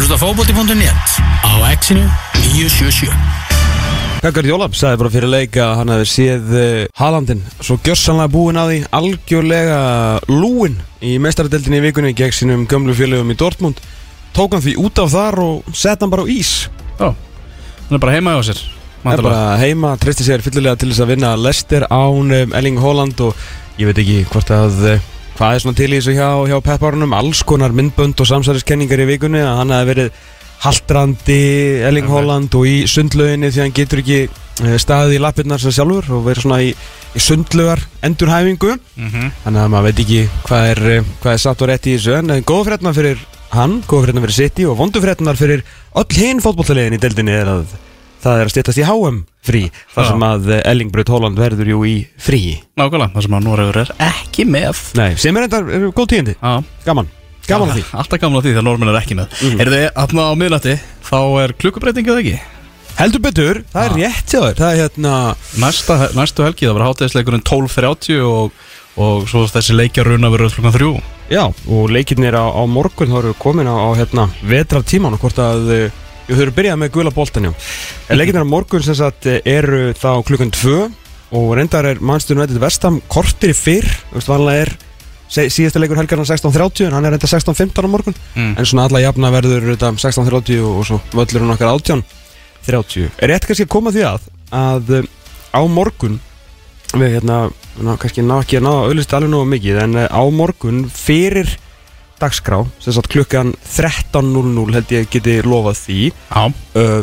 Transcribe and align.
að 0.00 0.06
hlusta 0.06 0.16
á 0.16 0.24
fókbóti.net 0.24 1.08
á 1.44 1.52
exinu 1.74 2.04
977 2.56 3.10
Kakar 4.24 4.46
Jólab 4.48 4.72
sagði 4.76 5.00
bara 5.02 5.12
fyrir 5.12 5.28
leik 5.28 5.58
að 5.60 5.72
hann 5.76 5.92
hefði 5.92 6.06
séð 6.08 6.54
uh, 6.56 6.62
Haalandin 6.96 7.42
svo 7.60 7.76
gjörsanlega 7.84 8.32
búinn 8.32 8.60
á 8.60 8.64
því 8.64 8.78
algjörlega 8.96 9.80
lúin 10.30 10.78
í 11.04 11.18
meistaradeldinni 11.20 11.82
í 11.82 11.84
vikunni 11.84 12.14
gegn 12.16 12.36
sínum 12.36 12.64
gömlu 12.70 12.96
félögum 12.96 13.32
í 13.32 13.36
Dortmund. 13.40 13.80
Tók 14.36 14.56
hann 14.56 14.64
því 14.64 14.76
út 14.80 15.00
af 15.04 15.12
þar 15.12 15.40
og 15.44 15.70
sett 15.76 16.00
hann 16.00 16.12
bara 16.12 16.24
á 16.24 16.32
ís. 16.32 16.70
Já, 16.96 17.12
hann 17.12 17.96
er 17.96 18.04
bara 18.04 18.16
heima 18.16 18.36
hjá 18.38 18.50
sér 18.50 18.64
Það 19.00 19.14
er 19.14 19.24
bara 19.24 19.46
heima, 19.60 19.94
tristi 20.00 20.28
sér 20.28 20.44
fyllilega 20.44 20.80
til 20.80 20.92
þess 20.92 21.04
að 21.04 21.12
vinna 21.16 21.36
Lester 21.40 21.88
án 21.92 22.36
Elling 22.56 22.80
Holland 22.80 23.20
og 23.24 23.48
ég 23.80 23.88
veit 23.88 24.00
ekki 24.00 24.22
hvort 24.32 24.52
að 24.52 24.84
uh, 24.94 25.08
hvað 25.40 25.54
er 25.56 25.62
svona 25.62 25.78
til 25.78 25.88
í 25.88 25.96
þessu 25.96 26.12
hjá, 26.18 26.28
hjá 26.50 26.58
Pepparunum 26.60 27.14
alls 27.16 27.40
konar 27.48 27.72
myndbönd 27.72 28.18
og 28.20 28.28
samsæriskenningar 28.28 29.00
í 29.00 29.06
vikunni 29.08 29.40
að 29.40 29.54
hann 29.56 29.72
hefði 29.72 29.88
verið 29.88 30.18
haldrandi 30.60 31.36
Elling 31.88 32.10
Holland 32.12 32.56
og 32.60 32.66
í 32.68 32.74
sundlauginni 32.92 33.48
því 33.48 33.62
hann 33.62 33.72
getur 33.78 34.02
ekki 34.02 34.18
uh, 34.28 34.74
staðið 34.84 35.16
í 35.16 35.22
lappirnar 35.24 35.62
sem 35.62 35.72
sjálfur 35.72 36.10
og 36.18 36.26
verið 36.28 36.44
svona 36.44 36.60
í, 36.60 36.74
í 37.16 37.22
sundlaugar 37.24 37.80
endurhæfingu. 38.04 38.76
Mhm. 39.00 39.32
þannig 39.46 39.62
að 39.64 39.72
maður 39.72 39.88
veit 39.88 40.04
ekki 40.04 40.22
hvað 40.44 40.70
er, 40.74 40.82
uh, 40.98 41.12
hvað 41.22 41.32
er 41.32 41.44
satt 41.46 41.64
og 41.64 41.72
rétt 41.72 41.88
í 41.88 41.96
þessu 41.96 42.18
en 42.18 42.34
uh, 42.36 42.42
góða 42.44 42.66
fréttina 42.68 42.96
fyrir 43.00 43.28
hann, 43.56 43.78
góða 43.88 44.10
fréttina 44.10 44.26
fyrir 44.26 44.40
City 44.42 44.68
og 44.68 44.76
vondu 44.82 45.00
fréttinar 45.00 45.40
fyrir 45.40 45.64
öll 45.96 46.18
hinn 46.20 46.44
fótbolltalegin 46.44 47.00
í 47.00 47.00
deildinni 47.00 47.40
er 47.40 47.54
að 47.56 47.78
það 48.24 48.40
er 48.40 48.48
að 48.48 48.52
stýttast 48.54 48.80
í 48.80 48.86
HM 48.88 49.22
frí 49.50 49.62
þar 49.94 50.08
sem 50.10 50.26
að 50.26 50.50
uh, 50.50 50.58
Elling 50.70 50.92
Braut 50.92 51.12
Holland 51.12 51.40
verður 51.40 51.72
jú 51.72 51.80
í 51.88 51.94
frí. 52.20 52.42
Nákvæmlega, 52.80 53.14
það 53.16 53.26
sem 53.26 53.38
að 53.38 53.46
Noregur 53.48 53.80
er 53.84 53.94
ekki 54.10 54.46
með. 54.48 54.84
Nei, 55.00 55.08
sem 55.20 55.36
er 55.40 55.48
enda 55.48 55.62
er 55.64 55.88
góð 55.96 56.12
tíðindi, 56.14 56.36
Já, 56.40 56.60
gaman 56.86 57.10
gaman 57.50 57.72
að 57.72 57.80
því. 57.80 57.84
Alltaf 57.98 58.20
gaman 58.22 58.38
að 58.38 58.44
því 58.46 58.54
þegar 58.54 58.66
Normin 58.68 58.90
er 58.92 58.98
ekki 59.00 59.16
með. 59.18 59.36
Mhm. 59.40 59.60
Er 59.64 59.70
þið 59.74 59.86
aðna 60.04 60.26
á 60.30 60.32
miðnætti 60.38 60.74
Þá 61.10 61.20
er 61.42 61.54
klukkubreitingið 61.58 62.20
ekki? 62.20 62.40
Heldur 63.00 63.22
betur, 63.24 63.62
það 63.72 63.86
er 63.86 63.94
rétt 63.96 64.28
hjá 64.28 64.40
þér 64.44 64.58
Það 64.58 64.72
er 64.74 64.80
hérna, 64.82 65.14
Næsta, 65.62 65.96
Næstu 66.18 66.44
helgi 66.44 66.66
það 66.68 66.76
var 66.76 66.84
hátegisleikurinn 66.90 67.44
12.30 67.48 68.20
og, 68.26 68.58
og 69.00 69.24
svo 69.30 69.46
þessi 69.48 69.76
leikjaruna 69.78 70.30
verður 70.34 70.56
klukkan 70.58 70.76
3 70.76 70.90
já, 71.30 71.44
og 71.46 71.92
leikirnir 71.94 72.34
á, 72.36 72.44
á 72.50 72.62
morgun 72.68 73.12
þá 73.12 73.18
eru 73.22 73.34
komin 73.40 73.70
á, 73.70 73.74
á 73.78 73.88
hérna 73.96 74.26
vetra 74.42 74.82
tíman 74.82 75.14
og 75.16 75.22
hvort 75.22 75.38
að 75.40 75.70
uh, 75.76 75.98
Jú, 76.30 76.36
þau 76.38 76.44
eru 76.46 76.54
byrjað 76.54 76.78
með 76.84 76.92
gula 76.94 77.10
boltan, 77.14 77.48
já. 77.50 77.52
Á 78.06 78.44
morgun 78.46 78.84
sem 78.86 78.94
sagt 78.94 79.26
eru 79.26 79.90
þá 79.98 80.10
klukkan 80.28 80.52
2 80.54 80.76
og 81.34 81.48
reyndar 81.58 81.86
er 81.90 81.98
mannstunum 82.02 82.44
veitir 82.44 82.62
vestam 82.62 83.00
kortir 83.10 83.50
í 83.52 83.56
fyrr, 83.58 83.86
þú 84.12 84.16
veist, 84.20 84.30
vanlega 84.30 84.64
er 84.64 84.72
síðasta 85.30 85.78
leikur 85.78 85.98
helgarna 86.00 86.24
16.30 86.26 86.88
en 86.88 86.94
hann 86.96 87.06
er 87.06 87.12
reyndar 87.14 87.30
16.15 87.30 87.86
á 87.86 87.90
morgun 87.90 88.16
Mm. 88.34 88.54
en 88.58 88.66
svona 88.66 88.86
alla 88.88 89.02
jafna 89.02 89.30
verður 89.30 89.68
þetta 89.74 89.92
16.30 89.94 90.58
og, 90.66 90.80
svo 90.86 90.98
völlur 91.14 91.44
hún 91.44 91.54
okkar 91.54 91.70
18.30 91.74 93.10
Er 93.22 93.30
rétt 93.30 93.46
kannski 93.46 93.66
að 93.66 93.72
koma 93.74 93.92
því 93.94 94.02
að 94.10 94.26
að 94.50 94.90
um, 94.98 95.08
á 95.54 95.60
morgun 95.70 96.16
við 96.98 97.14
hérna, 97.20 97.36
ná, 97.78 97.92
kannski 98.02 98.22
ná 98.26 98.40
ekki 98.42 98.58
að 98.58 98.64
ná 98.66 98.70
að 98.74 98.88
auðvist 98.90 99.14
alveg 99.14 99.30
nógu 99.30 99.50
mikið 99.52 99.78
en 99.84 99.94
uh, 100.02 100.06
á 100.10 100.22
morgun 100.34 100.80
fyrir 100.90 101.52
dagskrá 102.20 102.58
klukkan 103.12 103.52
13.00 103.74 104.74
held 104.76 104.92
ég 104.94 105.08
geti 105.12 105.36
lofað 105.46 105.78
því 105.84 105.98
uh, 106.78 107.00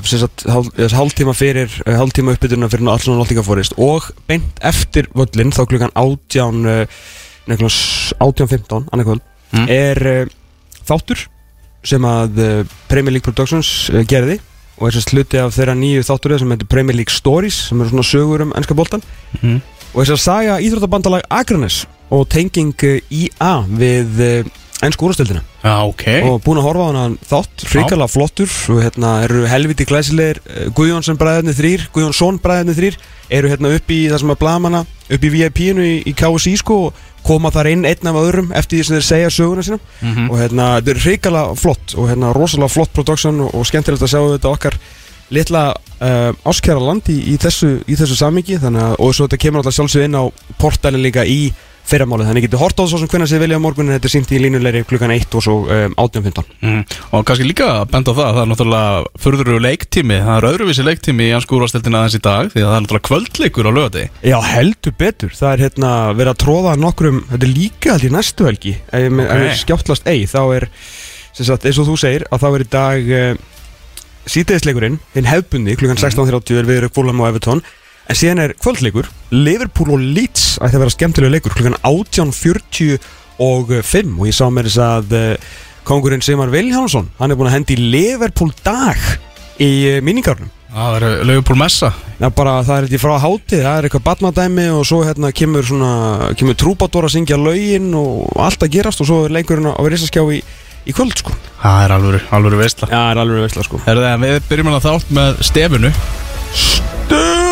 hálftíma 0.98 1.34
fyrir 1.38 1.72
uh, 1.86 1.96
hálftíma 2.00 2.36
uppbytuna 2.38 2.70
fyrir 2.72 2.86
og 2.88 3.22
náttúrulega 3.22 3.46
og 3.78 4.12
beint 4.30 4.62
eftir 4.66 5.10
völlin 5.18 5.52
þá 5.56 5.64
klukkan 5.70 5.94
18 5.96 6.66
uh, 6.66 6.86
nefnilega 7.48 7.74
18.15 8.20 8.92
annað 8.94 9.10
kvöld 9.12 9.26
Mm. 9.48 9.64
er 9.72 10.00
uh, 10.04 10.32
þáttur 10.84 11.22
sem 11.88 12.04
að 12.04 12.40
uh, 12.44 12.66
Premier 12.92 13.14
League 13.16 13.24
Productions 13.24 13.70
uh, 13.94 14.02
gerði 14.04 14.42
og 14.76 14.90
er 14.90 14.98
sérst 14.98 15.14
hluti 15.16 15.40
af 15.40 15.54
þeirra 15.56 15.72
nýju 15.80 16.04
þátturið 16.04 16.42
sem 16.44 16.52
heitir 16.52 16.68
Premier 16.68 16.98
League 17.00 17.16
Stories 17.16 17.56
sem 17.70 17.80
eru 17.80 17.94
svona 17.94 18.04
sögur 18.10 18.44
um 18.44 18.52
ennska 18.60 18.76
boltan 18.76 19.02
Mhm. 19.40 19.62
og 19.94 20.02
þess 20.04 20.12
að 20.18 20.20
saga 20.26 20.58
Íþróttabandalag 20.60 21.24
Akranes 21.32 21.86
og 22.12 22.28
tenging 22.30 22.76
uh, 22.84 23.00
IA 23.08 23.54
við 23.72 24.20
uh, 24.20 24.52
ennsku 24.86 25.08
úrstöldina 25.10 25.42
Já, 25.64 25.76
ok. 25.88 26.06
Og 26.30 26.40
búin 26.46 26.60
að 26.62 26.68
horfa 26.68 26.86
á 26.86 26.90
hana 26.92 27.06
þátt 27.28 27.66
hrikalega 27.72 28.08
flottur. 28.12 28.52
Og 28.72 28.84
hérna 28.86 29.14
eru 29.26 29.44
helviti 29.50 29.88
glæsilegir 29.90 30.40
uh, 30.46 30.68
Guðjónsson 30.78 31.20
bræðarnir 31.20 31.58
þrýr 31.58 31.88
Guðjónsson 31.96 32.40
bræðarnir 32.44 32.78
þrýr 32.78 33.00
eru 33.40 33.52
hérna 33.52 33.74
upp 33.76 33.92
í 33.92 34.00
það 34.08 34.24
sem 34.24 34.34
að 34.36 34.42
blamana 34.44 34.84
upp 35.08 35.24
í 35.24 35.32
VIP-inu 35.34 35.84
í, 35.84 35.96
í 36.08 36.14
KSI 36.16 36.54
sko 36.62 36.80
og 36.88 37.02
koma 37.28 37.52
þar 37.52 37.72
inn 37.74 37.84
einn 37.88 38.08
af 38.08 38.20
öðrum 38.22 38.54
eftir 38.56 38.80
því 38.80 38.86
sem 38.88 38.96
þeir 38.96 39.08
segja 39.08 39.34
söguna 39.34 39.66
sína. 39.66 39.80
Mhm. 40.02 40.30
og 40.32 40.40
hérna 40.40 40.68
þetta 40.78 40.94
er 40.94 41.02
hrikalega 41.04 41.58
flott 41.60 41.96
og 41.98 42.08
hérna 42.12 42.32
rosalega 42.36 42.72
flott 42.72 42.94
production 42.96 43.42
og, 43.44 43.52
og 43.56 43.68
skemmtilegt 43.68 44.06
að 44.06 44.14
sjá 44.14 44.22
þetta 44.38 44.54
okkar 44.54 44.78
litla 45.36 45.64
uh, 45.76 46.32
áskjara 46.48 46.80
land 46.80 47.10
í, 47.12 47.18
í 47.34 47.36
þessu, 47.42 47.82
í 47.84 47.98
þessu 48.00 48.16
samingi 48.16 48.60
þannig 48.62 48.86
að 48.86 49.02
og 49.04 49.16
svo 49.16 49.28
þetta 49.28 49.42
kemur 49.44 49.60
alltaf 49.60 49.76
sjálfsög 49.76 50.08
inn 50.08 50.16
á 50.16 50.24
portalin 50.62 51.04
líka 51.04 51.26
í 51.28 51.50
fyrramálið 51.88 52.28
þannig 52.30 52.46
getur 52.48 52.62
hort 52.62 52.78
á 52.78 52.82
það 52.84 52.90
svo 52.92 53.00
sem 53.02 53.10
hvernig 53.12 53.30
þið 53.32 53.42
vilja 53.44 53.58
á 53.60 53.64
morgun 53.64 53.88
en 53.88 53.96
þetta 53.96 54.10
er 54.10 54.14
sínt 54.14 54.32
í 54.36 54.40
línulegri 54.44 54.82
klukkan 54.90 55.14
1 55.16 55.38
og 55.40 55.44
svo 55.46 55.56
um, 55.66 55.96
18.15 56.04 56.54
Mm. 56.58 56.82
Og 57.14 57.22
kannski 57.28 57.46
líka 57.46 57.68
að 57.70 57.92
benda 57.94 58.12
á 58.12 58.18
það 58.18 58.30
Það 58.38 58.40
er 58.42 58.48
náttúrulega 58.52 59.22
furður 59.22 59.60
leiktími 59.62 60.16
Það 60.26 60.38
er 60.40 60.48
öðruvísi 60.50 60.86
leiktími 60.88 61.28
í 61.28 61.34
ansku 61.38 61.58
úrvastildina 61.58 62.00
aðeins 62.02 62.18
í 62.18 62.22
dag 62.26 62.50
Því 62.54 62.64
að 62.64 62.68
það 62.68 62.78
er 62.78 62.84
náttúrulega 62.86 63.08
kvöldleikur 63.08 63.70
á 63.70 63.72
lögati 63.78 64.06
Já, 64.26 64.38
heldur 64.52 64.96
betur. 64.98 65.36
Það 65.38 65.54
er 65.54 65.64
hérna 65.68 65.92
verið 66.18 66.32
að 66.34 66.40
tróða 66.44 66.74
nokkrum, 66.82 67.20
þetta 67.30 67.48
er 67.48 67.54
líka 67.54 67.98
í 68.02 68.12
næstu 68.14 68.48
helgi, 68.50 68.74
ef 68.90 69.06
Ok. 69.08 69.22
okay. 69.28 69.54
skjáttlast 69.62 70.10
ei, 70.10 70.26
þá 70.28 70.40
er, 70.58 70.68
sagt, 71.38 71.68
eins 71.70 71.80
og 71.82 71.88
þú 71.92 71.98
segir, 72.02 72.26
að 72.34 72.44
þá 72.44 72.48
er 72.50 72.64
í 72.66 72.70
dag 72.74 73.12
uh, 73.22 73.46
síðdegisleikurinn, 74.28 74.98
hinn 75.16 75.30
hefbundi, 75.30 75.76
klukkan 75.80 76.00
16.30 76.02 76.60
er 76.62 76.68
viður 76.68 76.90
Fulham 76.96 77.22
og 77.24 77.30
Everton, 77.32 77.62
en 78.08 78.18
síðan 78.18 78.44
er 78.44 78.56
kvöldleikur, 78.60 79.08
Liverpool 79.36 79.96
og 79.98 80.04
Leeds 80.04 80.58
ætti 80.62 80.78
að 80.78 80.84
vera 80.86 80.96
skemmtilega 80.96 81.36
leikur, 81.36 81.56
klukkan 81.56 81.80
18.40 81.84 82.98
og 83.44 83.72
5 83.86 84.14
og 84.18 84.28
ég 84.30 84.36
sá 84.36 84.46
mér 84.54 84.70
þess 84.70 84.84
að 84.84 85.16
uh, 85.18 85.56
kongurinn 85.88 86.24
Sigmar 86.26 86.52
Viljánsson, 86.54 87.10
hann 87.20 87.34
er 87.34 87.40
búin 87.40 87.52
að 87.52 87.60
hendi 87.60 87.80
Liverpool 87.80 88.54
dag 88.66 89.02
í 89.62 89.72
uh, 89.92 90.00
minningarnum. 90.06 90.52
Það 90.78 90.96
er 90.98 91.06
Leifupól 91.26 91.56
Messa 91.58 91.94
Já, 92.20 92.28
bara 92.34 92.58
það 92.66 92.74
er 92.76 92.86
eitthvað 92.88 93.02
frá 93.06 93.24
háti, 93.24 93.60
það 93.62 93.78
er 93.78 93.88
eitthvað 93.88 94.04
batnadæmi 94.08 94.66
og 94.76 94.84
svo 94.90 95.00
hérna 95.06 95.32
kemur 95.34 95.66
svona, 95.66 95.92
kemur 96.38 96.58
trúbadór 96.60 97.08
að 97.08 97.14
syngja 97.16 97.38
lögin 97.40 97.88
og 97.98 98.36
allt 98.42 98.66
að 98.66 98.74
gerast 98.76 99.04
og 99.04 99.10
svo 99.10 99.20
er 99.26 99.36
leikurinn 99.38 99.70
á 99.72 99.82
risaskjá 99.86 100.26
í, 100.36 100.42
í 100.90 100.98
kvöld, 100.98 101.16
sko. 101.22 101.38
Það 101.62 101.86
er 101.86 101.96
alvöru 101.96 102.62
veistla 102.62 102.92
Já, 102.92 102.98
það 102.98 103.14
er 103.14 103.24
alveg 103.24 103.48
veistla, 103.48 103.68
sko. 103.70 103.82
Er 103.86 104.04
það, 104.04 104.28
við 104.28 104.40
byrjum 104.52 104.74
að 104.74 104.86
þátt 104.90 105.18
með 105.22 105.44
stefunu 105.54 105.94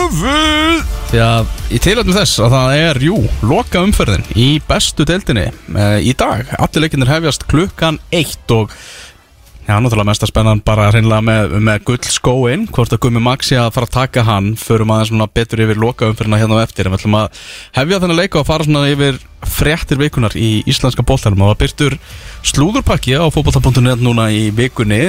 Stöfuð! 0.05 0.81
Því 1.09 1.19
að 1.23 1.47
í 1.73 1.79
tilhættum 1.81 2.13
þess 2.13 2.41
að 2.45 2.51
það 2.53 2.73
er, 2.77 2.97
jú, 3.07 3.15
loka 3.49 3.81
umferðin 3.81 4.25
í 4.37 4.59
bestu 4.67 5.05
deildinni 5.07 5.47
e, 5.49 5.85
í 6.05 6.11
dag. 6.13 6.51
Allir 6.61 6.83
leikinnir 6.83 7.09
hefjast 7.09 7.47
klukkan 7.49 7.97
eitt 8.13 8.53
og 8.53 8.69
já, 9.65 9.73
náttúrulega 9.73 10.05
mesta 10.11 10.29
spennan 10.29 10.61
bara 10.67 10.91
hreinlega 10.91 11.25
með, 11.25 11.55
með 11.57 11.81
gull 11.89 12.05
skóin, 12.05 12.67
hvort 12.69 12.93
að 12.93 13.01
Gumi 13.07 13.23
Maxi 13.25 13.57
að 13.57 13.71
fara 13.79 13.89
að 13.89 13.95
taka 13.95 14.27
hann, 14.27 14.51
förum 14.61 14.93
aðeins 14.93 15.09
svona 15.09 15.29
betur 15.39 15.65
yfir 15.65 15.81
loka 15.81 16.11
umferðina 16.11 16.41
hérna 16.43 16.61
á 16.61 16.65
eftir, 16.67 16.85
en 16.85 16.93
við 16.93 17.01
ætlum 17.01 17.19
að 17.23 17.41
hefja 17.79 18.01
þennan 18.03 18.21
leika 18.21 18.43
og 18.43 18.47
fara 18.51 18.69
svona 18.69 18.85
yfir 18.93 19.17
fréttir 19.57 20.03
vikunar 20.03 20.37
í 20.37 20.51
íslenska 20.69 21.01
bóltanum 21.07 21.47
og 21.47 21.55
það 21.55 21.63
byrtur 21.65 21.97
slúðurpakki 22.45 23.17
á 23.17 23.25
fótbolta.net 23.33 24.05
núna 24.05 24.29
í 24.29 24.51
vikunni, 24.53 25.01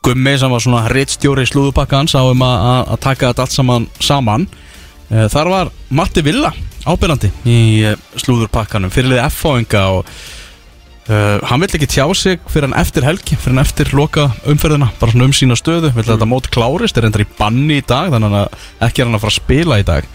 Gummi 0.00 0.32
sem 0.40 0.48
var 0.48 0.62
svona 0.64 0.86
rittstjóri 0.88 1.44
slúðupakkans 1.44 2.14
á 2.16 2.24
um 2.24 2.42
að, 2.44 2.92
taka 3.04 3.30
þetta 3.30 3.44
allt 3.44 3.54
saman 3.54 3.86
saman. 4.00 4.46
Eh, 5.10 5.26
Þar 5.28 5.50
var 5.52 5.72
Matti 5.92 6.22
Villa 6.24 6.54
ábyrjandi 6.88 7.28
í 7.44 7.56
eh, 7.84 7.98
slúðurpakkanum 8.16 8.92
fyrirlið 8.94 9.20
F-fáinga 9.26 9.82
og 9.98 10.06
uh, 11.10 11.36
hann 11.50 11.60
vill 11.60 11.68
ekki 11.76 11.88
tjá 11.92 12.06
sig 12.16 12.40
fyrir 12.48 12.70
hann 12.70 12.78
eftir 12.80 13.04
helgi, 13.04 13.36
fyrir 13.36 13.52
hann 13.52 13.64
eftir 13.64 13.92
loka 13.92 14.30
umferðina, 14.48 14.88
bara 15.00 15.12
svona 15.12 15.28
um 15.28 15.34
sína 15.36 15.58
stöðu. 15.58 15.90
Vill 15.92 16.06
að 16.06 16.14
þetta 16.14 16.30
mót 16.30 16.48
klárist, 16.54 16.96
er 16.96 17.04
reyndar 17.04 17.26
í 17.26 17.28
banni 17.36 17.82
í 17.82 17.84
dag 17.84 18.08
þannig 18.14 18.38
að 18.40 18.64
ekki 18.88 19.02
er 19.02 19.10
hann 19.10 19.18
að 19.18 19.26
fara 19.26 19.34
að 19.34 19.40
spila 19.42 19.80
í 19.82 19.86
dag. 19.90 20.08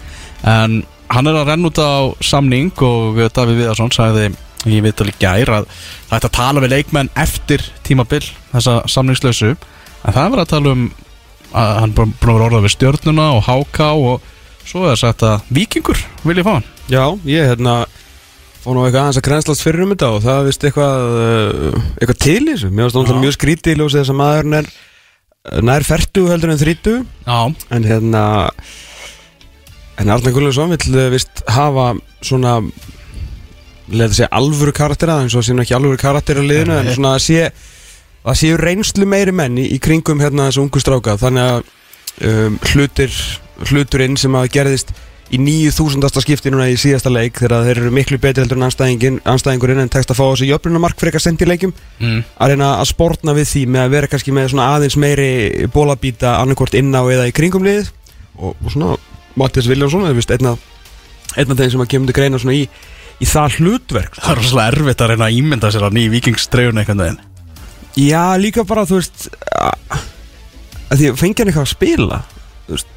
En 0.56 0.76
hann 1.14 1.30
er 1.30 1.38
að 1.38 1.52
renna 1.52 1.70
út 1.70 1.78
á 1.78 1.94
samning 2.26 2.74
og 2.82 3.22
Davíð 3.30 3.62
Viðarsson 3.62 3.94
sagði 3.94 4.32
í 4.66 4.82
viðtal 4.82 5.06
í 5.12 5.16
gær 5.20 5.52
að 5.60 5.70
það 6.08 6.18
ætti 6.18 6.28
að 6.28 6.36
tala 6.40 6.62
við 6.64 6.72
leikmenn 6.74 7.10
eftir 7.22 7.62
tímabil 7.86 8.24
þessa 8.50 8.80
samningslausu 8.90 9.54
en 10.04 10.16
það 10.16 10.32
var 10.32 10.42
að 10.42 10.52
tala 10.52 10.72
um 10.76 10.86
að 11.56 11.74
hann 11.80 11.94
búin 11.96 12.14
að 12.16 12.24
vera 12.26 12.48
orðað 12.48 12.66
við 12.66 12.74
stjörnuna 12.74 13.26
og 13.36 13.44
háká 13.46 13.90
og 13.96 14.32
svo 14.66 14.88
er 14.90 14.98
sagt 15.00 15.22
að 15.26 15.46
vikingur 15.54 16.00
vil 16.26 16.36
ég 16.36 16.46
fá 16.46 16.56
hann. 16.56 16.66
Já, 16.90 17.04
ég 17.28 17.52
hérna 17.52 17.76
fór 18.62 18.74
nú 18.74 18.82
eitthvað 18.82 19.04
aðeins 19.04 19.20
að 19.20 19.26
grænslast 19.28 19.62
fyrir 19.62 19.84
um 19.84 19.92
þetta 19.94 20.10
og 20.14 20.24
það 20.24 20.48
vist 20.48 20.66
eitthvað, 20.66 21.06
uh, 21.20 21.84
eitthvað 22.00 22.18
til 22.24 22.40
í 22.40 22.48
þessu. 22.50 22.72
Mér 22.72 22.90
finnst 22.90 23.12
það 23.12 23.22
mjög 23.22 23.36
skrítið 23.36 23.76
í 23.76 23.78
ljósið 23.80 24.00
þess 24.00 24.12
að 24.12 24.18
maðurinn 24.20 24.58
er 24.58 24.72
uh, 24.72 25.60
nær 25.70 25.86
fertu 25.86 26.26
heldur 26.32 26.52
en 26.52 26.60
þrítu 26.60 26.96
Já, 27.06 27.38
en 27.76 27.86
hérna 27.86 28.24
en 29.96 30.12
Arnar 30.12 30.34
Gullarsson 30.34 30.74
vill 30.74 30.98
uh, 30.98 31.08
vist 31.14 31.44
hafa 31.46 31.92
svona 32.26 32.58
leða 33.86 34.18
segja 34.18 34.32
alvöru 34.34 34.74
karaktera 34.74 35.20
eins 35.22 35.36
og 35.38 35.46
síðan 35.46 35.62
ekki 35.62 35.76
alvöru 35.78 36.00
karakter 36.00 36.42
á 36.42 36.44
liðinu 36.44 36.80
en 36.80 36.90
svona 36.90 37.14
að 37.16 37.24
sé 37.28 37.46
það 38.26 38.38
séu 38.42 38.60
reynslu 38.60 39.08
meiri 39.08 39.34
menn 39.34 39.58
í, 39.62 39.78
kringum 39.82 40.22
hérna 40.22 40.48
þessu 40.48 40.64
ungu 40.64 40.82
stráka 40.82 41.16
þannig 41.20 41.50
að 41.50 41.58
um, 42.26 42.56
hlutir 42.72 43.12
hluturinn 43.66 44.18
sem 44.20 44.34
að 44.36 44.50
gerðist 44.56 44.92
í 45.34 45.40
9000. 45.42 46.20
skipti 46.22 46.52
núna 46.54 46.68
í 46.70 46.76
síðasta 46.78 47.10
leik 47.10 47.40
þegar 47.40 47.64
þeir 47.66 47.80
eru 47.80 47.92
miklu 47.94 48.18
betri 48.22 48.44
heldur 48.44 48.60
en 48.60 48.66
anstæðingurinn 48.68 49.82
en 49.82 49.90
tekst 49.90 50.12
að 50.12 50.20
fá 50.20 50.24
þessu 50.28 50.46
jöfnumark 50.52 51.00
fyrir 51.00 51.10
eitthvað 51.10 51.24
sent 51.24 51.42
í 51.42 51.48
leikum 51.48 51.72
mm. 51.98 52.20
að 52.38 52.52
reyna 52.52 52.68
að 52.78 52.90
sportna 52.92 53.34
við 53.34 53.50
því 53.50 53.64
með 53.74 53.82
að 53.82 53.96
vera 53.96 54.10
kannski 54.12 54.34
með 54.36 54.52
svona 54.52 54.68
aðeins 54.76 54.98
meiri 55.02 55.28
bólabíta 55.74 56.36
annarkvort 56.38 56.78
inná 56.78 57.02
eða 57.02 57.26
í 57.26 57.34
kringum 57.34 57.66
liðið 57.66 57.90
og, 58.38 58.54
og 58.54 58.70
svona 58.70 58.94
Mattias 59.36 59.66
Viljánsson 59.68 60.06
er 60.06 60.14
vist 60.16 60.30
einn 60.30 60.52
af 60.52 60.62
einn 61.36 61.50
af 61.50 61.58
þeim 61.58 61.72
sem 61.74 61.82
að 61.82 61.90
kemur 61.94 62.12
til 62.12 62.18
greina 62.20 62.40
svona 62.40 62.60
í, 62.60 62.66
í 63.18 63.26
það 63.26 63.58
hlutverk 63.58 64.20
Það 64.20 64.30
er 64.30 64.44
rosalega 64.44 64.76
erfitt 64.76 65.02
að 65.02 65.12
reyna 65.12 65.26
að 65.26 65.40
ímynda 65.40 65.72
sér 65.74 65.88
að 65.88 65.98
ný 65.98 66.06
vikingstreyjun 66.14 66.84
einhvern 66.84 67.02
veginn 67.02 67.24
Já, 67.96 68.36
líka 68.36 68.64
bara, 68.68 68.84
þú 68.88 68.98
veist 69.00 69.28
að, 69.56 70.02
að 70.90 70.98
því 71.00 71.06
að 71.10 71.20
fengja 71.22 71.42
hann 71.42 71.52
eitthvað 71.52 71.64
að 71.64 71.70
spila 71.70 72.18
veist, 72.68 72.90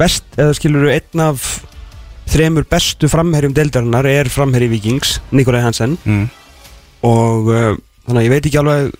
best, 0.00 0.26
eða 0.34 0.56
skilur 0.58 0.88
einn 0.90 1.22
af 1.22 1.44
þremur 2.32 2.66
bestu 2.66 3.10
framherjum 3.12 3.54
deildarinnar 3.54 4.08
er 4.10 4.30
framherji 4.32 4.70
Vikings, 4.72 5.20
Nikolai 5.36 5.62
Hansen. 5.62 5.94
Mm. 6.02 6.26
og 7.06 7.52
uh, 7.52 7.70
þannig 8.08 8.18
að 8.18 8.26
ég 8.26 8.34
veit 8.34 8.50
ekki 8.50 8.60
alveg 8.62 8.92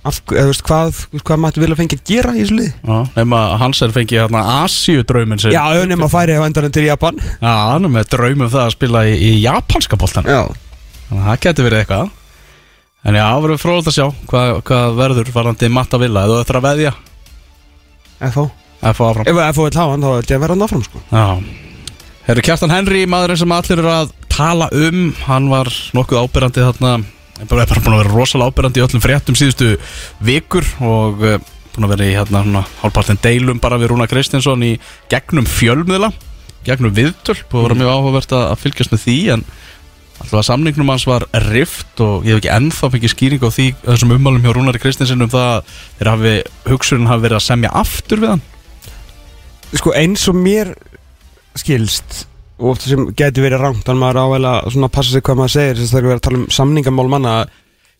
af, 0.00 0.20
eða, 0.32 0.46
veist, 0.50 0.66
hvað, 0.66 1.00
hvað 1.20 1.42
maður 1.44 1.64
vilja 1.66 1.78
fengja 1.78 2.00
að 2.00 2.06
gera 2.10 2.34
í 2.34 2.42
þessu 2.42 2.58
lið 2.58 3.16
nema 3.20 3.46
Hansen 3.62 3.94
fengi 3.94 4.18
hérna 4.18 4.46
Asíu 4.64 5.04
draumin 5.06 5.42
sinn. 5.42 5.54
Já, 5.54 5.62
auðvitað 5.68 6.00
maður 6.00 6.16
færi 6.16 6.38
á 6.40 6.46
endanum 6.46 6.74
til 6.74 6.88
Japan. 6.88 7.20
Já, 7.38 7.52
hann 7.70 7.86
er 7.86 7.98
með 8.00 8.14
draum 8.16 8.46
um 8.46 8.50
það 8.50 8.64
að 8.66 8.74
spila 8.80 9.04
í, 9.06 9.14
í 9.14 9.34
japanska 9.44 10.00
boltan 10.00 10.26
Já, 10.26 10.42
Þannig 11.10 11.20
að 11.20 11.28
það 11.28 11.44
getur 11.46 11.70
verið 11.70 11.84
eitthvað 11.84 12.16
En 13.00 13.16
já, 13.16 13.24
það 13.24 13.44
verður 13.46 13.60
frólægt 13.62 13.90
að 13.90 13.96
sjá 13.96 14.06
hvað, 14.28 14.50
hvað 14.68 14.96
verður 14.98 15.30
varandi 15.32 15.70
Matta 15.72 16.00
Villa. 16.00 16.24
Eða 16.28 16.58
að 16.58 16.66
veðja. 16.66 16.94
Að 18.20 18.34
fá 18.96 19.04
áfram. 19.08 19.26
Ef 19.28 19.38
FH 19.46 19.64
vil 19.64 19.78
hafa 19.80 19.94
hann, 19.94 20.04
þá 20.04 20.10
ætti 20.18 20.34
ég 20.34 20.40
að 20.40 20.44
vera 20.44 20.56
hann 20.56 20.66
áfram 20.66 20.84
sko. 20.84 21.02
Já. 21.08 21.26
Herru 22.26 22.44
Kjartan 22.44 22.74
Henry, 22.74 23.06
maðurinn 23.08 23.40
sem 23.40 23.54
allir 23.56 23.80
eru 23.80 23.90
að 23.90 24.12
tala 24.30 24.68
um 24.76 25.00
Hann 25.24 25.48
var 25.50 25.70
nokkuð 25.96 26.20
ábyrrandi 26.20 26.66
þarna. 26.66 26.92
Bara, 27.40 27.64
er 27.64 27.70
bara 27.72 27.82
búin 27.82 27.96
að 27.96 28.02
vera 28.04 28.14
rosalega 28.14 28.52
ábyrrandi 28.52 28.82
í 28.82 28.84
öllum 28.84 29.04
fréttum 29.04 29.38
síðustu 29.38 29.70
vikur 30.28 30.66
og 30.84 31.24
uh, 31.24 31.38
búin 31.72 31.86
að 31.88 31.94
vera 31.94 32.08
í 32.08 32.16
hérna 32.18 32.64
hálfpartin 32.82 33.20
deilum 33.24 33.60
bara 33.62 33.78
við 33.80 33.94
Rúna 33.94 34.08
Kristinsson 34.10 34.64
í 34.66 34.74
gegnum 35.08 35.48
fjölmiðla 35.48 36.12
gegnum 36.66 36.92
viðtöl, 36.92 37.38
búin 37.48 37.62
að 37.62 37.66
vera 37.66 37.78
mjög 37.80 37.94
áhugavert 37.94 38.34
að 38.36 38.58
fylgjast 38.60 38.92
með 38.92 39.04
því 39.06 39.16
en 39.34 39.44
alltaf 40.20 40.38
að 40.40 40.46
samningnum 40.50 40.92
hans 40.92 41.06
var 41.08 41.26
rift 41.48 42.00
og 42.04 42.26
ég 42.26 42.36
hef 42.36 42.42
ekki 42.42 42.52
ennþá 42.54 42.90
fengið 42.94 43.14
skýring 43.14 43.44
á 43.44 43.50
því 43.50 43.66
þessum 43.84 44.14
ummálum 44.16 44.44
hjá 44.44 44.52
Rúnari 44.54 44.82
Kristinsen 44.82 45.24
um 45.24 45.32
það 45.32 45.48
að 45.54 45.74
þeir 45.98 46.10
hafi, 46.12 46.34
hugsurinn 46.68 47.10
hafi 47.10 47.24
verið 47.26 47.38
að 47.40 47.46
semja 47.46 47.72
aftur 47.80 48.22
við 48.22 48.34
hann. 48.34 48.44
Sko 49.70 49.94
eins 49.96 50.26
og 50.30 50.36
mér 50.36 50.74
skilst 51.58 52.24
og 52.60 52.74
oft 52.74 52.84
sem 52.84 53.08
getur 53.16 53.46
verið 53.46 53.64
rangt 53.64 53.86
þannig 53.86 54.04
maður 54.04 54.20
áveila 54.26 54.54
svona 54.68 54.90
að 54.90 54.96
passa 54.98 55.14
sig 55.14 55.24
hvað 55.24 55.40
maður 55.40 55.54
segir 55.56 55.80
þess 55.80 55.90
að 55.90 55.96
það 55.96 56.10
er 56.10 56.18
að 56.18 56.24
tala 56.26 56.40
um 56.40 56.46
samningamál 56.52 57.10
manna 57.10 57.34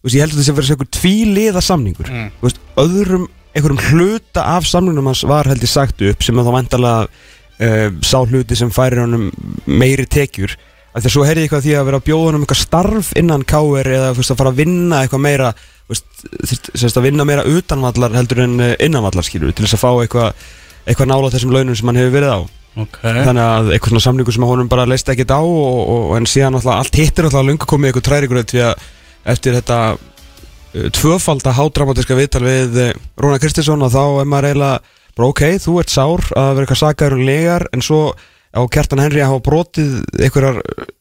þú 0.01 0.09
veist, 0.09 0.17
ég 0.17 0.25
held 0.25 0.33
að 0.35 0.41
þessi 0.41 0.57
verið 0.57 0.73
eitthvað 0.75 0.95
tvíliða 0.97 1.63
samningur. 1.65 2.11
Mm. 2.11 2.31
Þú 2.41 2.49
veist, 2.49 2.61
öðrum, 2.85 3.27
einhverjum 3.55 3.83
hluta 3.91 4.47
af 4.57 4.69
samningnum 4.69 5.11
hans 5.11 5.25
var 5.29 5.49
held 5.49 5.65
ég 5.65 5.73
sagt 5.73 6.05
upp 6.11 6.25
sem 6.25 6.41
að 6.41 6.49
þá 6.49 6.55
vantarlega 6.57 7.07
uh, 7.07 7.87
sá 8.05 8.19
hluti 8.21 8.59
sem 8.59 8.73
færir 8.75 9.03
honum 9.05 9.29
meiri 9.67 10.07
tekjur 10.09 10.57
að 10.95 11.11
svo 11.11 11.25
heyrði 11.27 11.45
ég 11.45 11.49
eitthvað 11.49 11.67
því 11.67 11.75
að 11.79 11.89
vera 11.89 12.01
að 12.01 12.07
bjóða 12.09 12.29
honum 12.29 12.45
eitthvað 12.45 12.63
starf 12.65 13.11
innan 13.19 13.45
KR 13.47 13.91
eða 13.97 14.15
veist, 14.17 14.33
að 14.33 14.41
fara 14.41 14.51
að 14.51 14.63
vinna 14.63 15.03
eitthvað 15.05 15.23
meira 15.27 15.51
sagt, 15.91 16.97
að 16.97 17.05
vinna 17.07 17.27
meira 17.27 17.47
utanvallar 17.47 18.17
heldur 18.19 18.43
en 18.45 18.57
eh, 18.63 18.77
innanvallar 18.87 19.27
skilur 19.27 19.55
til 19.55 19.67
þess 19.67 19.79
að 19.79 19.85
fá 19.85 19.91
eitthvað 20.05 20.49
eitthvað 20.87 21.11
nála 21.11 21.31
þessum 21.35 21.55
launum 21.55 21.79
sem 21.79 21.91
hann 21.91 22.01
hefur 22.01 22.17
verið 22.17 22.35
á 22.35 22.41
okay. 22.85 23.25
þannig 23.27 23.43
að 23.45 23.73
eitthvað 23.75 23.95
svona 23.95 24.05
samningu 24.07 24.35
sem 24.35 24.47
að 24.47 24.53
honum 24.55 24.71
bara 24.71 24.87
leist 24.89 25.11
ekkert 25.13 25.35
á 25.35 25.43
og, 25.43 25.81
og, 25.81 26.07
en 26.19 26.31
síðan 26.31 26.59
alltaf 26.59 26.79
allt 26.79 26.99
hittir 27.01 27.29
alltaf 27.29 27.43
að 27.43 27.51
lunga 27.51 27.69
komið 27.71 27.91
eitthvað 27.91 28.07
trærigur 28.09 28.43
því 28.53 28.65
að 28.69 28.89
eftir 29.35 29.59
þetta 29.59 29.79
uh, 29.95 30.89
tvöfalda 30.97 31.55
hádramatiska 31.59 32.19
viðtal 32.19 32.45
við 32.47 32.81
uh, 32.87 32.91
Rúna 33.21 33.41
Kristinsson 33.43 33.87
og 33.87 33.95
þá 33.95 34.03
er 34.23 34.31
maður 34.31 34.51
eiginlega 34.51 34.99
ok, 35.21 35.43
þú 35.61 35.73
ert 35.83 35.93
sár 35.93 36.23
að 36.33 36.55
vera 36.55 36.65
eitthvað 36.65 36.81
sagaður 36.81 37.19
og 37.19 37.27
legar 37.29 37.67
en 37.75 37.83
svo 37.85 38.05
á 38.51 38.61
Kjartan 38.67 38.99
Henry 39.03 39.21
að 39.23 39.31
hafa 39.31 39.43
brotið 39.47 39.91
einhverjar, 40.19 40.57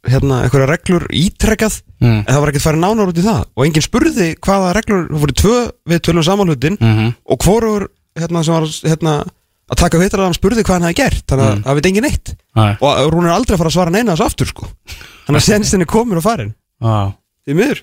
hérna, 0.05 0.43
einhverjar 0.45 0.69
reglur 0.69 1.07
ítrekkað 1.09 1.79
mm. 2.01 2.19
en 2.21 2.29
það 2.29 2.41
var 2.43 2.51
ekkert 2.51 2.65
farið 2.67 2.83
nánar 2.83 3.09
út 3.09 3.17
í 3.21 3.25
það 3.25 3.41
og 3.55 3.65
enginn 3.65 3.85
spurði 3.85 4.27
hvaða 4.45 4.73
reglur, 4.77 5.07
það 5.09 5.23
voru 5.23 5.35
tvö 5.41 5.57
við 5.89 6.01
tölum 6.05 6.25
samanlutin 6.27 6.77
mm 6.79 6.93
-hmm. 6.97 7.13
og 7.25 7.43
hvorur 7.45 7.87
hérna, 8.19 8.43
sem 8.43 8.53
var 8.53 8.67
hérna, 8.91 9.13
að 9.69 9.77
taka 9.81 9.97
vitrar 10.01 10.21
að 10.21 10.29
hann 10.29 10.37
spurði 10.37 10.63
hvað 10.65 10.77
hann 10.79 10.87
hefði 10.89 11.01
gert 11.01 11.25
þannig 11.29 11.45
að 11.45 11.55
Mm. 11.55 11.63
það 11.63 11.75
veit 11.75 11.85
engin 11.89 12.03
neitt 12.03 12.29
Æ, 12.57 12.77
og 12.81 13.13
hún 13.13 13.25
er 13.25 13.33
aldrei 13.33 13.53
að 13.55 13.61
fara 13.61 13.69
að 13.69 13.77
svara 13.77 13.91
neina 13.91 14.13
þessu 14.15 14.25
aftur 14.25 14.47
sko. 14.47 14.67
þannig 15.25 15.41
að 15.41 15.45
senst 15.45 15.73
henni 15.73 15.85
komur 15.85 16.17
og 16.17 16.23
farin 16.23 16.53
á. 16.81 17.13
því 17.47 17.53
miður 17.55 17.81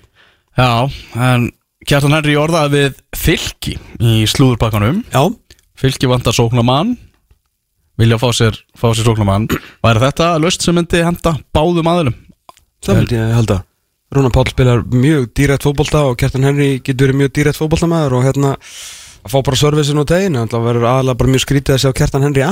Já, 0.57 0.89
en 1.15 1.51
Kjartan 1.87 2.11
Henry 2.11 2.35
orðaði 2.35 2.71
við 2.73 2.93
fylki 3.15 3.77
í 3.99 4.25
slúðurpakkanum 4.27 5.03
já, 5.13 5.21
Fylki 5.77 6.07
vantar 6.09 6.33
sóknamann 6.33 6.97
Vilja 7.97 8.19
fá 8.21 8.29
sér, 8.35 8.59
fá 8.77 8.91
sér 8.93 9.07
sóknamann 9.09 9.47
Væri 9.81 10.03
þetta 10.05 10.29
löst 10.43 10.65
sem 10.65 10.75
myndi 10.77 11.01
henda 11.01 11.33
báðum 11.55 11.89
aðilum? 11.89 12.17
það 12.85 12.99
myndi 13.01 13.17
ég 13.17 13.33
halda. 13.35 13.57
Rúna 14.15 14.31
Páll 14.31 14.51
spilar 14.53 14.85
mjög 14.87 15.25
dýrætt 15.35 15.65
fótbolta 15.67 16.05
og 16.07 16.15
Kjartan 16.19 16.45
Henry 16.47 16.77
getur 16.79 17.09
verið 17.09 17.19
mjög 17.23 17.33
dýrætt 17.35 17.59
fótboltamæður 17.59 18.15
og 18.19 18.27
hérna 18.27 18.53
að 19.27 19.33
fá 19.33 19.41
bara 19.43 19.59
servicin 19.59 19.99
og 19.99 20.07
tegin 20.07 20.37
það 20.47 20.67
verður 20.69 20.85
aðalega 20.87 21.19
bara 21.19 21.33
mjög 21.33 21.43
skrítið 21.43 21.75
að 21.75 21.81
sjá 21.83 21.91
Kjartan 21.97 22.27
Henry 22.27 22.45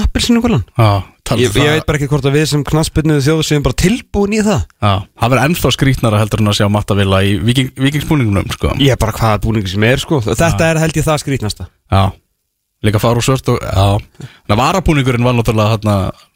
Já, 0.75 0.89
talandi 1.23 1.45
ég, 1.45 1.55
ég 1.55 1.71
veit 1.77 1.87
bara 1.87 1.97
ekki 2.01 2.09
hvort 2.11 2.27
að 2.27 2.35
við 2.35 2.45
sem 2.51 2.65
knaspinnuð 2.67 3.23
þjóðu 3.23 3.45
séum 3.47 3.63
bara 3.63 3.77
tilbúin 3.79 4.35
í 4.35 4.41
það. 4.43 4.65
Já, 4.83 4.91
það 5.15 5.31
verður 5.31 5.45
ennþá 5.45 5.71
skrítnara 5.77 6.19
heldur 6.19 6.43
en 6.43 6.51
að 6.51 6.57
sjá 6.59 6.67
Matta 6.75 6.97
Villa 6.99 7.21
í 7.23 7.37
viking, 7.39 7.71
vikingsbúningunum 7.79 8.51
sko. 8.51 8.73
ég 8.83 8.91
er 8.91 8.99
bara 8.99 9.15
hvaða 9.15 9.41
búningi 9.47 9.71
sem 9.71 9.87
er 9.87 10.03
sko. 10.03 10.19
Þetta 10.27 10.67
er 10.67 10.81
held 10.83 10.99
ég 10.99 11.07
það 11.07 11.23
skrítnasta 11.23 11.69
Já, 11.71 12.03
líka 12.85 13.01
fara 13.01 13.19
úr 13.19 13.25
svört 13.25 13.49
og 13.53 13.59
Já, 13.61 13.97
en 14.49 14.59
varabúningurinn 14.59 15.25
var 15.25 15.35
náttúrulega 15.37 15.75
hérna 15.75 15.95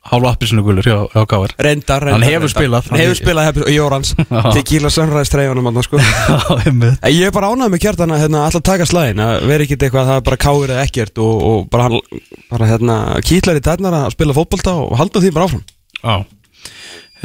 hálfa 0.10 0.32
appisinu 0.34 0.64
gulur 0.66 0.86
hjá, 0.86 0.98
hjá 1.12 1.24
Káir 1.30 1.54
reyndar, 1.60 2.04
reyndar 2.04 2.16
Hann 2.16 2.26
hefur 2.26 2.52
spilað. 2.52 2.88
hann 2.90 3.02
hefur 3.02 3.18
spilað 3.20 3.48
hefur, 3.50 3.66
og 3.68 3.74
Jórans. 3.74 4.14
Já. 4.32 4.42
tequila 4.56 4.92
sunrise 4.94 5.34
treyjunum 5.34 5.68
þarna, 5.70 5.84
sko. 5.86 6.00
Já, 6.04 6.38
einmitt. 6.64 7.02
En 7.04 7.14
Ég 7.16 7.28
er 7.30 7.36
bara 7.36 7.52
ánægð 7.52 7.74
með 7.76 7.84
kjartan 7.84 8.16
að 8.16 8.24
hérna, 8.24 8.46
alltaf 8.48 8.66
taka 8.70 8.88
slæðin 8.90 9.24
að 9.26 9.36
vera 9.52 9.68
ekkert 9.68 9.86
eitthvað 9.86 10.02
að 10.06 10.10
það 10.12 10.22
er 10.22 10.26
bara 10.30 10.40
káir 10.46 10.74
eða 10.76 10.86
ekkert 10.88 11.22
og, 11.26 11.44
og 11.50 11.68
bara, 11.74 11.90
hann, 11.90 12.24
bara 12.54 12.72
hérna, 12.72 12.98
kýtlar 13.28 13.60
í 13.60 13.66
tætnar 13.66 14.00
að 14.00 14.16
spila 14.16 14.38
fótbolta 14.40 14.78
og 14.80 14.96
halda 15.00 15.24
því 15.26 15.34
bara 15.36 15.50
áfram. 15.50 15.68
Já. 16.00 16.16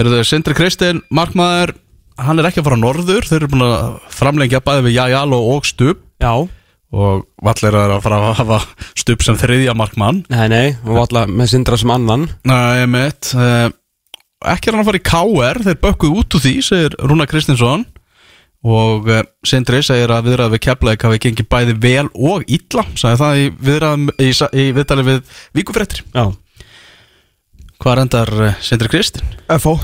Eru 0.03 0.11
þau 0.17 0.27
Sindri 0.27 0.59
Kristinn, 0.59 1.03
markmaður 1.15 1.77
Hann 2.15 2.39
er 2.39 2.47
ekki 2.47 2.61
að 2.63 2.69
fara 2.69 2.77
norður. 2.79 3.25
Þeir 3.27 3.41
eru 3.41 3.49
búin 3.51 3.65
að 3.67 3.97
framlengja 4.15 4.61
bæði 4.63 4.85
við 4.87 4.93
Jajalo 5.01 5.41
og 5.51 5.65
Stubb. 5.67 6.05
Já 6.23 6.47
Og 6.95 7.25
vallir 7.43 7.75
er 7.75 7.95
að 7.97 8.03
fara 8.05 8.21
að 8.21 8.37
hafa 8.41 8.59
Stubb 8.95 9.25
sem 9.25 9.39
þriðja 9.41 9.75
markmann 9.79 10.23
Nei, 10.31 10.47
nei, 10.53 10.67
og 10.87 11.01
alla 11.07 11.25
með 11.31 11.55
sindra 11.55 11.79
sem 11.81 11.91
annan. 11.91 12.29
Nei, 12.47 12.85
mitt 12.91 13.33
uh, 13.35 13.67
Ekki 14.45 14.71
er 14.71 14.77
hann 14.77 14.85
að 14.85 14.91
fara 14.91 15.01
í 15.01 15.07
KR 15.09 15.63
Þeir 15.65 15.81
bökkuð 15.83 16.21
út 16.21 16.37
úr 16.39 16.45
því, 16.45 16.55
segir 16.67 16.97
Rúna 17.03 17.27
Kristinsson. 17.31 17.87
Og 18.65 19.11
uh, 19.11 19.25
Sindri 19.47 19.83
segir 19.85 20.13
að 20.15 20.31
viðræði 20.31 20.55
við 20.55 20.65
Keflæk 20.69 21.09
hafi 21.09 21.21
gengið 21.27 21.51
bæði 21.53 21.77
vel 21.83 22.07
og 22.15 22.47
illa 22.47 22.87
Sagði 22.95 23.21
það 23.25 23.43
í 23.43 23.51
viðræðum 23.69 24.09
í, 24.15 24.31
í 24.63 24.71
viðtali 24.79 25.07
við 25.11 25.37
Víkufréttir 25.59 26.05
Já. 26.15 26.25
Hvað 27.83 28.05
endar 28.07 28.35
uh, 28.39 28.57
Sindri 28.65 28.93
Kristinn? 28.93 29.37
FO 29.59 29.77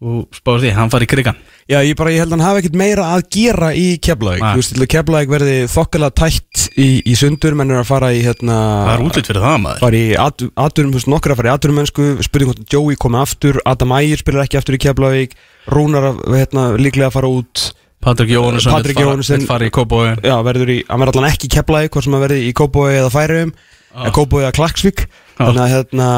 Og 0.00 0.30
spáður 0.32 0.62
því, 0.64 0.76
hann 0.78 0.92
fari 0.92 1.04
í 1.04 1.10
krigan 1.10 1.40
Já, 1.70 1.78
ég 1.86 1.94
bara, 1.94 2.10
ég 2.10 2.18
held 2.24 2.32
að 2.32 2.34
hann 2.34 2.42
hafi 2.48 2.60
ekkert 2.64 2.76
meira 2.80 3.04
að 3.14 3.20
gera 3.30 3.68
í 3.78 3.84
Keflavík. 4.02 4.42
Þú 4.42 4.58
veist, 4.58 4.72
að 4.74 4.88
Keflavík 4.90 5.30
verði 5.30 5.56
þokkalega 5.70 6.16
tætt 6.18 6.64
í, 6.74 6.88
í 7.06 7.14
sundur 7.18 7.54
menn 7.58 7.70
er 7.70 7.82
að 7.84 7.90
fara 7.92 8.08
í 8.10 8.24
hérna 8.24 8.56
Það 8.88 8.94
er 8.96 9.04
útlitt 9.06 9.30
fyrir 9.30 9.44
það 9.44 9.60
maður. 9.62 9.82
fara 9.84 10.00
í 10.00 10.08
aturum, 10.18 10.90
þú 10.90 10.98
veist, 10.98 11.10
nokkur 11.14 11.34
að 11.34 11.38
fara 11.40 11.52
í 11.52 11.54
aturumennsku 11.54 12.08
spurning 12.26 12.50
hvort 12.50 12.74
Joey 12.74 12.98
komi 12.98 13.20
aftur 13.22 13.60
Adam 13.70 13.94
Ægir 14.00 14.24
spilar 14.24 14.48
ekki 14.48 14.58
aftur 14.58 14.78
í 14.80 14.82
Keflavík 14.82 15.38
Rúnar 15.70 16.10
að, 16.10 16.22
hérna, 16.34 16.66
líklega 16.74 17.12
að 17.12 17.18
fara 17.20 17.30
út 17.38 17.66
Patrik 18.00 18.32
Jóhannesson 18.32 18.74
Patrik 18.74 18.98
vill 18.98 19.46
fara 19.46 19.68
í 19.68 19.74
Kópói 19.76 20.16
Já, 20.24 20.38
verður 20.42 20.72
í, 20.74 20.80
hann 20.88 21.04
verður 21.04 21.20
allan 21.20 21.30
ekki 21.30 21.46
í 21.46 21.54
Keflavík 21.54 21.94
hvort 21.94 22.08
sem 22.08 22.16
að 22.18 22.24
verði 22.26 22.46
í 22.48 22.54
Kópói 22.56 22.88
eða 22.96 23.12
Færiðum 23.14 23.54
eða 23.90 24.12
Kópói 24.14 24.44
eða 24.44 24.54
Klaksvík. 24.54 25.04
Þannig 25.40 25.62
að 25.64 25.72
hérna 25.74 26.08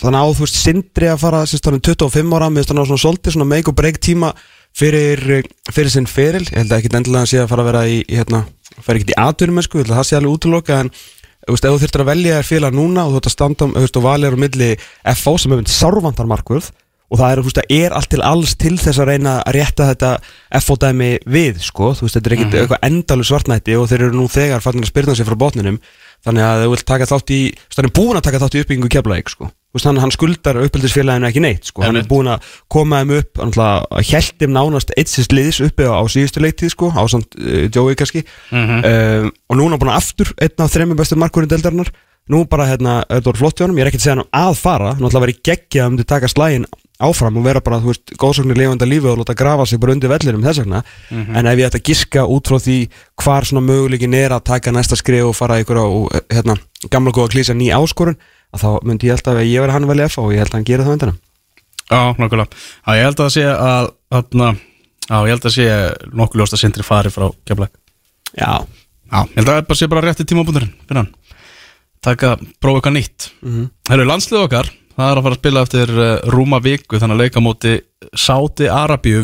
þannig 0.00 0.18
að 0.18 0.24
á 0.24 0.34
þú 0.34 0.44
veist 0.44 0.58
Sindri 0.58 1.10
að 1.12 1.20
fara 1.22 1.42
sérst 1.46 1.68
hann 1.68 1.76
er 1.78 1.84
25 1.84 2.34
ára 2.38 2.48
með 2.52 2.68
svona 2.70 2.98
solti 2.98 3.34
svona 3.34 3.46
make 3.48 3.70
og 3.70 3.76
break 3.78 4.00
tíma 4.02 4.32
fyrir, 4.78 5.44
fyrir 5.72 5.92
sinn 5.92 6.08
feril 6.10 6.44
ég 6.46 6.56
held 6.56 6.72
að 6.72 6.80
ekki 6.80 6.94
endilega 6.94 7.26
að 7.26 7.30
sé 7.32 7.42
að 7.42 7.52
fara 7.52 7.64
að 7.64 7.70
vera 7.72 7.84
í, 7.90 8.00
hérna, 8.08 8.42
fara 8.78 8.98
ekkert 8.98 9.14
í 9.14 9.20
aturum 9.24 9.62
sko, 9.64 9.78
ég 9.78 9.86
held 9.86 9.94
að 9.94 10.00
það 10.00 10.10
sé 10.10 10.18
alveg 10.18 10.36
útloka 10.36 10.82
en 10.84 10.92
þú 10.92 11.54
veist, 11.54 11.64
ef 11.64 11.72
þú 11.72 11.80
þurftir 11.84 12.04
að 12.04 12.10
velja 12.10 12.36
þér 12.36 12.48
félag 12.48 12.76
núna 12.76 13.06
og 13.06 13.14
þú 13.14 13.22
ert 13.22 13.30
að 13.30 13.34
standa 13.34 13.66
um, 13.66 13.72
þú 13.74 13.86
veist, 13.86 13.98
og 13.98 14.04
valið 14.04 14.28
er 14.28 14.36
á 14.36 14.42
milli 14.44 14.68
FO 15.16 15.34
sem 15.38 15.54
hefur 15.54 15.72
sárvantar 15.72 16.30
markvörð 16.30 16.70
og 17.08 17.16
það 17.16 17.30
er, 17.30 17.40
þú 17.40 17.48
veist, 17.48 17.60
það 17.60 17.76
er 17.78 17.94
allt 17.96 18.10
til 18.12 18.24
alls 18.28 18.54
til 18.60 18.74
þess 18.76 19.00
að 19.00 19.08
reyna 19.08 19.36
að 19.40 19.54
rétta 19.56 19.86
þetta 19.88 20.10
FO-dæmi 20.60 21.10
við, 21.24 21.62
sko, 21.64 21.94
þú 21.96 22.04
veist, 22.04 22.18
þetta 22.18 22.28
er 22.28 22.36
ekkit 22.36 22.58
eitthvað 22.60 22.84
endalu 22.90 23.24
svartnætti 23.24 23.78
og 23.80 23.88
þeir 23.88 24.04
eru 24.08 24.18
nú 24.18 24.26
þegar 24.28 24.64
fannir 24.64 24.84
að 24.84 24.92
spyrna 24.92 25.16
sig 25.16 25.28
frá 25.28 25.38
botninum 25.40 25.80
þannig 26.28 26.44
að 26.46 26.62
þau 26.62 26.72
vil 26.72 26.82
taka 26.92 27.08
þátt 27.08 27.32
í 27.34 27.38
þannig 27.74 27.94
búin 27.98 28.18
að 28.18 28.26
taka 28.28 28.40
þátt 28.42 28.56
í 28.56 28.62
uppbyggingu 28.62 28.90
keflaðik, 28.94 29.32
sko. 29.32 29.48
Þú 29.68 29.76
veist, 29.76 29.86
hann, 29.88 30.00
hann 30.00 30.12
skuldar 30.14 30.58
uppeldisfélaginu 30.62 31.28
ekki 31.28 31.42
neitt, 31.44 31.68
sko. 31.68 31.84
Hann 31.84 32.00
er 32.00 32.08
búin 32.08 32.30
að 32.32 32.46
koma 32.72 33.02
þeim 33.02 33.14
upp 33.18 33.42
að 33.44 34.04
hjæltum 34.08 34.54
nánast 34.54 34.92
eitt 34.96 35.12
sins 35.12 35.28
liðs 35.34 35.60
uppi 35.66 35.84
á, 35.84 35.92
á 35.92 36.04
síðustu 36.08 36.40
leiktið, 36.44 36.72
sko, 36.72 36.88
á 36.92 37.02
samt 37.10 37.36
uh, 37.36 37.66
Joey 37.68 37.98
kannski. 37.98 38.24
Um, 38.52 39.28
og 39.48 39.60
núna 39.60 39.80
búin 39.80 39.92
að 39.92 40.00
aftur 40.00 40.32
einn 40.40 40.64
af 40.64 40.72
þremur 40.72 41.00
bestu 41.00 41.20
markurinn 41.20 41.52
deildarinnar. 41.52 41.92
Nú 42.28 42.42
bara 42.48 42.66
hérna, 42.68 42.98
þetta 43.08 43.30
voru 43.30 43.40
flott 43.40 43.60
hjá 43.60 43.64
honum. 43.64 43.78
Ég 43.80 43.86
er 43.86 43.92
ekki 43.92 44.00
að 44.00 44.04
segja 44.04 44.16
hann 44.18 44.26
að 44.36 44.58
fara, 44.60 44.90
náttúrulega 44.96 45.24
verið 45.24 45.44
geggjað 45.48 45.88
um 45.88 46.00
til 46.00 46.08
taka 46.08 46.28
slægin 46.32 46.66
áfram 46.98 47.36
og 47.38 47.44
vera 47.46 47.60
bara, 47.62 47.78
þú 47.82 47.92
veist, 47.92 48.12
góðsóknir 48.18 48.58
lifandi 48.58 48.88
lífi 48.88 49.06
og 49.06 49.20
láta 49.20 49.36
grafa 49.38 49.66
sig 49.66 49.78
bara 49.78 49.94
undir 49.94 50.10
vellinum 50.10 50.42
þess 50.42 50.62
vegna. 50.64 50.82
En 51.38 51.46
ef 51.46 51.58
ég 51.58 51.68
ætti 51.68 51.78
að 51.78 51.86
giska 51.90 52.24
út 52.26 52.50
frá 52.50 52.58
því 52.58 52.78
hvar 53.22 53.46
svona 53.46 53.62
möguleikin 53.66 54.16
er 54.18 54.34
að 54.34 54.46
taka 54.50 54.72
næsta 54.74 54.98
skrif 54.98 55.28
og 55.28 55.36
fara 55.38 55.60
ykkur 55.62 55.78
á, 55.78 55.86
hérna, 56.34 56.58
gamla 56.90 57.14
góða 57.14 57.32
klísa 57.36 57.54
ný 57.54 57.70
áskorun, 57.70 58.18
að 58.52 58.64
þá 58.64 58.68
myndi 58.82 59.08
ég 59.08 59.14
alltaf 59.14 59.38
að 59.38 59.50
ég 59.50 59.62
veri 59.62 59.76
hann 59.76 59.88
vel 59.88 60.00
efa 60.00 60.24
og 60.24 60.32
ég 60.32 60.42
held 60.42 60.52
að 60.52 60.58
hann 60.58 60.68
gera 60.68 60.86
það 60.86 60.96
undan 60.96 61.18
Já, 61.88 62.00
nokkulega 62.18 62.48
Já, 62.84 62.90
ég 62.96 63.06
held 63.06 63.20
að 63.20 63.30
sé 63.34 63.44
að 63.48 63.90
þarna, 64.12 64.48
Já, 65.08 65.16
ég 65.16 65.32
held 65.34 65.48
að 65.48 65.54
sé 65.54 65.68
nokkuð 66.12 66.42
ljóst 66.42 66.56
að 66.56 66.62
sindri 66.64 66.86
fari 66.86 67.12
frá 67.12 67.28
keflag 67.48 67.72
Já, 68.34 68.52
Já, 69.08 69.20
ég 69.22 69.38
held 69.40 69.52
að 69.52 69.62
það 69.68 69.80
sé 69.80 69.88
bara 69.88 70.04
rétti 70.04 70.26
hann. 70.98 71.14
Taka, 71.98 72.36
prófa 72.62 72.78
eitthvað 72.78 72.94
nýtt. 72.94 73.30
Mm 73.42 73.54
-hmm. 73.54 73.70
Herru, 73.90 74.04
landslið 74.06 74.44
okkar 74.44 74.68
Það 74.98 75.10
er 75.12 75.18
að 75.20 75.24
fara 75.28 75.36
að 75.36 75.38
spila 75.38 75.62
eftir 75.66 75.92
uh, 75.94 76.08
rúma 76.34 76.58
viku 76.64 76.98
Þannig 76.98 77.14
að 77.14 77.22
leika 77.22 77.42
móti 77.44 77.74
Sáti 78.18 78.66
Arabíu 78.70 79.20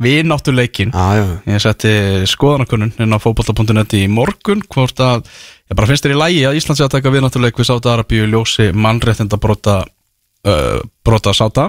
Vináttuleikin 0.00 0.92
Já, 0.96 1.06
já, 1.20 1.24
Ég 1.52 1.62
setti 1.64 1.92
skoðanakunnun 2.30 2.94
inn 3.04 3.16
á 3.16 3.18
fótbolta.net 3.20 3.96
í 4.00 4.04
morgun 4.12 4.62
hvort 4.72 5.00
að, 5.04 5.28
ég 5.68 5.76
bara 5.78 5.88
finnst 5.90 6.06
þér 6.08 6.14
í 6.16 6.20
lægi 6.20 6.42
að 6.48 6.58
Ísland 6.60 6.80
sé 6.80 6.86
að 6.86 6.94
taka 6.96 7.12
vináttuleik 7.14 7.60
við 7.60 7.68
Sáta 7.68 7.92
Arabíu 7.94 8.28
ljósi 8.32 8.70
mannréttinda 8.76 9.38
brota 9.40 9.78
uh, 9.84 10.80
brota 11.04 11.36
Sáta 11.36 11.68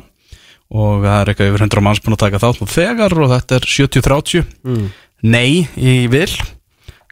og 0.67 1.03
það 1.05 1.19
er 1.21 1.29
eitthvað 1.31 1.51
yfir 1.53 1.63
100 1.67 1.83
manns 1.87 2.01
búin 2.03 2.15
að 2.17 2.23
taka 2.25 2.41
þátt 2.43 2.59
nú 2.63 2.67
þegar 2.71 3.13
og 3.23 3.29
þetta 3.35 3.59
er 3.61 3.67
70-30 3.71 4.47
Mm. 4.67 4.87
nei 5.23 5.63
í 5.79 5.93
vil. 6.11 6.27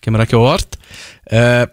Kemur 0.03 0.25
ekki 0.25 0.36
óvart. 0.38 0.75
Uh, 1.32 1.63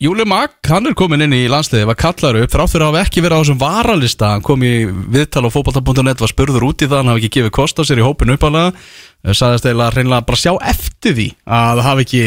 Júli 0.00 0.24
Mag, 0.24 0.54
hann 0.64 0.88
er 0.88 0.94
komin 0.96 1.20
inn 1.20 1.34
í 1.36 1.42
landsliði 1.52 1.84
var 1.90 1.96
kallar 2.00 2.38
upp, 2.40 2.48
þrátt 2.48 2.72
fyrir 2.72 2.86
að 2.86 2.94
hafa 2.94 3.00
ekki 3.04 3.20
verið 3.20 3.36
á 3.36 3.40
þessum 3.42 3.58
varalista, 3.60 4.30
hann 4.32 4.44
kom 4.46 4.62
í 4.64 4.70
viðtal 4.88 5.42
á 5.44 5.52
fótbolta.net, 5.52 6.22
var 6.24 6.30
spurður 6.32 6.64
út 6.70 6.80
í 6.80 6.88
það 6.88 7.02
hann 7.02 7.10
hafi 7.12 7.20
ekki 7.20 7.32
gefið 7.34 7.52
kost 7.58 7.76
á 7.76 7.84
sér 7.84 8.00
í 8.00 8.06
hópin 8.06 8.32
uppalega 8.32 9.34
sagðist 9.36 9.68
eiginlega 9.68 9.92
reynilega 9.98 10.24
bara 10.30 10.40
sjá 10.40 10.54
eftir 10.72 11.18
því 11.18 11.26
að 11.44 11.82
hafi 11.84 12.06
ekki 12.06 12.22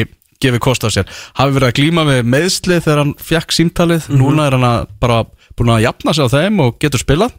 gefið 0.45 0.63
kost 0.67 0.85
á 0.85 0.89
sér. 0.93 1.09
Hafi 1.39 1.57
verið 1.57 1.71
að 1.71 1.77
glíma 1.79 2.05
með 2.11 2.21
meðslið 2.35 2.85
þegar 2.85 3.01
hann 3.01 3.15
fjakk 3.31 3.57
símtalið, 3.57 4.09
núna 4.21 4.45
er 4.51 4.59
hann 4.59 4.93
bara 5.01 5.23
búin 5.57 5.73
að 5.73 5.85
jafna 5.87 6.13
sig 6.13 6.29
á 6.29 6.33
þeim 6.37 6.61
og 6.67 6.77
getur 6.77 7.01
spilað 7.01 7.33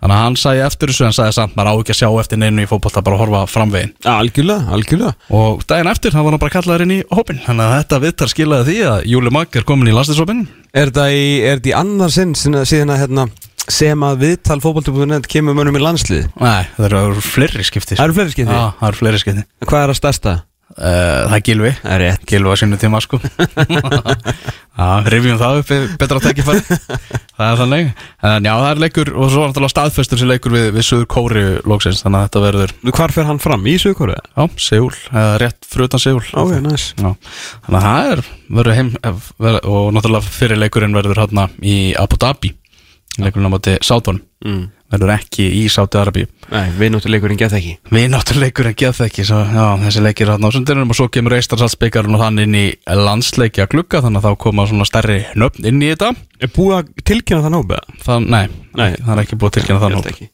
þannig 0.00 0.16
að 0.16 0.22
hann 0.24 0.36
sagði 0.40 0.62
eftir 0.66 0.92
þessu 0.92 1.06
en 1.08 1.16
sagði 1.16 1.34
samt 1.36 1.56
maður 1.58 1.70
á 1.70 1.74
ekki 1.80 1.94
að 1.94 2.00
sjá 2.00 2.08
eftir 2.22 2.40
neinu 2.40 2.64
í 2.64 2.68
fótbolta 2.70 3.02
bara 3.04 3.16
að 3.18 3.22
horfa 3.24 3.42
framvegin 3.52 3.92
algjörlega, 4.14 4.66
algjörlega 4.74 5.12
og 5.40 5.64
daginn 5.68 5.90
eftir 5.92 6.16
hann 6.16 6.24
var 6.26 6.36
hann 6.36 6.42
bara 6.44 6.54
kallaður 6.56 6.86
inn 6.86 6.96
í 6.96 7.02
hópin 7.12 7.42
þannig 7.44 7.66
að 7.66 7.76
þetta 7.80 8.00
viðtar 8.06 8.32
skilaði 8.32 8.66
því 8.70 8.78
að 8.94 9.06
Júli 9.12 9.34
Mag 9.36 9.56
er 9.60 9.68
komin 9.68 9.90
í 9.92 9.94
landsliðshópin 9.96 10.42
Er 10.70 10.90
þetta 10.92 11.06
í, 11.10 11.22
er 11.42 11.58
þetta 11.58 11.72
í 11.72 11.78
annar 11.80 12.12
sinn 12.14 12.34
sinna- 12.38 12.62
síðan 12.68 12.92
að 12.94 13.00
hérna, 13.02 13.24
sem 13.70 14.04
að 14.06 14.20
viðtal 14.22 14.60
fótbolti.net 14.62 15.26
kemur 15.30 15.56
mönnum 15.58 15.76
í 15.80 15.82
landslið? 15.82 16.28
Nei, 16.38 16.62
það 16.76 16.86
eru 16.92 17.24
fleiri 17.26 17.66
skipti 17.66 17.98
Það 17.98 18.04
eru 18.06 18.16
fleiri 18.20 18.34
skipti? 18.36 18.54
Já, 18.54 18.68
það 18.78 18.86
eru 18.92 19.00
fleiri 19.02 19.20
skipti 19.24 19.44
Hvað 19.66 19.82
er 19.84 19.92
að 19.92 19.98
stærsta? 19.98 20.34
Uh, 20.76 21.26
Það 21.30 21.36
er 21.36 21.44
Gilvi 21.48 21.72
Gilvi 22.30 22.52
á 22.52 22.56
sínu 22.60 22.78
tíma 22.80 23.00
sko. 23.04 23.20
Já, 24.80 24.86
rifjum 25.12 25.36
það 25.36 25.58
upp 25.60 25.72
betra 26.00 26.20
tækifæri. 26.24 26.60
Það 27.36 27.50
er 27.50 27.58
þannig. 27.60 27.90
En 28.30 28.46
já, 28.46 28.52
það 28.54 28.68
er 28.70 28.80
leikur 28.84 29.10
og 29.12 29.32
svo 29.32 29.42
náttúrulega 29.44 29.72
staðfestur 29.74 30.20
sem 30.22 30.30
leikur 30.30 30.54
við, 30.54 30.66
við 30.76 30.86
Suður 30.86 31.08
Kóri 31.10 31.42
lóksins 31.68 32.00
Þannig 32.04 32.20
að 32.20 32.26
þetta 32.28 32.42
verður, 32.46 32.74
Hvar 32.96 33.14
fer 33.16 33.28
hann 33.28 33.42
fram? 33.42 33.66
Í 33.68 33.74
Suðkóru? 33.82 34.16
já, 34.16 34.42
Seúl 34.60 34.94
rétt 35.42 35.68
frutan 35.68 36.02
Seúl. 36.02 36.24
Ok, 36.32 36.54
næs 36.64 36.90
Já, 36.96 37.10
þannig 37.66 37.78
að 37.80 37.86
það 37.88 38.10
er 38.14 38.24
verður 38.60 38.78
heim 38.78 38.90
ver, 39.04 39.60
og 39.68 39.92
náttúrulega 39.96 40.34
fyrir 40.40 40.60
leikurinn 40.60 40.96
verður 40.96 41.22
hérna 41.24 41.46
í 41.60 41.76
Abu 42.00 42.18
Dhabi 42.20 42.54
leikurinn 43.20 43.50
á 43.50 43.54
móti 43.54 43.76
Sáton 43.84 44.20
mm. 44.44 44.64
Verður 44.90 45.14
ekki 45.14 45.46
í 45.60 45.64
Sáti 45.72 45.98
Arabi 46.00 46.26
Nei, 46.50 46.66
við 46.74 46.90
náttúruleikurinn 46.96 47.38
get 47.38 47.52
ekki. 47.54 47.76
Við 47.94 48.06
náttúrulega 48.10 48.48
leikurinn 48.48 48.76
geð 48.80 49.00
ekki 49.04 49.24
svo, 49.28 49.38
já, 49.46 49.66
þessi 49.84 50.02
leikir 50.02 50.32
hérna 50.32 50.50
á 50.50 50.54
sundinum 50.56 50.90
og 50.90 50.98
svo 50.98 51.06
kemur 51.14 51.36
Eistarsalsbyggarinn 51.36 52.16
og 52.16 52.22
þann 52.24 52.42
inn 52.42 52.56
í 52.58 52.64
landsleikja 52.90 53.68
glugga 53.70 54.02
þannig 54.02 54.24
að 54.24 54.26
þá 54.26 54.40
koma 54.42 54.66
svona 54.66 54.88
stærri 54.88 55.20
nöfn 55.38 55.68
inn 55.70 55.84
í 55.84 55.92
þetta. 55.92 56.10
Er 56.42 56.50
búið 56.56 56.76
að 56.80 56.92
tilkynna 57.06 57.44
það 57.46 57.54
nóg? 57.54 57.74
það, 58.02 58.26
nei, 58.34 58.44
Nei. 58.74 58.88
það 58.98 59.12
er 59.14 59.22
ekki 59.22 59.38
búið 59.38 59.50
að 59.52 59.58
tilkynna 59.60 59.82
það 59.84 60.10
ekki. 60.10 60.30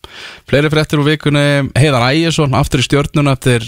fleiri 0.49 0.73
fréttir 0.73 1.03
úr 1.03 1.11
vikunni 1.11 1.47
Heiðar 1.77 2.09
Ægjesson 2.09 2.57
aftur 2.57 2.81
í 2.81 2.87
stjörnuna 2.89 3.37
eftir 3.37 3.67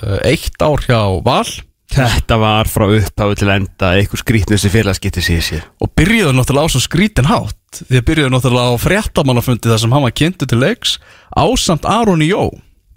uh, 0.00 0.18
eitt 0.24 0.64
ár 0.64 0.86
hjá 0.86 1.00
Val. 1.26 1.44
Þetta 1.90 2.36
var 2.38 2.68
frá 2.70 2.86
upphafi 2.86 3.40
til 3.40 3.48
enda 3.50 3.94
eitthvað 3.98 4.22
skrítnusti 4.22 4.70
félagskipti 4.70 5.24
síðan 5.26 5.64
og 5.82 5.90
byrjuðu 5.98 6.36
náttúrulega 6.38 6.70
á 6.70 6.72
svo 6.72 6.82
skrítin 6.84 7.26
hátt 7.26 7.56
því 7.76 8.00
að 8.00 8.06
byrjuðu 8.08 8.30
náttúrulega 8.34 8.72
á 8.74 8.82
fréttamannafundi 8.82 9.70
þar 9.70 9.80
sem 9.82 9.92
hann 9.94 10.04
var 10.06 10.14
kynntu 10.18 10.48
til 10.50 10.58
leiks 10.58 10.96
ásamt 11.38 11.86
Aron 11.86 12.24
Jó. 12.26 12.48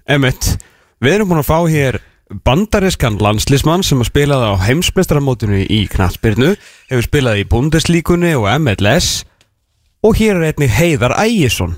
Emmett, 0.10 0.56
við 1.04 1.20
erum 1.20 1.30
búin 1.30 1.44
að 1.44 1.50
fá 1.52 1.60
hér 1.70 2.00
bandariskan 2.48 3.20
landslismann 3.22 3.86
sem 3.86 4.02
har 4.02 4.10
spilað 4.10 4.48
á 4.50 4.52
heimsmeistaramótinu 4.66 5.62
í 5.70 5.84
knattspyrnu 5.94 6.56
hefur 6.90 7.06
spilað 7.06 7.44
í 7.44 7.48
Bundeslíkunni 7.52 8.34
og 8.40 8.50
MLS 8.64 9.22
og 10.04 10.18
hér 10.18 10.40
er 10.42 10.50
einnig 10.50 10.74
Heiðar 10.74 11.14
Ægisson. 11.22 11.78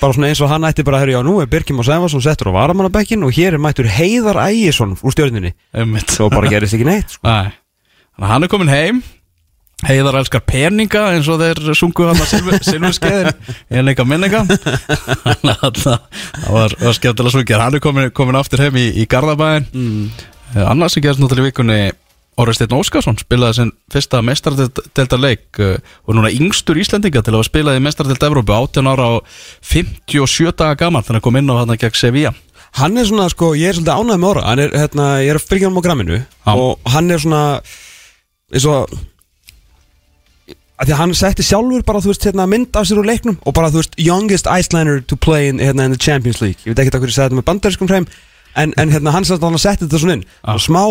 Bara 0.00 0.16
svona 0.16 0.32
eins 0.32 0.40
og 0.42 0.48
hann 0.50 0.64
ætti 0.66 0.82
bara 0.86 0.98
að 0.98 1.04
höra 1.04 1.18
já 1.18 1.26
nú 1.26 1.36
er 1.42 1.50
Birkjum 1.52 1.82
og 1.82 1.86
Sæfarsson 1.86 2.24
settur 2.24 2.48
á 2.50 2.56
varamannabekkin 2.56 3.22
og 3.26 3.36
hér 3.36 3.58
er 3.58 3.62
mættur 3.62 3.90
Heiðar 3.92 4.40
Ægisson 4.48 4.96
úr 4.96 5.12
stjörninni 5.14 5.52
Einmitt. 5.76 6.10
svo 6.10 6.30
bara 6.32 6.48
gerist 6.50 6.74
ekki 6.74 6.88
neitt 6.88 7.12
sko. 7.12 7.28
Að 7.28 8.32
hann 8.32 8.48
er 8.48 8.50
komin 8.50 8.72
heim 8.72 9.02
Heiðar 9.82 10.20
elskar 10.20 10.44
peninga 10.46 11.08
eins 11.14 11.30
og 11.32 11.40
þeir 11.42 11.72
sungu 11.78 12.06
hann 12.06 12.20
að 12.22 12.60
silfurskeiðin. 12.68 13.32
En 13.70 13.88
leika 13.88 14.06
minninga. 14.06 14.44
Það 15.42 16.52
var, 16.52 16.76
var 16.78 16.98
skemmtilega 16.98 17.34
sungið. 17.34 17.58
Hann 17.62 17.78
er 17.78 17.82
komin, 17.82 18.12
komin 18.14 18.38
aftur 18.38 18.62
heim 18.62 18.78
í, 18.78 18.88
í 19.02 19.08
Garðabæðin 19.10 19.66
mm. 19.72 20.06
Annars 20.68 20.94
sem 20.96 21.04
gerst 21.04 21.20
náttúrulega 21.22 21.48
í 21.48 21.50
vikunni 21.50 21.80
Orri 22.40 22.54
Steinn 22.56 22.72
Óskarsson 22.72 23.18
spilaði 23.20 23.58
sinn 23.58 23.70
fyrsta 23.92 24.22
mestardelda 24.24 25.18
leik 25.20 25.60
uh, 25.60 25.74
og 26.08 26.16
núna 26.16 26.30
yngstur 26.32 26.80
Íslendinga 26.80 27.20
til 27.20 27.34
að 27.34 27.42
hafa 27.42 27.48
spilað 27.50 27.76
í 27.76 27.82
mestardelda 27.84 28.30
Evrópu 28.30 28.54
18 28.56 28.88
ára 28.88 29.08
og 29.18 29.34
57 29.68 30.54
daga 30.56 30.78
gaman 30.80 31.04
þannig 31.04 31.20
að 31.20 31.26
kom 31.26 31.38
inn 31.40 31.52
á 31.52 31.60
hann 31.60 31.76
gegn 31.76 31.98
Sevilla. 31.98 32.32
Hann 32.78 32.96
er 32.96 33.08
svona 33.08 33.28
sko, 33.28 33.50
ég 33.58 33.68
er 33.68 33.76
svolítið 33.76 34.00
ánægð 34.00 34.22
með 34.22 34.42
hann 34.46 34.62
er, 34.64 34.76
hérna, 34.80 35.08
ég 35.20 35.34
er 35.34 35.40
að 35.40 35.48
fylgja 35.50 35.68
hann 35.68 35.76
á 35.76 35.84
gramminu 35.84 36.20
Já. 36.22 36.52
og 36.54 36.92
hann 36.94 37.12
er 37.12 37.20
svona 37.20 37.42
eins 38.52 38.68
og 38.68 38.94
að 40.82 40.88
því 40.88 40.94
að 40.96 40.98
hann 40.98 41.14
setti 41.14 41.44
sjálfur 41.46 41.84
bara, 41.86 42.02
þú 42.02 42.10
veist, 42.10 42.24
hérna, 42.26 42.48
mynd 42.50 42.76
af 42.78 42.88
sér 42.88 42.98
úr 42.98 43.06
leiknum 43.06 43.38
og 43.46 43.54
bara, 43.54 43.70
þú 43.70 43.78
veist, 43.78 43.94
youngest 44.02 44.48
Icelander 44.50 44.98
to 45.06 45.14
play 45.16 45.46
in, 45.52 45.60
hérna, 45.62 45.86
in 45.86 45.94
the 45.94 46.00
Champions 46.00 46.42
League. 46.42 46.58
Ég 46.66 46.72
veit 46.72 46.82
ekki 46.82 46.96
hvað 46.96 47.06
ég 47.06 47.14
sagði 47.14 47.28
þetta 47.28 47.38
með 47.38 47.48
bandariskum 47.50 47.90
hreim 47.90 48.06
en, 48.58 48.74
en 48.74 48.88
hérna, 48.90 49.14
hann 49.14 49.26
setti 49.28 49.46
hann 49.46 49.58
þetta 49.62 50.00
svona 50.02 50.16
inn. 50.18 50.26
Já. 50.26 50.50
og 50.50 50.60
smá, 50.64 50.82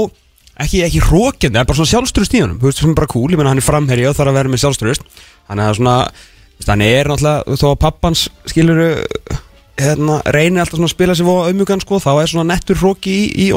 ekki, 0.63 0.77
ekki 0.87 1.03
hrókjandi 1.09 1.57
það 1.57 1.63
er 1.63 1.69
bara 1.73 1.79
svona 1.81 1.91
sjálfstrust 1.91 2.37
í 2.37 2.43
honum, 2.45 2.59
þú 2.61 2.65
veist, 2.69 2.79
sem 2.79 2.93
er 2.93 2.99
bara 3.01 3.11
cool. 3.11 3.27
Ég 3.27 3.37
menna 3.41 3.51
hann 3.51 3.59
er 3.59 3.67
framherji 3.67 4.07
og 4.07 4.15
þarf 4.15 4.31
að 4.31 4.39
vera 4.39 4.51
með 4.53 4.63
sjálfstrust 4.63 5.03
þannig 5.49 5.65
að 5.65 5.77
svona, 5.81 5.95
þú 6.07 6.61
veist, 6.61 6.71
hann 6.71 6.85
er 6.87 7.11
náttúrulega 7.11 7.59
þó 7.59 7.67
að 7.73 7.81
pappans 7.83 8.19
skilur 8.47 8.79
hérna, 9.81 10.21
reynir 10.31 10.63
alltaf 10.63 10.77
svona 10.79 10.87
að 10.87 10.95
spila 10.95 11.13
sig 11.17 11.27
á 11.27 11.35
auðmjúkan 11.35 11.83
sko, 11.83 11.99
þá 11.99 12.11
er 12.15 12.27
svona 12.31 12.47
nettur 12.53 12.79
hróki 12.79 13.11
í, 13.11 13.49
í 13.49 13.51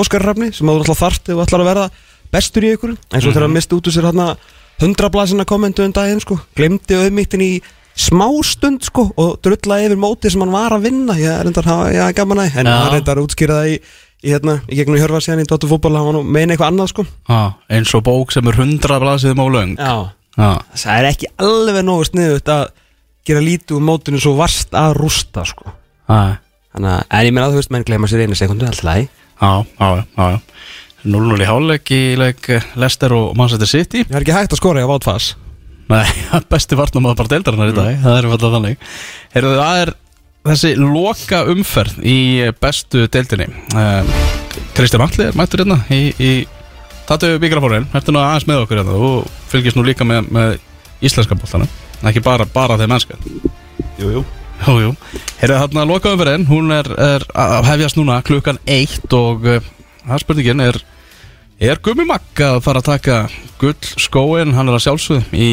Að 4.74 4.82
í 4.82 4.82
að 4.82 4.88
hundrablasina 4.88 5.44
kommentu 5.46 5.84
um 5.84 5.92
daginn 5.92 6.20
sko, 6.20 6.38
glemdi 6.56 6.96
auðmýktin 6.98 7.42
í 7.44 7.62
smástund 7.94 8.82
sko 8.82 9.06
og 9.16 9.38
drullaði 9.44 9.86
yfir 9.88 10.00
móti 10.00 10.30
sem 10.30 10.42
hann 10.42 10.54
var 10.54 10.74
að 10.74 10.88
vinna. 10.88 11.14
Ég 11.14 11.30
er 11.30 11.46
ég 11.46 12.00
er 12.02 12.12
gaman 12.12 12.38
að 12.42 12.58
en 12.58 12.66
Já. 12.66 12.72
hann 12.72 12.92
reyndar 12.92 13.18
að 13.18 13.28
útskýra 13.28 13.60
það 13.60 13.70
í, 13.70 13.76
í 14.24 14.32
hérna, 14.32 14.56
í 14.68 14.76
gegnum 14.76 14.98
hjörfa 14.98 15.20
síðan 15.22 15.44
í 15.44 15.48
Dóttu 15.48 15.70
fútból, 15.70 15.94
hann 15.94 16.06
var 16.06 16.16
nú 16.18 16.22
meina 16.22 16.54
eitthvað 16.54 16.72
annað 16.72 16.90
sko. 16.90 17.06
Ah, 17.28 17.54
eins 17.70 17.94
og 17.94 18.02
bók 18.04 18.32
sem 18.34 18.46
er 18.50 18.58
100 18.58 19.00
blaðsíðum 19.04 19.44
á 19.44 19.46
löng. 19.54 19.76
Já, 19.78 19.94
ah. 20.42 20.58
það 20.74 20.98
er 20.98 21.10
ekki 21.12 21.30
alveg 21.38 21.84
nógu 21.86 22.08
sniðut 22.10 22.50
að 22.50 22.64
gera 23.24 23.44
lítið 23.44 23.78
úr 23.78 23.84
mótinu 23.84 24.20
svo 24.20 24.34
varst 24.36 24.74
að 24.74 24.96
rústa 24.98 25.46
sko. 25.46 25.70
Ah. 26.10 26.40
Þannig 26.74 26.90
að, 26.90 27.04
en 27.14 27.28
ég 27.28 27.36
meina 27.36 27.46
að 27.46 27.54
þú 27.54 27.60
veist, 27.62 27.70
menn 27.70 27.86
gleyma 27.86 28.10
sér 28.10 28.24
einu 28.26 28.34
sekundu, 28.34 28.66
alltaf 28.66 28.88
læg 28.88 29.06
Já, 29.34 29.64
já, 29.78 29.88
já, 30.18 30.26
já 30.34 30.40
0-0 31.04 31.40
í 31.44 31.48
hálfleik 31.48 31.90
í 31.94 32.02
leik 32.16 32.48
eh, 32.54 32.68
Leicester 32.80 33.12
og 33.16 33.34
Manchester 33.38 33.68
City. 33.68 34.04
Það 34.08 34.18
er 34.18 34.24
ekki 34.24 34.36
hægt 34.38 34.54
að 34.56 34.60
skora 34.62 34.80
í 34.80 34.86
að 34.86 34.94
vátt 34.94 35.08
fass 35.08 35.34
Nei, 35.92 36.06
besti 36.52 36.78
varnum 36.80 37.10
að 37.10 37.18
bara 37.18 37.32
deildarinnar 37.34 37.72
í 37.72 37.76
dag. 37.76 37.98
Það 38.00 38.14
er 38.16 38.28
alltaf 38.30 38.54
þannig. 38.54 38.84
Heyrðu, 39.34 39.56
það 39.58 39.80
er 39.82 39.90
þessi 40.48 40.70
loka 40.80 41.42
umferð 41.52 41.98
í 42.08 42.18
bestu 42.60 43.04
deildinni. 43.12 43.48
Um, 43.76 44.12
Kristján 44.76 45.04
Alli 45.04 45.26
er 45.28 45.36
mættur 45.36 45.64
hérna 45.64 45.82
í, 45.92 46.06
í 46.16 46.32
Tatu 47.04 47.34
byggarafórin, 47.36 47.84
ertu 47.92 48.14
nú 48.14 48.20
aðeins 48.22 48.46
með 48.48 48.62
okkur 48.62 48.80
hérna? 48.80 48.96
Og 48.96 49.28
fylgist 49.52 49.76
nú 49.76 49.84
líka 49.84 50.06
með, 50.08 50.30
með 50.32 50.54
íslenska 51.04 51.36
bóltana, 51.36 51.68
ekki 52.08 52.22
bara, 52.24 52.46
bara 52.48 52.78
þeim 52.80 52.94
mennska 52.94 53.18
Jú, 54.00 54.08
jú. 54.08 54.24
Jú, 54.64 54.74
jú, 54.80 54.90
heyrðu 55.42 55.58
þarna 55.60 55.84
loka 55.90 56.12
umferðin 56.14 56.46
hún 56.48 56.72
er, 56.72 56.88
er 56.96 57.24
að 57.36 57.66
hefjast 57.68 57.98
núna 57.98 58.20
klukkan 58.24 58.56
eitt 58.70 59.12
og 59.12 59.44
uh, 59.50 59.58
það 60.06 60.22
spurningin 60.22 60.62
er 60.64 60.78
Er 61.62 61.78
Gummi 61.78 62.02
Magg 62.02 62.40
að 62.42 62.56
fara 62.64 62.80
að 62.82 62.88
taka 62.88 63.16
gull 63.60 63.76
skóin, 64.02 64.56
hann 64.56 64.66
er 64.66 64.74
að 64.74 64.82
sjálfsögð 64.88 65.34
í 65.38 65.50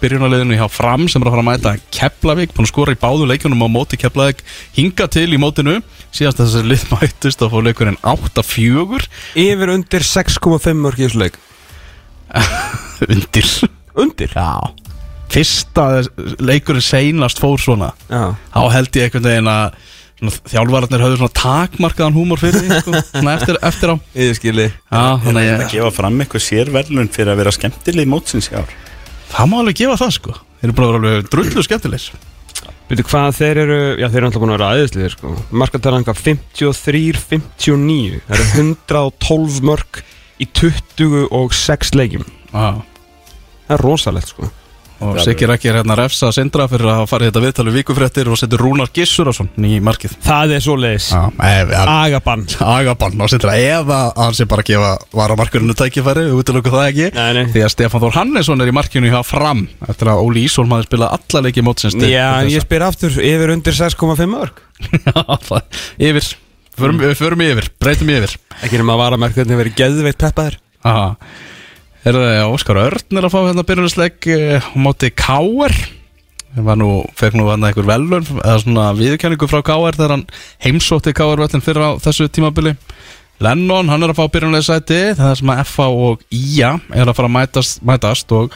byrjunarliðinu 0.00 0.56
hjá 0.58 0.64
Fram 0.72 1.06
sem 1.06 1.22
er 1.22 1.30
að 1.30 1.36
fara 1.36 1.44
að 1.44 1.48
mæta 1.48 1.74
Keflavík, 1.94 2.54
búin 2.56 2.66
að 2.66 2.72
skora 2.72 2.94
í 2.96 2.98
báðu 2.98 3.28
leikunum 3.30 3.62
á 3.62 3.68
móti 3.70 3.98
Keflavík, 4.02 4.42
hinga 4.74 5.06
til 5.14 5.28
í 5.30 5.38
mótinu 5.38 5.76
síðast 6.10 6.42
að 6.42 6.50
þessi 6.50 6.70
lið 6.72 6.84
mættist 6.96 7.46
og 7.46 7.54
fór 7.54 7.66
leikurinn 7.68 8.00
8-4 8.02 9.06
Yfir 9.44 9.74
undir 9.76 10.08
6,5 10.10 10.82
mörg 10.82 10.98
í 10.98 11.06
þessu 11.06 11.22
leik. 11.22 11.38
Undir. 13.14 13.54
Undir? 13.94 14.34
Já. 14.34 14.74
Fyrsta 15.30 15.86
leikurinn 16.42 16.82
seinast 16.82 17.38
fór 17.42 17.62
svona. 17.62 17.92
Já. 18.10 18.34
Þá 18.50 18.62
held 18.74 18.98
ég 18.98 19.06
einhvern 19.06 19.30
veginn 19.30 19.54
að 19.54 19.78
svona, 20.18 20.34
þjálfararnir 20.52 21.04
höfðu 21.04 21.18
svona 21.20 21.36
takmarkaðan 21.40 22.16
húmor 22.16 22.40
fyrir 22.42 22.62
því 22.62 22.80
sko, 22.82 23.00
svona 23.10 23.34
eftir, 23.38 23.58
eftir 23.70 23.92
á. 23.92 23.96
Ég 24.18 24.36
skilji 24.38 24.68
Já, 24.70 25.02
Þannig 25.24 25.40
að 25.40 25.48
ég, 25.48 25.64
gefa 25.74 25.90
fram 25.98 26.20
eitthvað 26.24 26.44
sérverlun 26.46 27.10
fyrir 27.14 27.32
að 27.34 27.42
vera 27.42 27.54
skemmtileg 27.54 28.10
mótsins 28.10 28.50
í 28.52 28.56
ár. 28.58 28.72
Það 29.34 29.50
má 29.50 29.56
alveg 29.60 29.80
gefa 29.82 29.98
það 30.04 30.14
sko. 30.18 30.36
Þeir 30.60 30.70
eru 30.70 30.78
vera 30.80 31.00
alveg 31.00 31.28
drullu 31.32 31.66
skemmtilegir. 31.66 32.30
Veitu 32.84 33.06
hvað 33.08 33.30
þeir 33.38 33.58
eru, 33.62 33.78
já 33.96 34.06
þeir 34.12 34.18
eru 34.18 34.26
alltaf 34.28 34.42
búin 34.42 34.52
að 34.52 34.58
vera 34.58 34.72
aðeinsliðir 34.74 35.14
sko. 35.14 35.30
Markatalan 35.56 36.04
hvað 36.04 36.18
53-59 36.20 38.18
Það 38.26 38.34
eru 38.36 38.48
112 38.60 39.62
mörg 39.64 40.02
í 40.36 40.48
26 40.60 41.94
leikjum. 41.96 42.26
Já. 42.52 42.84
Það 43.64 43.74
er 43.78 43.84
rosalegt 43.88 44.34
sko 44.34 44.50
Og 45.02 45.18
Siggi 45.22 45.46
Rækki 45.48 45.68
er 45.70 45.80
hérna 45.80 45.96
að 45.96 46.04
refsa 46.04 46.28
Sindra 46.32 46.68
fyrir 46.70 46.86
að 46.92 47.06
fara 47.10 47.26
í 47.26 47.30
þetta 47.30 47.42
viðtal 47.42 47.64
við 47.66 47.76
vikufréttir 47.80 48.28
og 48.30 48.38
setur 48.38 48.62
Rúnar 48.62 48.92
Gissurason 48.94 49.48
í 49.58 49.80
markið. 49.84 50.14
Það 50.24 50.54
er 50.54 50.62
svoleiðis. 50.64 51.08
Já, 51.10 51.22
ef, 51.34 51.72
ef, 51.74 51.90
Agabann. 51.94 52.44
Agabann 52.62 53.24
á 53.24 53.26
Sindra 53.32 53.56
eða 53.58 53.98
að 54.06 54.22
hann 54.22 54.38
sé 54.38 54.46
bara 54.50 54.64
að 54.64 54.70
gefa 54.70 54.92
varamarkurinu 55.18 55.76
tækifæri, 55.80 56.24
við 56.30 56.38
útlöku 56.40 56.72
það 56.74 56.88
ekki. 56.92 57.10
Nei, 57.18 57.30
nei. 57.38 57.42
Því 57.54 57.64
að 57.66 57.74
Stefán 57.74 58.04
Þór 58.04 58.16
Hannesson 58.20 58.64
er 58.64 58.70
í 58.70 58.76
markinu 58.78 59.10
hjá 59.10 59.20
Fram 59.26 59.66
eftir 59.88 60.12
að 60.14 60.22
Óli 60.24 60.46
Ísholm 60.46 60.74
hafi 60.76 60.88
spilað 60.88 61.18
alla 61.18 61.44
leiki 61.48 61.64
mótsins 61.66 61.98
Já, 61.98 62.28
ég 62.48 62.64
spyr 62.64 62.86
aftur, 62.86 63.18
yfir 63.18 63.54
undir 63.54 63.76
6,5 63.76 64.30
mörg 64.30 64.62
Já, 65.08 65.62
Yfir, 65.98 66.30
förum, 66.78 67.02
við 67.02 67.16
förum 67.18 67.42
yfir, 67.44 67.70
breytum 67.82 68.14
yfir. 68.14 68.36
Ekki 68.62 68.78
nema 68.80 68.96
að 68.96 69.02
vara 69.04 69.20
með 69.20 69.38
hvernig 69.40 69.60
verið 69.62 69.76
geðveitt 69.80 70.20
peppaðir 70.20 70.60
Aha. 70.84 71.14
Er 72.04 72.12
það 72.12 72.50
Óskar 72.52 72.76
Örn 72.82 73.16
er 73.16 73.24
að 73.24 73.32
fá 73.32 73.38
hérna 73.46 73.62
byrjunisleik 73.64 74.26
á 74.28 74.76
móti 74.76 75.08
Káer 75.08 75.72
Það 76.54 76.66
var 76.68 76.76
nú, 76.78 76.88
fekk 77.18 77.34
nú 77.34 77.46
hann 77.48 77.64
einhver 77.66 77.86
velun 77.88 78.26
eða 78.36 78.58
svona 78.62 78.90
viðurkenningu 78.94 79.48
frá 79.50 79.62
Káer 79.66 79.96
þegar 79.96 80.12
hann 80.14 80.26
heimsótti 80.62 81.14
Káer 81.16 81.40
völlin 81.40 81.64
fyrir 81.64 81.82
á 81.82 81.90
þessu 82.04 82.28
tímabili. 82.30 82.76
Lennon, 83.42 83.88
hann 83.90 84.06
er 84.06 84.12
að 84.12 84.20
fá 84.20 84.28
byrjunisleisæti 84.36 85.00
það 85.18 85.32
er 85.32 85.40
sem 85.40 85.50
að 85.50 85.62
FA 85.66 85.86
og 85.90 86.22
IA 86.30 86.70
er 86.94 87.08
að 87.08 87.16
fara 87.16 87.30
að 87.30 87.34
mætast, 87.38 87.80
mætast 87.82 88.36
og 88.36 88.54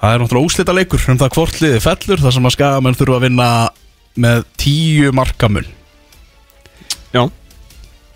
það 0.00 0.16
er 0.16 0.24
náttúrulega 0.24 0.48
úslita 0.48 0.74
leikur 0.74 1.06
um 1.12 1.20
það 1.20 1.36
hvort 1.36 1.60
liði 1.62 1.84
fellur 1.84 2.24
þar 2.24 2.36
sem 2.38 2.50
að 2.50 2.56
skagamenn 2.56 2.98
þurfa 2.98 3.20
að 3.20 3.28
vinna 3.28 3.50
með 4.26 4.42
tíu 4.64 5.14
markamun. 5.14 5.70
Já 7.12 7.28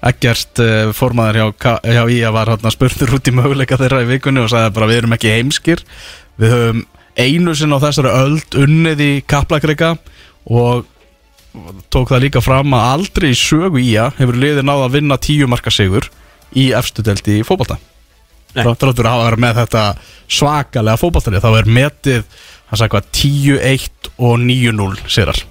Ekkert 0.07 0.61
uh, 0.63 0.93
formaður 0.97 1.41
hjá, 1.41 1.73
hjá 1.83 2.03
IA 2.13 2.33
var 2.35 2.53
hérna 2.53 2.73
spurtur 2.75 3.17
út 3.17 3.27
í 3.27 3.35
möguleika 3.35 3.79
þeirra 3.81 4.05
í 4.05 4.11
vikunni 4.11 4.45
og 4.45 4.53
sagði 4.53 4.75
bara 4.77 4.91
við 4.91 5.01
erum 5.03 5.17
ekki 5.17 5.33
heimskir. 5.35 5.83
Við 6.41 6.55
höfum 6.55 6.85
einu 7.17 7.57
sinn 7.57 7.75
á 7.75 7.79
þessari 7.81 8.13
öld 8.13 8.59
unnið 8.61 9.03
í 9.03 9.11
kaplakreika 9.27 9.97
og 10.47 10.87
tók 11.91 12.13
það 12.13 12.27
líka 12.27 12.43
fram 12.45 12.75
að 12.77 12.89
aldrei 12.93 13.31
í 13.33 13.39
sögu 13.41 13.81
IA 13.81 14.11
hefur 14.19 14.37
liðið 14.37 14.67
náða 14.69 14.89
að 14.91 14.97
vinna 14.99 15.17
tíu 15.17 15.49
marka 15.49 15.73
sigur 15.73 16.11
í 16.57 16.69
efstu 16.77 17.05
delti 17.05 17.41
í 17.41 17.47
fótbolta. 17.47 17.79
Nei. 18.57 18.63
Þráttur 18.65 19.05
að 19.05 19.13
hafa 19.13 19.25
verið 19.27 19.43
með 19.45 19.59
þetta 19.61 19.85
svakalega 20.33 21.01
fótboltalið 21.01 21.45
þá 21.45 21.51
er 21.59 21.73
metið 21.77 22.21
hann 22.71 22.81
sagði 22.81 22.93
hvað 22.95 23.09
10-1 23.21 24.11
og 24.17 24.37
9-0 24.43 25.11
sérar 25.13 25.43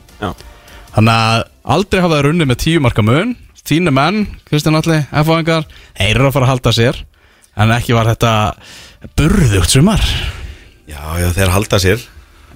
Þannig 0.95 1.11
að 1.13 1.43
aldrei 1.75 2.01
hafa 2.01 2.15
það 2.15 2.23
runnið 2.29 2.49
með 2.49 2.61
tíu 2.63 2.81
marka 2.83 3.05
mun 3.05 3.35
Þínu 3.65 3.93
menn, 3.95 4.25
Kristján 4.45 4.77
Alli, 4.77 4.99
F-fáingar 5.09 5.63
Þeir 5.95 6.19
eru 6.19 6.27
að 6.27 6.35
fara 6.35 6.45
að 6.45 6.51
halda 6.53 6.73
sér. 6.75 6.99
En 7.55 7.71
ekki 7.73 7.95
var 7.95 8.09
þetta 8.11 8.31
burðugt 9.17 9.71
sumar. 9.73 10.03
Já, 10.85 11.01
já, 11.21 11.29
þeir 11.33 11.53
halda 11.55 11.79
sér. 11.81 12.03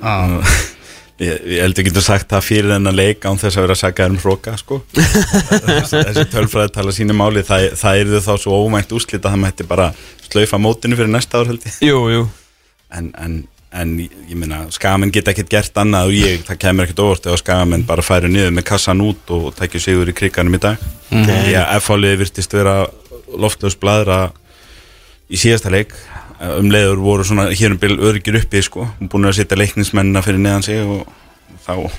Ah. 0.02 0.38
Ég, 1.20 1.36
ég 1.52 1.60
heldur 1.60 1.84
getur 1.84 2.04
sagt 2.06 2.30
það 2.32 2.46
fyrir 2.48 2.72
þennan 2.72 2.96
leik 2.96 3.26
án 3.28 3.36
þess 3.36 3.58
að 3.60 3.66
vera 3.66 3.76
að 3.76 3.80
sagga 3.82 4.06
um 4.08 4.14
hróka 4.22 4.54
sko. 4.56 4.78
þessi, 4.96 6.24
tölfræði 6.32 6.72
tala 6.78 6.94
sínu 6.96 7.16
máli. 7.20 7.44
Það, 7.44 7.66
það 7.82 8.00
er 8.00 8.12
þá 8.24 8.30
svo 8.40 8.60
óvænt 8.62 8.94
úslita 8.96 9.28
að 9.28 9.34
það 9.34 9.42
mætti 9.42 9.66
bara 9.68 9.90
slaufa 10.30 10.60
mótinu 10.64 10.96
fyrir 10.96 11.12
næsta 11.12 11.42
ár 11.42 11.52
held 11.52 11.66
ég. 11.68 11.76
Jú, 11.90 11.98
jú. 12.14 12.22
En, 12.96 13.12
en, 13.20 13.36
en 13.72 13.92
ég 14.02 14.34
meina 14.34 14.64
skamenn 14.74 15.12
geta 15.14 15.34
ekkert 15.34 15.52
gert 15.52 15.78
annað 15.78 16.10
og 16.10 16.16
ég, 16.18 16.42
það 16.48 16.62
kemur 16.64 16.88
ekkert 16.88 17.04
óvart 17.06 17.28
ef 17.30 17.42
skamenn 17.44 17.86
bara 17.86 18.06
færi 18.06 18.32
niður 18.32 18.56
með 18.58 18.66
kassan 18.72 19.04
út 19.06 19.34
og 19.36 19.52
tækju 19.60 19.84
sigur 19.84 20.10
í 20.10 20.16
kriganum 20.18 20.58
í 20.58 20.62
dag. 20.64 20.78
Mm 21.12 21.24
-hmm. 21.24 21.52
Já, 21.54 21.62
F-fáliði 21.78 22.18
virtist 22.24 22.54
vera 22.54 22.88
loftlaus 23.38 23.76
bladra 23.76 24.32
í 25.30 25.38
síðasta 25.38 25.70
leik. 25.70 25.94
Um 26.40 26.72
leiður 26.72 26.98
voru 27.04 27.24
svona 27.24 27.50
hér 27.52 27.72
um 27.72 27.78
bil 27.78 28.00
öryggir 28.00 28.40
uppi 28.42 28.62
sko, 28.62 28.88
búin 29.00 29.26
að 29.26 29.36
setja 29.36 29.58
leiknismennina 29.58 30.22
fyrir 30.22 30.40
neðan 30.40 30.64
sig 30.64 30.80
og 30.86 31.08
þá 31.68 31.92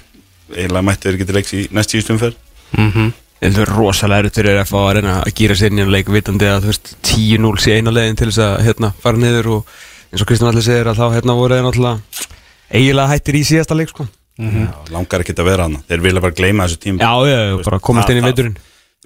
eiginlega 0.57 0.83
mættu 0.83 1.11
þeir 1.11 1.27
til 1.27 1.35
leiks 1.35 1.53
í 1.53 1.67
næst 1.71 1.93
síðustum 1.95 2.19
fyrr 2.19 2.35
mm 2.79 2.91
-hmm. 2.91 3.13
Það 3.41 3.59
er 3.63 3.71
rosalega 3.73 4.19
erut 4.19 4.35
fyrir 4.37 4.65
FA 4.69 4.77
að 4.77 4.95
reyna 4.95 5.13
að 5.23 5.33
gýra 5.39 5.55
sér 5.57 5.71
nýjan 5.73 5.93
leik 5.93 6.09
vitandi 6.13 6.45
að 6.45 6.61
þú 6.61 6.67
veist 6.67 6.97
10-0 7.03 7.61
sé 7.61 7.77
eina 7.77 7.91
leiðin 7.91 8.17
til 8.17 8.29
þess 8.29 8.39
að 8.39 8.65
hérna 8.67 8.93
fara 9.01 9.17
niður 9.17 9.47
og 9.47 9.67
eins 10.11 10.23
og 10.25 10.31
Kristján 10.31 10.51
Alli 10.51 10.65
segir 10.65 10.91
að 10.91 11.01
þá 11.01 11.07
hérna 11.17 11.37
voru 11.39 11.57
þeir 11.57 11.67
náttúrulega 11.67 12.27
eiginlega 12.71 13.13
hættir 13.13 13.39
í 13.39 13.45
síðasta 13.47 13.77
leik 13.79 13.93
sko. 13.93 14.07
Já, 14.41 14.73
langar 14.95 15.23
ekki 15.25 15.35
að 15.37 15.49
vera 15.51 15.67
hana, 15.69 15.83
þeir 15.91 16.03
vilja 16.07 16.23
bara 16.25 16.37
gleyma 16.39 16.67
þessu 16.67 16.81
tím 16.81 17.01
Já, 17.03 17.11
já, 17.29 17.39
bara 17.67 17.81
komast 17.85 18.09
inn 18.13 18.23
í 18.23 18.25
veiturinn 18.25 18.55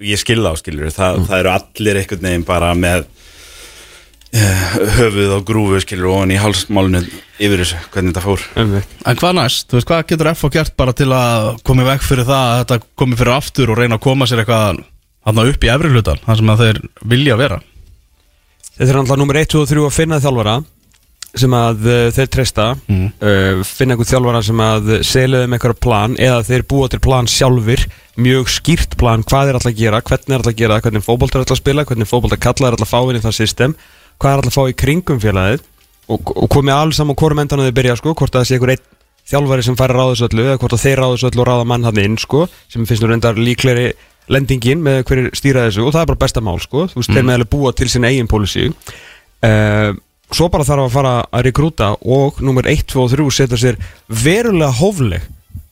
ég 0.03 0.19
skilða 0.19 0.51
á 0.51 0.55
skiljur 0.59 0.91
það, 0.91 1.21
það 1.27 1.41
eru 1.41 1.51
allir 1.53 1.99
einhvern 2.01 2.25
veginn 2.27 2.45
bara 2.47 2.71
með 2.75 3.05
uh, 4.35 4.73
höfuð 4.97 5.35
á 5.35 5.39
grúfu 5.47 5.81
skiljur 5.83 6.09
og 6.11 6.17
hann 6.21 6.33
í 6.35 6.39
halsmálinu 6.39 7.01
yfir 7.35 7.61
þessu, 7.63 7.79
hvernig 7.93 8.15
þetta 8.15 8.23
fór. 8.23 8.43
En 8.55 9.19
hvað 9.21 9.37
næst? 9.39 9.67
Þú 9.67 9.79
veist, 9.79 9.89
hvað 9.91 10.03
getur 10.11 10.31
F 10.31 10.43
gert 10.55 10.75
bara 10.79 10.95
til 10.95 11.07
að 11.15 11.47
koma 11.67 11.83
í 11.85 11.89
veg 11.89 12.03
fyrir 12.03 12.27
það 12.27 12.51
að 12.51 12.59
þetta 12.63 12.79
komi 13.03 13.19
fyrir 13.19 13.35
aftur 13.35 13.71
og 13.71 13.79
reyna 13.79 13.99
að 13.99 14.05
koma 14.07 14.27
sér 14.27 14.43
eitthvað 14.43 14.83
þarna 15.25 15.47
upp 15.51 15.65
í 15.67 15.71
efri 15.75 15.91
hlutan, 15.95 16.23
þar 16.27 16.41
sem 16.41 16.53
að 16.53 16.63
þeir 16.65 16.81
vilja 17.15 17.39
vera? 17.39 17.61
Þetta 18.75 18.89
er 18.89 18.97
náttúrulega 18.99 19.21
nummer 19.23 19.39
1, 19.39 19.51
2 19.55 19.63
og 19.63 19.71
3 19.71 19.85
að 19.87 19.95
finna 19.95 20.23
þjálfara 20.23 20.57
sem 21.35 21.51
að 21.57 21.85
uh, 21.89 21.99
þeir 22.15 22.29
treysta 22.31 22.65
Mhm. 22.87 23.05
uh, 23.19 23.63
finna 23.67 23.95
einhvern 23.95 24.09
þjálfara 24.11 24.41
sem 24.47 24.61
að 24.63 24.91
selja 25.03 25.41
þeim 25.43 25.55
eitthvað 25.57 25.79
plan 25.83 26.15
eða 26.17 26.41
þeir 26.47 26.63
búa 26.71 26.89
til 26.89 26.99
plan 27.03 27.27
sjálfur 27.27 27.85
mjög 28.15 28.47
skýrt 28.53 28.95
plan 28.97 29.23
hvað 29.27 29.49
er 29.51 29.57
alltaf 29.59 29.71
að 29.73 29.79
gera 29.81 30.01
hvernig 30.01 30.31
er 30.31 30.39
alltaf 30.39 30.53
að 30.53 30.59
gera, 30.63 30.79
hvernig 30.81 31.03
fótbolt 31.03 31.35
er 31.35 31.43
alltaf 31.43 31.57
að 31.57 31.63
spila 31.63 31.85
hvernig 31.85 32.07
fótbolt 32.07 32.35
að 32.37 32.43
kalla 32.47 32.67
er 32.69 32.77
alltaf 32.77 32.87
að 32.87 32.93
fá 32.95 33.09
inn 33.11 33.19
í 33.19 33.23
það 33.25 33.35
system 33.41 33.75
hvað 34.19 34.31
er 34.31 34.37
alltaf 34.39 34.53
að 34.53 34.59
fá 34.59 34.71
í 34.71 34.77
kringum 34.79 35.19
félagið 35.19 35.63
og, 36.07 36.31
og 36.37 36.49
komið 36.53 36.75
alls 36.77 36.95
saman 37.01 37.15
hvort 37.19 37.39
endan 37.43 37.63
þeir 37.65 37.75
byrja 37.81 37.95
sko, 37.99 38.13
hvort 38.15 38.35
að 38.35 38.43
það 38.43 38.47
sé 38.47 38.55
einhver 38.59 38.73
einn 38.75 38.85
þjálfari 39.25 39.63
sem 39.65 39.75
færi 39.79 39.95
ráðis 39.97 40.21
öllu 40.29 40.43
eða 40.45 40.59
hvort 40.61 40.75
að 40.77 40.83
þeir 40.85 40.99
ráðis 41.01 41.23
öllu 41.27 41.41
og 41.41 41.47
ráða 41.49 41.65
mann 41.67 41.83
hann 41.89 41.97
inn 42.03 42.17
sko, 42.21 42.43
sem 42.69 42.85
finnst 42.85 43.01
nú 43.03 43.09
reyndar 43.09 43.35
líklegri 43.41 43.87
lendingin 44.29 44.83
með 44.85 45.01
hverju 45.09 45.31
stýra 45.37 45.63
þessu 45.67 45.83
og 45.85 45.91
það 45.95 46.01
er 46.05 46.09
bara 46.13 46.21
besta 46.23 46.41
mál 46.45 46.59
sko, 46.61 46.85
þú 46.93 47.01
veist, 47.01 47.09
þeir 47.11 47.25
með 47.25 47.39
alveg 47.39 47.49
búa 47.51 47.73
til 47.77 47.89
sin 47.89 48.05
eigin 48.07 48.29
policy. 48.29 48.69
Uh, 49.45 49.91
svo 50.33 50.49
bara 50.49 50.65
þarf 50.67 50.87
að 50.87 50.95
fara 50.95 51.13
að 51.29 51.45
rekrúta 51.49 51.91
og 52.01 52.41
nummer 52.41 52.67
1, 52.67 52.85
2 52.93 53.01
og 53.03 53.11
3 53.13 53.25
setja 53.35 53.59
sér 53.61 53.79
verulega 54.09 54.71
hófleg 54.79 55.27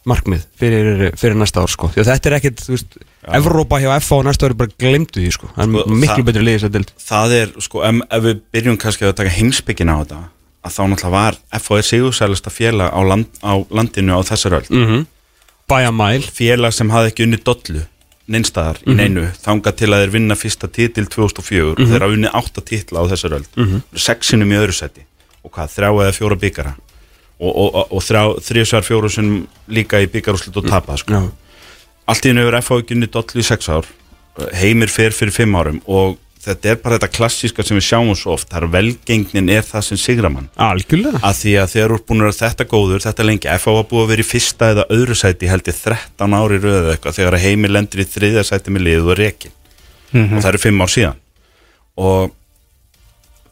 markmið 0.09 0.43
fyrir, 0.59 1.03
fyrir 1.19 1.37
næsta 1.39 1.63
ár 1.63 1.71
sko. 1.71 1.89
því 1.93 2.03
að 2.03 2.09
þetta 2.11 2.29
er 2.29 2.35
ekkit, 2.37 2.63
þú 2.65 2.73
veist, 2.75 2.97
Evrópa 3.37 3.79
hjá 3.79 3.89
FA 4.03 4.17
og 4.19 4.25
næsta 4.27 4.49
ári 4.49 4.57
bara 4.59 4.73
glemdu 4.83 5.21
því 5.21 5.31
sko. 5.31 5.49
það 5.55 5.63
er 5.63 5.85
Sko, 5.85 5.97
miklu 6.03 6.25
betri 6.27 6.43
liðis 6.43 6.67
að 6.67 6.73
dild 6.75 6.93
það 6.99 7.35
er, 7.37 7.53
sko, 7.63 7.83
ef, 7.87 8.01
ef 8.17 8.25
við 8.25 8.41
byrjum 8.55 8.79
kannski 8.83 9.07
að 9.07 9.15
taka 9.21 9.35
heimsbyggin 9.37 9.93
á 9.93 9.95
þetta 10.03 10.19
að 10.63 10.75
þá 10.75 10.81
náttúrulega 10.91 11.13
var 11.15 11.39
FOS 11.63 11.91
sigursælasta 11.93 12.53
félag 12.53 12.91
á, 12.91 12.99
land, 13.03 13.31
á 13.43 13.53
landinu 13.71 14.19
á 14.19 14.21
þessar 14.27 14.59
öll 14.59 14.69
mm 14.69 14.85
-hmm. 14.89 15.09
Bæja 15.71 15.91
mæl 15.95 16.21
félag 16.21 16.73
sem 16.75 16.89
hafði 16.91 17.11
ekki 17.13 17.23
unni 17.23 17.39
dollu 17.39 17.85
neinstaðar 18.31 18.79
í 18.87 18.95
neinu 18.95 19.25
þangað 19.43 19.75
til 19.81 19.89
að 19.91 20.03
þeir 20.03 20.13
vinna 20.13 20.35
fyrsta 20.39 20.69
titil 20.71 21.05
2004 21.11 21.73
og 21.73 21.89
þeir 21.89 22.05
hafa 22.05 22.15
unni 22.15 22.31
átta 22.31 22.63
titla 22.63 23.03
á 23.03 23.11
þessar 23.11 23.37
öll 23.39 23.47
mm 23.55 23.65
-hmm. 23.65 23.99
sexinum 23.99 24.53
í 24.53 24.59
öðru 24.61 24.75
seti 24.77 25.03
og 25.43 25.51
hvað, 25.51 25.73
þrjá 25.75 25.89
eða 25.91 26.15
fjóra 26.15 26.39
byggara 26.39 26.73
og, 27.39 27.51
og, 27.51 27.75
og, 27.75 27.91
og 27.91 28.39
þrjusar 28.43 28.85
fjóru 28.87 29.09
sem 29.11 29.31
líka 29.67 29.99
í 29.99 30.07
byggarúslut 30.07 30.61
og 30.61 30.69
tapa 30.69 30.97
sko. 30.97 31.19
Allt 32.07 32.25
í 32.25 32.31
hennu 32.31 32.43
hefur 32.43 32.59
FH 32.61 32.79
ekki 32.83 32.95
unni 32.97 33.09
dollu 33.11 33.43
í 33.43 33.47
sex 33.47 33.69
ár. 33.71 33.87
Heimir 34.55 34.91
fer 34.91 35.15
fyrir 35.15 35.35
fimm 35.35 35.55
árum 35.55 35.81
og 35.85 36.17
þetta 36.43 36.71
er 36.71 36.79
bara 36.83 36.97
þetta 36.97 37.09
klassíska 37.15 37.63
sem 37.65 37.77
við 37.79 37.85
sjáum 37.87 38.11
svo 38.19 38.35
oft 38.35 38.49
það 38.51 38.65
er 38.65 38.71
velgengnin 38.73 39.51
er 39.53 39.65
það 39.67 39.85
sem 39.87 40.01
sigra 40.01 40.31
mann. 40.33 40.49
Algjörlega. 40.59 41.21
Að 41.23 41.39
því 41.39 41.55
að 41.61 41.73
þegar 41.73 41.93
þú 41.93 41.97
ert 41.99 42.07
búin 42.11 42.27
að 42.27 42.37
þetta 42.41 42.67
góður 42.73 43.05
þetta 43.05 43.27
lengi, 43.29 43.51
FH 43.55 43.75
var 43.77 43.89
búið 43.89 44.03
að 44.03 44.13
vera 44.13 44.25
í 44.25 44.29
fyrsta 44.29 44.71
eða 44.75 44.87
öðru 44.97 45.17
sæti 45.19 45.51
held 45.51 45.71
ég 45.71 45.81
13 45.81 46.37
ári 46.39 46.61
röðu 46.61 46.79
eða 46.83 46.95
eitthvað 46.97 47.19
þegar 47.19 47.37
að 47.39 47.45
heimir 47.47 47.73
lendir 47.73 48.03
í 48.03 48.07
þriðja 48.13 48.45
sæti 48.49 48.75
með 48.75 48.87
liðu 48.89 49.13
og 49.13 49.19
rekin 49.21 49.59
og 50.13 50.39
það 50.39 50.49
eru 50.51 50.63
fimm 50.67 50.83
ár 50.83 50.93
síðan. 50.93 51.21
Og 52.03 52.33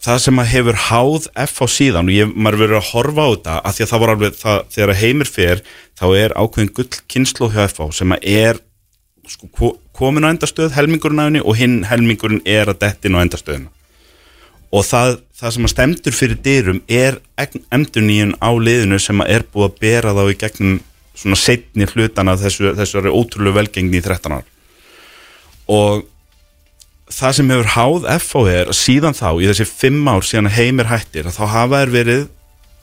það 0.01 0.23
sem 0.23 0.41
að 0.41 0.51
hefur 0.51 0.80
háð 0.88 1.30
FH 1.45 1.69
síðan 1.75 2.10
og 2.10 2.15
ég, 2.15 2.34
maður 2.34 2.63
verður 2.63 2.80
að 2.80 2.89
horfa 2.91 3.25
á 3.25 3.30
þetta 3.32 3.56
að 3.60 3.77
því 3.77 3.86
að 3.86 3.91
það 3.91 4.04
var 4.04 4.13
alveg, 4.15 4.38
það, 4.41 4.60
þegar 4.75 4.99
heimir 5.01 5.30
fer 5.30 5.63
þá 5.99 6.06
er 6.17 6.36
ákveðin 6.38 6.73
gull 6.77 6.89
kynslu 7.13 7.49
hjá 7.54 7.63
FH 7.67 7.89
sem 7.99 8.15
að 8.15 8.27
er 8.32 8.62
sko, 9.32 9.50
ko- 9.58 9.76
komin 9.98 10.26
á 10.28 10.32
endastöð, 10.34 10.74
helmingurinn 10.76 11.22
á 11.22 11.26
henni 11.30 11.41
og 11.44 11.58
hinn 11.60 11.82
helmingurinn 11.89 12.44
er 12.46 12.72
að 12.72 12.80
dettin 12.84 13.17
á 13.17 13.24
endastöðina. 13.24 13.72
Og 14.72 14.86
það, 14.88 15.17
það 15.36 15.54
sem 15.56 15.67
að 15.67 15.74
stemdur 15.74 16.15
fyrir 16.15 16.38
dyrum 16.46 16.80
er 16.88 17.17
endur 17.76 18.06
nýjun 18.08 18.36
á 18.39 18.50
liðinu 18.56 19.00
sem 19.04 19.20
að 19.24 19.34
er 19.36 19.44
búið 19.52 19.67
að 19.70 19.80
bera 19.84 20.13
þá 20.15 20.24
í 20.32 20.38
gegnum 20.46 20.78
svona 21.22 21.36
setni 21.41 21.88
hlutana 21.91 22.38
þessu, 22.39 22.72
þessu 22.78 23.02
ótrúlega 23.12 23.58
velgengni 23.60 24.00
í 24.00 24.06
13 24.06 24.38
ár. 24.38 24.46
Og 25.72 26.06
það 27.12 27.36
sem 27.38 27.52
hefur 27.52 27.72
háð 27.76 28.06
FH 28.15 28.44
er 28.56 28.70
að 28.72 28.78
síðan 28.80 29.17
þá 29.17 29.28
í 29.44 29.50
þessi 29.50 29.67
fimm 29.67 30.08
ár 30.08 30.24
síðan 30.24 30.48
að 30.48 30.58
heimir 30.62 30.88
hættir 30.91 31.28
að 31.28 31.36
þá 31.36 31.44
hafa 31.58 31.82
þær 31.84 31.91
verið 31.98 32.24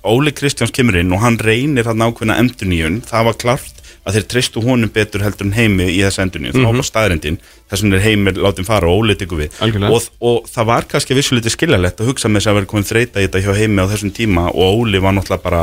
Óli 0.08 0.30
Kristjáns 0.36 0.70
kemur 0.76 0.96
inn 1.00 1.10
og 1.16 1.22
hann 1.24 1.40
reynir 1.42 1.88
hann 1.88 2.04
ákveðna 2.04 2.36
endurníun 2.42 3.00
það 3.08 3.24
var 3.28 3.38
klart 3.40 3.77
að 4.08 4.16
þeir 4.16 4.26
treystu 4.32 4.62
honum 4.64 4.90
betur 4.92 5.22
heldur 5.24 5.46
en 5.46 5.54
heimi 5.56 5.86
í 5.92 5.98
þessu 6.00 6.22
endurníun 6.24 6.54
mm 6.54 6.62
-hmm. 6.64 6.72
þá 6.72 6.80
var 6.80 6.88
staðrendin 6.88 7.38
þess 7.68 7.84
vegna 7.84 7.98
er 7.98 8.04
heimir 8.06 8.40
látið 8.40 8.68
fara 8.68 8.88
og 8.88 9.02
Óli 9.02 9.16
tekur 9.20 9.42
við. 9.42 9.58
Og, 9.90 10.08
og 10.24 10.48
það 10.48 10.68
var 10.70 10.88
kannski 10.88 11.16
vissulítið 11.18 11.54
skiljalegt 11.54 12.00
að 12.00 12.08
hugsa 12.12 12.28
með 12.28 12.40
þess 12.40 12.50
að 12.50 12.58
vera 12.58 12.70
komin 12.72 12.88
þreita 12.88 13.20
í 13.20 13.28
þetta 13.28 13.44
hjá 13.44 13.52
heimi 13.60 13.84
á 13.84 13.90
þessum 13.92 14.14
tíma 14.16 14.48
og 14.48 14.80
Óli 14.80 15.02
var 15.04 15.12
náttúrulega 15.12 15.44
bara 15.44 15.62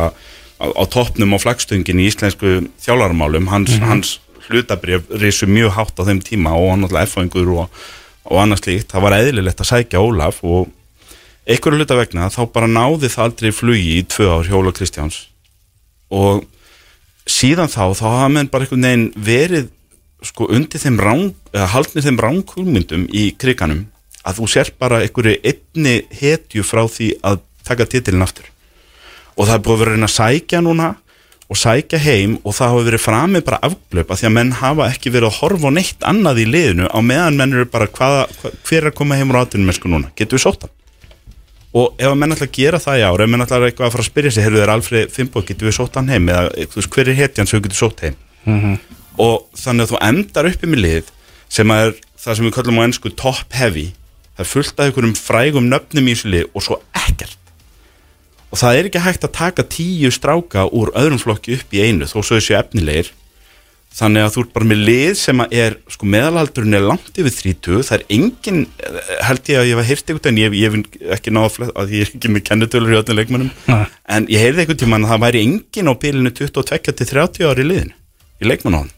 á, 0.62 0.66
á 0.70 0.84
toppnum 0.86 1.34
á 1.34 1.38
flagstöngin 1.42 2.00
í 2.00 2.08
íslensku 2.12 2.70
þjálfarmálum 2.86 3.50
hans, 3.50 3.76
hans 3.82 4.20
hlutabrif 4.48 5.10
risu 5.10 5.50
mjög 5.50 5.74
hátt 5.74 5.98
á 5.98 6.04
þeim 6.06 6.22
tíma 6.22 6.54
og 6.54 6.70
hann 6.72 6.86
náttúrulega 6.86 7.10
F-fængur 7.10 7.54
og, 7.66 7.86
og 8.30 8.42
annars 8.42 8.66
líkt, 8.68 8.92
það 8.94 9.08
var 9.08 9.18
eðlilegt 9.20 9.62
að 9.62 9.72
sækja 9.72 10.04
Ólaf 10.06 10.44
og 10.46 10.70
einhverju 11.46 11.82
hluta 11.82 11.98
vegna 11.98 12.30
þá 12.34 12.42
bara 12.54 12.70
náði 12.70 13.10
það 13.10 13.26
aldrei 13.28 13.54
flugi 13.54 13.98
í 14.00 14.04
tvö 14.10 14.30
ár 14.30 14.50
hjóla 14.50 14.74
Kristjáns. 14.74 15.28
Og 16.14 16.46
síðan 17.26 17.72
þá 17.72 17.94
þá 17.98 18.06
hafa 18.06 18.30
menn 18.32 18.50
bara 18.52 18.66
einhvern 18.66 18.86
veginn 18.86 19.08
verið 19.16 19.72
sko 20.26 20.48
undir 20.50 20.82
þeim 20.82 21.00
eða 21.02 21.72
haldnir 21.74 22.06
þeim 22.06 22.22
rángkulmyndum 22.22 23.08
í 23.14 23.32
kriganum 23.38 23.86
að 24.26 24.40
þú 24.40 24.50
sér 24.50 24.72
bara 24.82 25.02
einhverju 25.06 25.38
einni 25.46 25.96
hetju 26.20 26.66
frá 26.66 26.86
því 26.90 27.12
að 27.26 27.42
taka 27.66 27.86
titilin 27.90 28.26
aftur. 28.26 28.46
Og 29.36 29.48
það 29.48 29.58
er 29.58 29.66
búið 29.66 29.76
að 29.76 29.82
vera 29.82 29.92
að 29.92 29.98
reyna 29.98 30.10
að 30.10 30.16
sækja 30.16 30.62
núna 30.66 30.92
og 31.46 31.60
sækja 31.62 32.00
heim 32.02 32.38
og 32.42 32.56
það 32.58 32.72
hafa 32.72 32.86
verið 32.88 33.04
framið 33.04 33.44
bara 33.46 33.60
afglöp 33.68 34.12
að 34.12 34.22
því 34.22 34.28
að 34.30 34.36
menn 34.38 34.54
hafa 34.62 34.88
ekki 34.90 35.14
verið 35.14 35.30
að 35.30 35.40
horfa 35.42 35.74
neitt 35.76 36.08
annað 36.10 36.42
í 36.42 36.48
liðinu 36.50 36.90
á 36.90 37.00
meðan 37.06 37.38
menn 37.38 37.54
eru 37.54 37.68
bara 37.70 37.90
hvaða, 37.90 38.24
hva, 38.40 38.54
hver 38.66 38.82
er 38.82 38.90
að 38.90 38.98
koma 38.98 39.20
heim 39.20 39.34
á 39.36 39.44
atvinnum 39.44 39.94
núna, 39.94 40.10
getur 40.18 40.40
við 40.40 40.46
sótt 40.48 40.66
hann 40.66 40.74
og 41.76 42.00
ef 42.00 42.08
að 42.08 42.20
menn 42.22 42.36
ætla 42.36 42.48
að 42.48 42.56
gera 42.56 42.80
það 42.80 43.02
í 43.02 43.06
ár 43.06 43.24
ef 43.26 43.32
menn 43.32 43.44
ætla 43.44 43.58
að 43.60 43.68
eitthvað 43.68 43.88
að 43.90 43.96
fara 43.96 44.04
að 44.06 44.10
spyrja 44.10 44.32
sig 44.32 44.46
heyrðu 44.46 44.62
þeir 44.62 44.72
Alfred 44.76 45.12
Fimbo, 45.12 45.42
getur 45.44 45.68
við 45.68 45.76
sótt 45.76 45.98
hann 46.00 46.12
heim? 46.14 46.30
Eða 46.32 46.68
þú 46.72 46.80
veist, 46.80 46.92
hver 46.96 47.12
er 47.12 47.20
hetjan 47.20 47.50
sem 47.50 47.60
við 47.60 47.66
getur 47.68 47.82
sótt 47.82 48.04
heim? 48.06 48.16
Og 49.20 49.36
þannig 49.60 49.84
að 49.84 49.92
þú 49.92 50.00
endar 50.08 50.50
uppi 50.52 50.70
með 50.72 50.84
lið 50.86 51.10
sem 51.52 51.72
er 51.76 51.92
það 52.26 52.38
sem 52.40 52.48
við 52.48 52.56
kallum 52.56 52.80
á 52.80 52.86
ennsku 52.86 53.12
top 53.20 53.58
heavy. 53.60 53.90
Það 54.36 54.46
er 54.46 54.52
fullt 54.52 54.80
af 54.80 54.86
einhverjum 54.90 55.18
frægum 55.20 55.68
nöfnum 55.72 56.08
í 56.08 56.16
þessu 56.16 56.32
lið 56.32 56.48
og 56.54 56.64
svo 56.64 56.80
ekkert. 56.96 57.38
Og 58.52 58.60
það 58.62 58.80
er 58.80 58.90
ekki 58.90 59.04
hægt 59.04 59.28
að 59.28 59.36
taka 59.36 59.68
tíu 59.68 60.12
stráka 60.16 60.66
úr 60.72 60.94
öðrum 60.96 61.20
flokki 61.20 61.58
upp 61.60 61.76
í 61.76 61.84
einu 61.84 62.08
þó 62.08 62.22
svo 62.22 62.38
þessu 62.38 62.56
efnilegir 62.56 63.12
þannig 63.96 64.26
að 64.26 64.34
þú 64.34 64.42
ert 64.44 64.54
bara 64.56 64.68
með 64.68 64.82
lið 64.90 65.12
sem 65.20 65.42
að 65.44 65.54
er 65.56 65.76
sko 65.94 66.08
meðalhaldurinn 66.12 66.78
er 66.78 66.84
langt 66.84 67.20
yfir 67.22 67.36
30 67.38 67.86
það 67.88 67.96
er 67.96 68.04
engin, 68.18 68.60
held 69.24 69.52
ég 69.52 69.62
að 69.62 69.70
ég 69.70 69.80
var 69.80 69.88
heyrt 69.88 70.12
einhvern 70.12 70.32
en 70.32 70.42
ég, 70.42 70.58
hef 70.66 71.16
ekki 71.16 71.34
náða 71.36 71.54
flest 71.54 71.80
að 71.80 71.96
ég 71.96 72.04
er 72.04 72.12
ekki 72.12 72.34
með 72.34 72.46
kennitölur 72.50 72.92
í 72.92 73.00
öllum 73.00 73.20
leikmönnum. 73.22 73.54
Nei. 73.72 73.86
en 74.18 74.28
ég 74.32 74.44
heyrði 74.44 74.66
einhvern 74.66 74.82
tímann 74.84 75.08
að 75.08 75.14
það 75.16 75.24
væri 75.26 75.46
engin 75.48 75.92
á 75.92 75.94
bylunu 76.04 76.34
22 76.42 76.96
til 77.00 77.10
30 77.14 77.50
ári 77.50 77.66
í 77.66 77.70
liðinu 77.72 77.96
í 78.44 78.52
leikmannahón 78.52 78.92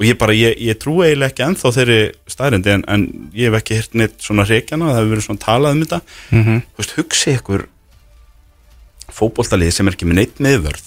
og 0.00 0.06
ég 0.08 0.16
bara, 0.20 0.36
ég, 0.36 0.56
ég 0.64 0.78
trú 0.80 1.00
eiginlega 1.04 1.32
ekki 1.32 1.44
ennþá 1.44 1.74
þeirri 1.76 1.98
staðrendi 2.28 2.72
en, 2.72 2.84
en 2.88 3.02
ég 3.36 3.50
hef 3.50 3.58
ekki 3.60 3.76
heyrt 3.76 3.96
neitt 4.00 4.20
svona 4.24 4.46
reikjana, 4.48 4.94
það 4.94 5.00
hefur 5.00 5.10
verið 5.14 5.26
svona 5.26 5.42
talað 5.44 5.76
um 5.76 5.82
þetta. 5.84 5.98
Mhm. 6.32 6.62
þú 6.64 6.80
veist, 6.80 6.94
hugsi 6.96 7.34
ykkur 7.36 7.66
fótboltalið 9.12 9.74
sem 9.76 9.88
er 9.90 9.96
ekki 9.96 10.08
með 10.08 10.20
neitt 10.22 10.40
meðvörð 10.40 10.86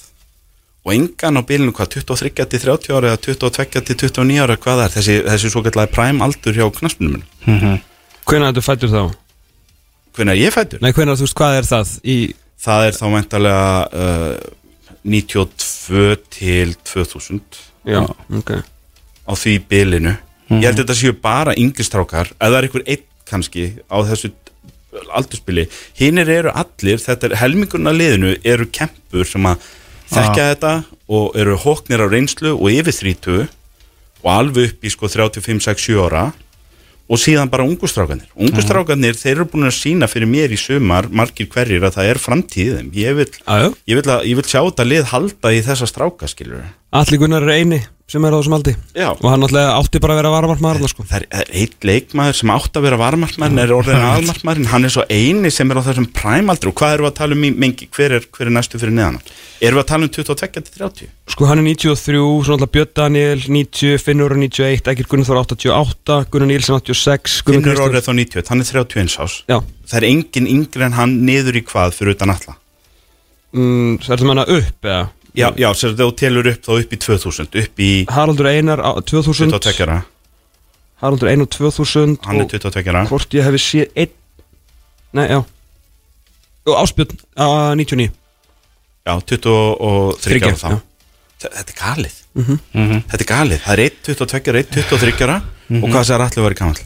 og 0.83 0.93
engan 0.93 1.39
á 1.39 1.41
bílinu 1.47 1.73
hvað 1.75 1.93
23 1.97 2.47
til 2.51 2.61
30 2.65 2.95
ára 2.97 3.13
eða 3.13 3.21
22 3.23 3.83
til 3.87 3.97
29 4.03 4.39
ára 4.43 4.57
hvað 4.59 4.85
er 4.85 4.95
þessi, 4.97 5.17
þessi 5.29 5.51
svo 5.53 5.63
kallega 5.63 5.91
prime 5.93 6.23
aldur 6.25 6.57
hjá 6.57 6.67
knaspunum 6.79 7.19
minn 7.19 7.79
Hvenær 8.23 8.51
þetta 8.53 8.63
fættur 8.63 8.91
þá? 8.91 9.03
hvernig 10.13 10.35
er 10.35 10.41
ég 10.43 10.53
fættur? 10.53 10.81
Nei, 10.83 10.91
hvenær, 10.95 11.17
þú 11.17 11.25
veist, 11.25 11.37
hvað 11.39 11.57
er 11.57 11.67
það 11.67 11.93
í 12.03 12.17
það 12.63 12.87
er 12.87 12.97
þá 12.99 13.05
meintalega 13.11 13.63
uh, 14.03 14.35
92 15.03 16.03
til 16.31 16.75
2000 16.87 17.41
Já, 17.83 17.99
ok. 18.07 18.53
Á 19.27 19.33
því 19.35 19.57
bílinu 19.67 20.13
ég 20.53 20.67
held 20.67 20.77
að 20.77 20.83
þetta 20.83 20.99
séu 20.99 21.15
bara 21.23 21.55
yngistrákar 21.59 22.31
eða 22.37 22.59
er 22.59 22.67
einhver 22.67 22.85
einn 22.85 23.05
kannski 23.27 23.69
á 23.89 23.97
þessu 24.05 24.31
aldurspili 25.17 25.65
hinnir 25.97 26.29
eru 26.29 26.51
allir, 26.53 26.99
þetta 27.01 27.31
er 27.31 27.39
helmingurinn 27.41 27.89
af 27.89 27.97
liðinu 27.97 28.35
eru 28.45 28.67
kempur 28.69 29.25
sem 29.27 29.47
að 29.49 29.63
þekkja 30.11 30.47
þetta 30.53 30.73
og 31.13 31.35
eru 31.39 31.57
hóknir 31.63 32.03
á 32.03 32.07
reynslu 32.09 32.55
og 32.55 32.71
yfir 32.71 32.95
30 32.95 33.45
og 34.23 34.31
alveg 34.31 34.71
upp 34.71 34.87
í 34.87 34.91
sko 34.93 35.09
35, 35.11 35.59
6, 35.63 35.85
7 35.91 36.01
ára. 36.07 36.31
Og 37.11 37.19
síðan 37.19 37.49
bara 37.51 37.65
ungustrákanir 37.67 38.29
ungustrákanir, 38.39 39.17
þeir 39.19 39.33
eru 39.35 39.45
búin 39.51 39.67
að 39.67 39.75
sína 39.75 40.07
fyrir 40.07 40.29
mér 40.31 40.53
í 40.55 40.57
sumar, 40.57 41.09
margir 41.11 41.49
hverjir 41.51 41.83
að 41.83 41.97
það 41.97 42.11
er 42.13 42.19
framtíðum 42.23 42.93
ég 42.95 43.17
vil, 43.17 43.27
ég 43.91 43.99
vil, 43.99 44.05
að, 44.07 44.23
ég 44.29 44.39
vil 44.39 44.45
sjá 44.47 44.61
þetta 44.61 44.85
lið 44.87 45.09
halda 45.11 45.51
í 45.51 45.59
þessa 45.67 45.89
stráka 45.91 46.29
skilur 46.31 46.63
Alli 46.95 47.19
Gunnar 47.19 47.43
er 47.43 47.59
eini 47.59 47.81
sem 48.13 48.25
er 48.27 48.35
á 48.35 48.37
þessum 48.37 48.55
aldi 48.57 48.73
Já. 48.93 49.07
Og 49.13 49.25
hann 49.27 49.41
náttúrulega 49.41 49.77
átti 49.79 50.01
bara 50.03 50.15
að 50.15 50.19
vera 50.21 50.31
varmartmaður 50.33 50.91
sko. 50.91 51.05
það 51.09 51.25
er 51.25 51.51
eitt 51.63 51.87
leikmaður 51.87 52.37
sem 52.37 52.51
átt 52.53 52.77
að 52.77 52.85
vera 52.87 52.99
varmartmaður 53.01 53.63
er 53.63 53.73
orðin 53.77 54.05
aðmartmaður 54.09 54.69
hann 54.73 54.87
er 54.87 54.93
svo 54.93 55.05
eini 55.09 55.51
sem 55.53 55.73
er 55.73 55.81
á 55.81 55.87
þessum 55.87 56.07
præmaldri 56.13 56.69
og 56.69 56.77
hvað 56.77 56.95
erum 56.97 57.07
við 57.07 57.11
að 57.11 57.17
tala 57.19 57.37
um 57.37 57.47
í 57.47 57.51
mengi? 57.63 57.89
Hver 57.93 58.17
er, 58.19 58.27
hver 58.29 58.49
er 58.49 58.55
næstu 58.57 58.81
fyrir 58.81 58.95
neðan? 58.97 59.19
Erum 59.63 59.79
við 59.79 59.83
að 59.83 59.89
tala 59.89 60.07
um 60.07 60.13
22 60.13 60.51
til 60.53 60.77
30 60.77 61.11
Sko 61.33 61.47
hann 61.49 61.61
er 61.63 61.67
93, 61.71 62.19
svo 62.19 62.57
náttúrulega 62.57 62.73
Björn 62.77 62.93
Daniel 62.99 63.43
90, 63.47 64.01
Finnur 64.03 64.35
er 64.35 64.41
91, 64.43 64.91
Egil 64.93 65.09
Gunnar 65.09 65.41
88 65.43 66.19
Gunnar 66.33 66.51
Nílsen 66.51 66.77
86 66.77 67.39
Gunnar 67.47 67.63
Finnur 67.63 67.85
orðið 67.87 68.09
þá 68.09 68.13
90, 68.19 68.51
hann 68.51 68.65
er 68.65 68.69
31 68.69 69.17
ás 69.23 69.39
Já, 69.47 69.57
það 69.89 69.99
er 70.01 70.09
engin 70.09 70.51
yngri 70.51 70.87
en 70.89 70.97
hann 70.99 71.17
niður 71.25 71.61
í 71.61 71.65
hvað 71.65 71.95
fyrir 71.97 72.17
utan 72.17 72.35
alla 72.35 72.57
mm, 73.55 74.01
já, 75.35 75.47
já, 75.57 75.69
sér 75.73 75.95
þú 75.97 76.09
telur 76.19 76.47
upp 76.51 76.61
þá 76.65 76.71
upp 76.79 76.93
í 76.93 76.99
2000 77.01 77.57
upp 77.63 77.79
í 77.83 77.91
Haraldur 78.09 78.47
Einar 78.51 78.79
á 78.83 78.91
2000 79.01 79.49
22 79.53 79.85
ára. 79.87 79.99
Haraldur 81.03 81.29
Einar 81.31 81.47
2000 81.51 82.17
hann 82.25 82.39
er 82.41 82.45
og 82.45 82.51
22 82.53 82.89
ára. 82.93 83.05
hvort 83.09 83.33
ég 83.37 83.43
hefði 83.47 83.61
séð 83.63 83.87
einn 83.95 84.13
Nei, 85.13 85.27
já. 85.29 85.43
Og 86.65 86.73
Áspjörn 86.79 87.17
á 87.37 87.47
99 87.77 88.09
já, 89.05 89.13
23 89.19 90.23
Þriggja, 90.23 90.53
ára 90.53 90.57
þá. 90.57 90.81
Þetta 91.43 91.59
er 91.73 91.75
galið. 91.77 92.13
Þetta 92.39 93.19
er 93.19 93.27
galið, 93.27 93.59
það 93.65 93.73
er 93.73 93.81
1 93.83 93.97
22 94.07 94.49
ára 94.53 94.61
1 94.63 94.69
23 94.79 95.25
ára. 95.27 95.35
Og 95.81 95.87
hvað 95.91 96.05
sér 96.07 96.23
allir 96.25 96.45
verið 96.47 96.59
gamall 96.63 96.81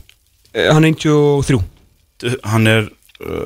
Eh, 0.58 0.72
Hann 0.74 0.86
er 0.88 0.96
93 0.96 1.60
hann 2.50 2.66
er 2.72 2.88
uh, 3.22 3.46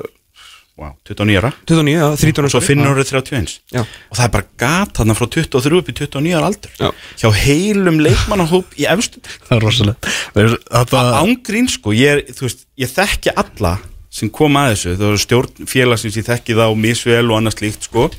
wow, 0.80 0.94
29 1.04 1.38
ára. 1.38 1.52
29, 1.68 1.92
já, 1.92 2.06
13 2.16 2.48
og 2.48 2.52
svo 2.54 2.62
finnur 2.64 2.94
orðið 2.94 3.12
31 3.12 3.54
Já. 3.74 3.82
og 3.84 4.16
það 4.16 4.24
er 4.24 4.32
bara 4.36 4.48
gat 4.62 4.96
þarna 4.98 5.16
frá 5.18 5.28
23 5.36 5.78
upp 5.78 5.92
í 5.92 5.94
29 6.00 6.34
ára 6.38 6.48
aldur. 6.50 6.74
Já. 6.78 6.90
hjá 7.22 7.28
heilum 7.42 8.00
leikmannahóp 8.02 8.76
í 8.80 8.88
efstu. 8.88 9.22
Það 9.46 9.56
er 9.58 9.64
rosalega 9.66 10.12
Þetta 10.32 11.04
ángrín 11.20 11.70
sko, 11.70 11.94
ég, 11.96 12.22
er, 12.24 12.36
veist, 12.40 12.66
ég 12.80 12.92
þekki 12.92 13.34
alla 13.36 13.76
sem 14.12 14.28
kom 14.32 14.58
að 14.60 14.74
þessu. 14.74 14.96
Það 14.98 15.08
eru 15.08 15.22
stjórn 15.22 15.70
félagsins, 15.70 16.18
ég 16.20 16.28
þekki 16.28 16.58
þá 16.58 16.66
misvel 16.76 17.24
og 17.30 17.38
annars 17.38 17.60
líkt 17.62 17.88
sko. 17.88 18.10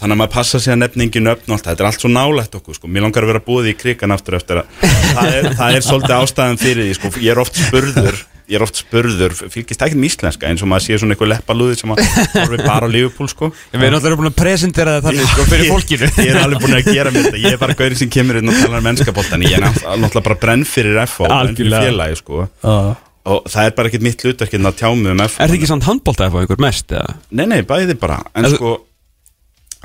Þannig 0.00 0.14
að 0.16 0.18
maður 0.18 0.32
passa 0.34 0.58
sig 0.60 0.72
að 0.74 0.80
nefna 0.82 1.04
engin 1.04 1.24
nöfn 1.28 1.52
og 1.52 1.54
allt 1.54 1.66
það, 1.66 1.70
þetta 1.70 1.84
er 1.84 1.88
allt 1.90 2.02
svo 2.02 2.10
nálægt 2.10 2.56
okkur 2.58 2.76
sko, 2.76 2.88
mér 2.90 3.04
langar 3.06 3.24
að 3.24 3.30
vera 3.30 3.42
búið 3.44 3.68
í 3.70 3.74
krigan 3.78 4.14
aftur 4.14 4.36
eftir 4.40 4.60
að 4.62 4.72
það 5.14 5.36
er, 5.36 5.48
það 5.60 5.76
er 5.76 5.86
svolítið 5.86 6.14
ástæðan 6.16 6.60
fyrir 6.60 6.88
því 6.88 6.96
sko, 6.98 7.12
ég 7.22 7.30
er 7.30 7.40
oft 7.44 7.60
spurður 7.60 8.18
ég 8.50 8.58
er 8.58 8.64
oft 8.66 8.80
spurður, 8.82 9.34
fylgist 9.52 9.82
ekki 9.86 9.94
um 9.98 10.04
íslenska 10.08 10.48
eins 10.50 10.62
og 10.64 10.70
maður 10.72 10.84
sé 10.88 10.98
svona 10.98 11.14
eitthvað 11.14 11.30
leppalúði 11.36 11.76
sem 11.78 11.92
að 11.94 12.00
horfi 12.34 12.58
bara 12.66 12.86
á 12.86 12.90
Liverpool 12.90 13.28
sko. 13.30 13.50
Við 13.70 13.84
erum 13.86 13.94
náttúrulega 13.96 14.18
búin 14.20 14.30
að 14.32 14.38
presentera 14.40 14.96
það 14.96 15.06
þannig 15.10 15.30
sko 15.30 15.44
fyrir 15.52 15.70
fólkinu. 15.70 16.08
ég, 16.10 16.18
ég 16.26 16.32
er 16.34 16.40
alveg 16.42 16.64
búin 16.64 16.74
að 16.80 16.90
gera 16.90 17.12
mér 17.14 17.28
þetta, 17.28 17.42
ég 17.44 17.54
er 17.56 17.62
bara 17.62 17.76
gaurið 17.78 18.02
sem 18.02 18.10
kemur 18.16 18.40
inn 18.40 18.50
og 18.50 18.58
talar 18.58 18.82
um 18.82 18.88
mennskapoltan, 18.90 19.46
ég 19.46 19.54
er 19.54 19.64
náttúrulega 19.68 20.24
bara 20.26 20.38
brenn 20.42 20.66
fyrir 20.66 20.98
FO, 21.06 21.30
Algjörlega. 21.30 21.86
félagi 21.86 22.20
sko. 22.24 22.44
Uh, 22.66 22.92
og 23.30 23.48
það 23.52 23.70
er 23.70 23.74
bara 23.78 23.90
ekkert 23.92 24.06
mitt 24.10 24.22
hlutverk 24.26 24.54
en 24.58 24.70
að 24.72 24.78
tjá 24.82 24.90
mig 24.98 25.12
um 25.14 25.24
FO 25.28 25.42
Er 25.44 25.50
þið 25.52 25.58
ekki 25.60 25.70
samt 25.70 25.86
handbólta 25.86 26.26
að 26.26 26.34
fá 26.34 26.44
ykkur 26.48 26.62
mest? 26.66 26.90
eða? 26.90 27.18
Nei, 27.30 27.46
nei, 27.54 27.60
bæði 27.68 27.94
bara, 28.00 28.16
en 28.34 28.48
sko 28.54 28.72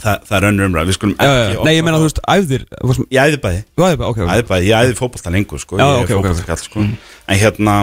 það, 0.01 0.23
það 0.27 0.37
er 0.39 0.47
önnur 0.49 0.69
umræð, 0.69 0.89
við 0.89 0.97
skulum 0.97 1.13
Já, 1.19 1.27
já, 1.27 1.43
ekki 1.45 1.57
já. 1.59 1.61
Nei, 1.67 1.73
ég 1.77 1.85
meina 1.85 1.99
þú 2.01 2.07
veist, 2.07 2.21
varst- 2.25 3.05
Ég 3.15 3.21
æði 3.29 3.41
bæði, 3.43 3.59
Þú 3.75 3.85
æfðir 3.85 3.99
bara, 4.01 4.09
ok, 4.09 4.17
ok. 4.25 4.31
Æði 4.35 4.47
bæði, 4.49 4.69
ég 4.71 4.79
æði 4.89 4.97
fótbolta 4.99 5.33
lengur 5.35 5.61
sko, 5.61 5.77
Já, 5.79 5.85
ég 5.85 5.93
er 5.95 6.03
ok, 6.03 6.09
ok. 6.15 6.25
fótboltakall 6.25 6.63
sko. 6.63 6.85
En 7.27 7.39
hérna 7.43 7.75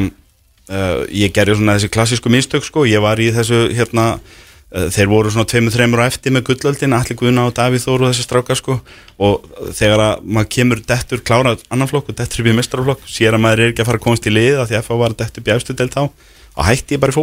uh, 0.72 1.02
ég 1.12 1.35
gerði 1.35 1.58
svona 1.58 1.76
þessi 1.76 1.92
klassísku 1.92 2.32
mistök 2.32 2.66
sko, 2.66 2.87
ég 2.88 3.02
var 3.04 3.20
í 3.20 3.28
þessu 3.35 3.68
hérna 3.76 4.06
uh, 4.16 4.88
þeir 4.92 5.11
voru 5.12 5.32
svona 5.32 5.48
tveimur, 5.52 5.74
þreimur 5.74 6.02
á 6.02 6.08
eftir 6.08 6.35
með 6.35 6.46
gullöldin, 6.50 6.96
Alli 6.96 7.16
Guðna 7.18 7.46
og 7.48 7.56
Davíð 7.58 7.87
Þór 7.87 8.06
og 8.06 8.12
þessi 8.12 8.26
strákar 8.26 8.61
sko. 8.61 8.78
Og 9.22 9.48
þegar 9.76 10.04
að 10.08 10.26
maður 10.26 10.52
kemur 10.56 10.85
dettur 10.92 11.24
klárað 11.24 11.64
annan 11.72 11.90
flokk 11.90 12.12
og 12.12 12.20
dettur 12.20 12.44
upp 12.44 12.52
í 12.52 12.58
mestrarflokk 12.58 13.08
sér 13.11 13.37
að 13.37 13.44
maður 13.46 13.64
er 13.66 13.74
ekki 13.74 13.85
að 13.85 13.90
fara 13.92 14.02
að 14.02 14.06
komast 14.08 14.28
í 14.28 14.35
lið 14.35 14.62
af 14.62 14.70
því 14.70 14.78
að 14.78 14.87
FH 14.87 15.02
var 15.04 15.18
dettur 15.18 15.44
upp 15.44 15.50
í 15.50 15.56
efstu 15.56 15.76
deild 15.78 15.96
þá 15.96 16.06
og 16.06 16.64
hætti 16.68 16.96
ég 16.96 17.02
bara 17.02 17.14
í 17.14 17.18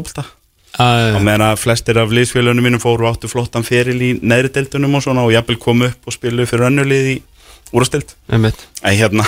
Æ, 0.78 1.18
og 1.18 1.24
meðan 1.26 1.48
að 1.48 1.62
flestir 1.64 1.98
af 1.98 2.12
liðsfélunum 2.14 2.62
mínum 2.62 2.82
fóru 2.82 3.08
áttu 3.10 3.30
flottan 3.30 3.66
feril 3.66 3.98
í 4.06 4.12
neðri 4.22 4.52
deildunum 4.54 5.00
og 5.00 5.02
svona 5.02 5.24
og 5.26 5.34
jafnvel 5.34 5.58
komu 5.58 5.88
upp 5.90 6.10
og 6.10 6.14
spilu 6.14 6.46
fyrir 6.50 6.68
önnulið 6.70 7.08
í 7.10 7.16
einmitt. 8.30 8.62
en 8.84 8.98
hérna 9.00 9.26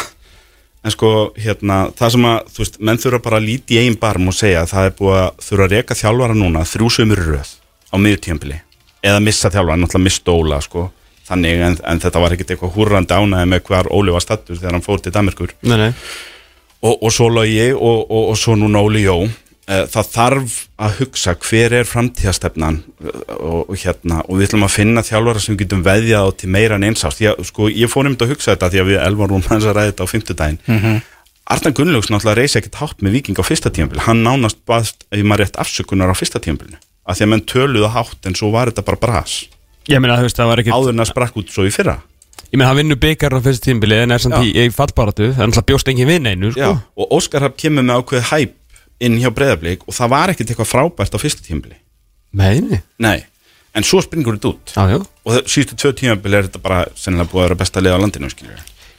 en 0.82 0.94
sko 0.94 1.12
hérna 1.38 1.84
það 1.98 2.13
sem 2.15 2.28
að 2.32 2.39
þú 2.54 2.63
veist 2.63 2.80
menn 2.82 3.02
þurfa 3.02 3.22
bara 3.28 3.39
að 3.41 3.48
líti 3.50 3.78
í 3.78 3.84
einn 3.84 4.00
barm 4.02 4.32
og 4.32 4.38
segja 4.38 4.63
að 4.63 4.72
það 4.74 4.88
er 4.88 4.96
búið 4.98 5.20
að 5.20 5.46
þurfa 5.48 5.67
að 5.67 5.76
reka 5.76 5.98
þjálfara 6.00 6.38
núna 6.38 6.65
þrjú 6.72 6.89
sömur 6.96 7.22
í 7.22 7.28
röð 7.28 7.54
á 7.91 7.96
miðutjömbili 8.02 8.58
eða 9.02 9.22
missa 9.22 9.52
þjálfara, 9.54 9.80
náttúrulega 9.82 10.08
mista 10.08 10.34
Óla 10.34 10.60
sko. 10.62 10.89
Þannig 11.26 11.62
en, 11.63 11.78
en 11.88 12.02
þetta 12.02 12.22
var 12.22 12.34
ekkert 12.36 12.52
eitthvað 12.54 12.74
húrrandi 12.76 13.15
ánæði 13.15 13.50
með 13.54 13.63
hvar 13.70 13.88
Óli 13.94 14.13
var 14.13 14.24
stattur 14.24 14.58
þegar 14.58 14.76
hann 14.76 14.86
fór 14.86 15.02
til 15.02 15.13
Damerkur 15.15 15.54
og, 16.82 16.96
og 16.98 17.12
svo 17.13 17.30
logi 17.32 17.70
og, 17.72 18.02
og, 18.10 18.32
og 18.34 18.39
svo 18.41 18.58
núna 18.60 18.82
Óli 18.82 19.06
Jó 19.06 19.15
það 19.69 20.10
þarf 20.15 20.58
að 20.82 20.95
hugsa 21.00 21.36
hver 21.38 21.76
er 21.78 21.88
framtíðastefnan 21.88 22.82
eh, 22.82 23.21
og, 23.38 23.69
og 23.69 23.78
hérna 23.78 24.21
og 24.26 24.39
við 24.39 24.50
ætlum 24.50 24.67
að 24.67 24.76
finna 24.76 25.04
þjálfara 25.06 25.43
sem 25.43 25.58
getum 25.60 25.84
veðjað 25.86 26.28
á 26.28 26.30
til 26.41 26.52
meira 26.52 26.80
en 26.80 26.88
eins 26.89 27.06
ást 27.08 27.21
ég, 27.21 27.39
sko, 27.47 27.69
ég 27.69 27.91
fór 27.91 28.08
nefnd 28.08 28.26
að 28.26 28.34
hugsa 28.34 28.56
þetta 28.56 28.71
því 28.74 28.82
að 28.82 28.91
við 28.91 29.02
elvar 29.06 29.32
rúm 29.32 29.45
hans 29.47 29.67
að 29.67 29.78
ræða 29.78 29.91
þetta 29.91 30.08
á 30.08 30.12
fimmtudaginn. 30.12 30.62
Mm 30.65 30.80
-hmm. 30.80 31.02
Arnar 31.52 31.74
Gunnlaugs 31.78 32.10
náttúrulega 32.10 32.39
reysi 32.39 32.60
ekkert 32.60 32.80
hátt 32.82 33.02
með 33.02 33.17
Viking 33.17 33.38
á 33.38 33.43
fyrsta 33.43 33.69
tímafél 33.69 34.06
hann 34.08 34.24
nánast 34.24 34.62
baðst, 34.65 35.06
ef 35.12 35.24
maður 35.24 35.45
rétt 35.45 35.60
afsökunar 35.60 36.13
á 36.13 36.15
fyrsta 36.15 36.39
tímafélinu 36.39 36.80
að 37.06 37.17
því 37.17 37.26
að 37.26 37.32
menn 37.34 37.45
töluðu 37.50 37.89
hátt 37.91 38.30
en 38.30 38.38
svo 38.38 38.52
var 38.54 38.69
þetta 38.71 38.86
bara 38.88 39.02
bras. 39.02 39.34
Ég 39.89 40.00
meina, 40.00 40.17
þú 40.17 40.30
veist, 40.30 40.38
það 40.38 40.50
var 40.52 40.62
ekkert 40.62 40.78
áður 40.78 40.93
en 40.95 41.04
að 41.04 41.12
sprakk 41.12 41.38
út 41.41 41.52
svo 41.52 41.65
í 41.65 41.74
fyrra. 41.74 41.97
Ég 42.52 42.60
meina, 42.60 42.69
hann 42.69 42.78
vinnur 42.78 43.00
byggar 43.02 43.36
á 43.36 43.39
fyrst 43.41 43.63
tímbili 43.65 43.97
en 43.97 44.12
er 44.12 44.21
samt 44.21 44.43
í, 44.43 44.69
fallbaratu 44.76 45.32
Það 45.32 45.41
er 45.41 45.50
náttúrulega 45.50 45.69
bjóst 45.71 45.91
engin 45.91 46.08
vinn 46.08 46.28
einu, 46.28 46.52
sko. 46.52 46.62
Já, 46.62 46.71
og 46.95 47.13
Óskar 47.17 47.45
Hafn 47.45 47.58
kemur 47.58 47.88
með 47.88 48.02
ákveðið 48.02 48.28
hæp 48.32 48.56
inn 49.01 49.17
hjá 49.21 49.29
breyðablík 49.33 49.85
og 49.87 49.95
það 49.97 50.11
var 50.13 50.33
ekkert 50.33 50.51
eitthvað 50.53 50.69
frábært 50.71 51.15
á 51.17 51.19
fyrsta 51.21 51.45
tímaféli 51.45 51.77
Meini 52.37 52.81
Nei, 53.01 53.23
en 53.75 53.83
svo 53.87 53.99
springur 54.03 54.37
þetta 54.37 54.51
út. 54.53 54.73
Já, 54.75 54.83
já. 54.93 54.99
Og 55.25 55.33
það- 55.35 55.47
síðustu 55.51 55.77
tvö 55.81 55.91
tímabili 55.99 56.37
er 56.37 56.47
þetta 56.47 56.61
bara 56.63 56.85
sennilega 56.95 57.31
búið 57.31 57.41
að 57.41 57.47
vera 57.49 57.59
besta 57.61 57.81
lið 57.83 57.95
á 57.95 57.99
landinu. 58.03 58.29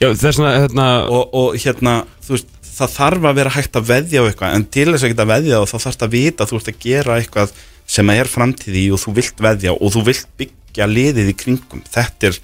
Já, 0.01 0.07
vegna, 0.13 0.51
hérna 0.59 0.87
og, 1.09 1.33
og 1.33 1.55
hérna, 1.57 1.93
veist, 2.27 2.47
það 2.73 2.93
þarf 2.97 3.27
að 3.29 3.35
vera 3.39 3.53
hægt 3.55 3.77
að 3.79 3.87
veðja 3.89 4.21
á 4.21 4.25
eitthvað, 4.29 4.55
en 4.57 4.65
til 4.65 4.85
þess 4.91 5.03
að 5.07 5.13
geta 5.13 5.25
veðja 5.29 5.61
og 5.61 5.67
þá 5.69 5.77
þarfst 5.85 6.05
að 6.05 6.13
vita 6.17 6.47
þú 6.49 6.59
ert 6.59 6.69
að 6.73 6.79
gera 6.85 7.17
eitthvað 7.21 7.53
sem 7.93 8.09
er 8.13 8.29
framtíð 8.31 8.77
í 8.81 8.85
og 8.93 9.01
þú 9.01 9.13
vilt 9.17 9.43
veðja 9.45 9.73
og 9.77 9.93
þú 9.93 10.03
vilt 10.09 10.27
byggja 10.41 10.87
liðið 10.89 11.29
í 11.33 11.35
kringum. 11.37 11.83
Þetta 11.93 12.29
er 12.29 12.39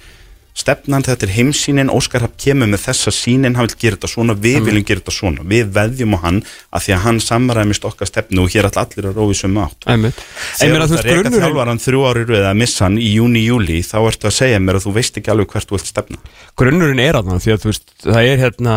stefnan, 0.60 1.04
þetta 1.06 1.26
er 1.26 1.32
heimsýnin 1.34 1.92
Óskar 1.92 2.24
Hafn 2.24 2.36
kemur 2.40 2.70
með 2.70 2.84
þessa 2.86 3.12
sínin 3.14 3.56
hann 3.58 3.68
vil 3.68 3.78
gera 3.80 3.98
þetta 3.98 4.10
svona, 4.12 4.36
við 4.38 4.60
viljum 4.68 4.86
gera 4.86 5.02
þetta 5.02 5.14
svona. 5.16 5.46
Við 5.50 5.72
veðjum 5.76 6.16
á 6.16 6.18
hann, 6.24 6.40
að 6.70 6.86
því 6.86 6.94
að 6.96 7.02
hann 7.06 7.20
samræmist 7.24 7.88
okkar 7.90 8.10
stefnu 8.10 8.44
og 8.44 8.54
hér 8.54 8.70
ætla 8.70 8.86
allir 8.86 9.10
að 9.10 9.20
rói 9.20 9.36
sem 9.40 9.58
átt. 9.60 9.88
Þegar 9.88 10.86
ert 10.86 10.96
að 10.98 11.08
reyka 11.08 11.34
þjálfaran 11.36 11.82
þrjú 11.82 12.04
ári 12.10 12.26
rauð 12.28 12.46
að 12.52 12.60
missa 12.62 12.86
hann 12.86 13.00
í 13.00 13.10
júni, 13.16 13.44
júli 13.48 13.80
þá 13.86 13.98
ertu 14.04 14.30
að 14.30 14.36
segja 14.38 14.62
mér 14.62 14.80
að 14.80 14.86
þú 14.86 14.94
veist 15.00 15.20
ekki 15.20 15.34
alveg 15.34 15.54
hvert 15.54 15.70
þú 15.70 15.78
vilt 15.78 15.90
stefna. 15.90 16.22
Grunnurinn 16.60 17.02
er 17.02 17.20
aðna 17.20 17.40
Því 17.40 17.54
að, 17.54 17.66
veist, 17.70 17.86
það 18.04 18.28
er 18.28 18.42
hérna 18.44 18.76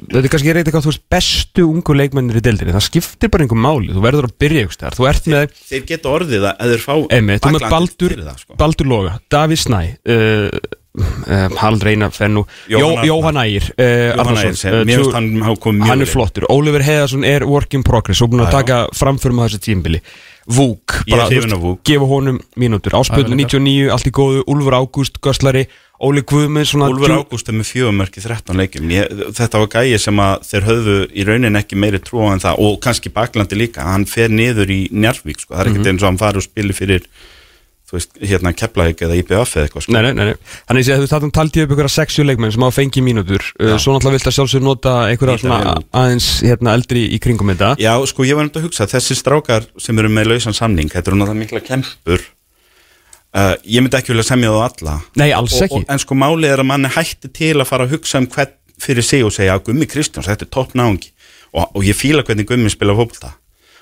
Þetta 0.00 0.24
er 0.24 0.32
kannski 0.32 0.54
reyndið 0.54 0.70
eitthvað, 0.70 0.86
þú 0.86 0.92
veist, 0.92 1.04
bestu 1.12 1.66
ungu 1.68 1.96
leikmennir 1.96 2.40
í 2.40 2.44
deildinni. 2.44 2.74
Það 2.76 2.86
skiptir 2.86 3.32
bara 3.32 3.46
einhver 3.46 3.60
máli. 3.60 3.92
Þú 3.94 4.04
verður 4.04 4.28
að 4.30 4.34
byrja 4.40 4.64
ykkur 4.64 4.76
stær 4.76 4.96
Þú 4.96 5.08
ert 5.10 5.30
með 5.30 5.54
Þeir 5.70 5.86
geta 5.88 6.12
orðið 6.14 6.46
að 6.50 6.74
þeir 6.74 6.84
fá 6.84 6.94
Einmitt, 7.16 7.44
þú 7.44 7.54
með 7.54 7.66
Baldur, 7.74 8.14
það, 8.20 8.42
sko. 8.44 8.58
Baldur 8.60 8.90
Loga, 8.90 9.14
Davíð 9.32 9.62
Snæ 9.64 9.80
uh, 9.80 10.60
uh, 11.00 11.46
Harald 11.60 11.86
Reyna 11.86 12.10
Fennu 12.14 12.44
Jóhann 12.70 12.96
Arnar. 12.96 13.06
Jóhann 13.10 13.40
Ægir 13.44 13.68
uh, 13.76 13.84
Jóhann 14.16 14.40
Ægir, 14.40 14.80
mér 14.88 15.04
finnst 15.04 15.16
hann 15.18 15.86
Hann 15.90 16.04
er 16.06 16.10
flottur, 16.10 16.48
Oliver 16.52 16.84
Heiðarsson 16.86 17.26
er 17.28 17.46
work 17.48 17.76
in 17.76 17.86
progress. 17.86 18.22
Og 18.24 18.32
búin 18.32 18.46
að 18.46 18.54
taka 18.60 18.82
framförum 18.96 19.42
á 19.42 19.46
þessu 19.48 19.64
tímbili 19.70 20.02
Vúk, 20.50 21.04
bara, 21.06 21.28
gefa 21.86 22.06
honum 22.10 22.40
mínútur. 22.58 22.96
Áspilnu 22.98 23.36
99, 23.38 23.90
allt 23.92 24.08
í 24.08 24.12
góðu, 24.14 24.40
Úlfur 24.50 24.74
Ágúst 24.80 25.20
Göslari, 25.22 25.66
Óli 26.00 26.22
Guðmund 26.24 26.68
svona 26.68 26.86
Úlfur 26.88 27.12
Ágúst 27.12 27.50
er 27.50 27.56
með 27.58 27.68
fjögumörki 27.74 28.22
13 28.24 28.56
leikjum. 28.56 28.92
Ég, 28.94 29.10
Þetta 29.36 29.60
var 29.60 29.68
gæi 29.74 29.98
sem 30.00 30.22
að 30.24 30.46
þeir 30.48 30.68
höfðu 30.70 30.94
í 31.12 31.26
raunin 31.28 31.60
ekki 31.60 31.76
meiri 31.76 32.00
trú 32.00 32.22
á 32.24 32.32
en 32.32 32.40
það 32.40 32.62
og 32.64 32.78
kannski 32.86 33.12
baklandi 33.12 33.58
líka, 33.60 33.84
hann 33.84 34.08
fer 34.08 34.32
niður 34.32 34.72
í 34.72 34.80
Njarvík 34.96 35.44
sko. 35.44 35.52
það 35.52 35.60
er 35.66 35.70
ekkert 35.74 35.92
eins 35.92 36.06
og 36.06 36.08
hann 36.08 36.22
fari 36.22 36.40
og 36.40 36.46
spili 36.46 36.76
fyrir 36.76 37.04
þú 37.90 37.98
veist, 37.98 38.16
hérna 38.30 38.52
Keflavík 38.54 39.04
eða 39.04 39.18
IBF 39.18 39.54
eða 39.58 39.66
eitthvað 39.66 39.84
sko. 39.84 39.94
Nei, 39.98 40.00
nei, 40.06 40.24
nei. 40.30 40.50
Þannig 40.70 40.90
að 40.94 41.06
þú 41.26 41.30
taldi 41.36 41.60
ég 41.60 41.66
upp 41.68 41.74
einhverja 41.74 41.94
60 41.98 42.28
leikmenn 42.30 42.54
sem 42.54 42.64
á 42.64 42.70
fengi 42.72 43.02
mínútur. 43.04 43.44
Uh, 43.58 43.74
Svo 43.82 43.96
náttúrulega 43.96 44.16
vilt 44.16 44.30
að 44.30 44.36
sjálfsög 44.38 44.64
nota 44.64 44.96
einhverja 45.10 45.76
aðeins 45.90 46.28
hérna, 46.46 46.76
eldri 46.78 47.08
í 47.10 47.20
kringum 47.20 47.50
þetta. 47.52 47.74
Já, 47.82 47.92
sko, 48.08 48.24
ég 48.24 48.38
var 48.38 48.46
nefnd 48.46 48.62
að 48.62 48.68
hugsa, 48.70 48.88
þessi 48.94 49.18
strákar 49.18 49.66
sem 49.82 49.98
eru 50.00 50.12
með 50.12 50.32
lausan 50.32 50.56
samning, 50.56 50.88
þetta 50.92 51.10
eru 51.10 51.20
náttúrulega 51.20 51.42
mikla 51.44 51.66
kempur 51.66 52.30
uh, 53.36 53.54
ég 53.64 53.84
myndi 53.84 53.98
ekki 53.98 54.14
vilja 54.14 54.26
semja 54.30 54.52
þá 54.54 54.60
alla. 54.66 54.96
Nei, 55.20 55.28
alls 55.36 55.56
og, 55.58 55.66
ekki. 55.66 55.82
og, 55.82 55.86
En 55.92 56.02
sko 56.02 56.16
málið 56.18 56.54
er 56.54 56.64
að 56.64 56.70
mann 56.70 56.88
er 56.88 56.96
hætti 56.96 57.30
til 57.40 57.56
að 57.58 57.68
fara 57.68 57.86
að 57.86 57.96
hugsa 57.96 58.22
um 58.22 58.28
hvern 58.30 58.56
fyrir 58.80 59.04
sig 59.04 59.24
og 59.26 59.34
segja 59.34 59.58
að 59.58 59.66
Gummi 59.68 59.88
Kristjáns, 59.90 60.28
þetta 60.30 60.46
er 60.46 60.52
topp 60.56 60.76
náungi. 60.78 61.12
Og, 61.52 61.66
og 61.76 61.84
ég 61.84 61.98
fíla 61.98 62.24
hvernig 62.26 62.48
Gummi 62.48 62.72
spila 62.72 62.96
fótbolta. 62.96 63.34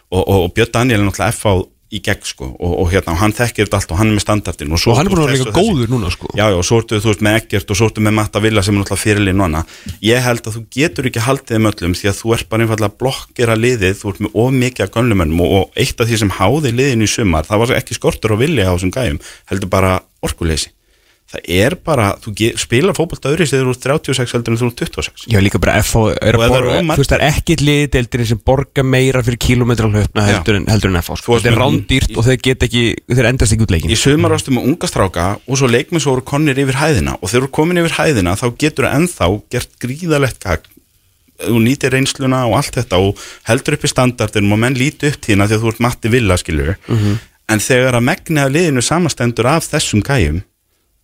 Og, 0.09 0.23
og, 0.25 0.49
Björn 0.57 0.73
Daniel 0.73 1.03
er 1.03 1.07
náttúrulega 1.07 1.35
F 1.37 1.45
á 1.47 1.53
í 1.89 2.01
gegn 2.05 2.27
sko 2.29 2.51
og, 2.53 2.73
og 2.83 2.91
hérna, 2.93 3.15
og 3.15 3.21
hann 3.23 3.33
þekkir 3.37 3.67
þetta 3.69 3.79
allt 3.81 3.93
og 3.95 4.01
hann 4.01 4.11
er 4.11 4.17
með 4.19 4.25
standardin 4.27 4.75
og, 4.77 4.83
Og 4.93 4.99
hann 4.99 5.09
er 5.09 5.13
búin 5.13 5.23
að 5.23 5.31
vera 5.31 5.39
líka 5.39 5.53
og 5.53 5.57
góður 5.57 5.93
núna 5.95 6.13
sko. 6.13 6.31
Já, 6.37 6.45
já, 6.53 6.57
og 6.59 6.67
svo 6.69 6.81
ertu 6.83 7.01
þú 7.01 7.11
veist 7.13 7.25
með 7.25 7.39
Eggert 7.41 7.73
og 7.73 7.81
svo 7.81 7.89
ertu 7.89 8.05
með 8.05 8.17
Matta 8.19 8.43
Villa 8.45 8.65
sem 8.67 8.77
er 8.77 8.83
náttúrulega 8.83 9.05
fyrirlið 9.05 9.39
núna. 9.41 9.65
Ég 10.05 10.25
held 10.27 10.45
að 10.45 10.59
þú 10.59 10.65
getur 10.77 11.09
ekki 11.09 11.25
haldið 11.25 11.57
þeim 11.57 11.71
öllum 11.73 11.99
því 11.99 12.11
að 12.13 12.19
þú 12.21 12.35
ert 12.37 12.51
bara 12.53 12.67
einfallega 12.67 12.93
að 12.93 12.99
blokkera 13.05 13.59
liðið 13.59 14.01
þú 14.03 14.13
ert 14.13 14.25
með 14.27 14.41
of 14.45 14.57
mikið 14.59 14.87
af 14.87 14.95
gönnlumönnum 14.99 15.45
og, 15.45 15.55
og 15.59 15.81
eitt 15.81 16.05
af 16.05 16.11
því 16.11 16.21
sem 16.25 16.35
háði 16.39 16.75
liðinu 16.77 17.09
í 17.09 17.15
sumar 17.15 17.49
það 17.49 17.65
var 17.65 17.77
ekki 17.81 17.97
skortur 17.97 18.37
á 18.37 18.41
vilja 18.41 18.69
á 18.69 18.75
þessum 18.77 18.93
gæjum 18.93 19.23
heldur 19.49 19.73
bara 19.73 19.95
orkuleysi 20.25 20.75
Það 21.29 21.49
er 21.53 21.75
bara, 21.85 22.07
þú 22.25 22.33
spilar 22.57 22.97
fótbolta 22.97 23.29
öðru 23.29 23.45
þegar 23.45 23.67
þú 23.69 23.73
ert 23.75 23.83
36 23.85 24.31
heldur 24.33 24.55
en 24.55 24.61
þú 24.63 24.69
ert 24.71 24.79
26 24.97 25.27
Já, 25.29 25.39
líka 25.45 25.59
bara 25.61 25.75
FH 25.83 26.15
er 26.25 26.39
að 26.39 26.45
eru 26.47 26.55
borga 26.55 26.79
Þú 26.81 27.03
veist, 27.03 27.13
það 27.13 27.17
er 27.19 27.25
ekkit 27.27 27.65
liðdeildinni 27.67 28.29
sem 28.31 28.41
borga 28.49 28.85
meira 28.95 29.21
fyrir 29.27 29.41
kílómetra 29.45 29.91
hlöfna 29.93 30.25
Já. 30.25 30.31
heldur, 30.31 30.61
heldur 30.73 30.95
en 30.95 30.99
FH 31.03 31.19
sko. 31.21 31.37
Þetta 31.37 31.53
er 31.53 31.61
rándýrt 31.61 32.17
og 32.17 32.27
þeir 32.31 32.41
get 32.49 32.67
ekki 32.69 32.83
þeir 33.13 33.31
endast 33.35 33.57
ekki 33.59 33.69
út 33.69 33.77
leikin 33.77 33.93
Í 33.93 34.01
sumar 34.01 34.39
ástu 34.39 34.57
með 34.57 34.73
unga 34.73 34.89
stráka 34.89 35.29
og 35.45 35.61
svo 35.61 35.69
leikmið 35.69 36.07
svo 36.07 36.17
voru 36.17 36.27
konnir 36.33 36.65
yfir 36.65 36.81
hæðina. 36.81 37.19
Og 37.21 37.29
þegar 37.29 37.37
þú 37.37 37.45
eru 37.45 37.55
komin 37.61 37.85
yfir 37.85 37.99
hæðina 38.01 38.37
þá 38.41 38.49
getur 38.65 38.89
það 38.89 38.99
ennþá 39.03 39.33
gert 39.53 39.79
gríðalegt 39.85 40.45
gagn. 40.49 40.77
Þú 41.45 41.61
nýtir 41.69 41.93
reynsluna 41.93 42.47
og 42.49 42.57
allt 42.63 42.81
þetta 42.81 43.05
og 43.05 43.21
heldur 43.47 43.77
upp 43.77 43.85
í 43.85 43.93
standardinum 43.93 44.57
og 44.57 44.65
menn 44.65 44.81
líti 44.81 45.13
upp 45.13 45.21
tína 45.29 45.45
því 45.45 45.59
að 45.59 45.67
þú 45.67 45.75
ert 45.75 45.85
matti 45.85 46.11
villa 46.11 46.41
skilur 46.41 46.73
en 47.49 47.63
þegar 47.63 47.97
að 47.97 48.05
megni 48.09 48.43
að 48.43 48.57
liðinu 48.57 48.83
samastendur 48.85 49.47
af 49.49 49.69
þessum 49.71 50.03
gæjum 50.05 50.43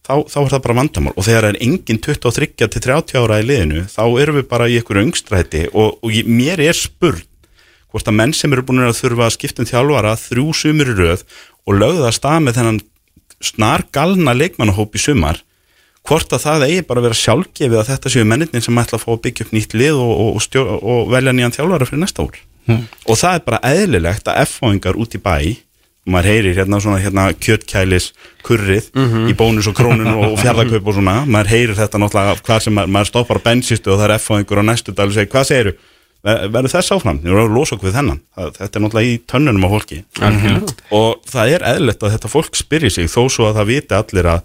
þá, 0.05 0.15
þá 0.31 0.39
er 0.43 0.51
það 0.55 0.65
bara 0.67 0.79
vandamál. 0.81 1.15
Og 1.17 1.27
þegar 1.27 1.49
er 1.51 1.61
engin 1.65 2.01
23 2.05 2.51
til 2.61 2.85
30 2.89 3.21
ára 3.21 3.41
í 3.41 3.47
liðinu 3.49 3.87
þá 3.91 4.03
erum 4.23 4.39
við 4.41 4.49
bara 4.51 4.69
í 4.69 4.79
einhverju 4.81 5.07
öngstræti. 5.09 5.65
Og, 5.73 5.97
og 6.05 6.15
ég, 6.15 6.29
mér 6.29 6.63
er 6.65 6.79
spurn 6.79 7.23
hvort 7.95 8.11
að 8.11 8.19
menn 8.19 8.35
sem 8.35 8.53
eru 8.53 8.65
búin 8.67 8.83
að 8.83 8.97
þurfa 8.99 9.29
að 9.29 9.37
skipta 9.37 9.63
um 9.63 9.71
þjálfara 9.71 10.17
þrjú 10.19 10.47
sumur 10.59 10.89
í 10.91 10.95
röð 10.99 11.21
og 11.65 11.77
lögða 11.79 12.09
að 12.09 12.17
stað 12.17 12.41
með 12.43 12.57
þennan 12.59 12.81
snar 13.45 13.85
galna 13.95 14.35
leikmannahóp 14.35 14.97
í 14.99 15.03
sumar 15.03 15.39
hvort 16.05 16.35
að 16.35 16.43
það 16.43 16.65
eigi 16.67 16.87
bara 16.89 17.01
að 17.01 17.07
vera 17.09 17.21
sjálfgefið 17.21 17.79
að 17.81 17.91
þetta 17.93 18.13
séu 18.13 18.25
menninni 18.29 18.61
sem 18.65 18.81
ætla 18.83 18.99
að 18.99 19.05
fá 19.07 19.13
að 19.15 19.23
byggja 19.25 19.47
upp 19.47 19.55
nýtt 19.57 19.77
lið 19.79 20.01
og, 20.03 20.11
og, 20.25 20.43
og, 20.61 20.75
og 20.83 21.13
velja 21.15 21.33
nýjan 21.37 21.55
þjálfara 21.55 21.89
fyrir 21.89 22.03
næsta 22.03 22.27
ár. 22.27 22.41
Og 23.09 23.21
það 23.21 23.39
er 23.39 23.47
bara 23.47 23.63
eðlilegt 23.71 24.29
að 24.29 24.41
F-fáingar 24.45 24.99
út 25.01 25.17
í 25.17 25.21
bæ 25.23 25.37
og 25.39 25.57
maður 26.07 26.29
heyrir 26.31 26.57
hérna 26.59 26.81
svona 26.85 26.99
hérna 27.01 27.31
kjötkælis 27.33 28.11
kurrið 28.45 28.91
í 29.31 29.35
bónus 29.39 29.67
og 29.71 29.75
krónun 29.79 30.11
og 30.15 30.35
fjárðakaup 30.43 30.87
og 30.91 30.95
svona. 30.99 31.15
Maður 31.27 31.49
heyrir 31.55 31.75
þetta 31.79 31.99
náttúrulega 32.03 32.43
hvað 32.45 32.61
sem 32.67 32.75
maður, 32.77 32.93
maður 32.99 33.11
stoppar 33.13 33.41
á 33.41 33.47
bensistu 33.47 33.93
og 33.95 33.99
það 34.03 34.11
er 34.11 34.17
F-fáingur 34.19 34.61
á 34.61 34.65
næstu 34.69 34.93
dag 34.95 35.09
og 35.09 35.15
segir 35.17 35.31
hvað 35.33 35.49
segiru 35.49 35.73
ver- 36.25 36.45
verður 36.53 36.73
þess 36.75 36.93
áfram, 36.93 37.19
við 37.25 37.33
erum 37.33 37.49
að 37.49 37.57
losa 37.57 37.75
okkur 37.77 37.89
við 37.91 37.97
þennan. 37.99 38.21
Þetta 38.37 38.79
er 38.79 38.85
náttúrulega 38.85 39.09
í 39.15 39.19
tönnunum 39.33 39.65
á 39.65 39.69
fólki. 39.75 39.99
Og 40.93 41.25
það 41.33 41.55
er 41.57 41.67
eðlilegt 41.73 42.03
að 42.05 42.15
þetta 42.19 42.33
fólk 42.33 42.55
spyrji 42.61 42.91
sig 42.91 43.09
þó 43.13 43.23
svo 43.33 43.49
að 43.49 43.59
það 43.61 43.71
viti 43.73 43.95
allir 43.99 44.29
að 44.37 44.41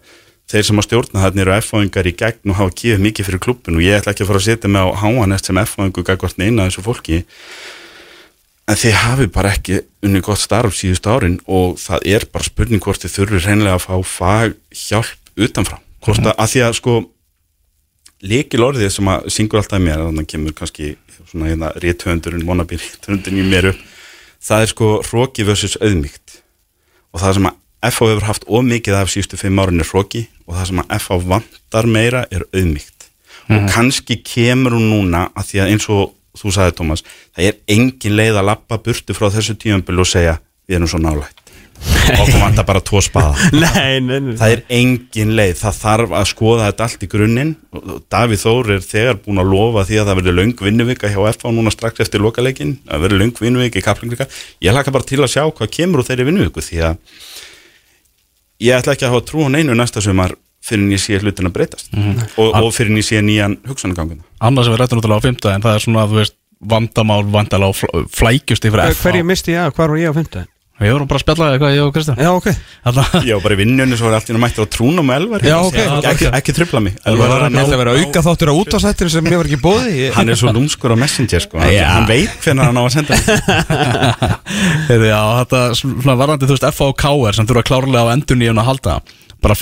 þeir 0.50 0.64
sem 0.66 0.80
að 0.82 0.86
stjórna 0.88 1.22
þarna 1.24 1.42
eru 1.46 1.54
F-fáingar 1.62 2.08
í 2.10 2.16
gegn 2.18 2.50
og 2.50 2.56
hafa 2.58 2.74
gefið 2.74 3.04
mikið 3.06 3.28
fyrir 3.30 3.40
klubbin 3.46 3.76
og 3.78 3.84
ég 3.86 4.00
ætla 4.00 4.12
ekki 4.16 4.24
að 4.26 4.32
fara 4.32 4.40
að 4.42 4.48
setja 4.48 4.72
mig 4.74 4.82
á 4.82 4.90
háanest 5.04 5.46
sem 5.46 5.60
F-fáingu 5.62 6.04
gagvart 6.08 6.40
neina 6.42 6.66
þessu 6.66 6.82
fólki 6.88 7.20
en 8.70 8.80
þið 8.80 8.98
hafi 9.04 9.30
bara 9.34 9.54
ekki 9.56 9.82
unni 10.06 10.22
gott 10.26 10.42
starf 10.42 10.78
síðust 10.78 11.08
árin 11.10 11.40
og 11.50 11.78
það 11.82 12.10
er 12.14 12.26
bara 12.32 12.48
spurning 12.48 12.84
hvort 12.84 13.02
þið 13.04 13.16
þurfi 13.18 13.44
reynlega 13.46 13.78
að 13.80 13.86
fá 13.88 13.96
fag 14.06 14.58
hjálp 14.70 15.34
utanfrá. 15.40 15.80
Hvort 16.06 16.24
að, 16.24 16.34
að 16.36 16.52
því 16.54 16.66
að 16.66 16.76
sko 16.80 16.98
líkil 18.30 18.66
orðið 18.66 18.92
sem 18.94 19.10
að 19.12 19.30
syngur 19.34 19.62
alltaf 19.62 19.82
mér 19.84 20.04
þannig 20.06 20.26
að 20.28 20.34
kemur 20.34 20.56
kannski 20.56 20.92
svona 21.30 21.50
hérna 21.52 21.72
rétthöndurinn, 21.80 22.46
vonabir 22.48 22.82
rétthöndurinn 22.84 23.44
í 23.44 23.48
mér 23.48 23.72
upp 23.74 23.88
það 24.40 24.64
er 24.64 24.72
sko 24.72 24.92
hróki 25.04 25.46
versus 25.48 25.76
auðmygt 25.80 26.40
og 27.14 27.24
það 27.24 27.36
sem 27.38 27.50
að 27.50 27.58
FH 27.90 28.08
hefur 28.12 28.28
haft 28.28 28.48
ómikið 28.48 28.98
af 29.00 29.12
síðustu 29.12 29.40
fimm 29.40 29.60
árin 29.62 29.84
er 29.84 29.88
hróki 29.88 30.26
og 30.46 30.56
það 30.58 30.70
sem 30.70 30.82
að 30.84 30.96
FH 31.00 31.20
vantar 31.32 31.90
meira 31.90 32.24
er 32.32 32.46
auðmygt 32.52 33.08
og 33.50 33.70
kannski 33.74 34.20
kemur 34.26 34.76
hún 34.78 34.90
núna 34.92 35.28
að 35.34 35.52
því 35.52 35.62
að 35.64 35.74
eins 35.74 35.88
og 35.92 36.16
þú 36.40 36.56
sagði 36.56 36.78
Tómas, 36.80 37.06
það 37.36 37.52
er 37.52 37.60
engin 37.76 38.18
leið 38.20 38.40
að 38.40 38.50
lappa 38.54 38.80
burtu 38.86 39.18
frá 39.18 39.30
þessu 39.34 39.58
tíumbil 39.60 40.02
og 40.02 40.10
segja 40.10 40.40
við 40.70 40.80
erum 40.80 40.92
svo 40.92 41.02
nálægt. 41.04 41.46
Okkur 42.10 42.42
vantar 42.42 42.66
bara 42.68 42.82
tvo 42.84 43.00
spaða. 43.04 43.36
Nei, 43.56 44.00
nei, 44.04 44.18
nei 44.20 44.34
það 44.40 44.54
er 44.56 44.62
engin 44.74 45.32
leið, 45.38 45.54
það 45.62 45.78
þarf 45.78 46.16
að 46.20 46.26
skoða 46.32 46.66
þetta 46.68 46.86
allt 46.86 47.06
í 47.06 47.10
grunninn. 47.12 47.54
Og 47.72 48.02
Davíð 48.12 48.42
Þór 48.44 48.72
er 48.76 48.84
þegar 48.84 49.20
búin 49.24 49.42
að 49.42 49.54
lofa 49.54 49.86
því 49.88 50.02
að 50.02 50.10
það 50.10 50.20
verður 50.20 50.38
löng 50.40 50.64
vinnuvika 50.66 51.12
hjá 51.14 51.20
FH 51.32 51.54
núna 51.56 51.74
strax 51.74 52.04
eftir 52.04 52.24
lokaleikin 52.26 52.76
það 52.84 53.06
verður 53.06 53.24
löng 53.24 53.34
vinnuvika 53.40 53.80
í 53.80 53.86
kaplingvika 53.86 54.28
ég 54.66 54.76
laka 54.76 54.94
bara 54.96 55.08
til 55.08 55.22
að 55.22 55.32
sjá 55.36 55.46
hvað 55.46 55.74
kemur 55.78 56.04
úr 56.04 56.10
þeirri 56.10 56.28
vinnuviku 56.28 56.66
því 56.66 56.84
að 56.90 57.00
ég 58.66 58.76
ætla 58.76 58.98
ekki 58.98 59.08
að 59.08 59.16
hafa 59.16 59.28
trú 59.30 59.48
á 59.48 59.50
neinu 59.54 59.78
næsta 59.78 60.04
sumar 60.04 60.36
fyrir 60.70 60.86
en 60.86 60.94
ég 60.96 61.02
sé 61.04 61.20
hlutin 61.22 61.50
að 61.50 61.56
breytast 61.58 61.90
og, 61.96 62.54
og 62.54 62.70
fyrir 62.76 62.94
en 62.94 63.02
ég 63.02 63.08
sé 63.10 63.22
nýjan 63.26 63.58
hugsanaganguna 63.70 64.24
Annars 64.40 64.70
sem 64.70 64.76
við 64.78 64.84
rættum 64.84 65.02
náttúrulega 65.02 65.20
á 65.20 65.28
5. 65.28 65.50
en 65.56 65.66
það 65.68 65.76
er 65.80 65.86
svona 65.88 66.06
að 66.06 66.14
þú 66.14 66.22
veist 66.24 66.38
vandamál 66.60 67.24
vandala 67.34 67.70
og 67.72 67.76
fl- 67.80 68.08
flækjust 68.20 68.66
yfir 68.70 68.86
F 68.92 69.04
Hverju 69.08 69.28
misti 69.28 69.54
ég 69.56 69.66
að, 69.68 69.76
hvað 69.78 69.94
var 69.94 70.02
ég 70.06 70.12
á 70.12 70.18
fymtudaginn? 70.20 70.54
Við 70.80 70.94
vorum 70.96 71.08
bara 71.12 71.20
að 71.20 71.24
spjalla 71.26 71.48
eitthvað 71.52 71.74
ég 71.76 71.82
og 71.84 71.90
Kristján. 71.92 72.20
Já, 72.24 72.30
ok. 72.32 72.46
Ég 73.28 73.34
var 73.36 73.42
bara 73.44 73.56
í 73.58 73.58
vinnunni 73.60 73.98
svo 74.00 74.08
er 74.08 74.14
allt 74.16 74.30
í 74.30 74.32
náttúrulega 74.32 74.44
mættur 74.46 74.64
á 74.64 74.72
trúnum 74.72 75.10
og 75.12 75.16
elvar. 75.18 75.44
Já, 75.44 75.56
ok. 75.60 75.76
ekki, 75.76 76.08
ekki, 76.08 76.28
ekki 76.38 76.54
trubla 76.56 76.80
mig. 76.86 76.94
Elvar 77.04 77.28
var 77.34 77.34
er 77.36 77.44
að 77.44 77.50
að 77.50 77.58
þetta 77.58 77.74
ná- 77.76 77.82
vera 77.82 77.96
auka 78.00 78.24
þáttur 78.30 78.52
á 78.52 78.56
útásættir 78.62 79.12
sem 79.12 79.28
ég 79.28 79.42
var 79.42 79.50
ekki 79.50 79.60
bóði 79.60 80.06
hann 80.16 80.32
er 80.32 80.40
svo 80.40 80.54
lúmskur 80.56 80.96
á 80.96 80.98
messenger 81.04 81.44
sko. 81.44 81.60
hann, 81.60 81.74
Já. 81.76 81.84
hann 81.98 82.08
veit 82.08 82.32
hvernig 82.46 82.64
hann 82.70 82.80
á 82.80 82.84
að 82.86 82.96
senda 82.96 83.20
Heyrðu, 84.88 85.10
Já, 85.12 85.20
þetta 85.42 85.62
svona 85.84 86.16
varðandi 86.24 86.48
þú 86.50 86.56
veist 86.56 86.68
F 86.72 86.82
og 86.88 86.96
KR 87.04 87.38
sem 87.42 87.50
þurfa 87.52 87.66
klárlega 87.74 88.06
á 88.08 88.14
endurníun 88.16 88.64
að 88.64 88.70
halda. 88.72 88.96
Bara 89.44 89.60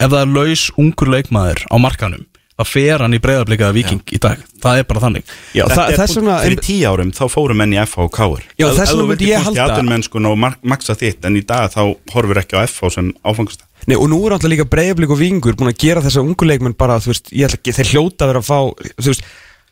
ef 0.00 0.10
það 0.10 0.20
er 0.24 0.34
laus 0.38 0.66
ungur 0.80 1.12
leikmaður 1.14 1.64
á 1.70 1.76
markanum 1.78 2.26
það 2.60 2.68
fer 2.68 3.00
hann 3.00 3.14
í 3.16 3.18
breyðablikaða 3.24 3.72
viking 3.72 4.00
í 4.12 4.18
dag. 4.20 4.40
Það 4.60 4.78
er 4.82 4.84
bara 4.84 5.00
þannig. 5.00 5.30
Já, 5.56 5.62
Þetta 5.64 5.76
það, 5.78 5.92
er 5.94 5.96
búin- 5.96 6.16
vegna 6.18 6.34
fyrir 6.44 6.58
tíu 6.66 6.90
árum 6.90 7.12
þá 7.16 7.22
fóru 7.32 7.54
menn 7.56 7.72
í 7.72 7.78
FH 7.80 8.02
og 8.04 8.10
Káur 8.12 8.42
Já, 8.60 8.66
þess 8.76 8.92
vegna 8.92 9.06
myndi 9.08 9.30
ég 9.30 9.46
halda- 9.46 9.64
atvinnumennskun 9.70 10.26
og 10.28 10.36
mark- 10.42 10.60
maksa 10.68 10.92
þitt 11.00 11.24
en 11.24 11.38
í 11.40 11.42
dag 11.48 11.70
þá 11.72 11.80
horfur 12.12 12.36
ekki 12.42 12.58
á 12.60 12.68
FH 12.68 12.90
sem 12.98 13.08
áfangast 13.24 13.64
Nei, 13.88 13.96
og 13.96 14.10
nú 14.12 14.18
er 14.26 14.34
alltaf 14.36 14.52
líka 14.52 14.68
breyðablík 14.68 15.08
og 15.16 15.18
vingur 15.22 15.56
búin 15.56 15.72
að 15.72 15.78
gera 15.80 16.02
þessa 16.04 16.20
ungu 16.20 16.44
leikmenn 16.50 16.76
bara, 16.76 16.98
þú 17.00 17.14
veist, 17.14 17.32
ég 17.32 17.48
ætla 17.48 17.56
ekki, 17.62 17.72
þeir 17.78 17.90
hljóta 17.94 18.26
að 18.26 18.32
vera 18.34 18.42
að 18.44 18.50
fá, 18.50 18.58
þú 19.00 19.08
veist, 19.08 19.24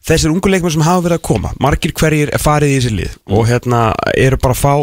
þessir 0.09 0.33
ungu 0.33 0.49
leikmenn 0.49 0.73
sem 0.79 0.87
hafa 0.89 1.05
verið 1.11 1.19
að 1.21 1.27
koma, 1.29 1.53
margir 1.61 1.93
hverjir 1.93 2.33
er 2.33 2.41
farið 2.41 2.73
í 2.73 2.79
þessi 2.81 2.95
lið 2.97 3.19
og 3.29 3.45
hérna 3.53 3.83
eru 4.17 4.41
bara 4.41 4.57
að 4.57 4.65
fá 4.65 4.75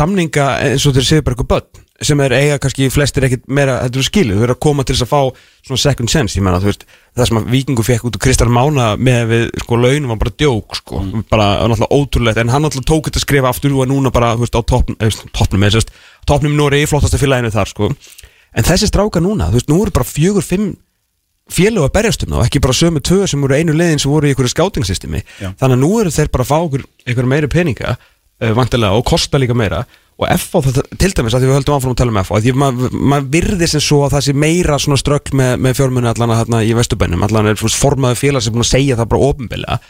samninga 0.00 0.48
eins 0.64 0.86
og 0.88 0.96
þeir 0.96 1.04
séu 1.10 1.20
bara 1.26 1.36
eitthvað 1.36 1.52
börn 1.52 1.84
sem 2.00 2.20
er 2.24 2.32
eiga 2.32 2.58
kannski 2.62 2.88
flestir 2.92 3.26
ekkit 3.26 3.42
meira, 3.52 3.78
er 3.84 4.06
skilið, 4.06 4.38
þau 4.38 4.44
eru 4.46 4.54
að 4.56 4.62
koma 4.64 4.84
til 4.86 4.96
þess 4.96 5.04
að 5.04 5.10
fá 5.10 5.20
svona 5.66 5.82
second 5.82 6.12
sense, 6.12 6.38
ég 6.38 6.44
menna, 6.46 6.60
þú 6.62 6.70
veist, 6.70 6.86
það 7.18 7.28
sem 7.28 7.40
að 7.40 7.50
vikingu 7.52 7.84
fekk 7.84 8.06
út 8.08 8.16
úr 8.16 8.24
Kristar 8.24 8.52
Mána 8.52 8.86
með 8.96 9.26
við, 9.28 9.44
sko, 9.64 9.80
launum 9.80 10.14
var 10.14 10.20
bara 10.22 10.34
djók, 10.40 10.78
sko, 10.80 11.02
bara 11.28 11.48
náttúrulega 11.68 12.00
ótrúlegt, 12.00 12.40
en 12.40 12.52
hann 12.54 12.64
náttúrulega 12.64 12.88
tók 12.88 13.10
þetta 13.10 13.24
skrifa 13.26 13.52
aftur 13.52 13.76
og 13.76 13.84
er 13.84 13.92
núna 13.92 14.12
bara, 14.14 14.32
þú 14.38 14.46
veist, 14.46 14.56
á 14.56 14.62
eh, 14.64 14.68
toppnum, 14.70 15.66
eða, 15.66 15.74
þú 15.76 15.82
veist, 15.82 15.92
toppnum 16.30 16.56
Nóri 16.56 16.86
flottasta 16.88 17.20
félaginu 17.20 17.52
þar, 17.52 17.74
sko, 17.74 17.92
En 18.50 18.66
þessi 18.66 18.88
stráka 18.90 19.20
núna, 19.22 19.46
þú 19.46 19.60
veist, 19.60 19.68
nú 19.70 19.76
eru 19.78 19.92
bara 19.94 20.08
fjögur, 20.08 20.42
fimm 20.42 20.72
félög 21.50 21.88
að 21.88 21.94
berjast 21.96 22.24
um 22.24 22.34
það 22.34 22.40
og 22.40 22.48
ekki 22.48 22.62
bara 22.62 22.76
sömu 22.78 23.02
tvö 23.04 23.26
sem 23.30 23.42
voru 23.42 23.56
einu 23.58 23.74
leiðin 23.74 24.02
sem 24.02 24.12
voru 24.12 24.28
í 24.28 24.32
einhverju 24.32 24.52
skátingsystemi 24.52 25.22
Já. 25.40 25.50
þannig 25.58 25.76
að 25.76 25.82
nú 25.82 25.90
eru 26.00 26.12
þeir 26.14 26.30
bara 26.34 26.46
að 26.46 26.50
fá 26.50 26.58
einhverju 26.60 27.30
meiri 27.32 27.50
peninga 27.50 27.94
uh, 27.96 28.52
vantilega 28.56 28.98
og 28.98 29.06
kosta 29.10 29.40
líka 29.40 29.56
meira 29.58 29.82
og 30.20 30.28
FH, 30.36 30.60
þetta, 30.66 30.82
til 31.00 31.10
dæmis 31.16 31.32
að 31.36 31.40
því 31.44 31.48
við 31.50 31.56
höldum 31.56 31.78
áfram 31.78 31.94
að 31.94 32.00
tala 32.02 32.12
um 32.12 32.20
FH 32.20 32.36
að 32.36 32.44
því 32.48 32.52
maður 32.60 32.98
ma 33.14 33.20
virði 33.38 33.70
sem 33.72 33.84
svo 33.86 34.02
að 34.04 34.18
það 34.18 34.26
sé 34.28 34.36
meira 34.44 34.76
svona 34.82 35.00
ströggl 35.00 35.38
með, 35.40 35.54
með 35.64 35.78
fjármunni 35.80 36.12
allan 36.12 36.34
að 36.34 36.42
þarna 36.42 36.60
í 36.68 36.76
Vesturbænum 36.76 37.24
allan 37.28 37.50
er 37.54 37.58
þú 37.60 37.72
formaður 37.80 38.20
félag 38.20 38.44
sem 38.44 38.52
er 38.52 38.58
búin 38.58 38.66
að 38.68 38.72
segja 38.74 39.00
það 39.00 39.10
bara 39.14 39.30
ofinbillega 39.32 39.80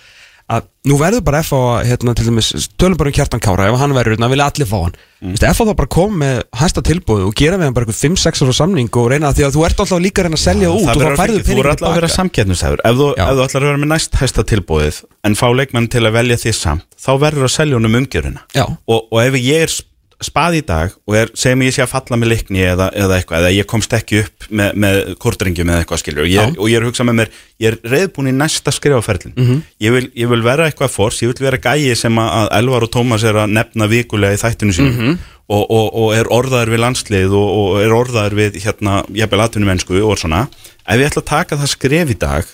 að 0.50 0.64
nú 0.90 0.96
verður 0.98 1.22
bara 1.22 1.40
FH 1.44 1.58
að, 1.62 1.84
hérna, 1.86 2.12
til 2.18 2.24
dæmis, 2.26 2.48
tölum 2.80 2.96
bara 2.98 3.10
um 3.12 3.14
Kjartan 3.14 3.42
Kára 3.42 3.68
ef 3.70 3.76
hann 3.78 3.92
verður, 3.94 4.16
þannig 4.16 4.26
að 4.26 4.32
vilja 4.34 4.46
allir 4.50 4.66
fá 4.70 4.76
hann 4.80 4.96
mm. 5.22 5.34
FH 5.38 5.66
þá 5.68 5.74
bara 5.78 5.90
kom 5.94 6.16
með 6.18 6.40
hæsta 6.58 6.82
tilbúið 6.88 7.26
og 7.28 7.36
gera 7.38 7.58
við 7.60 7.68
hann 7.68 7.76
bara 7.76 7.86
eitthvað 7.86 8.00
5-6 8.18 8.42
ára 8.46 8.56
samning 8.58 8.90
og 8.98 9.06
reyna 9.12 9.30
því 9.36 9.44
að 9.46 9.54
þú 9.54 9.62
ert 9.68 9.82
alltaf 9.84 10.02
líka 10.02 10.24
að 10.24 10.26
reyna 10.26 10.40
að 10.40 10.42
selja 10.42 10.72
út 10.74 10.88
og 10.90 11.04
þá 11.04 11.20
færðu 11.20 11.20
fylgja- 11.20 11.44
þú 11.44 11.52
peningi 11.52 11.62
er 11.62 11.70
alltaf 11.74 11.90
að 11.92 11.98
vera 12.00 12.10
samkettnishæfur 12.16 12.82
ef, 12.82 12.98
þú- 12.98 13.12
Já. 13.14 13.22
ef 13.28 13.38
þú 13.38 13.44
ætlar 13.46 13.62
að 13.62 13.68
vera 13.70 13.82
með 13.84 13.92
næst 13.94 14.18
hæsta 14.24 14.46
tilbúið 14.50 15.00
en 15.30 15.38
fá 15.38 15.46
leikmenn 15.54 15.88
til 15.94 16.02
að 16.02 16.16
velja 16.18 16.40
því 16.42 16.56
samt 16.58 16.98
þá 16.98 17.10
verður 17.28 17.46
að 17.46 17.54
selja 17.54 17.78
honum 17.78 18.00
umgjörina 18.00 18.42
Já. 18.58 18.66
og, 18.66 19.06
og 19.06 19.22
ef 19.22 19.38
ég 19.38 19.68
er 19.68 19.76
sp- 20.20 20.30
spað 20.40 20.58
í 20.58 20.62
dag 20.66 20.92
og 21.08 21.16
er, 21.16 21.30
segjum 21.38 21.64
ég 21.64 21.74
sé 21.74 21.82
að 21.84 21.92
falla 21.92 22.18
með 22.20 22.32
leikni 22.32 22.62
eða, 22.64 22.90
eða 22.96 23.18
eitthvað, 23.18 23.40
eða 23.42 23.56
ég 23.56 23.68
komst 23.68 23.94
ekki 23.96 24.20
upp 24.24 24.46
með, 24.48 24.78
með 24.84 25.00
kortringjum 25.22 25.72
eða 25.72 25.82
eitthvað 25.84 26.02
skilur. 26.02 26.24
Og 26.24 26.30
ég, 26.30 26.54
og 26.56 26.70
ég 26.70 26.78
er 26.78 26.84
að 26.84 26.90
hugsa 26.90 27.06
með 27.08 27.18
mér, 27.20 27.32
ég 27.60 27.72
er 27.72 27.92
reyðbúin 27.94 28.30
í 28.30 28.36
næsta 28.36 28.74
skrifaferlin, 28.74 29.34
mm 29.36 29.48
-hmm. 29.48 29.60
ég, 29.80 29.96
vil, 29.96 30.06
ég 30.22 30.30
vil 30.30 30.42
vera 30.44 30.68
eitthvað 30.68 30.94
fórs, 30.94 31.20
ég 31.22 31.32
vil 31.32 31.46
vera 31.48 31.60
gæi 31.60 31.96
sem 31.96 32.22
að, 32.22 32.48
Elvar 32.60 32.86
og 32.86 32.92
Tómas 32.94 33.24
er 33.24 33.36
að 33.42 33.52
nefna 33.56 33.90
vikulega 33.90 34.36
í 34.36 34.42
þættinu 34.42 34.76
sínum. 34.76 35.18
Og, 35.50 35.64
og, 35.66 35.86
og 35.98 36.12
er 36.14 36.28
orðaður 36.30 36.70
við 36.70 36.78
landslið 36.78 37.32
og, 37.34 37.48
og 37.58 37.80
er 37.82 37.90
orðaður 37.90 38.34
við 38.38 38.58
hérna, 38.62 39.00
jafnvel 39.10 39.40
atvinnumennsku 39.42 39.98
og 39.98 40.14
svona. 40.20 40.44
Ef 40.86 41.00
ég 41.00 41.10
ætla 41.10 41.22
að 41.24 41.26
taka 41.26 41.58
það 41.58 41.72
skref 41.72 42.10
í 42.10 42.14
dag 42.14 42.44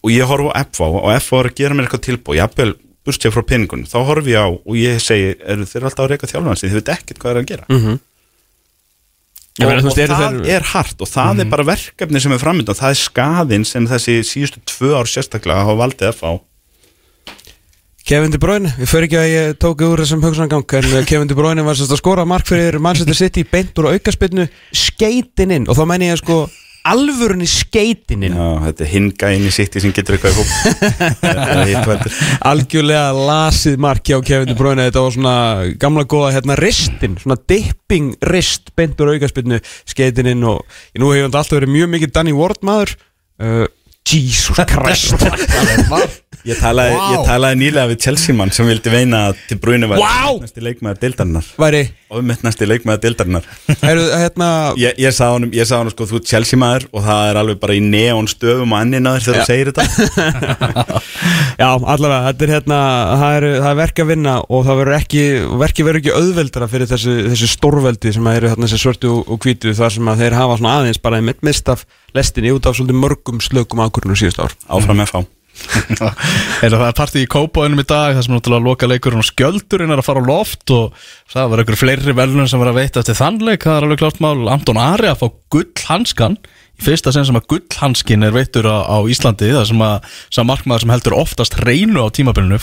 og 0.00 0.10
ég 0.14 0.24
horf 0.24 0.48
á 0.48 0.64
FV 0.64 0.80
og 1.02 1.12
FV 1.12 1.36
er 1.36 1.48
að 1.50 1.58
gera 1.60 1.74
mér 1.76 1.84
eitthvað 1.84 2.06
tilbúið, 2.06 2.38
jafnvel 2.40 2.72
burstja 3.06 3.30
frá 3.32 3.42
peningunum, 3.46 3.86
þá 3.86 3.96
horf 4.10 4.26
ég 4.26 4.36
á 4.42 4.46
og 4.50 4.74
ég 4.76 4.98
segi, 5.00 5.36
eru 5.46 5.64
þeir 5.70 5.86
alltaf 5.88 6.04
að 6.04 6.10
reyka 6.12 6.26
þjálfansi 6.32 6.68
þið 6.70 6.78
veit 6.80 6.92
ekkert 6.96 7.22
hvað 7.22 7.30
er 7.36 7.40
að 7.42 7.48
gera 7.54 7.66
Mhm. 7.70 7.98
Ég 9.56 9.64
og, 9.64 9.70
og 9.72 9.96
eru 9.96 10.12
það 10.12 10.18
þeir- 10.20 10.34
Mhm. 10.36 10.48
er 10.52 10.62
hart 10.74 11.00
og 11.00 11.08
það 11.08 11.38
er 11.40 11.44
bara 11.48 11.64
verkefni 11.64 12.20
sem 12.20 12.32
er 12.32 12.38
framöndan, 12.42 12.76
það 12.76 12.90
er 12.92 12.98
skaðin 13.00 13.64
sem 13.64 13.86
þessi 13.88 14.18
síðustu 14.20 14.60
tvö 14.68 14.90
ár 15.00 15.08
sérstaklega 15.08 15.64
hafa 15.64 15.78
valdið 15.80 16.12
FV 16.12 16.40
Kevin 18.06 18.30
De 18.30 18.38
Bruyne, 18.38 18.68
við 18.78 18.86
fyrir 18.86 19.06
ekki 19.08 19.18
að 19.18 19.32
ég 19.32 19.56
tók 19.58 19.80
úr 19.82 19.98
þessum 19.98 20.20
hugsangang 20.22 20.74
en 20.78 20.84
uh, 20.94 21.04
Kevin 21.08 21.26
De 21.26 21.34
Bruyne 21.34 21.64
var 21.66 21.74
sérst 21.74 21.90
að 21.90 21.98
skora 21.98 22.24
mark 22.28 22.46
fyrir 22.46 22.78
Manchester 22.78 23.16
City 23.18 23.42
beint 23.42 23.74
úr 23.82 23.88
aukaspinnu 23.96 24.44
skeitin 24.72 25.50
inn 25.56 25.66
og 25.66 25.74
þá 25.74 25.86
menn 25.90 26.04
ég 26.06 26.20
sko 26.20 26.44
alvörunni 26.92 27.46
skeitin 27.50 28.24
inn. 28.26 28.36
Já, 28.36 28.48
þetta 28.66 28.84
er 28.84 28.90
hingæin 28.92 29.46
í 29.46 29.52
sitt 29.54 29.78
sem 29.82 29.94
getur 29.96 30.16
eitthvað 30.16 30.32
í 30.32 31.74
hóp. 31.80 32.08
Algjörlega 32.50 33.08
lasið 33.16 33.80
mark 33.86 34.04
hjá 34.06 34.20
Kevin 34.26 34.50
De 34.50 34.58
Bruyne. 34.58 34.86
Þetta 34.88 35.04
var 35.06 35.16
svona 35.16 35.36
gamla 35.82 36.06
góða 36.08 36.34
hérna 36.36 36.58
ristin, 36.60 37.18
svona 37.22 37.38
dipping 37.48 38.14
rist 38.30 38.74
beint 38.78 39.00
úr 39.02 39.14
aukaspinnu 39.16 39.60
skeitin 39.88 40.30
inn 40.34 40.46
og 40.46 40.62
nú 40.98 41.12
hefur 41.12 41.28
þetta 41.28 41.42
alltaf 41.42 41.58
verið 41.60 41.74
mjög 41.76 41.92
mikið 41.96 42.14
Danny 42.18 42.36
Ward 42.36 42.62
maður. 42.66 42.96
Uh, 43.36 43.66
Jesus 44.06 44.62
Christ 44.70 45.18
Ég 46.46 46.58
talaði, 46.62 46.94
ég 47.10 47.22
talaði 47.26 47.58
nýlega 47.58 47.90
við 47.90 48.04
Chelsea 48.04 48.34
mann 48.36 48.52
sem 48.54 48.68
vildi 48.68 48.90
veina 48.92 49.24
að 49.32 49.38
til 49.50 49.56
brúinu 49.58 49.88
var 49.90 49.98
Vá. 49.98 50.36
næsti 50.38 50.62
leikmaður 50.62 51.00
deildarinnar. 51.02 51.46
Væri, 51.58 51.80
og 52.06 52.20
um 52.20 52.28
næsti 52.46 52.68
leikmaður 52.70 53.00
deildarinnar. 53.02 53.48
Eru 53.74 54.04
hérna 54.12 54.50
Ég, 54.78 54.94
ég 55.02 55.16
sagði 55.16 55.40
honum, 55.40 55.50
ég 55.56 55.66
sagði 55.66 55.80
honum 55.80 55.94
sko, 55.96 56.06
þú 56.06 56.20
ert 56.20 56.30
Chelsea 56.30 56.60
maður 56.62 56.86
og 56.92 57.02
það 57.08 57.30
er 57.32 57.40
alveg 57.40 57.58
bara 57.64 57.74
í 57.74 57.80
neon 57.82 58.30
stöfum 58.30 58.74
á 58.74 58.76
annina 58.78 59.16
þér 59.16 59.26
þegar 59.26 59.40
þú 59.40 59.48
segir 59.50 59.72
þetta. 59.72 61.02
Já, 61.62 61.66
allavega, 61.66 62.22
þetta 62.28 62.46
er 62.46 62.54
hérna 62.54 62.80
það 63.24 63.38
er, 63.40 63.48
það 63.56 63.70
er 63.72 63.80
verk 63.82 64.02
að 64.04 64.10
vinna 64.12 64.36
og 64.46 64.66
það 64.68 64.82
verður 64.82 64.98
ekki 65.00 65.24
verki 65.64 65.86
verður 65.88 66.02
ekki 66.04 66.16
auðveldara 66.20 66.68
fyrir 66.70 66.90
þessu, 66.92 67.16
þessu 67.32 67.50
stórveldi 67.56 68.12
sem 68.14 68.28
eru 68.36 68.52
hérna 68.52 68.68
þessi 68.68 68.82
svörtu 68.84 69.14
og, 69.16 69.32
og 69.34 69.40
hvítu 69.42 69.74
þar 69.74 69.96
sem 69.96 70.12
að 70.12 70.22
þeir 70.22 70.38
hafa 70.38 70.60
svona 70.60 70.76
aðeins 70.78 71.02
bara 71.02 71.18
einmitt 71.18 71.42
mist 71.46 71.72
af 71.72 71.82
lestinni 72.14 72.54
út 72.54 72.68
af 72.68 72.78
svolítið 72.78 73.02
mörgum 73.02 73.42
slökum 73.42 73.82
ákvörnum 73.82 74.20
síðust 74.20 74.44
ár. 74.44 74.54
Áfram 74.70 75.02
FH 75.08 75.24
Heyrðu, 76.60 76.76
það 76.76 76.88
er 76.88 76.98
partí 76.98 77.22
í 77.24 77.30
Kópaunum 77.30 77.80
í 77.82 77.86
dag 77.88 78.16
það 78.16 78.26
sem 78.26 78.36
náttúrulega 78.36 78.66
loka 78.66 78.90
leikurinn 78.90 79.22
og 79.22 79.28
skjöldurinn 79.28 79.94
er 79.94 80.02
að 80.02 80.08
fara 80.08 80.22
á 80.22 80.28
loft 80.28 80.74
og 80.74 81.06
það 81.32 81.52
var 81.52 81.62
einhver 81.62 81.80
fleiri 81.80 82.16
velun 82.16 82.50
sem 82.50 82.62
var 82.62 82.72
að 82.72 82.80
veita 82.82 83.02
eftir 83.02 83.18
þannleik, 83.18 83.64
það 83.64 83.78
er 83.78 83.88
alveg 83.88 84.02
klart 84.02 84.22
mál. 84.24 84.36
Anton 84.52 84.80
Ari 84.80 85.10
að 85.10 85.22
fá 85.22 85.26
gull 85.54 85.86
hanskan 85.88 86.38
í 86.76 86.84
fyrsta 86.84 87.12
sen 87.14 87.24
sem 87.26 87.38
að 87.38 87.46
gullhanskin 87.52 88.26
er 88.26 88.34
veittur 88.36 88.68
á, 88.68 88.84
á 88.84 88.96
Íslandi 89.08 89.48
það 89.54 89.68
sem 89.70 89.84
að 89.86 90.48
markmaður 90.48 90.84
sem 90.84 90.92
heldur 90.92 91.16
oftast 91.16 91.56
reynu 91.64 92.04
á 92.04 92.08
tímabilinu 92.12 92.60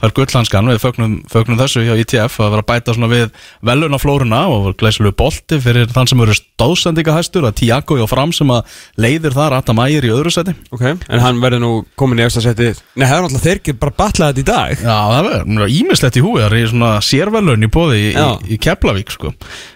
fær, 0.00 0.08
fær 0.08 0.14
gullhanskan 0.16 0.68
við 0.70 0.80
fögnum, 0.82 1.16
fögnum 1.30 1.58
þessu 1.60 1.84
hjá 1.84 1.94
ITF 2.00 2.38
að 2.40 2.54
vera 2.54 2.64
að 2.64 2.68
bæta 2.70 2.94
svona 2.96 3.10
við 3.10 3.26
velunaflóruna 3.66 4.40
og 4.52 4.70
glæsilegu 4.80 5.14
bolti 5.18 5.60
fyrir 5.62 5.90
þann 5.92 6.10
sem 6.10 6.22
eru 6.24 6.36
stóðsendingahæstur 6.36 7.46
að 7.48 7.56
Tiago 7.60 7.98
hjá 8.00 8.06
fram 8.10 8.32
sem 8.36 8.50
að 8.52 8.78
leiðir 9.00 9.36
þar 9.36 9.58
Adam 9.60 9.82
Ægir 9.84 10.08
í 10.08 10.12
öðru 10.14 10.32
seti. 10.34 10.54
Ok, 10.74 10.86
en 10.86 11.24
hann 11.24 11.40
verður 11.42 11.64
nú 11.64 11.72
komin 12.00 12.20
í 12.20 12.26
eftir 12.26 12.44
seti 12.44 12.70
Nei, 12.70 13.06
það 13.06 13.16
er 13.16 13.24
náttúrulega 13.24 13.44
þeir 13.46 13.60
ekki 13.60 13.76
bara 13.80 13.96
batlað 13.98 14.32
þetta 14.32 14.42
í 14.42 14.48
dag. 14.50 14.84
Já, 14.84 14.96
það 15.10 15.28
verður 15.30 15.74
ímislegt 15.80 16.20
í 16.20 16.24
húi 16.24 16.38
það 16.40 16.56
er 16.60 16.72
svona 16.72 16.92
sérvelun 17.04 17.66
í 17.66 17.72
bóði 17.72 18.00
í, 18.00 18.12
í, 18.14 18.54
í 18.56 18.60
Keflavík 18.60 19.12
sko. 19.14 19.34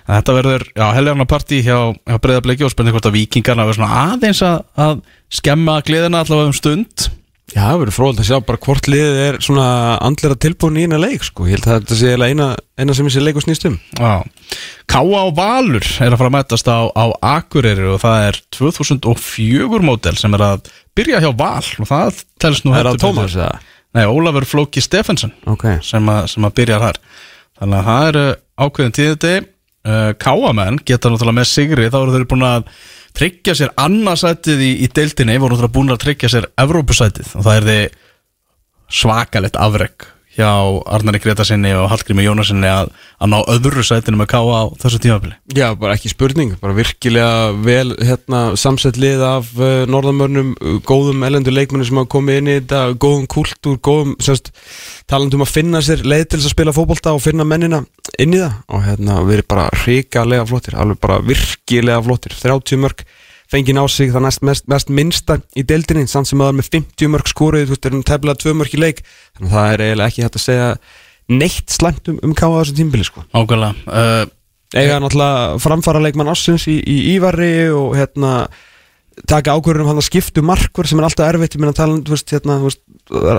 Þetta 0.08 0.36
verður, 0.36 0.66
já, 0.76 0.86
helgarna 0.96 1.28
partí 1.28 1.60
hjá, 1.64 1.78
hjá 1.96 2.20
breyðabliki 2.22 2.66
og 2.66 2.72
spennir 2.72 2.96
hvort 2.96 3.08
að 3.08 3.18
vikingarna 3.18 3.66
verður 3.68 3.80
svona 3.80 4.00
aðeins 4.12 4.42
að, 4.44 4.64
að 4.76 5.04
skemma 5.32 5.78
gleðina 5.86 6.24
allavega 6.24 6.50
um 6.52 6.56
stund 6.56 7.08
Já, 7.52 7.60
það 7.68 7.80
verður 7.82 7.94
fróðilegt 7.98 8.22
að 8.22 8.28
sjá 8.30 8.38
bara 8.48 8.60
hvort 8.64 8.86
liðið 8.88 9.18
er 9.20 9.36
svona 9.44 9.64
andlera 10.02 10.36
tilbúin 10.40 10.78
í 10.80 10.84
eina 10.86 10.96
leik 10.98 11.26
sko. 11.26 11.44
Ég 11.44 11.58
held 11.58 11.66
að 11.68 11.74
þetta 11.82 11.98
sé 11.98 12.14
eina, 12.16 12.46
eina 12.80 12.94
sem 12.96 13.06
þessi 13.10 13.20
leikur 13.22 13.44
snýst 13.44 13.66
um. 13.68 13.76
Já, 14.00 14.14
Káa 14.88 15.20
og 15.26 15.34
Valur 15.36 15.84
er 15.84 16.14
að 16.14 16.16
fara 16.22 16.30
að 16.30 16.36
mætast 16.38 16.70
á, 16.72 16.88
á 16.88 17.04
Akureyri 17.34 17.84
og 17.92 18.00
það 18.00 18.24
er 18.30 18.40
2004 18.56 19.82
mótel 19.84 20.16
sem 20.20 20.34
er 20.38 20.44
að 20.48 20.72
byrja 20.96 21.20
hjá 21.24 21.30
Val 21.36 21.68
og 21.84 21.88
það 21.90 22.22
telst 22.42 22.64
nú 22.66 22.74
heldur 22.74 22.96
betur- 22.96 23.12
Tómas 23.12 23.36
eða? 23.36 23.60
Nei, 23.94 24.04
Ólafur 24.10 24.46
Flóki 24.50 24.82
Steffensen 24.82 25.30
Ok, 25.46 25.68
sem, 25.86 26.08
að, 26.10 26.24
sem 26.32 26.48
að 26.48 26.54
byrja 26.58 26.80
þar. 26.82 26.98
Þannig 27.60 27.78
að 27.78 27.88
það 27.92 28.08
eru 28.08 28.24
ákveðin 28.64 28.96
tíðiti 28.98 29.34
uh, 29.38 30.10
Káamenn 30.18 30.80
geta 30.88 31.12
náttúrulega 31.12 31.38
með 31.38 31.50
sigri. 31.52 31.86
Þá 31.92 32.00
eru 32.00 32.16
þeir 32.16 32.26
búin 32.32 32.46
að 32.48 32.66
tryggja 33.14 33.54
sér 33.58 33.74
annarsætið 33.80 34.64
í, 34.64 34.72
í 34.84 34.88
deildinni 34.90 35.38
voru 35.38 35.54
náttúrulega 35.54 35.76
búin 35.76 35.94
að 35.94 36.02
tryggja 36.06 36.32
sér 36.32 36.48
Evrópusætið. 36.60 37.30
Og 37.38 37.46
það 37.46 37.60
er 37.60 37.68
þið 37.70 38.00
svakalett 38.94 39.58
afreg 39.60 40.08
hjá 40.34 40.50
Arnari 40.90 41.20
Gretasinni 41.22 41.70
og 41.78 41.86
Hallgrími 41.92 42.24
Jónasinni 42.24 42.68
að, 42.70 42.90
að 43.22 43.30
ná 43.30 43.36
öðru 43.54 43.84
sætinu 43.86 44.18
með 44.18 44.30
Káa 44.32 44.60
á 44.60 44.64
þessu 44.82 45.00
tímafili 45.04 45.36
já, 45.54 45.66
bara 45.78 45.94
ekki 45.94 46.10
spurning 46.10 46.56
bara 46.62 46.74
virkilega 46.76 47.52
vel 47.64 47.94
hérna, 48.00 48.42
samsett 48.58 48.98
lið 49.00 49.22
af 49.26 49.50
uh, 49.60 49.84
norðamörnum 49.90 50.54
uh, 50.58 50.78
góðum 50.86 51.22
elendur 51.26 51.54
leikmenni 51.54 51.86
sem 51.86 52.00
hafa 52.00 52.10
komið 52.16 52.40
inn 52.40 52.50
í 52.50 52.56
þetta 52.58 52.82
góðum 53.04 53.28
kultúr, 53.30 53.78
góðum 53.78 54.16
semst, 54.24 54.50
talandum 55.10 55.44
að 55.46 55.54
finna 55.54 55.82
sér 55.84 56.02
leið 56.02 56.26
til 56.26 56.40
þess 56.40 56.50
að 56.50 56.56
spila 56.56 56.76
fótbolta 56.76 57.14
og 57.14 57.22
finna 57.22 57.46
mennina 57.48 57.84
inn 58.18 58.34
í 58.34 58.42
það 58.42 58.58
og 58.74 58.88
hérna 58.88 59.20
verið 59.28 59.50
bara 59.54 59.68
hrikalega 59.84 60.48
flottir 60.50 60.78
alveg 60.80 61.02
bara 61.04 61.20
virkilega 61.22 62.02
flottir 62.04 62.34
30 62.42 62.82
mörg 62.82 63.06
fengið 63.52 63.80
á 63.80 63.84
sig 63.92 64.12
það 64.14 64.24
næst 64.26 64.42
mest, 64.46 64.66
mest 64.72 64.88
minnsta 64.90 65.38
í 65.56 65.64
deildinni 65.68 66.06
samt 66.10 66.30
sem 66.30 66.40
að 66.40 66.48
það 66.48 66.52
er 66.54 66.58
með 66.60 66.70
50 66.74 67.10
mörg 67.14 67.28
skoruð 67.30 67.66
þú 67.68 67.74
veist, 67.74 67.86
er 67.88 67.96
um 67.98 68.04
tefnilega 68.06 68.42
2 68.44 68.54
mörg 68.60 68.74
í 68.74 68.80
leik. 68.80 69.02
Þannig 69.36 69.50
að 69.50 69.56
það 69.58 69.72
er 69.74 69.84
eiginlega 69.84 70.10
ekki 70.12 70.24
hægt 70.24 70.38
að 70.40 70.44
segja 70.46 70.68
neitt 71.34 71.70
slæmt 71.72 72.08
um, 72.12 72.18
um 72.24 72.34
káða 72.36 72.62
þessu 72.62 72.76
tímbili 72.80 73.06
sko. 73.06 73.24
Ákveðlega 73.32 73.74
uh, 73.88 74.24
eiga 74.74 75.00
náttúrulega 75.00 75.58
framfara 75.62 76.02
leikmann 76.04 76.32
Ássins 76.32 76.66
í, 76.68 76.78
í 76.80 76.96
Ívari 77.14 77.52
og 77.72 77.94
hérna 77.98 78.32
taka 79.30 79.54
ákvörðunum 79.54 79.92
hann 79.92 80.00
að 80.00 80.08
skiptu 80.08 80.42
markver 80.42 80.88
sem 80.90 80.98
er 80.98 81.06
alltaf 81.06 81.28
erfitt, 81.28 81.54
ég 81.54 81.62
meina 81.62 81.76
tala 81.76 81.94
um, 81.94 82.02
hérna, 82.02 82.56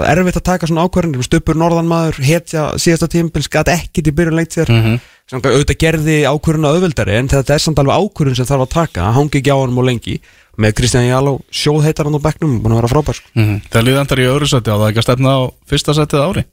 er 0.08 0.22
erfitt 0.22 0.40
að 0.40 0.46
taka 0.48 0.70
svona 0.70 0.86
ákvörðun 0.88 1.26
stupur 1.26 1.58
norðanmaður, 1.60 2.22
hetja 2.24 2.70
síðasta 2.80 3.10
tímbil 3.12 3.44
skat 3.44 3.74
ekkit 3.74 4.08
í 4.08 4.14
byrjun 4.16 4.38
leikt 4.40 4.56
þér 4.56 4.72
Mhm. 4.72 4.96
sem 4.96 5.02
auðvitað 5.34 5.78
gerði 5.82 6.16
ákvörðuna 6.30 6.70
auðveldari 6.76 7.16
en 7.18 7.30
þetta 7.32 7.56
er 7.56 7.62
samt 7.64 7.80
alveg 7.82 7.98
ákvörðun 7.98 8.36
sem 8.38 8.46
þarf 8.46 8.66
að 8.68 8.74
taka. 8.76 9.06
Hann 9.08 9.16
hangi 9.18 9.40
ekki 9.42 9.50
á 9.50 9.58
hann 9.58 9.78
og 9.82 9.88
lengi. 9.88 10.20
Með 10.62 10.76
Kristján 10.78 11.08
Jáló 11.10 11.40
sjóðheitar 11.50 12.06
hann 12.06 12.16
á 12.16 12.26
bekknum 12.28 12.60
búin 12.62 12.76
að 12.76 12.82
vera 12.84 12.92
frábær 12.94 13.18
sko. 13.18 13.32
mm 13.34 13.56
Það 13.74 13.86
líði 13.88 14.00
endar 14.04 14.22
í 14.22 14.28
öðru 14.30 14.48
sæti. 14.52 14.70
Á 14.70 14.78
það 14.78 14.86
ekki 14.92 15.02
að 15.02 15.08
stefna 15.08 15.34
á 15.34 15.42
fyrsta 15.72 15.96
sætið 15.98 16.22
á 16.22 16.28
ári? 16.30 16.44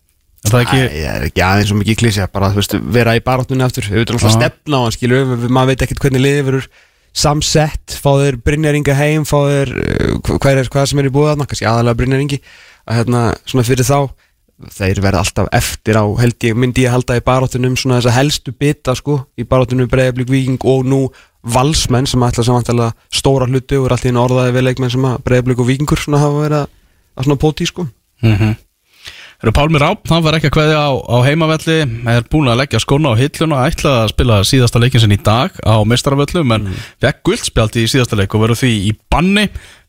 Er 0.43 0.51
það 0.51 0.65
ekki 0.65 0.79
Æ, 0.81 1.05
er 1.13 1.27
ekki 1.29 1.45
aðeins 1.47 1.69
svo 1.71 1.77
mikið 1.79 1.99
klísja 2.01 2.27
bara 2.33 2.49
veist, 2.57 2.73
vera 2.97 3.13
í 3.15 3.21
baráttunni 3.23 3.63
aftur. 3.63 3.85
Við 3.87 4.01
veitum 4.03 4.17
alltaf 4.19 4.33
stefna 4.41 4.81
á 4.81 4.83
hann 4.89 5.37
við- 5.45 5.53
maður 5.53 5.71
veit 5.71 5.85
ekkert 5.87 6.01
hvernig 6.03 6.25
liðið 6.25 6.49
verður 6.49 6.67
samsett, 7.13 7.93
fá 8.01 8.11
þeir 8.19 8.41
Brynjar 8.43 8.75
Inga 8.75 8.95
heim 8.97 9.25
fá 9.29 9.37
þeir, 9.45 9.71
uh, 9.77 10.39
hver 10.41 10.57
er 10.59 10.71
hvað 10.73 10.89
sem 10.89 10.99
er 10.99 11.11
í 11.11 11.13
búið 11.13 11.37
þarna, 11.37 11.47
að 14.61 14.75
þeir 14.77 15.01
verða 15.03 15.23
alltaf 15.25 15.51
eftir 15.57 15.99
á, 15.99 16.05
held 16.21 16.47
ég 16.47 16.59
myndi 16.59 16.85
ég 16.87 16.95
halda 16.95 17.19
í 17.19 17.25
baráttunum 17.25 17.77
svona 17.79 18.01
þessa 18.01 18.17
helstu 18.17 18.55
bita 18.55 18.95
sko, 18.99 19.23
í 19.39 19.47
baráttunum 19.49 19.91
Breiðablík 19.91 20.31
Víking 20.31 20.67
og 20.69 20.85
nú 20.87 21.01
valsmenn 21.43 22.07
sem 22.07 22.23
ætla 22.23 22.45
samantala 22.47 22.91
stóra 23.11 23.49
hluti 23.51 23.79
og 23.79 23.89
er 23.89 23.97
alltaf 23.97 24.11
inn 24.11 24.21
orðaði 24.21 24.55
við 24.57 24.69
leikmenn 24.69 24.93
sem 24.95 25.09
að 25.09 25.23
Breiðablík 25.27 25.63
og 25.63 25.71
Víkingur 25.71 26.03
svona 26.03 26.23
hafa 26.23 26.45
verið 26.45 26.61
að, 26.61 26.77
að 27.17 27.29
svona 27.29 27.43
póti 27.47 27.71
sko. 27.71 27.89
Mm 28.23 28.55
Eru 29.43 29.51
Pálmi 29.51 29.81
Ráp, 29.83 30.05
hann 30.07 30.23
var 30.23 30.37
ekki 30.37 30.53
að 30.53 30.55
kveðja 30.55 30.83
á, 30.87 30.91
á 30.95 31.17
heimavelli 31.27 31.79
er 32.13 32.27
búin 32.31 32.47
að 32.47 32.61
leggja 32.61 32.79
skóna 32.79 33.11
á 33.11 33.19
hilluna 33.19 33.65
ætlaði 33.67 34.05
að 34.05 34.13
spila 34.13 34.37
síðasta 34.47 34.79
leikin 34.79 35.03
sinn 35.03 35.17
í 35.17 35.19
dag 35.19 35.57
á 35.67 35.83
mestaravöllum 35.83 36.55
en 36.55 36.69
mm. 36.69 36.85
fekk 37.03 37.25
guldspjald 37.27 37.79
í 37.83 37.89
síðasta 37.91 38.21
leik 38.21 38.37
og 38.39 38.45
verður 38.45 38.61
því 38.61 38.71
í 38.87 38.93
banni. 39.11 39.49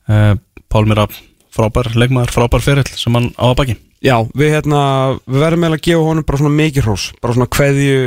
Uh, 0.09 0.33
Pálmi 0.73 0.97
Ráp, 0.97 1.13
frábær 1.53 1.91
leikmaður, 1.93 2.33
frábær 2.33 2.65
ferill 2.65 2.89
sem 2.97 3.13
hann 3.13 3.29
á 3.37 3.45
að 3.51 3.57
baki 3.61 3.77
Já, 4.03 4.17
við, 4.35 4.49
hérna, 4.57 4.83
við 5.23 5.39
verðum 5.45 5.63
eiginlega 5.63 5.79
að 5.79 5.87
gefa 5.87 6.05
honum 6.09 6.25
bara 6.27 6.39
svona 6.41 6.57
mikið 6.57 6.87
hrós, 6.87 7.03
bara 7.23 7.35
svona 7.37 7.51
kveðju 7.55 7.99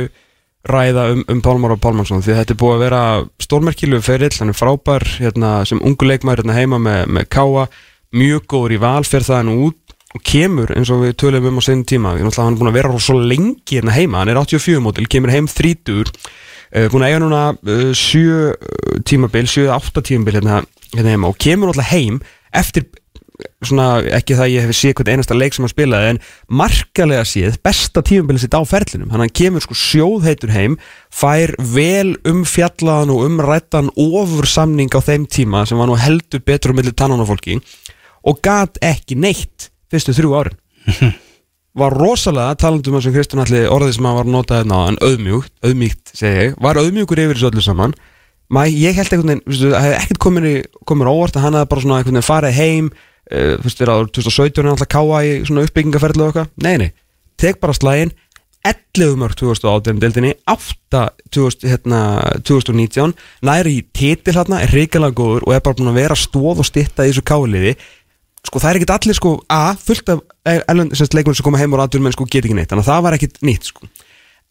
ræða 0.67 1.05
um, 1.13 1.23
um 1.31 1.41
Pálmar 1.41 1.73
og 1.73 1.81
Pálmarsson 1.81 2.21
því 2.21 2.35
þetta 2.37 2.53
er 2.53 2.59
búið 2.61 2.75
að 2.75 2.83
vera 2.83 3.01
stórmerkilu 3.41 3.99
ferill, 4.05 4.33
hann 4.37 4.53
er 4.53 4.57
frábær 4.57 5.05
hérna, 5.17 5.51
sem 5.65 5.81
ungu 5.81 6.05
leikmaður 6.05 6.43
hérna 6.43 6.57
heima 6.57 6.79
með, 6.83 7.01
með 7.17 7.29
Káa, 7.33 7.65
mjög 8.17 8.45
góður 8.53 8.75
í 8.75 8.79
val 8.83 9.07
fyrir 9.07 9.25
það 9.25 9.41
hann 9.41 9.53
út 9.55 9.95
og 10.17 10.23
kemur 10.27 10.75
eins 10.77 10.91
og 10.93 11.01
við 11.01 11.17
tölum 11.23 11.49
um 11.49 11.57
á 11.57 11.61
segjum 11.65 11.83
tíma, 11.89 12.13
hann 12.13 12.29
er 12.29 12.59
búin 12.61 12.71
að 12.71 12.77
vera 12.77 13.01
svo 13.01 13.17
lengi 13.17 13.79
hérna 13.79 13.95
heima, 13.97 14.21
hann 14.21 14.31
er 14.35 14.41
84 14.43 14.83
mótil, 14.83 15.07
kemur 15.09 15.33
heim 15.33 15.49
30 15.49 15.97
uh, 15.97 16.87
búin 16.93 17.07
að 17.07 17.09
eiga 17.09 17.23
núna 17.25 17.41
uh, 17.57 17.89
7 17.97 19.01
tímabil, 19.07 19.49
7-8 19.49 20.05
tímabil 20.11 20.39
hérna, 20.39 20.61
hérna 20.93 21.15
heima 21.15 21.33
og 21.33 21.41
kemur 21.41 21.71
náttúrulega 21.71 21.89
heim 21.89 22.21
eftir 22.55 22.85
svona, 23.65 23.87
ekki 24.13 24.37
það 24.37 24.51
ég 24.53 24.65
hef 24.67 24.77
séð 24.77 24.93
hvern 24.99 25.11
einasta 25.15 25.37
leik 25.37 25.55
sem 25.55 25.65
hann 25.65 25.71
spilaði 25.73 26.11
en 26.13 26.19
markalega 26.59 27.25
séð 27.25 27.57
besta 27.65 28.03
tímabilið 28.05 28.45
sitt 28.45 28.57
á 28.57 28.61
ferlinum. 28.67 29.09
Hann 29.13 29.33
kemur 29.33 29.65
sko 29.65 29.77
sjóðheitur 29.77 30.53
heim 30.53 30.77
fær 31.13 31.55
vel 31.73 32.15
um 32.29 32.43
fjallaðan 32.47 33.13
og 33.15 33.23
umrættan 33.25 33.93
ofur 33.97 34.49
samning 34.49 34.93
á 34.93 35.01
þeim 35.01 35.25
tíma 35.25 35.65
sem 35.65 35.79
var 35.79 35.89
nú 35.89 35.97
heldur 35.97 36.43
betur 36.45 36.73
um 36.73 36.81
milli 36.81 36.93
tannan 36.93 37.23
á 37.23 37.25
fólki 37.25 37.57
og 38.27 38.43
gat 38.45 38.77
ekki 38.83 39.17
neitt 39.17 39.71
fyrstu 39.89 40.13
þrjú 40.17 40.35
árin. 40.37 40.59
Var 41.77 41.93
rosalega, 41.93 42.55
talandum 42.57 42.95
um 42.97 43.01
sem 43.05 43.13
Kristján 43.13 43.43
Alli 43.43 43.59
orðið 43.69 43.99
sem 43.99 44.05
hann 44.09 44.15
var 44.17 44.29
notað 44.33 44.63
hérna 44.63 44.77
en 44.89 44.95
auðmjúkt, 45.05 45.51
auðmjúkt 45.61 46.13
segi 46.17 46.39
ég, 46.47 46.55
var 46.57 46.79
auðmjúkur 46.81 47.21
yfir 47.21 47.37
þessu 47.37 47.49
öllu 47.51 47.61
saman. 47.61 47.93
Mæ, 48.49 48.63
ég 48.71 48.97
held 48.97 49.13
veistu, 49.13 49.69
það 49.69 49.83
hefði 49.83 49.99
ekkert 49.99 50.21
komin 50.23 50.47
komin 50.89 51.11
óvart 51.11 51.37
að 51.37 51.45
hann 51.45 51.59
hefði 51.59 51.69
bara 51.69 51.83
svona 51.83 51.99
veginn 52.01 52.25
farið 52.25 52.57
heim 52.57 52.89
uh, 53.31 53.57
þú 53.57 53.67
veist, 53.67 53.81
þegar 53.81 53.93
árið 53.95 54.13
2017 54.19 54.63
er 54.63 54.71
alltaf 54.73 54.91
káa 54.93 55.19
í 55.25 55.35
svona 55.47 55.65
uppbyggingaferðlu 55.67 56.25
og 56.25 56.31
eitthvað, 56.31 56.55
nei, 56.65 56.75
nei. 56.83 56.89
Tek 57.37 57.59
bara 57.61 57.75
slægin, 57.77 58.15
11 58.67 59.19
mörg 59.21 59.37
2018 59.39 60.01
deildinni, 60.01 60.33
8 60.49 61.03
2000, 61.31 61.69
hérna, 61.71 62.01
2019 62.47 63.13
næri 63.47 63.77
í 63.77 63.85
titil 63.95 64.35
hérna, 64.35 64.59
er 64.65 64.73
reikalega 64.75 65.15
góður 65.15 65.45
og 65.47 65.55
er 65.55 65.63
bara 65.63 65.77
búin 65.77 65.91
að 65.93 66.01
vera 66.01 66.17
stóð 66.19 66.63
og 66.63 66.67
stitta 66.67 67.05
í 67.05 67.13
þessu 67.13 67.23
káliði 67.27 67.77
sko 68.47 68.61
það 68.63 68.69
er 68.69 68.79
ekkert 68.79 68.93
allir 68.95 69.17
sko 69.17 69.33
a, 69.51 69.61
fullt 69.79 70.11
af 70.13 70.21
elend, 70.67 70.95
leikmenn 70.95 71.37
sem 71.37 71.45
koma 71.45 71.61
heim 71.61 71.73
og 71.75 71.81
rættur 71.81 72.03
menn 72.03 72.15
sko 72.15 72.27
geta 72.27 72.47
ekki 72.47 72.57
neitt, 72.57 72.69
þannig 72.71 72.85
að 72.85 72.91
það 72.91 73.05
var 73.05 73.17
ekkert 73.17 73.41
nýtt 73.47 73.71
sko. 73.71 73.89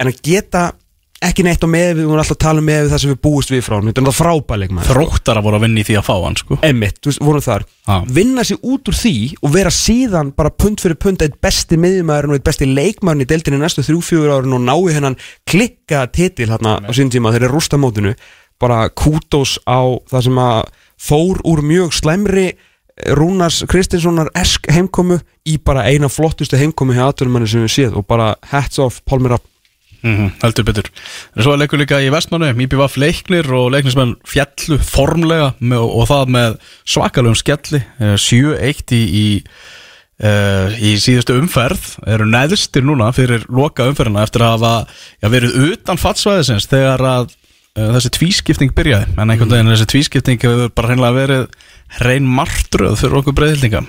En 0.01 0.11
að 0.11 0.21
geta 0.27 0.65
ekki 1.25 1.45
neitt 1.47 1.65
á 1.65 1.69
með 1.71 1.87
við, 1.97 2.03
vorum 2.07 2.21
alltaf 2.21 2.37
að 2.37 2.43
tala 2.45 2.61
um 2.61 2.67
með 2.69 2.83
við 2.83 2.91
það 2.93 3.01
sem 3.03 3.13
við 3.13 3.21
búist 3.25 3.53
við 3.53 3.63
frá 3.65 3.75
hann, 3.77 3.89
þetta 3.89 4.03
er 4.03 4.05
alltaf 4.05 4.19
frábæleik 4.21 4.75
maður 4.77 4.91
Þróttar 4.91 5.41
að 5.41 5.47
voru 5.47 5.59
að 5.59 5.65
vinna 5.65 5.81
í 5.81 5.87
því 5.89 5.97
að 5.97 6.07
fá 6.07 6.15
hann 6.17 6.39
sko. 6.41 6.59
Emmitt, 6.67 6.99
þú 7.01 7.11
veist, 7.11 7.23
vorum 7.25 7.45
þar. 7.47 7.65
Já. 7.87 7.97
vinna 8.19 8.45
sig 8.45 8.61
út 8.67 8.91
úr 8.91 8.99
því 8.99 9.17
og 9.41 9.53
vera 9.55 9.73
síðan 9.73 10.33
bara 10.37 10.53
pund 10.53 10.83
fyrir 10.83 10.99
pund 11.01 11.25
eitt 11.25 11.39
besti 11.41 11.79
miðjumæðurinn 11.81 12.35
og 12.35 12.41
eitt 12.41 12.49
besti 12.51 12.69
leikmæðurinn 12.69 13.25
í 13.25 13.29
deildinni 13.33 13.63
næstu 13.63 13.87
þrjú, 13.87 14.01
fjögur 14.11 14.35
árin 14.37 14.57
og 14.59 14.65
nái 14.67 14.97
hennan 14.97 15.19
klikka 15.49 16.05
titil 16.13 16.51
hérna 16.53 16.79
á 16.85 16.91
sín 16.97 17.13
tíma 17.15 17.33
þegar 17.33 17.49
er 17.49 17.57
rústa 17.57 17.81
mótinu. 17.81 18.17
Bara 18.61 18.87
kútos 18.91 19.57
á 19.65 19.81
það 20.11 20.29
sem 20.29 20.41
að 20.43 20.63
fór 21.01 21.45
úr 21.47 21.65
mjög 21.65 21.95
slæmri 21.97 22.51
Rúnars 23.13 23.61
Kristinssonar 23.69 24.31
esk 24.41 24.71
heimkomu 24.73 25.19
í 25.45 25.59
bara 25.61 25.85
eina 25.85 26.09
flottustu 26.09 26.57
heimkomu 26.57 26.97
hjá 26.97 27.05
aðtunumanni 27.11 27.49
sem 27.51 27.67
við 27.67 27.75
séð 27.75 27.99
og 28.01 28.07
bara 28.09 28.31
hats 28.49 28.81
off 28.81 29.03
Pálmir 29.05 29.35
Rapp 29.35 29.45
mm 30.03 30.29
Heldur 30.43 30.67
betur. 30.67 30.91
Svo 31.39 31.55
er 31.55 31.63
leikur 31.63 31.81
líka 31.81 32.01
í 32.03 32.11
vestmannu 32.13 32.51
IBVF 32.53 32.99
leiknir 33.01 33.49
og 33.57 33.71
leiknismenn 33.75 34.17
fjallu 34.27 34.79
formlega 34.85 35.53
með, 35.61 35.83
og 35.87 36.07
það 36.11 36.33
með 36.37 36.57
svakalögum 36.85 37.39
skelli 37.39 37.83
eh, 37.83 38.15
7-1 38.21 38.95
í, 38.97 39.03
í, 39.07 39.27
uh, 40.23 40.77
í 40.77 40.95
síðustu 41.03 41.39
umferð. 41.41 41.89
Eru 42.07 42.29
neðstir 42.29 42.87
núna 42.87 43.11
fyrir 43.17 43.47
loka 43.49 43.89
umferðina 43.91 44.25
eftir 44.27 44.47
að 44.47 44.57
hafa 44.57 44.75
já, 45.21 45.31
verið 45.33 45.61
utan 45.73 46.01
fattsvæðisins 46.01 46.71
þegar 46.71 47.07
að 47.11 47.29
uh, 47.33 47.93
þessi 47.97 48.15
tvískipting 48.21 48.75
byrjaði. 48.77 49.15
En 49.17 49.31
einhvern 49.31 49.55
veginn 49.57 49.75
þessi 49.75 49.93
tvískipting 49.95 50.43
hefur 50.47 50.75
bara 50.77 50.93
hreinlega 50.93 51.21
verið 51.21 51.47
hrein 52.01 52.35
martröð 52.39 53.01
fyrir 53.01 53.23
okkur 53.23 53.39
breyðhildinga 53.39 53.87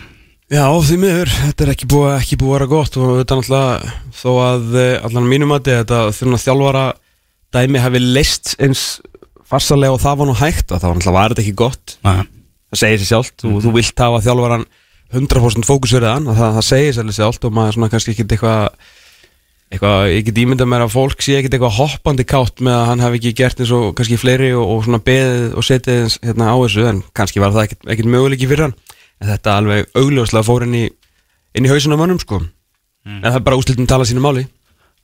Já, 0.48 0.64
því 0.80 0.95
miður, 1.02 1.32
þetta 1.34 1.64
er 1.66 1.70
ekki 1.74 1.88
búið, 1.91 2.14
ekki 2.22 2.38
búið 2.39 2.54
að 2.54 2.56
vera 2.56 2.68
gott 2.72 2.93
og 2.95 3.10
þetta 3.18 3.34
er 3.36 3.39
náttúrulega 3.41 3.95
þó 4.16 4.30
að 4.45 4.78
eh, 4.80 4.93
allan 5.04 5.26
mínum 5.28 5.52
að 5.52 5.66
þetta 5.74 5.98
þurfum 6.16 6.38
að 6.38 6.43
þjálfara 6.45 6.84
dæmi 7.58 7.82
hafi 7.84 8.02
leist 8.04 8.54
eins 8.64 8.84
farsalega 9.48 9.98
og 9.98 10.00
það 10.06 10.22
var 10.22 10.30
nú 10.30 10.36
hægt 10.39 10.72
að 10.72 10.80
það 10.80 10.88
var 10.88 10.95
náttúrulega 10.95 11.18
var 11.18 11.36
þetta 11.36 11.43
ekki 11.43 11.60
gott? 11.60 11.98
Nei. 12.08 12.24
það 12.72 12.82
segir 12.84 13.04
sér 13.04 13.12
sjálft 13.12 13.48
og 13.50 13.60
þú 13.66 13.76
vilt 13.76 14.06
hafa 14.06 14.24
þjálfaran 14.24 14.66
100% 15.18 15.68
fókusverðan 15.68 16.32
það, 16.32 16.56
það 16.62 16.68
segir 16.70 16.95
sér 16.95 17.12
sjálft 17.20 17.48
og 17.48 17.60
maður 17.60 17.78
svona 17.78 17.91
kannski 17.91 18.16
ekki 18.16 18.28
eitthvað 18.30 18.64
eitthvað, 19.68 20.10
ég 20.14 20.26
get 20.30 20.43
ímyndað 20.45 20.72
mér 20.72 20.86
að 20.86 20.93
fólk 20.95 21.24
sé 21.28 21.41
ekkert 21.41 21.58
eitthvað 21.58 21.80
hoppandi 21.82 22.24
kátt 22.24 22.64
með 22.64 22.78
að 22.78 22.89
hann 22.93 23.04
hafi 23.04 23.20
ekki 23.20 23.36
gert 23.36 23.60
eins 23.60 23.76
og 23.76 23.89
kannski 24.00 24.20
fleiri 24.20 24.54
og, 24.56 24.64
og 24.64 24.86
svona 24.88 25.04
beðið 25.04 25.58
og 25.60 25.68
setið 25.68 26.20
hérna 26.24 26.52
á 26.52 26.58
þessu 26.62 26.88
en 26.88 27.02
kannski 27.12 27.43
var 27.43 27.52
það 27.52 27.74
ekkert 27.76 28.12
möguleiki 28.16 28.48
fyrir 28.48 28.70
hann 28.70 28.78
en 29.22 29.32
þetta 29.32 29.57
alveg 29.61 29.89
augljóslega 29.97 30.45
fór 30.47 30.68
inn 30.68 30.78
í 30.78 30.86
inn 31.57 31.65
í 31.65 31.72
hausuna 31.72 31.97
mönnum 31.99 32.22
sko. 32.22 32.41
En 33.07 33.24
það 33.24 33.39
er 33.39 33.45
bara 33.45 33.59
úslitum 33.59 33.88
tala 33.89 34.05
sínu 34.07 34.22
máli. 34.24 34.45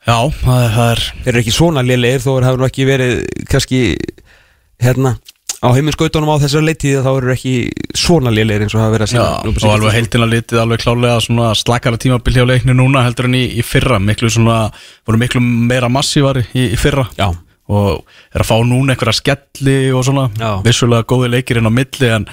Já, 0.03 0.17
það 0.43 0.63
er, 0.65 0.71
það 0.75 0.89
er 0.91 1.03
þeir 1.09 1.29
eru 1.31 1.41
ekki 1.43 1.53
svona 1.55 1.83
lélegir 1.85 2.23
þó 2.25 2.31
er 2.35 2.57
nú 2.59 2.65
ekki 2.67 2.87
verið 2.87 3.21
kannski 3.47 3.79
hérna 4.83 5.13
á 5.63 5.67
heiminskautunum 5.71 6.27
á 6.35 6.43
þessar 6.43 6.65
leitið 6.67 6.97
þá 7.05 7.09
eru 7.13 7.31
ekki 7.31 7.53
svona 7.95 8.33
lélegir 8.35 8.65
eins 8.65 8.75
og 8.75 8.83
hafa 8.83 8.97
verið 8.97 9.07
að 9.07 9.13
Já, 9.15 9.23
sína 9.55 9.69
og 9.69 9.77
alveg 9.77 9.95
heildina 9.95 10.27
litið 10.27 10.59
alveg 10.59 10.83
klálega 10.83 11.21
svona 11.23 11.53
slakara 11.55 12.01
tímabil 12.03 12.35
hjá 12.35 12.43
leiknu 12.49 12.75
núna 12.75 13.05
heldur 13.05 13.29
en 13.29 13.39
í, 13.39 13.45
í 13.55 13.63
fyrra. 13.63 14.01
Miklu 14.03 14.31
svona, 14.33 14.57
voru 15.07 15.21
miklu 15.21 15.39
meira 15.39 15.87
massívar 15.87 16.41
í, 16.43 16.67
í 16.67 16.79
fyrra. 16.79 17.07
Já, 17.15 17.29
og 17.71 18.03
er 18.35 18.43
að 18.43 18.49
fá 18.49 18.57
núna 18.67 18.97
einhverja 18.97 19.21
skelli 19.21 19.77
og 19.95 20.03
svona, 20.03 20.27
Já. 20.35 20.57
vissulega 20.67 21.07
góði 21.07 21.31
leikir 21.37 21.61
inn 21.61 21.71
á 21.71 21.73
milli 21.79 22.11
en 22.11 22.27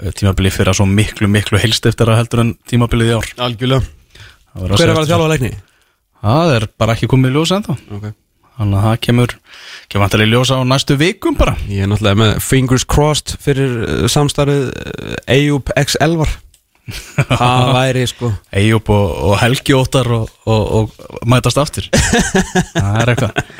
eh, 0.00 0.12
tímabilið 0.16 0.56
fyrra 0.56 0.74
svo 0.76 0.86
miklu, 0.88 1.28
miklu 1.30 1.60
heilst 1.62 1.86
eftir 1.90 2.10
að 2.10 2.22
heldur 2.22 2.44
en 2.44 2.54
tímabilið 2.70 3.12
í 3.12 3.18
ár. 3.18 3.28
Algjörlega. 3.48 3.84
Hver 4.56 4.66
er 4.66 4.74
að 4.74 4.82
vera 4.82 5.04
að 5.04 5.12
þjálfa 5.12 5.28
að 5.28 5.32
leikni? 5.34 5.52
Það 6.20 6.56
er 6.56 6.66
bara 6.80 6.96
ekki 6.96 7.08
komið 7.10 7.30
í 7.30 7.36
ljósa 7.38 7.60
ennþá. 7.60 7.76
Okay. 7.96 8.14
Þannig 8.60 8.76
að 8.76 8.84
það 8.84 9.00
kemur, 9.06 9.34
kemur 9.88 10.04
vantilega 10.04 10.28
í 10.28 10.32
ljósa 10.34 10.60
á 10.60 10.62
næstu 10.68 10.96
vikum 11.00 11.36
bara. 11.38 11.54
Ég 11.70 11.86
er 11.86 11.88
náttúrulega 11.88 12.20
með 12.20 12.32
fingers 12.44 12.84
crossed 12.84 13.36
fyrir 13.40 13.76
uh, 13.86 14.06
samstarfið 14.12 14.66
uh, 14.68 15.14
Eyjup 15.32 15.72
X 15.80 15.96
Elvar. 16.02 16.34
Það 17.30 17.70
væri 17.76 18.04
sko. 18.10 18.32
Eyjup 18.60 18.90
og, 18.92 19.12
og 19.30 19.36
Helgi 19.40 19.76
Óttar 19.78 20.10
og, 20.12 20.32
og, 20.50 20.90
og 20.90 21.24
mætast 21.30 21.60
aftur. 21.62 21.88
Það 22.74 23.00
er 23.04 23.14
eitthvað. 23.14 23.54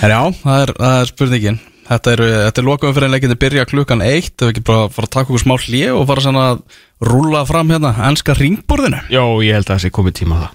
Her, 0.00 0.12
Já, 0.14 0.20
það 0.38 0.60
er, 0.62 0.70
það 0.78 0.96
er 0.96 1.08
spurningin 1.10 1.56
Þetta 1.90 2.12
er, 2.12 2.20
þetta 2.46 2.60
er 2.62 2.66
lokaum 2.68 2.92
fyrir 2.94 3.08
en 3.08 3.14
leikinni 3.16 3.34
byrja 3.42 3.66
klukkan 3.66 4.02
eitt. 4.06 4.36
Ef 4.36 4.44
við 4.44 4.52
ekki 4.52 4.62
bara 4.68 4.90
fara 4.94 5.08
að 5.08 5.14
taka 5.16 5.32
okkur 5.32 5.42
smá 5.42 5.56
hlje 5.58 5.88
og 5.90 6.04
fara 6.06 6.22
svona 6.22 6.44
að 6.52 6.60
rúlla 7.08 7.40
fram 7.48 7.72
hérna 7.74 7.90
enska 8.06 8.36
ringborðinu. 8.38 9.00
Jó, 9.10 9.24
ég 9.42 9.58
held 9.58 9.66
að 9.66 9.72
það 9.72 9.82
sé 9.82 9.90
komið 9.96 10.14
tíma 10.20 10.38
á 10.38 10.40
það. 10.44 10.52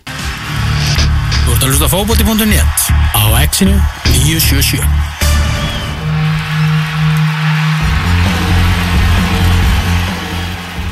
Þú 1.46 1.52
ert 1.58 1.66
að 1.66 1.74
hlusta 1.74 1.90
á 1.92 1.92
fótbolti.net 1.92 2.86
á 3.20 3.24
Exinu 3.44 3.76
977 4.16 4.80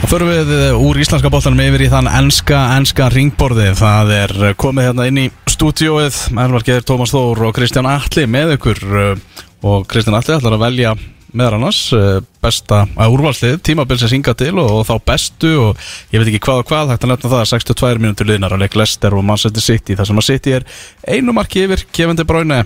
Það 0.03 0.11
förum 0.11 0.29
við 0.29 0.53
eh, 0.57 0.75
úr 0.75 0.99
íslenska 1.01 1.31
bóttanum 1.31 1.63
yfir 1.63 1.85
í 1.87 1.89
þann 1.89 2.11
enska, 2.11 2.59
enska 2.75 3.07
ringborði 3.15 3.71
Það 3.79 4.13
er 4.19 4.35
eh, 4.49 4.53
komið 4.59 4.89
hérna 4.91 5.07
inn 5.09 5.23
í 5.23 5.25
stúdíóið 5.49 6.19
Elvar 6.35 6.67
Geir, 6.67 6.83
Tómas 6.85 7.15
Þór 7.15 7.47
og 7.47 7.55
Kristján 7.55 7.87
Atli 7.89 8.27
með 8.29 8.57
ykkur 8.59 8.83
eh, 8.83 9.41
Og 9.63 9.87
Kristján 9.87 10.17
Atli 10.17 10.35
ætlar 10.35 10.57
að 10.57 10.65
velja 10.65 10.93
meðar 11.33 11.57
annars 11.57 11.79
eh, 11.97 12.19
besta 12.43 12.83
að 12.99 13.15
úrvalslið, 13.15 13.57
tímabil 13.65 13.97
sem 13.99 14.11
synga 14.11 14.35
til 14.37 14.51
og, 14.61 14.69
og 14.69 14.83
þá 14.85 14.93
bestu 15.07 15.53
og 15.63 15.81
ég 16.13 16.21
veit 16.21 16.29
ekki 16.29 16.43
hvað 16.45 16.61
og 16.61 16.69
hvað 16.69 16.93
hægt 16.93 17.07
að 17.07 17.13
nefna 17.13 17.31
það, 17.31 17.45
62 17.55 18.01
mínútur 18.03 18.29
liðnar 18.29 18.53
að 18.53 18.65
leik 18.65 18.77
Lester 18.77 19.15
og 19.17 19.25
Manchester 19.25 19.65
City 19.65 19.97
þar 19.97 20.09
sem 20.09 20.21
að 20.21 20.27
City 20.29 20.55
er 20.59 20.67
einu 21.09 21.33
marki 21.33 21.65
yfir 21.65 21.85
kefandi 21.95 22.25
bráinu 22.29 22.59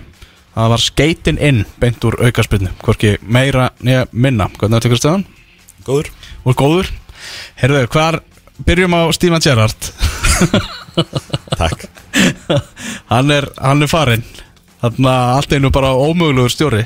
það 0.58 0.74
var 0.74 0.84
skeitin 0.84 1.40
inn 1.40 1.64
beint 1.80 2.08
úr 2.08 2.18
aukarspilnu, 2.28 2.74
hvorki 2.84 3.16
meira 3.22 3.70
nýja 3.80 4.08
minna, 4.12 4.50
hvernig 4.58 4.80
er 4.80 4.82
þetta 4.82 4.94
Kristján? 4.96 5.28
Góður. 5.88 6.10
Og 6.44 6.58
góður. 6.58 6.90
Herðu, 7.62 7.86
hvar 7.94 8.20
byrjum 8.68 8.98
á 8.98 9.02
Steven 9.16 9.44
Gerrard? 9.44 9.92
Takk. 11.62 11.88
Hann 13.12 13.32
er, 13.32 13.46
hann 13.62 13.86
er 13.86 13.90
farinn 13.92 14.26
Þannig 14.82 15.12
að 15.12 15.36
allt 15.36 15.58
einu 15.58 15.74
bara 15.74 15.96
ómögulegur 15.98 16.54
stjóri. 16.54 16.86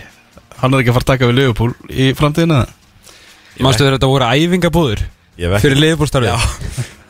Hann 0.62 0.76
er 0.76 0.84
ekki 0.84 0.92
að 0.92 0.98
fara 0.98 1.06
að 1.06 1.12
taka 1.16 1.28
við 1.30 1.38
Liverpool 1.39 1.72
í 1.89 2.12
framtíðina 2.18 2.62
Manstu 3.62 3.84
þegar 3.84 3.96
þetta 3.98 4.10
voru 4.12 4.28
æfingabúður 4.30 5.06
Fyrir 5.64 5.80
Já, 6.28 6.36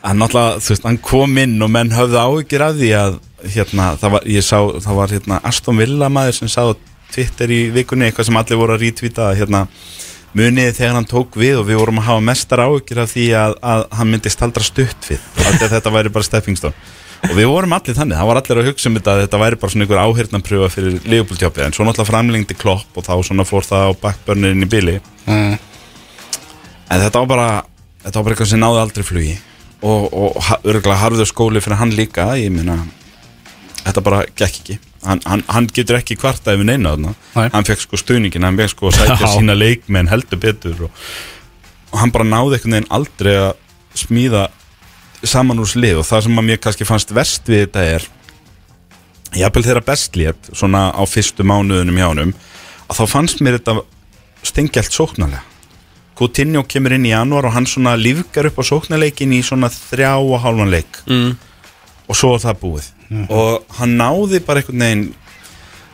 hann 0.06 0.22
náttúrulega, 0.22 0.62
þú 0.62 0.72
veist, 0.72 0.86
hann 0.88 1.00
kom 1.04 1.36
inn 1.42 1.58
og 1.64 1.68
menn 1.74 1.92
höfðu 1.92 2.20
áhyggjur 2.22 2.64
af 2.64 2.78
því 2.78 2.88
að 2.96 3.18
hérna, 3.52 3.88
það 4.00 4.14
var, 4.14 4.24
ég 4.32 4.46
sá, 4.46 4.56
það 4.86 4.98
var 5.00 5.12
hérna 5.16 5.40
Aston 5.50 5.82
Villa 5.82 6.08
maður 6.12 6.38
sem 6.38 6.52
sá 6.52 6.62
á 6.64 6.72
Twitter 7.12 7.52
í 7.52 7.60
vikunni 7.74 8.08
eitthvað 8.08 8.30
sem 8.30 8.40
allir 8.40 8.60
voru 8.62 8.76
að 8.78 8.86
rítvíta 8.86 9.28
að 9.28 9.42
hérna 9.42 9.66
muniði 10.32 10.72
þegar 10.78 10.96
hann 10.96 11.10
tók 11.10 11.36
við 11.36 11.60
og 11.60 11.68
við 11.68 11.82
vorum 11.82 12.00
að 12.00 12.08
hafa 12.08 12.24
mestar 12.30 12.64
áhyggjur 12.64 13.02
af 13.04 13.12
því 13.12 13.26
að, 13.36 13.58
að 13.74 13.84
hann 13.98 14.12
myndi 14.14 14.32
staldra 14.32 14.64
stutt 14.64 15.10
við 15.10 15.20
að 15.58 15.74
þetta 15.74 15.92
væri 15.92 16.14
bara 16.14 16.30
stepping 16.30 16.56
stone 16.56 16.72
og 17.22 17.34
við 17.38 17.46
vorum 17.50 17.74
allir 17.76 17.96
þannig, 17.96 18.16
það 18.18 18.28
var 18.30 18.40
allir 18.40 18.60
að 18.62 18.68
hugsa 18.70 18.88
um 18.90 18.96
þetta 18.98 19.12
að 19.14 19.20
þetta 19.24 19.40
væri 19.42 19.58
bara 19.62 19.72
svona 19.74 19.86
einhver 19.86 20.00
áhyrnanpröfa 20.02 20.70
fyrir 20.74 20.96
Liverpool-tjópið 21.06 21.66
en 21.66 21.76
svo 21.76 21.86
náttúrulega 21.86 22.10
framlengdi 22.10 22.56
klopp 22.58 22.98
og 22.98 23.06
þá 23.06 23.12
svona 23.28 23.46
fór 23.46 23.66
það 23.68 23.84
á 23.86 23.90
backburnerin 24.02 24.66
í 24.66 24.70
bili. 24.72 24.96
Mm. 25.26 25.54
En 26.90 27.04
þetta 27.06 27.22
var 27.22 27.30
bara 27.34 27.50
Þetta 28.02 28.18
var 28.18 28.24
bara 28.26 28.34
eitthvað 28.34 28.48
sem 28.50 28.58
náði 28.58 28.78
aldrei 28.82 29.04
flugi. 29.06 29.34
Og, 29.86 30.06
og 30.10 30.38
ha- 30.48 30.56
örugglega 30.66 30.98
harður 30.98 31.28
skóli 31.30 31.60
fyrir 31.62 31.78
hann 31.78 31.92
líka 31.94 32.24
Ég 32.38 32.50
meina 32.50 32.80
Þetta 33.84 34.02
bara 34.02 34.24
gekk 34.26 34.48
ekki. 34.48 34.78
Hann, 35.06 35.20
hann, 35.26 35.44
hann 35.50 35.68
getur 35.74 35.98
ekki 36.00 36.16
kvarta 36.18 36.54
yfir 36.56 36.66
neina 36.66 36.92
þarna. 36.96 37.12
Nei. 37.34 37.46
Hann 37.54 37.66
fekk 37.66 37.84
sko 37.84 37.98
stuðningin 37.98 38.42
Hann 38.46 38.58
fekk 38.58 38.74
sko 38.74 38.90
að 38.90 38.98
sækja 38.98 39.30
sína 39.36 39.54
leikmenn 39.58 40.10
heldur 40.10 40.38
betur 40.42 40.84
og, 40.88 40.98
og 41.92 42.02
hann 42.02 42.10
bara 42.14 42.26
náði 42.26 42.58
einhvern 42.58 42.76
veginn 42.76 42.90
aldrei 42.98 43.32
að 43.38 43.52
smíða 44.02 44.44
saman 45.22 45.62
úr 45.62 45.70
slið 45.70 46.00
og 46.02 46.08
það 46.08 46.26
sem 46.26 46.40
að 46.40 46.48
mér 46.48 46.60
kannski 46.62 46.88
fannst 46.88 47.14
verst 47.14 47.48
við 47.50 47.66
þetta 47.66 47.84
er 47.96 48.08
jafnvel 49.38 49.64
þeirra 49.66 49.84
best 49.86 50.18
lét 50.18 50.50
svona 50.52 50.88
á 50.92 51.02
fyrstu 51.08 51.46
mánuðunum 51.46 52.00
hjá 52.00 52.08
honum 52.10 52.34
að 52.88 52.98
þá 53.00 53.04
fannst 53.14 53.40
mér 53.40 53.58
þetta 53.58 53.82
stengjalt 54.42 54.92
sóknarlega. 54.92 55.44
Coutinho 56.18 56.64
kemur 56.68 56.92
inn 56.96 57.06
í 57.08 57.14
janúar 57.14 57.48
og 57.48 57.54
hann 57.54 57.66
svona 57.66 57.94
lífgar 57.96 58.50
upp 58.50 58.60
á 58.60 58.64
sóknarleikin 58.68 59.32
í 59.32 59.40
svona 59.46 59.70
þrjá 59.72 60.12
og 60.18 60.36
hálfan 60.42 60.72
leik. 60.72 61.00
Mm. 61.06 61.32
og 62.10 62.18
svo 62.18 62.34
er 62.36 62.42
það 62.42 62.58
búið. 62.60 62.86
Og 63.32 63.76
hann 63.78 63.96
náði 63.96 64.42
bara 64.44 64.60
einhvern 64.60 64.82
veginn 64.84 65.04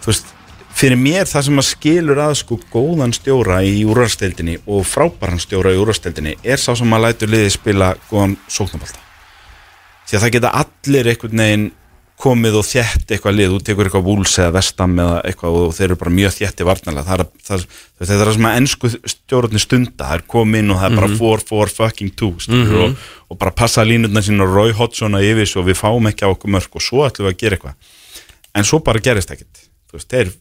þú 0.02 0.10
veist, 0.10 0.30
fyrir 0.78 0.98
mér 0.98 1.26
það 1.28 1.44
sem 1.48 1.62
að 1.62 1.68
skilur 1.68 2.22
að 2.22 2.36
sko 2.40 2.58
góðan 2.72 3.14
stjóra 3.14 3.60
í 3.66 3.82
úrvarsdeildinni 3.86 4.60
og 4.66 4.86
frábæran 4.88 5.42
stjóra 5.42 5.74
í 5.74 5.82
úrvarsdeildinni 5.82 6.38
er 6.42 6.62
sá 6.62 6.72
sem 6.78 6.94
að 6.94 7.04
lætur 7.06 7.34
liðið 7.34 7.52
spila 7.58 7.92
góðan 8.10 8.38
sóknarbalta 8.46 9.07
því 10.08 10.16
að 10.16 10.24
það 10.24 10.34
geta 10.36 10.54
allir 10.62 11.12
einhvern 11.12 11.44
veginn 11.44 11.68
komið 12.18 12.56
og 12.58 12.66
þjætt 12.66 13.12
eitthvað 13.14 13.36
lið, 13.36 13.52
þú 13.52 13.58
tekur 13.66 13.88
eitthvað 13.88 14.06
vúls 14.08 14.32
eða 14.40 14.54
vestam 14.56 14.96
eða 14.98 15.18
eitthvað 15.28 15.58
og 15.60 15.74
þeir 15.76 15.84
eru 15.86 15.98
bara 16.00 16.12
mjög 16.16 16.32
þjætti 16.34 16.66
varnalega, 16.66 17.04
það 17.06 17.22
er, 17.22 17.28
það, 17.46 17.66
það 18.00 18.10
það 18.22 18.30
sem 18.34 18.48
að 18.48 18.56
ennsku 18.58 18.90
stjórnarnir 19.12 19.62
stunda, 19.62 20.00
það 20.00 20.16
er 20.16 20.24
komið 20.34 20.64
inn 20.64 20.74
og 20.74 20.80
það 20.80 20.88
er 20.88 20.98
bara 20.98 21.10
4-4 21.20 21.74
fucking 21.76 22.16
2 22.18 22.30
mm 22.48 22.74
og, 22.82 23.06
og 23.30 23.40
bara 23.44 23.54
passa 23.62 23.86
línutna 23.86 24.24
sín 24.26 24.42
og 24.42 24.50
Roy 24.50 24.74
Hodgson 24.74 25.14
að 25.14 25.28
yfir 25.30 25.52
svo 25.52 25.62
við 25.68 25.78
fáum 25.78 26.10
ekki 26.10 26.26
á 26.26 26.34
okkur 26.34 26.54
mörg 26.56 26.74
og 26.74 26.86
svo 26.88 27.06
ætlum 27.06 27.28
við 27.28 27.36
að 27.36 27.40
gera 27.44 27.58
eitthvað. 27.60 27.96
En 28.58 28.66
svo 28.66 28.82
bara 28.82 29.04
gerist 29.04 29.30
ekkit 29.34 29.66
þú 29.86 30.00
veist, 30.00 30.10
þeir 30.10 30.34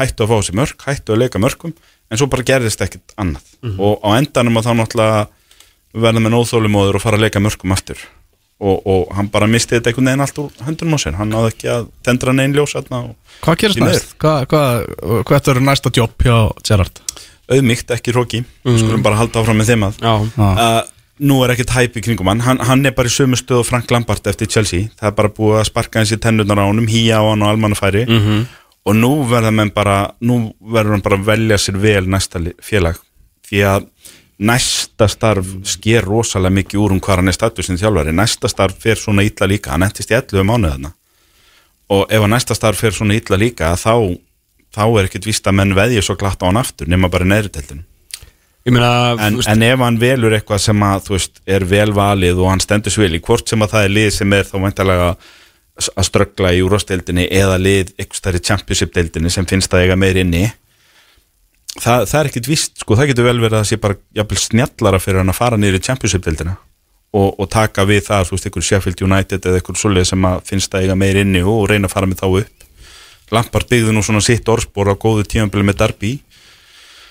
hættu 0.00 0.26
að 0.26 0.32
fá 0.34 0.46
sér 0.48 0.58
mörg 0.58 0.86
hættu 0.88 1.14
að 1.14 1.22
leika 1.22 1.42
mörgum, 1.42 1.76
en 2.10 2.18
svo 2.18 2.26
bara 2.32 2.48
gerist 2.50 2.82
ekkit 2.82 3.14
annað. 3.20 3.46
Og 3.78 4.02
á 4.02 4.18
endanum 4.18 4.58
að 4.58 4.66
þá 4.66 4.72
náttúrulega 4.82 5.28
verða 5.94 6.24
með 6.26 6.34
nóþólumóður 6.34 6.98
og 6.98 7.04
fara 7.06 7.20
að 7.20 7.28
leika 7.28 7.42
mörgum 7.42 7.76
aftur 7.76 8.02
og, 8.60 8.86
og 8.86 9.14
hann 9.16 9.28
bara 9.32 9.46
misti 9.50 9.76
þetta 9.78 9.90
einhvern 9.90 10.10
veginn 10.10 10.24
allt 10.26 10.38
úr 10.42 10.50
höndunum 10.66 10.96
á 10.96 10.98
sér 11.00 11.16
hann 11.18 11.32
náði 11.32 11.52
ekki 11.54 11.68
að 11.72 11.88
tendra 12.06 12.32
neinn 12.36 12.54
ljós 12.56 12.76
þarna 12.76 13.02
og 13.08 13.16
Hvað 13.40 13.56
gerist 13.62 13.78
Því 13.80 13.84
næst? 13.88 14.14
Hvað, 14.20 14.46
hvað, 14.52 14.88
hvað 15.30 15.48
er 15.54 15.60
næsta 15.64 15.92
jobb 15.96 16.16
hjá 16.26 16.36
Gerrard? 16.68 17.00
auðmygt 17.50 17.90
ekki 17.90 18.12
hróki, 18.14 18.44
mm. 18.64 18.76
skulum 18.78 19.02
bara 19.02 19.16
halda 19.18 19.40
áfram 19.40 19.58
með 19.58 19.72
þeim 19.72 19.86
að 19.88 19.96
Já, 20.04 20.12
Ah. 20.38 20.60
uh, 20.60 20.82
nú 21.20 21.40
er 21.44 21.50
ekkert 21.56 21.72
hæp 21.74 21.96
í 21.98 22.02
kringum 22.04 22.28
hann. 22.30 22.40
hann 22.40 22.60
hann 22.64 22.86
er 22.86 22.92
bara 22.96 23.08
í 23.08 23.12
sömu 23.12 23.36
stöð 23.36 23.58
og 23.64 23.66
Frank 23.66 23.90
Lampard 23.90 24.24
eftir 24.30 24.46
Chelsea 24.48 24.86
það 25.00 25.08
er 25.10 25.16
bara 25.18 25.28
búið 25.28 25.58
að 25.60 25.66
sparka 25.68 25.98
hans 25.98 26.12
í 26.14 26.16
tennunar 26.22 26.60
á 26.62 26.68
honum 26.70 26.86
hýja 26.88 27.18
á 27.18 27.24
hann 27.26 27.42
og 27.42 27.50
almannafæri 27.50 28.04
Mhm. 28.08 28.46
og 28.86 28.94
nú 28.96 29.10
verður 29.28 29.58
hann 29.58 29.70
bara 29.74 29.96
nú 30.22 30.52
verður 30.62 30.94
hann 30.96 31.02
bara 31.02 31.16
velja 31.16 31.58
sér 31.58 31.76
vel 31.80 32.06
næsta 32.06 32.38
félag 32.62 32.96
því 33.50 33.64
að 33.66 33.86
næsta 34.40 35.08
starf 35.10 35.48
sker 35.68 36.06
rosalega 36.06 36.56
mikið 36.60 36.80
úr 36.80 36.94
um 36.96 37.02
hvað 37.02 37.20
hann 37.20 37.32
er 37.32 37.36
statusinn 37.36 37.80
þjálfari. 37.80 38.14
Næsta 38.16 38.48
starf 38.48 38.80
fer 38.80 38.96
svona 39.00 39.26
illa 39.26 39.48
líka. 39.50 39.74
Hann 39.74 39.84
endist 39.84 40.12
í 40.12 40.16
11 40.16 40.48
mánuðina 40.48 40.94
og 41.90 42.06
ef 42.06 42.22
að 42.22 42.32
næsta 42.32 42.56
starf 42.56 42.80
fer 42.80 42.94
svona 42.94 43.16
illa 43.18 43.38
líka 43.40 43.72
þá 43.78 44.16
þá 44.70 44.84
er 44.86 45.08
ekkert 45.08 45.26
víst 45.26 45.48
að 45.48 45.56
menn 45.58 45.76
veðja 45.78 46.04
svo 46.06 46.16
glatt 46.18 46.42
á 46.42 46.46
hann 46.46 46.60
aftur 46.60 46.90
nema 46.90 47.10
bara 47.10 47.28
neðri 47.28 47.52
teltinu 47.54 47.86
Ég 48.68 48.74
meina, 48.76 49.16
en, 49.24 49.38
en 49.48 49.62
ef 49.64 49.80
hann 49.80 49.96
velur 49.96 50.34
eitthvað 50.36 50.60
sem 50.60 50.82
að 50.84 51.06
veist, 51.14 51.38
er 51.48 51.64
vel 51.64 51.94
valið 51.96 52.42
og 52.42 52.50
hann 52.52 52.60
stendur 52.60 52.92
svil 52.92 53.14
í 53.16 53.20
hvort 53.24 53.48
sem 53.48 53.62
að 53.64 53.72
það 53.72 53.86
er 53.86 53.94
lið 53.96 54.08
sem 54.18 54.34
er 54.36 54.44
þá 54.44 54.56
væntalega 54.66 55.06
að 55.80 56.06
ströggla 56.10 56.50
í 56.52 56.60
úrvasteldinni 56.66 57.24
eða 57.40 57.56
lið 57.56 57.94
eitthvað 57.96 58.18
stærri 58.18 58.42
championship-deildinni 58.50 59.32
sem 59.32 59.48
finnst 59.48 59.72
að 59.72 59.86
eiga 59.86 59.96
meir 59.96 60.20
inni 60.20 60.44
það, 61.80 62.06
það 62.10 62.20
er 62.20 62.30
ekkit 62.30 62.50
vist, 62.50 62.74
sko, 62.82 62.96
það 62.98 63.12
getur 63.12 63.28
vel 63.28 63.36
verið 63.40 63.56
að 63.56 63.62
það 63.62 63.70
sé 63.70 63.80
bara 63.82 63.98
jafnvel 64.20 64.40
snjallara 64.44 65.00
fyrir 65.02 65.22
hann 65.22 65.32
að 65.32 65.40
fara 65.40 65.60
niður 65.60 65.78
í 65.80 65.84
championship-deildina 65.88 66.56
og, 67.10 67.28
og 67.34 67.50
taka 67.50 67.84
við 67.88 68.04
það, 68.06 68.26
þú 68.28 68.36
veist, 68.36 68.48
einhver 68.48 68.66
Sheffield 68.68 69.04
United 69.06 69.46
eða 69.50 69.60
einhver 69.60 69.78
svoleið 69.80 70.10
sem 70.12 70.26
að 70.30 70.42
finnst 70.50 70.74
að 70.74 70.86
eiga 70.86 70.98
meir 70.98 71.20
inni 71.20 71.42
og 71.42 71.64
reyna 71.70 71.90
að 71.90 71.94
fara 71.96 72.10
með 72.10 72.22
þá 72.22 72.26
upp. 72.30 72.66
Lampard 73.30 73.70
byggði 73.70 73.94
nú 73.94 74.02
svona 74.02 74.22
sitt 74.24 74.48
orðspor 74.50 74.90
á 74.90 74.94
góðu 74.98 75.26
tímanbili 75.26 75.66
með 75.66 75.80
Darby 75.84 76.16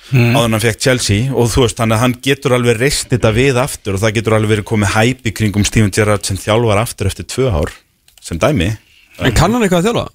áður 0.09 0.47
en 0.47 0.55
hann 0.55 0.63
fekk 0.63 0.81
Chelsea 0.81 1.29
og 1.29 1.51
þú 1.53 1.65
veist 1.67 1.81
að 1.83 1.93
hann 2.01 2.15
getur 2.25 2.55
alveg 2.57 2.79
reist 2.79 3.11
þetta 3.11 3.29
við 3.35 3.59
aftur 3.61 3.95
og 3.95 4.01
það 4.01 4.15
getur 4.17 4.35
alveg 4.35 4.53
verið 4.55 4.67
komið 4.71 4.93
hæpi 4.95 5.33
kringum 5.37 5.65
Steven 5.67 5.91
Gerrard 5.93 6.25
sem 6.25 6.39
þjálfar 6.39 6.81
aftur 6.81 7.09
eftir 7.11 7.27
tvö 7.29 7.51
ár 7.53 7.73
sem 8.21 8.39
dæmi. 8.41 8.71
En 9.21 9.35
kann 9.37 9.53
hann 9.53 9.61
eitthvað 9.61 9.83
að 9.83 9.89
þjálfa? 9.89 10.05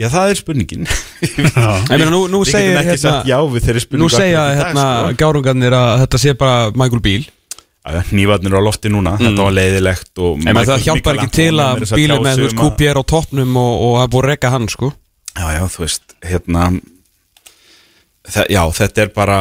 Já 0.00 0.06
það 0.08 0.30
er 0.32 0.38
spurningin. 0.40 0.86
Ég 1.26 1.90
meina, 1.90 2.06
nú, 2.08 2.22
nú 2.32 2.38
Við 2.40 2.52
segir 2.54 2.70
getum 2.72 2.86
ekki 2.88 3.00
sagt 3.02 3.26
já 3.28 3.36
hérna 3.36 3.52
við 3.52 3.66
þeirri 3.66 3.82
spurningu 3.84 4.06
Nú 4.06 4.12
segja 4.14 4.40
akkurat 4.40 4.54
í 4.54 4.56
dag, 4.56 4.70
hérna 4.70 4.84
sko. 5.10 5.18
gárungarnir 5.20 5.76
að 5.76 5.90
þetta 6.04 6.20
sé 6.22 6.32
bara 6.40 6.70
Michael 6.72 7.02
Beal 7.04 7.26
Já, 7.80 8.00
Hnífarnir 8.10 8.56
á 8.56 8.60
lofti 8.64 8.90
núna, 8.92 9.12
þetta 9.20 9.44
var 9.44 9.54
leiðilegt 9.56 10.20
og 10.24 10.38
En 10.40 10.44
meina, 10.46 10.62
það 10.64 10.70
Michael- 10.70 10.86
hjálpar 10.86 11.20
ekki 11.20 11.28
Michelangelo 11.28 11.36
til 11.36 11.48
er 11.48 11.60
að 11.60 11.74
meira 11.74 11.90
að 11.90 12.00
bíli 12.00 12.16
tjá 12.16 12.24
með 12.24 12.32
sig 12.32 12.40
þú 12.40 12.46
veist 12.46 12.56
um 12.56 12.60
að- 12.60 12.70
QPR 12.76 13.00
á 13.00 13.04
toppnum 13.12 13.56
og, 13.60 13.72
og 13.86 13.94
er 14.02 14.10
búið 14.14 14.24
að 14.24 14.30
rekka 14.32 14.50
hann 14.54 14.68
sko. 14.72 14.90
Já, 15.36 15.46
já, 15.56 15.62
þú 15.74 15.84
veist, 15.84 16.16
hérna 16.30 16.64
þe- 18.30 18.48
Já, 18.52 18.62
þetta 18.80 19.04
er 19.04 19.12
bara 19.16 19.38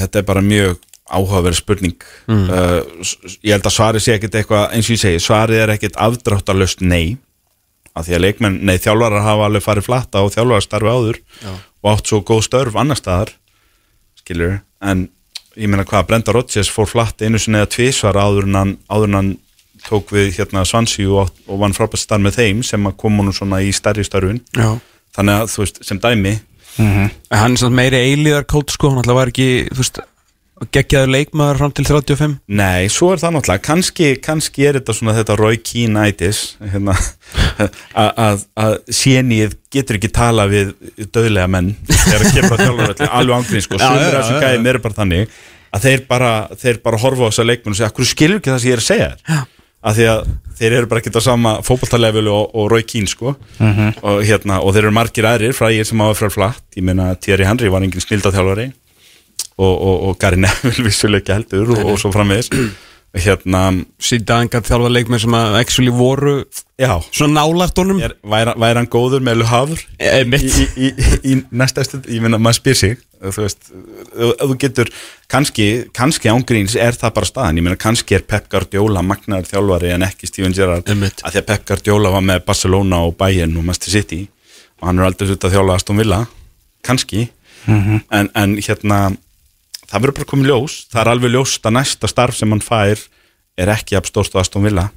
þetta 0.00 0.22
er 0.22 0.26
bara 0.30 0.42
mjög 0.46 0.78
áhugaverð 1.10 1.58
spurning. 1.58 1.96
Uh, 2.30 2.82
s- 3.02 3.16
ég 3.42 3.50
held 3.56 3.66
að 3.66 3.74
svarið 3.74 4.04
sé 4.04 4.14
ekkit 4.18 4.36
eitthvað 4.40 4.74
eins 4.76 4.86
og 4.90 4.94
ég 4.94 5.02
segi, 5.02 5.22
svarið 5.24 5.62
er 5.64 5.72
ekkit 5.74 5.96
afdráttarlöst 5.98 6.82
nei 6.86 7.16
af 7.96 8.06
því 8.06 8.16
að 8.16 8.24
leikmenn, 8.24 8.58
nei, 8.66 8.76
þjálfarar 8.80 9.24
hafa 9.26 9.46
alveg 9.48 9.64
farið 9.64 9.86
flatta 9.88 10.24
og 10.24 10.34
þjálfarar 10.34 10.66
starfi 10.66 10.90
áður 10.94 11.20
já. 11.20 11.52
og 11.82 11.92
átt 11.92 12.10
svo 12.10 12.20
góð 12.26 12.44
störf 12.46 12.78
annar 12.78 12.98
staðar 13.00 13.32
skilur, 14.20 14.60
en 14.80 15.08
ég 15.58 15.70
meina 15.70 15.86
hvað, 15.88 16.06
Brenda 16.08 16.34
Rodgers 16.34 16.70
fór 16.70 16.88
flatt 16.88 17.22
einu 17.22 17.40
sinni 17.40 17.60
eða 17.60 17.72
tvisvar 17.74 18.18
áður 18.20 18.46
en 18.48 18.60
hann, 18.60 18.76
áður 18.90 19.10
en 19.10 19.18
hann 19.18 19.32
tók 19.86 20.12
við 20.14 20.34
hérna 20.36 20.64
Svansi 20.68 21.06
og, 21.08 21.32
og 21.48 21.60
vann 21.62 21.74
frábært 21.76 22.02
starf 22.02 22.22
með 22.22 22.38
þeim 22.40 22.62
sem 22.66 22.86
að 22.88 22.96
koma 23.00 23.24
nú 23.24 23.34
svona 23.34 23.62
í 23.64 23.72
stærri 23.74 24.04
störfin. 24.06 24.42
Já. 24.56 24.76
Þannig 25.16 25.40
að 25.40 25.52
þú 25.54 25.64
veist, 25.64 25.80
sem 25.86 26.00
dæmi. 26.02 26.34
En 26.80 27.10
hann 27.34 27.56
er 27.56 27.60
samt 27.60 27.76
meiri 27.76 27.98
eilíðar 27.98 28.44
kótt 28.48 28.70
sko 28.72 28.92
Hann 28.92 29.00
alltaf 29.00 29.16
var 29.18 29.32
ekki, 29.32 29.48
þú 29.72 29.80
veist 29.82 29.98
Geggjaður 30.68 31.08
leikmaður 31.14 31.58
fram 31.62 31.72
til 31.72 31.84
35 31.88 32.34
Nei, 32.60 32.88
svo 32.92 33.08
er 33.14 33.20
það 33.22 33.32
náttúrulega, 33.38 33.62
kannski, 33.64 34.08
kannski 34.20 34.66
er 34.68 34.76
þetta 34.76 34.92
svona 34.98 35.14
þetta 35.16 35.36
Roy 35.40 35.56
Keane-itis 35.64 36.40
hérna, 36.74 36.96
að- 37.96 38.44
sénið 38.92 39.54
getur 39.72 39.96
ekki 39.98 40.10
tala 40.12 40.44
við 40.50 40.74
döðlega 41.14 41.48
menn 41.50 41.72
þegar 41.88 42.26
að 42.26 42.34
kemur 42.36 42.56
að 42.58 42.64
þjálfur 42.66 43.08
alveg 43.08 43.36
ángrín 43.38 43.64
sko, 43.64 43.78
Já, 43.80 43.86
sumir 43.86 44.04
já, 44.04 44.10
af 44.10 44.18
þessum 44.20 44.44
gæðum 44.44 44.68
eru 44.74 44.82
bara 44.84 44.98
þannig 45.00 45.38
að 45.70 45.86
þeir 45.86 46.04
bara, 46.10 46.30
þeir 46.60 46.82
bara 46.84 47.00
horfa 47.04 47.24
á 47.24 47.28
þessa 47.30 47.46
leikmenn 47.48 47.72
og 47.74 47.78
segja, 47.80 47.90
hverju 47.96 48.10
skilur 48.12 48.40
ekki 48.40 48.52
það 48.52 48.60
sem 48.60 48.70
ég 48.70 48.76
er 48.76 48.84
að 48.84 48.88
segja 48.90 49.10
þér? 49.16 49.48
Af 49.80 49.94
því 49.96 50.06
að 50.12 50.18
þeir 50.60 50.74
eru 50.76 50.88
bara 50.90 51.00
ekki 51.00 51.12
á 51.16 51.22
sama 51.24 51.52
fótballtalefulu 51.64 52.32
og, 52.36 52.50
og 52.52 52.66
Roy 52.68 52.82
Keane 52.84 53.08
sko. 53.08 53.30
Og, 54.04 54.18
hérna, 54.28 54.58
og 54.60 54.74
þeir 54.76 54.82
eru 54.84 54.92
margir 54.92 55.24
aðrir 55.30 55.54
frægir 55.56 55.86
sem 55.88 56.02
áður 56.04 56.18
frá 56.18 56.34
flatt, 56.34 56.60
ég 56.76 56.84
meina 56.84 57.14
Thierry 57.16 57.46
Henry 57.48 57.70
var 57.72 57.80
engin 57.86 58.04
snildaþjálfari 58.04 58.66
og, 59.60 59.74
og, 59.74 59.98
og 60.08 60.20
Gary 60.22 60.40
Neville 60.40 60.84
vissulega 60.88 61.22
ekki 61.22 61.36
heldur 61.36 61.74
og, 61.76 61.84
og 61.92 62.00
svo 62.00 62.12
framvegis. 62.14 62.48
Hérna, 63.10 63.60
Síðan 63.98 64.46
gætt 64.46 64.68
þjálfa 64.68 64.88
leikmenn 64.94 65.18
sem 65.18 65.34
að 65.34 65.56
actually 65.58 65.90
voru 65.90 66.44
já. 66.78 66.92
Svona 67.10 67.42
er, 67.42 68.12
væri, 68.22 68.52
væri 68.54 68.78
hann 68.78 68.86
góður 68.86 69.24
með 69.26 69.40
Luhavr 69.40 69.80
Eh, 69.98 70.22
í, 70.22 70.50
í, 70.78 70.90
í, 70.94 71.08
í 71.26 71.32
næsta 71.50 71.82
stund, 71.88 72.06
ég 72.06 72.22
meina 72.22 72.38
maður 72.38 72.60
spyr 72.60 72.78
sig 72.78 73.00
þú 73.20 73.42
veist, 73.42 73.72
þú 74.14 74.56
getur 74.62 74.92
kannski, 75.30 75.66
kannski 75.96 76.30
ángríns 76.30 76.76
er 76.78 76.94
það 76.96 77.16
bara 77.18 77.28
staðan. 77.28 77.58
Ég 77.58 77.66
meina 77.66 77.80
kannski 77.80 78.16
er 78.16 78.22
Pep 78.30 78.46
Guardiola 78.52 79.02
magnar 79.02 79.48
þjálfari 79.48 79.90
en 79.96 80.06
ekki 80.06 80.30
Steven 80.30 80.54
Gerrard. 80.56 80.86
Einmitt. 80.88 81.24
að 81.24 81.34
því 81.34 81.42
að 81.42 81.48
Pep 81.50 81.66
Guardiola 81.68 82.14
var 82.14 82.24
með 82.30 82.44
Barcelona 82.46 83.02
og 83.08 83.18
Bayern 83.18 83.58
og 83.58 83.66
Manchester 83.66 83.98
City 83.98 84.20
og 84.80 84.86
hann 84.88 85.02
er 85.02 85.10
aldrei 85.10 85.28
slutt 85.28 85.48
að 85.50 85.58
þjálfa 85.58 85.80
Aston 85.80 86.00
Villa 86.00 86.22
kannski. 86.86 87.26
En, 87.68 88.30
en 88.38 88.54
hérna 88.56 89.00
það 89.90 90.04
verður 90.04 90.18
bara 90.18 90.30
komið 90.32 90.50
ljós. 90.50 90.78
Það 90.90 91.02
er 91.02 91.12
alveg 91.12 91.34
ljóst 91.34 91.66
að 91.66 91.76
næsta 91.76 92.10
starf 92.10 92.38
sem 92.38 92.54
hann 92.54 92.64
fær 92.64 93.04
er 93.60 93.72
ekki 93.74 93.98
af 93.98 94.08
stórst 94.08 94.36
á 94.38 94.42
Aston 94.42 94.64
Villa. 94.64 94.88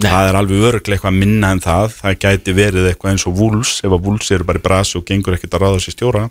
Það 0.00 0.28
er 0.28 0.38
alveg 0.38 0.66
öruglega 0.68 0.96
eitthvað 0.98 1.18
minna 1.18 1.50
en 1.54 1.62
það. 1.62 1.96
Það 2.00 2.20
gæti 2.24 2.54
verið 2.56 2.90
eitthvað 2.90 3.14
eins 3.14 3.26
og 3.28 3.36
Wolves. 3.38 3.78
Ef 3.84 3.92
að 3.92 4.06
Wolves 4.06 4.30
eru 4.34 4.46
bara 4.48 4.60
í 4.60 4.64
brasi 4.64 4.98
og 4.98 5.06
gengur 5.08 5.36
ekkert 5.36 5.56
að 5.58 5.66
ráða 5.66 5.82
sér 5.84 5.96
stjóra 5.96 6.28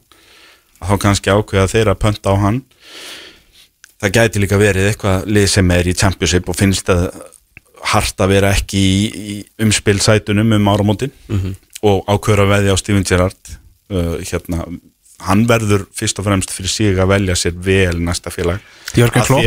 þá 0.79 0.93
kannski 1.01 1.33
ákveða 1.33 1.71
þeir 1.71 1.91
að 1.91 1.99
pönta 2.03 2.31
á 2.31 2.35
hann. 2.39 2.61
Það 3.99 4.13
gæti 4.15 4.43
líka 4.43 4.59
verið 4.59 4.89
eitthvað 4.89 5.25
lið 5.27 5.47
sem 5.51 5.71
er 5.75 5.89
í 5.91 5.95
Championship 5.97 6.49
og 6.49 6.55
finnst 6.55 6.91
að 6.93 7.09
hart 7.89 8.21
að 8.23 8.33
vera 8.33 8.53
ekki 8.55 8.79
í, 8.79 8.99
í 9.33 9.35
umspilsætunum 9.63 10.55
um 10.55 10.69
áramótin 10.71 11.11
og 11.83 12.07
ákveður 12.07 12.45
að 12.45 12.53
veðja 12.53 12.75
á 12.75 12.81
Steven 12.81 13.07
Gerrard 13.07 13.51
uh, 13.91 14.15
hérna 14.23 14.65
hann 15.27 15.45
verður 15.49 15.85
fyrst 15.95 16.19
og 16.21 16.25
fremst 16.29 16.51
fyrir 16.55 16.71
sig 16.71 16.97
að 16.99 17.11
velja 17.13 17.35
sér 17.39 17.55
vel 17.65 17.97
næsta 18.03 18.31
félag. 18.33 18.59
Því 18.93 19.09
Klopp 19.11 19.43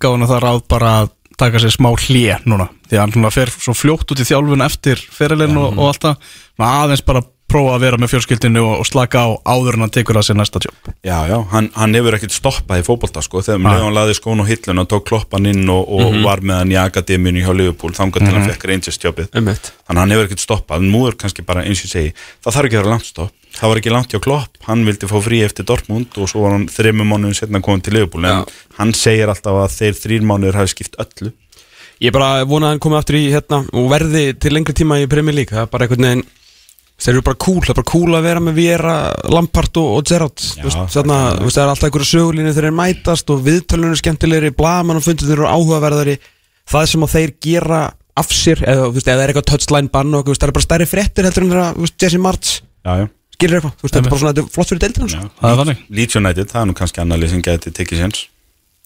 gaf 0.00 0.10
hann- 0.12 0.26
það 0.28 0.42
ráð 0.44 0.62
bara 0.68 0.90
að 1.02 1.10
taka 1.36 1.58
sér 1.60 1.72
smá 1.74 1.90
hlje 1.96 2.38
núna. 2.46 2.68
Því 2.88 2.96
að 2.96 3.14
hann 3.16 3.30
fer 3.30 3.46
svo 3.50 3.74
fljótt 3.76 4.10
út 4.12 4.20
í 4.20 4.28
þjálfun 4.28 4.64
eftir 4.64 4.96
ferilinn 4.96 5.56
og, 5.56 5.76
og 5.78 5.88
allt 5.92 6.04
það. 6.06 6.16
Aðeins 6.58 7.04
bara 7.04 7.22
prófa 7.46 7.76
að 7.76 7.84
vera 7.86 7.98
með 8.02 8.12
fjölskyldinu 8.12 8.62
og, 8.64 8.72
og 8.82 8.88
slaka 8.88 9.22
á 9.22 9.28
áður 9.46 9.78
en 9.78 9.84
hann 9.86 9.92
tekur 9.94 10.18
að 10.18 10.26
sér 10.28 10.38
næsta 10.40 10.60
jobb. 10.64 10.90
Já, 11.06 11.16
já, 11.30 11.36
hann, 11.52 11.70
hann 11.76 11.94
hefur 11.94 12.16
ekkert 12.18 12.34
stoppað 12.34 12.82
í 12.82 12.86
fótbolta 12.86 13.22
sko, 13.24 13.42
þegar 13.46 13.62
og 13.62 13.84
hann 13.86 13.96
laði 13.96 14.16
skón 14.18 14.42
og 14.42 14.50
hillun 14.50 14.82
og 14.82 14.90
tók 14.90 15.06
kloppan 15.08 15.46
inn 15.52 15.64
og, 15.72 15.86
og 15.86 16.18
var 16.26 16.42
með 16.42 16.62
hann 16.62 16.74
í 16.74 16.78
akademíunni 16.82 17.46
hjá 17.46 17.52
Liverpool 17.54 17.94
þangað 17.96 18.26
til 18.26 18.34
hann 18.34 18.48
fekk 18.50 18.68
Rangers 18.72 19.00
jobbið. 19.04 19.30
Einmitt. 19.38 19.72
þannig 19.86 19.96
að 19.96 20.02
hann 20.02 20.14
hefur 20.16 20.30
ekkert 20.30 20.44
stoppað, 20.44 20.86
nú 20.90 21.02
er 21.06 21.18
kannski 21.22 21.46
bara 21.46 21.64
eins 21.66 21.84
og 21.86 21.92
segi, 21.94 22.14
það 22.42 22.58
þarf 22.58 22.70
ekki 22.70 22.78
að 22.78 22.84
vera 22.84 22.94
langt 22.96 23.10
stopp. 23.10 23.34
Það 23.56 23.70
var 23.70 23.78
ekki 23.80 23.92
langt 23.94 24.12
hjá 24.12 24.20
Klopp, 24.20 24.58
hann 24.66 24.82
vildi 24.84 25.08
fá 25.08 25.16
frí 25.24 25.38
eftir 25.40 25.64
Dortmund 25.64 26.18
og 26.20 26.28
svo 26.28 26.42
var 26.44 26.58
hann 26.58 26.66
þreymur 26.68 27.06
mánuðin 27.08 27.38
setna 27.38 27.62
komin 27.64 27.80
til 27.80 27.94
Liverpool, 27.96 28.26
en 28.28 28.42
Já. 28.42 28.56
hann 28.76 28.92
segir 28.92 29.32
alltaf 29.32 29.56
að 29.62 29.76
þeir 29.78 29.96
þrýr 30.02 30.26
mánuðir 30.28 30.58
hafi 30.60 30.74
skipt 30.74 30.98
öllu. 31.00 31.32
Ég 32.04 32.12
bara 32.12 32.44
vona 32.44 32.68
að 32.68 32.74
hann 32.74 32.82
komi 32.84 32.98
aftur 32.98 33.16
í 33.16 33.30
hérna 33.32 33.62
og 33.72 33.86
verði 33.88 34.26
til 34.36 34.52
lengri 34.52 34.76
tíma 34.76 34.98
í 35.00 35.08
Premier 35.08 35.38
League. 35.38 35.54
Það 35.56 35.62
er 35.62 35.70
bara 35.72 35.86
einhvern 35.86 36.04
veginn 36.04 36.26
Þeir 36.96 37.12
eru 37.12 37.24
bara 37.26 37.38
cool, 37.44 37.60
það 37.60 37.72
er 37.72 37.76
bara 37.76 37.90
cool 37.90 38.16
að 38.16 38.24
vera 38.24 38.40
með 38.40 38.54
Viera, 38.56 38.94
Lampard 39.28 39.80
og, 39.82 39.88
og 39.98 40.06
Gerrard. 40.08 40.40
Þú 40.40 40.64
veist, 40.64 40.78
það 40.78 40.94
þarna, 40.94 41.18
er 41.28 41.50
Það 41.50 41.60
er 41.62 41.72
alltaf 41.72 41.88
einhverju 41.90 42.08
sögulínu 42.08 42.52
þegar 42.54 42.68
þeir 42.68 42.76
mætast 42.78 43.32
og 43.34 43.42
viðtölunum 43.44 43.98
skemmtilegri, 44.00 44.52
blaman 44.56 45.00
og 45.00 45.04
fundur 45.04 45.28
þeir 45.28 45.36
eru 45.36 45.50
áhugaverðari. 45.50 46.14
Það 46.72 46.86
sem 46.92 47.04
að 47.04 47.12
þeir 47.12 47.34
gera 47.46 47.82
af 48.16 48.32
sér, 48.32 48.62
eða 48.64 48.86
þú 48.86 48.94
veist, 48.96 49.10
eða 49.10 49.18
það 49.18 49.24
er 49.26 49.32
eitthvað 49.34 49.48
touchline 49.50 49.92
bann 49.92 50.14
og 50.16 50.22
eitthvað, 50.22 50.30
þú 50.30 50.32
veist, 50.32 50.42
það 50.42 50.48
er 50.48 50.56
bara 50.56 50.66
stærri 50.66 50.88
fréttir 50.88 51.28
heldur 51.28 51.44
en 51.44 51.52
þú 51.52 51.84
veist, 51.84 51.98
Jesse 52.00 52.16
já, 52.16 53.08
skilur 53.36 53.58
eitthvað, 53.58 53.74
þú 53.76 53.84
veist, 53.84 53.92
þetta 53.92 54.00
er 54.00 54.08
bara 54.08 54.22
svona, 54.22 54.32
þetta 54.32 54.46
er 54.46 54.54
flott 54.56 54.72
fyrir 54.72 54.82
deildina 54.86 55.10
já. 55.12 55.28
Það 55.42 55.52
er 55.52 55.60
þannig. 55.60 55.84
Leeds 55.98 56.18
United, 56.22 56.48
það 56.54 56.62
er 56.62 56.70
nú 56.70 56.76
kannski 56.80 57.02
annarlið 57.04 57.34
sem 57.34 57.44
geti 57.44 57.74
tekið 57.76 58.00
séns 58.00 58.22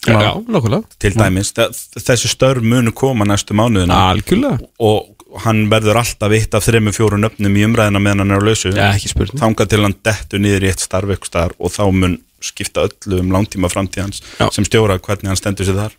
Já, 0.06 0.16
já, 0.16 0.30
nokkulega 0.48 1.00
til 1.02 1.12
dæmis, 1.12 1.50
þessi 1.52 2.30
störf 2.32 2.64
munu 2.64 2.92
koma 2.96 3.26
næstu 3.28 3.52
mánuðina. 3.58 3.98
Algjörlega. 4.14 4.70
Og 4.80 5.26
hann 5.44 5.66
verður 5.70 6.00
alltaf 6.00 6.32
eitt 6.34 6.56
af 6.56 6.64
þremmu 6.64 6.94
fjóru 6.96 7.18
nöfnum 7.20 7.58
í 7.58 7.66
umræðina 7.68 8.00
meðan 8.02 8.24
hann 8.24 8.34
er 8.34 8.40
á 8.40 8.46
lausu. 8.48 8.72
Já, 8.72 8.86
ekki 8.94 9.12
spurning. 9.12 9.42
þangað 9.42 9.70
til 9.74 9.82
hann 9.84 9.98
dettur 10.08 10.42
niður 10.42 10.66
í 10.66 10.72
eitt 10.72 10.82
starf 10.82 11.12
eitthvað 11.12 11.32
staðar 11.32 11.54
og 11.58 11.74
þá 11.74 11.84
mun 11.92 12.16
skipta 12.40 12.86
öllu 12.88 13.20
um 13.20 13.30
langtíma 13.34 13.68
framtíðans 13.68 14.24
Já. 14.40 14.48
sem 14.56 14.64
stjóra 14.64 14.96
hvernig 14.98 15.28
hann 15.30 15.38
stendur 15.38 15.68
sér 15.68 15.78
þar. 15.84 15.94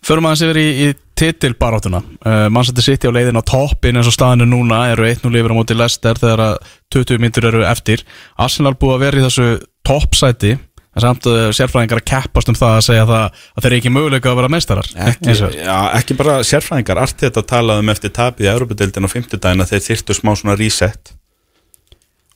Förum 0.00 0.30
aðeins 0.30 0.42
yfir 0.46 0.58
í, 0.62 0.68
í 0.88 0.88
titilbarátuna 1.20 2.00
uh, 2.00 2.46
Manchester 2.48 2.86
City 2.86 3.10
á 3.10 3.12
leiðin 3.12 3.36
á 3.36 3.44
toppin 3.44 3.98
eins 4.00 4.08
og 4.08 4.14
staðinu 4.16 4.46
núna 4.48 4.86
eru 4.94 5.04
1-0 5.04 5.28
yfir 5.28 5.52
á 5.52 5.58
móti 5.58 5.76
Leicester 5.76 6.16
þegar 6.16 6.42
að 6.46 6.54
20 6.96 7.20
myndur 7.20 7.48
eru 7.50 7.66
eftir. 7.68 8.06
Arsenal 8.40 8.72
búið 8.80 8.96
að 8.96 9.04
vera 9.04 9.20
í 9.20 9.26
þessu 9.26 9.48
toppsæti 9.84 10.54
en 11.00 11.06
samt 11.06 11.28
uh, 11.30 11.38
sérfræðingar 11.56 12.02
að 12.02 12.08
keppast 12.10 12.50
um 12.52 12.58
það 12.58 12.74
að 12.76 12.84
segja 12.86 13.06
það 13.08 13.22
að 13.24 13.62
þeir 13.62 13.70
eru 13.70 13.78
ekki 13.80 13.92
möguleika 13.94 14.30
að 14.30 14.40
vera 14.40 14.50
meistarar 14.52 14.90
ekki, 15.06 15.36
já, 15.56 15.78
ekki 15.98 16.16
bara 16.18 16.40
sérfræðingar. 16.46 17.00
Allt 17.00 17.24
þetta 17.24 17.44
talaði 17.54 17.84
um 17.84 17.94
eftir 17.94 18.12
tapið 18.16 18.46
í 18.46 18.52
Európa-deildin 18.52 19.08
á 19.08 19.10
50 19.14 19.40
daginn 19.40 19.64
að 19.64 19.72
þeir 19.72 19.86
þyrftu 19.88 20.18
smá 20.18 20.34
svona 20.36 20.58
reset. 20.60 21.14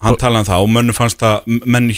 Hann 0.05 0.19
talaði 0.21 0.45
um 0.45 0.49
það 0.51 0.65
og 0.65 0.73
mönnu 0.79 0.97
fannst 0.97 1.21
það 1.23 1.61
menn, 1.65 1.93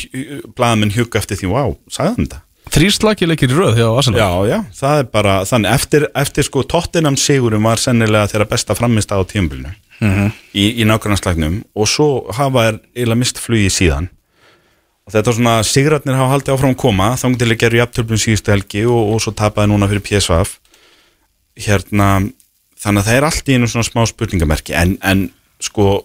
blaðamenn 0.59 0.95
hjúka 0.95 1.23
eftir 1.23 1.41
því, 1.41 1.53
wow, 1.55 1.79
sagði 1.91 2.13
hann 2.13 2.27
þetta? 2.27 2.43
Þrír 2.77 2.93
slagir 2.93 3.31
leikir 3.31 3.53
í 3.53 3.57
röð 3.57 3.77
hjá 3.79 3.87
Arsenal. 3.87 4.19
Já, 4.19 4.31
já, 4.51 4.57
það 4.75 5.01
er 5.01 5.11
bara 5.15 5.35
þannig. 5.47 5.75
Eftir, 5.79 6.07
eftir 6.19 6.47
sko 6.49 6.65
Tottenham 6.67 7.19
sigurum 7.21 7.69
var 7.69 7.79
sennilega 7.79 8.27
þeirra 8.33 8.49
besta 8.51 8.75
framist 8.75 9.15
á 9.15 9.23
tímbilinu 9.23 9.71
í, 10.53 10.83
í 10.83 10.85
nákvæmnaslagnum 10.85 11.61
og 11.77 11.89
svo 11.89 12.09
hafa 12.37 12.67
er 12.71 12.81
eiginlega 12.97 13.21
mist 13.23 13.41
flugi 13.41 13.71
síðan 13.73 14.11
þetta 15.15 15.31
er 15.31 15.39
svona 15.39 15.55
sigratnir 15.67 16.19
hafa 16.19 16.35
haldið 16.35 16.55
áfram 16.57 16.75
að 16.75 16.83
koma 16.83 17.13
þá 17.19 17.27
til 17.39 17.51
að 17.51 17.61
gera 17.61 17.81
jafntöflum 17.83 18.23
síðustu 18.23 18.53
helgi 18.55 18.83
og, 18.91 19.13
og 19.15 19.23
svo 19.23 19.33
tapaði 19.37 19.71
núna 19.71 19.89
fyrir 19.91 20.05
PSVF 20.07 20.57
hérna 21.67 22.11
þannig 22.83 23.03
að 23.03 23.09
það 23.09 23.19
er 23.19 23.29
allt 23.29 23.49
í 23.49 23.57
einu 23.57 23.71
svona 23.71 23.87
smá 23.87 24.03
spurningamerki 24.11 24.75
en, 24.77 24.97
en 25.07 25.29
sko 25.63 26.03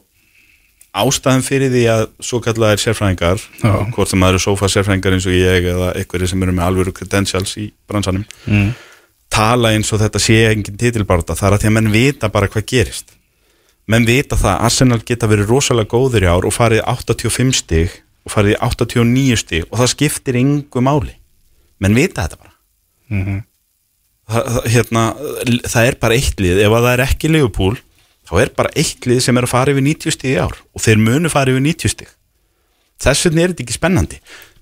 ástæðan 0.91 1.45
fyrir 1.45 1.71
því 1.71 1.81
að 1.87 2.01
svo 2.19 2.41
kallaðir 2.43 2.81
sérfræðingar, 2.83 3.43
Já. 3.61 3.73
hvort 3.95 4.11
það 4.11 4.25
eru 4.27 4.41
sofa 4.43 4.67
sérfræðingar 4.71 5.15
eins 5.15 5.27
og 5.29 5.37
ég 5.37 5.67
eða 5.71 5.91
einhverju 5.95 6.31
sem 6.31 6.43
eru 6.43 6.55
með 6.55 6.67
alvöru 6.67 6.93
credentials 6.95 7.55
í 7.61 7.69
bransanum 7.87 8.25
mm. 8.45 8.69
tala 9.31 9.71
eins 9.75 9.91
og 9.95 10.01
þetta 10.03 10.21
sé 10.21 10.37
engin 10.49 10.79
titilbarta 10.79 11.37
það 11.39 11.47
er 11.47 11.57
að 11.57 11.63
því 11.63 11.71
að 11.71 11.75
menn 11.77 11.91
vita 11.95 12.31
bara 12.33 12.51
hvað 12.51 12.67
gerist 12.73 13.15
menn 13.91 14.07
vita 14.07 14.37
það 14.39 14.53
að 14.53 14.67
Arsenal 14.67 15.01
geta 15.07 15.31
verið 15.31 15.51
rosalega 15.55 15.91
góður 15.95 16.27
í 16.27 16.31
ár 16.31 16.47
og 16.47 16.55
farið 16.55 16.83
í 16.83 16.85
85 16.91 17.55
stig 17.63 17.95
og 18.25 18.33
farið 18.33 18.55
í 18.55 18.59
89 18.67 19.39
stig 19.41 19.65
og 19.69 19.79
það 19.81 19.91
skiptir 19.95 20.37
yngu 20.41 20.83
máli. 20.85 21.15
Menn 21.81 21.97
vita 21.97 22.25
þetta 22.25 22.41
bara. 22.41 22.53
Mhm. 23.11 23.41
það, 24.31 24.45
það, 24.55 24.67
hérna, 24.75 25.01
það 25.67 25.87
er 25.89 25.97
bara 25.99 26.15
eitt 26.15 26.39
lið. 26.39 26.61
Ef 26.63 26.75
að 26.77 26.85
það 26.85 26.93
er 26.93 27.05
ekki 27.07 27.31
Liverpool 27.31 27.75
þá 28.29 28.35
er 28.41 28.53
bara 28.55 28.71
eitt 28.79 29.09
lið 29.09 29.19
sem 29.25 29.37
er 29.37 29.47
að 29.47 29.51
fara 29.51 29.73
yfir 29.73 29.83
90 29.83 30.15
stig 30.15 30.35
í 30.35 30.39
ár 30.39 30.55
og 30.55 30.85
þeir 30.85 31.01
munu 31.01 31.31
fara 31.33 31.51
yfir 31.51 31.65
90 31.65 31.91
stig. 31.95 32.13
Þess 33.01 33.27
vegna 33.27 33.43
er 33.43 33.51
þetta 33.51 33.65
ekki 33.65 33.75
spennandi. 33.75 34.21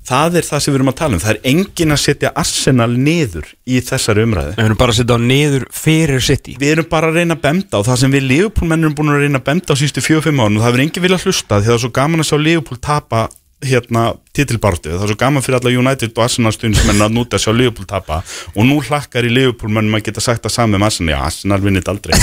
Það 0.10 0.39
er 0.39 0.45
það 0.47 0.62
sem 0.64 0.74
við 0.74 0.78
erum 0.80 0.89
að 0.89 0.97
tala 0.97 1.18
um. 1.18 1.22
Það 1.22 1.34
er 1.36 1.47
engin 1.51 1.93
að 1.93 1.99
setja 2.01 2.30
Arsenal 2.39 2.93
niður 2.97 3.49
í 3.68 3.82
þessari 3.86 4.24
umræðu. 4.26 4.53
Við 4.55 4.66
erum 4.66 4.80
bara 4.80 4.93
að 4.95 4.97
setja 5.01 5.18
á 5.20 5.22
niður 5.22 5.66
fyrir 5.76 6.24
City. 6.26 6.55
Við 6.57 6.72
erum 6.74 6.88
bara 6.89 7.12
að 7.12 7.20
reyna 7.20 7.36
að 7.38 7.43
benda 7.43 7.82
á 7.84 7.86
það 7.86 7.99
sem 8.01 8.16
við 8.16 8.26
Liverpool-menn 8.32 8.88
erum 8.88 8.95
búin 8.97 9.12
að 9.14 9.26
reyna 9.26 9.41
að 9.41 9.45
benda 9.51 9.76
á 9.76 9.82
sístu 9.82 10.01
4-5 10.01 10.39
árum 10.39 10.57
og 10.57 10.64
það 10.64 10.72
verður 10.72 10.86
enginn 10.88 11.05
vilja 11.05 11.20
hlusta 11.26 11.60
því 11.60 11.70
það 11.70 11.76
er 11.76 11.84
svo 11.84 11.91
gaman 11.99 12.24
að 12.24 12.30
sjá 12.32 12.38
Liverpool 12.41 12.82
tapa 12.89 13.22
hérna 13.66 14.03
titilbartu, 14.36 14.93
það 14.93 15.03
er 15.03 15.12
svo 15.12 15.18
gaman 15.20 15.43
fyrir 15.43 15.57
alla 15.60 15.74
United 15.82 16.14
og 16.16 16.24
Arsenal 16.24 16.53
stundismenn 16.55 17.03
að 17.03 17.16
núta 17.18 17.39
sjá 17.41 17.51
Liverpool 17.51 17.88
tapa. 17.89 18.22
Og 18.55 18.68
nú 18.68 18.78
hlakkar 18.86 19.28
í 19.28 19.34
Liverpool-mennum 19.34 19.97
að 19.99 20.05
geta 20.07 20.24
sagt 20.24 20.45
það 20.45 20.55
saman 20.55 20.78
með 20.78 20.88
Arsenal, 20.88 21.16
já 21.16 21.26
Arsenal 21.28 21.60
vinnit 21.66 21.91
aldrei. 21.91 22.16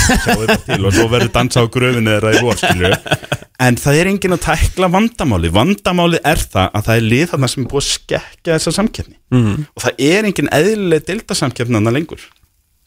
Og 0.77 0.89
svo 0.95 1.05
verður 1.11 1.33
dansa 1.35 1.61
á 1.61 1.65
gröfinni 1.69 2.15
þeirra 2.15 2.33
í 2.33 2.41
vor, 2.45 2.57
skilju 2.57 2.93
en 3.57 3.77
það 3.81 3.95
er 3.97 4.09
enginn 4.11 4.35
að 4.35 4.43
tækla 4.45 4.89
vandamáli. 4.93 5.49
Vandamáli 5.49 6.19
er 6.21 6.41
það 6.41 6.67
að 6.77 6.89
það 6.89 6.99
er 6.99 7.07
lið 7.11 7.29
þarna 7.31 7.47
sem 7.49 7.63
er 7.63 7.69
búið 7.71 7.79
að 7.83 7.87
skekja 7.87 8.57
þessa 8.57 8.73
samkeppni. 8.75 9.15
Mhm. 9.33 9.63
og 9.73 9.85
það 9.85 10.03
er 10.09 10.27
enginn 10.29 10.51
eðlileg 10.53 11.07
deildasamkeppni 11.07 11.79
þarna 11.79 11.95
lengur. 11.97 12.27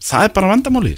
Það 0.01 0.29
er 0.29 0.37
bara 0.37 0.53
vandamáli 0.55 0.95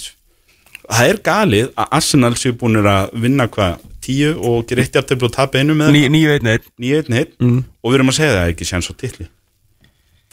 það 0.92 1.08
er 1.08 1.20
galið 1.24 1.72
að 1.78 1.96
Arsenal 1.98 2.34
séu 2.38 2.54
búinir 2.58 2.86
að 2.88 3.12
vinna 3.22 3.48
hvað 3.50 3.80
tíu 4.04 4.32
og 4.38 4.66
gera 4.68 4.82
eitt 4.84 4.94
jafntefli 4.98 5.28
og 5.28 5.32
tapa 5.36 5.58
einu 5.62 5.74
með 5.78 5.92
Níu 5.94 6.32
einn 6.34 6.48
heitt 7.18 7.36
Mm. 7.40 7.64
og 7.82 7.92
við 7.92 7.98
erum 7.98 8.10
að 8.12 8.18
segja 8.18 8.34
það 8.38 8.50
ekki 8.54 8.68
sér 8.68 8.82
svo 8.86 8.94
tilli 8.98 9.28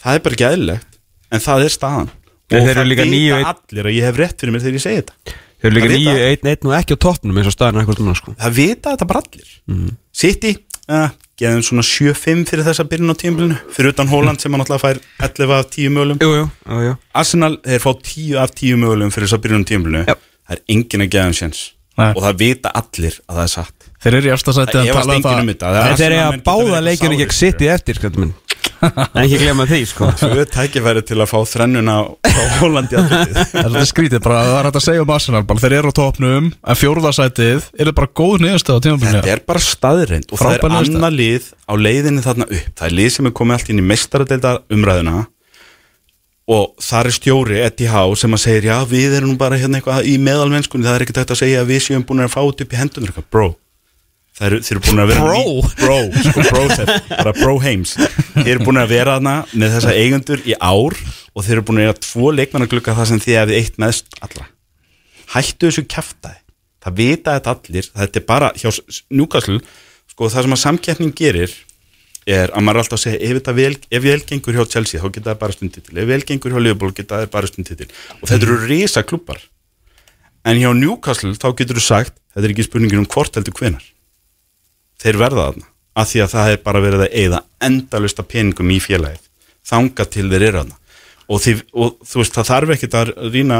það 0.02 0.14
er 0.18 0.24
bara 0.24 0.34
ekki 0.38 0.48
eðlilegt 0.50 0.98
en 1.30 1.40
það 1.44 1.64
er 1.64 1.72
staðan. 1.74 2.08
En 2.50 2.58
og 2.64 2.68
eru 2.68 2.80
það 2.80 2.88
vita 2.90 3.36
einn- 3.36 3.46
allir 3.54 3.86
að 3.86 3.94
ég 3.94 4.02
hef 4.08 4.16
rétt 4.18 4.40
fyrir 4.40 4.52
mér 4.52 4.62
þegar 4.64 4.74
ég 4.78 4.82
segi 4.82 5.00
þetta. 5.00 5.14
Þeir 5.60 5.70
eru 5.70 5.74
líka 5.76 5.88
Það 5.90 6.00
vita. 6.00 6.28
einn 6.30 6.50
einn 6.50 6.66
og 6.70 6.74
ekki 6.80 6.94
á 6.96 6.98
toppnum 7.04 7.36
eins 7.38 7.46
og 7.46 7.54
staðan 7.54 7.76
er 7.76 7.84
eitthvað 7.84 8.16
sko. 8.16 8.34
það 8.40 8.52
vita 8.56 8.90
þetta 8.96 9.06
bara 9.06 9.20
allir. 9.20 9.50
Mhm. 9.68 9.96
City, 10.12 10.56
uh, 10.88 11.08
geðum 11.38 11.62
svona 11.62 11.84
7-5 11.86 12.44
fyrir 12.50 12.64
þessa 12.66 12.84
byrjun 12.90 13.12
á 13.14 13.16
tímbilinu 13.22 13.56
fyrir 13.70 13.92
utan 13.94 14.08
Holland 14.10 14.40
sem 14.40 14.50
hann 14.52 14.60
alltaf 14.64 14.82
fær 14.82 14.98
11 15.20 15.50
af 15.60 15.70
10 15.70 15.88
mögulegum 15.94 16.18
Jú, 16.20 16.32
jú, 16.34 16.50
jú, 16.90 16.96
Arsenal, 17.14 17.56
þeir 17.64 17.78
fá 17.80 17.92
10 18.02 18.34
af 18.36 18.50
10 18.54 18.74
mögulegum 18.76 19.12
fyrir 19.14 19.28
þessa 19.28 19.40
byrjun 19.40 19.64
á 19.64 19.68
tímbilinu 19.70 20.02
Já. 20.06 20.14
það 20.16 20.56
er 20.56 20.60
enginn 20.68 21.04
að 21.06 21.10
geða 21.14 21.26
um 21.30 21.32
séns 21.38 21.60
Nei. 22.00 22.10
og 22.14 22.22
það 22.26 22.38
vita 22.44 22.74
allir 22.80 23.16
að 23.26 23.40
það 23.40 23.46
er 23.46 23.54
satt. 23.54 23.88
Þeir 24.00 24.16
eru 24.16 24.30
í 24.30 24.32
Það 24.34 24.60
að 24.62 24.70
tala 24.72 25.16
um 25.16 25.18
um 25.20 25.50
það 25.60 25.80
En 25.90 25.98
þeir 26.00 26.14
eiga 26.14 26.28
menn 26.30 26.38
geta 26.40 26.46
báða 26.46 26.78
leikjunni 26.86 27.16
sárir, 27.16 27.20
gegn 27.20 27.36
City 27.36 27.68
eftir, 27.68 28.00
sko 28.00 28.16
minn. 28.16 28.32
En 28.80 29.20
ekki 29.26 29.40
glemma 29.40 29.66
því, 29.68 29.80
sko. 29.90 30.08
Tvö 30.20 30.44
tækifæri 30.48 31.02
til 31.04 31.18
að 31.20 31.28
fá 31.28 31.38
þrennuna 31.48 31.96
á 32.00 32.02
Holland 32.60 32.94
í 32.94 32.98
andlitið. 33.00 33.40
Það 33.56 33.76
er 33.82 33.88
skrítið, 33.90 34.22
bara 34.24 34.44
það 34.46 34.56
er 34.56 34.68
hægt 34.68 34.78
að 34.80 34.86
segja 34.86 35.04
um 35.04 35.12
Arsenal 35.16 35.42
bara, 35.48 35.62
Þeir 35.64 35.76
eru 35.78 35.92
á 35.92 35.98
topnum, 36.00 36.48
en 36.60 36.80
fjórðarsætið 36.80 37.68
er 37.76 37.92
bara 37.96 38.12
góð 38.20 38.46
niðurstöð 38.46 38.80
á 38.80 38.84
tímabilinu. 38.86 39.18
Þetta 39.18 39.34
er 39.34 39.44
bara 39.52 39.64
staðreind 39.64 40.32
og 40.32 40.40
það 40.40 40.56
er 40.56 40.78
annað 40.80 41.18
lið 41.18 41.50
á 41.68 41.72
leiðinni 41.76 42.24
þarna 42.24 42.48
upp. 42.48 42.72
Það 42.80 42.88
er 42.88 42.96
lið 43.00 43.12
sem 43.16 43.28
er 43.28 43.36
komið 43.40 43.58
allt 43.58 43.72
inn 43.74 43.82
í 43.82 43.86
meistaradeilda 43.90 44.54
umræðuna 44.72 45.18
og 46.50 46.72
þar 46.82 47.06
er 47.10 47.14
stjóri 47.14 47.58
Eddie 47.62 47.90
Howe 47.92 48.16
sem 48.18 48.34
að 48.34 48.42
segir 48.44 48.64
já 48.72 48.76
við 48.90 49.16
erum 49.20 49.36
bara 49.38 49.58
hérna 49.60 49.78
eitthvað 49.78 50.08
í 50.10 50.16
meðalmennskunni 50.22 50.88
það 50.88 50.96
er 50.98 51.04
ekkert 51.06 51.20
hægt 51.22 51.34
að 51.36 51.42
segja 51.44 51.60
að 51.62 51.68
við 51.70 51.82
séum 51.86 52.06
búin 52.08 52.24
að 52.24 52.32
fá 52.34 52.40
þetta 52.42 52.64
upp 52.66 52.72
í 52.74 52.80
hendunar 52.80 53.12
eitthvað, 53.12 53.28
bro 53.30 53.48
eru, 54.40 54.58
þeir 54.64 54.72
eru 54.78 54.82
búin 54.86 55.02
að 55.04 55.10
vera 55.12 55.24
Bro? 55.26 55.40
ný- 55.44 55.72
bro, 55.82 55.96
sko 56.24 56.44
brosef, 56.48 56.92
bara 57.10 57.32
bro 57.36 57.54
heims 57.60 57.90
þeir 58.00 58.52
eru 58.54 58.64
búin 58.66 58.80
að 58.80 58.92
vera 58.94 59.16
þarna 59.18 59.34
með 59.52 59.74
þessa 59.76 59.94
eigendur 60.00 60.42
í 60.48 60.54
ár 60.58 60.96
og 61.36 61.44
þeir 61.44 61.56
eru 61.58 61.64
búin 61.68 61.82
að 61.82 61.86
eiga 61.90 61.98
tvo 62.08 62.30
leikmannaglugga 62.38 62.94
það 62.98 63.10
sem 63.12 63.20
þið 63.26 63.36
hefði 63.40 63.58
eitt 63.60 63.76
meðst 63.84 64.16
allra. 64.24 64.46
Hættu 65.34 65.68
þessu 65.68 65.84
kjaftaði 65.92 66.40
það 66.80 66.96
vita 67.02 67.34
þetta 67.36 67.52
allir, 67.54 67.90
þetta 68.00 68.18
er 68.22 68.24
bara 68.32 68.48
hjá 68.56 68.70
Newcastle, 69.12 69.60
sko 70.10 70.30
það 70.32 70.46
sem 70.48 70.56
að 70.56 70.62
samkeppning 70.64 71.12
gerir 71.20 71.52
er 72.36 72.52
að 72.54 72.66
maður 72.66 72.80
er 72.80 72.84
alltaf 72.84 72.98
að 72.98 73.04
segja 73.04 73.20
ef 73.30 73.52
vel, 73.56 73.72
ef 73.90 74.04
vel 74.04 74.18
gengur 74.28 74.58
hjá 74.58 74.72
Chelsea 74.74 75.02
þá 75.02 75.08
geta 75.08 75.30
það 75.30 75.40
bara 75.44 75.56
stundið 75.56 75.86
til, 75.86 75.96
ef 76.00 76.10
vel 76.10 76.20
gengur 76.28 76.54
hjá 76.54 76.60
Liverpool 76.62 76.92
geta 76.96 77.20
það 77.22 77.32
bara 77.36 77.50
stundið 77.50 77.80
til. 77.82 77.88
Og 78.20 78.26
þetta 78.30 78.48
eru 78.48 78.58
risa 78.66 79.04
klubbar 79.06 79.40
en 80.44 80.60
hjá 80.60 80.70
Newcastle 80.76 81.32
þá 81.36 81.48
getur 81.58 81.80
þú 81.80 81.86
sagt 81.86 82.16
þetta 82.34 82.46
er 82.46 82.54
ekki 82.54 82.68
spurningin 82.68 83.02
um 83.02 83.08
hvort 83.10 83.36
heldur 83.36 83.56
hvenar 83.58 83.86
þeir 85.00 85.20
verða 85.20 85.46
þarna. 85.50 85.68
Af 86.00 86.10
því 86.12 86.22
að 86.24 86.34
það 86.34 86.50
er 86.50 86.60
bara 86.64 86.82
verið 86.84 87.04
að 87.04 87.14
eigða 87.20 87.40
endalusta 87.66 88.24
peningum 88.26 88.70
í 88.70 88.78
félagið. 88.82 89.24
Þanga 89.66 90.06
til 90.06 90.26
þeir 90.30 90.44
eru 90.48 90.60
þarna. 90.60 90.76
Og, 91.30 91.40
því, 91.44 91.54
og 91.78 91.96
þú 92.10 92.20
veist 92.20 92.36
það 92.36 92.48
þarf 92.50 92.74
ekkert 92.74 92.96
að 92.98 93.10
rýna 93.30 93.58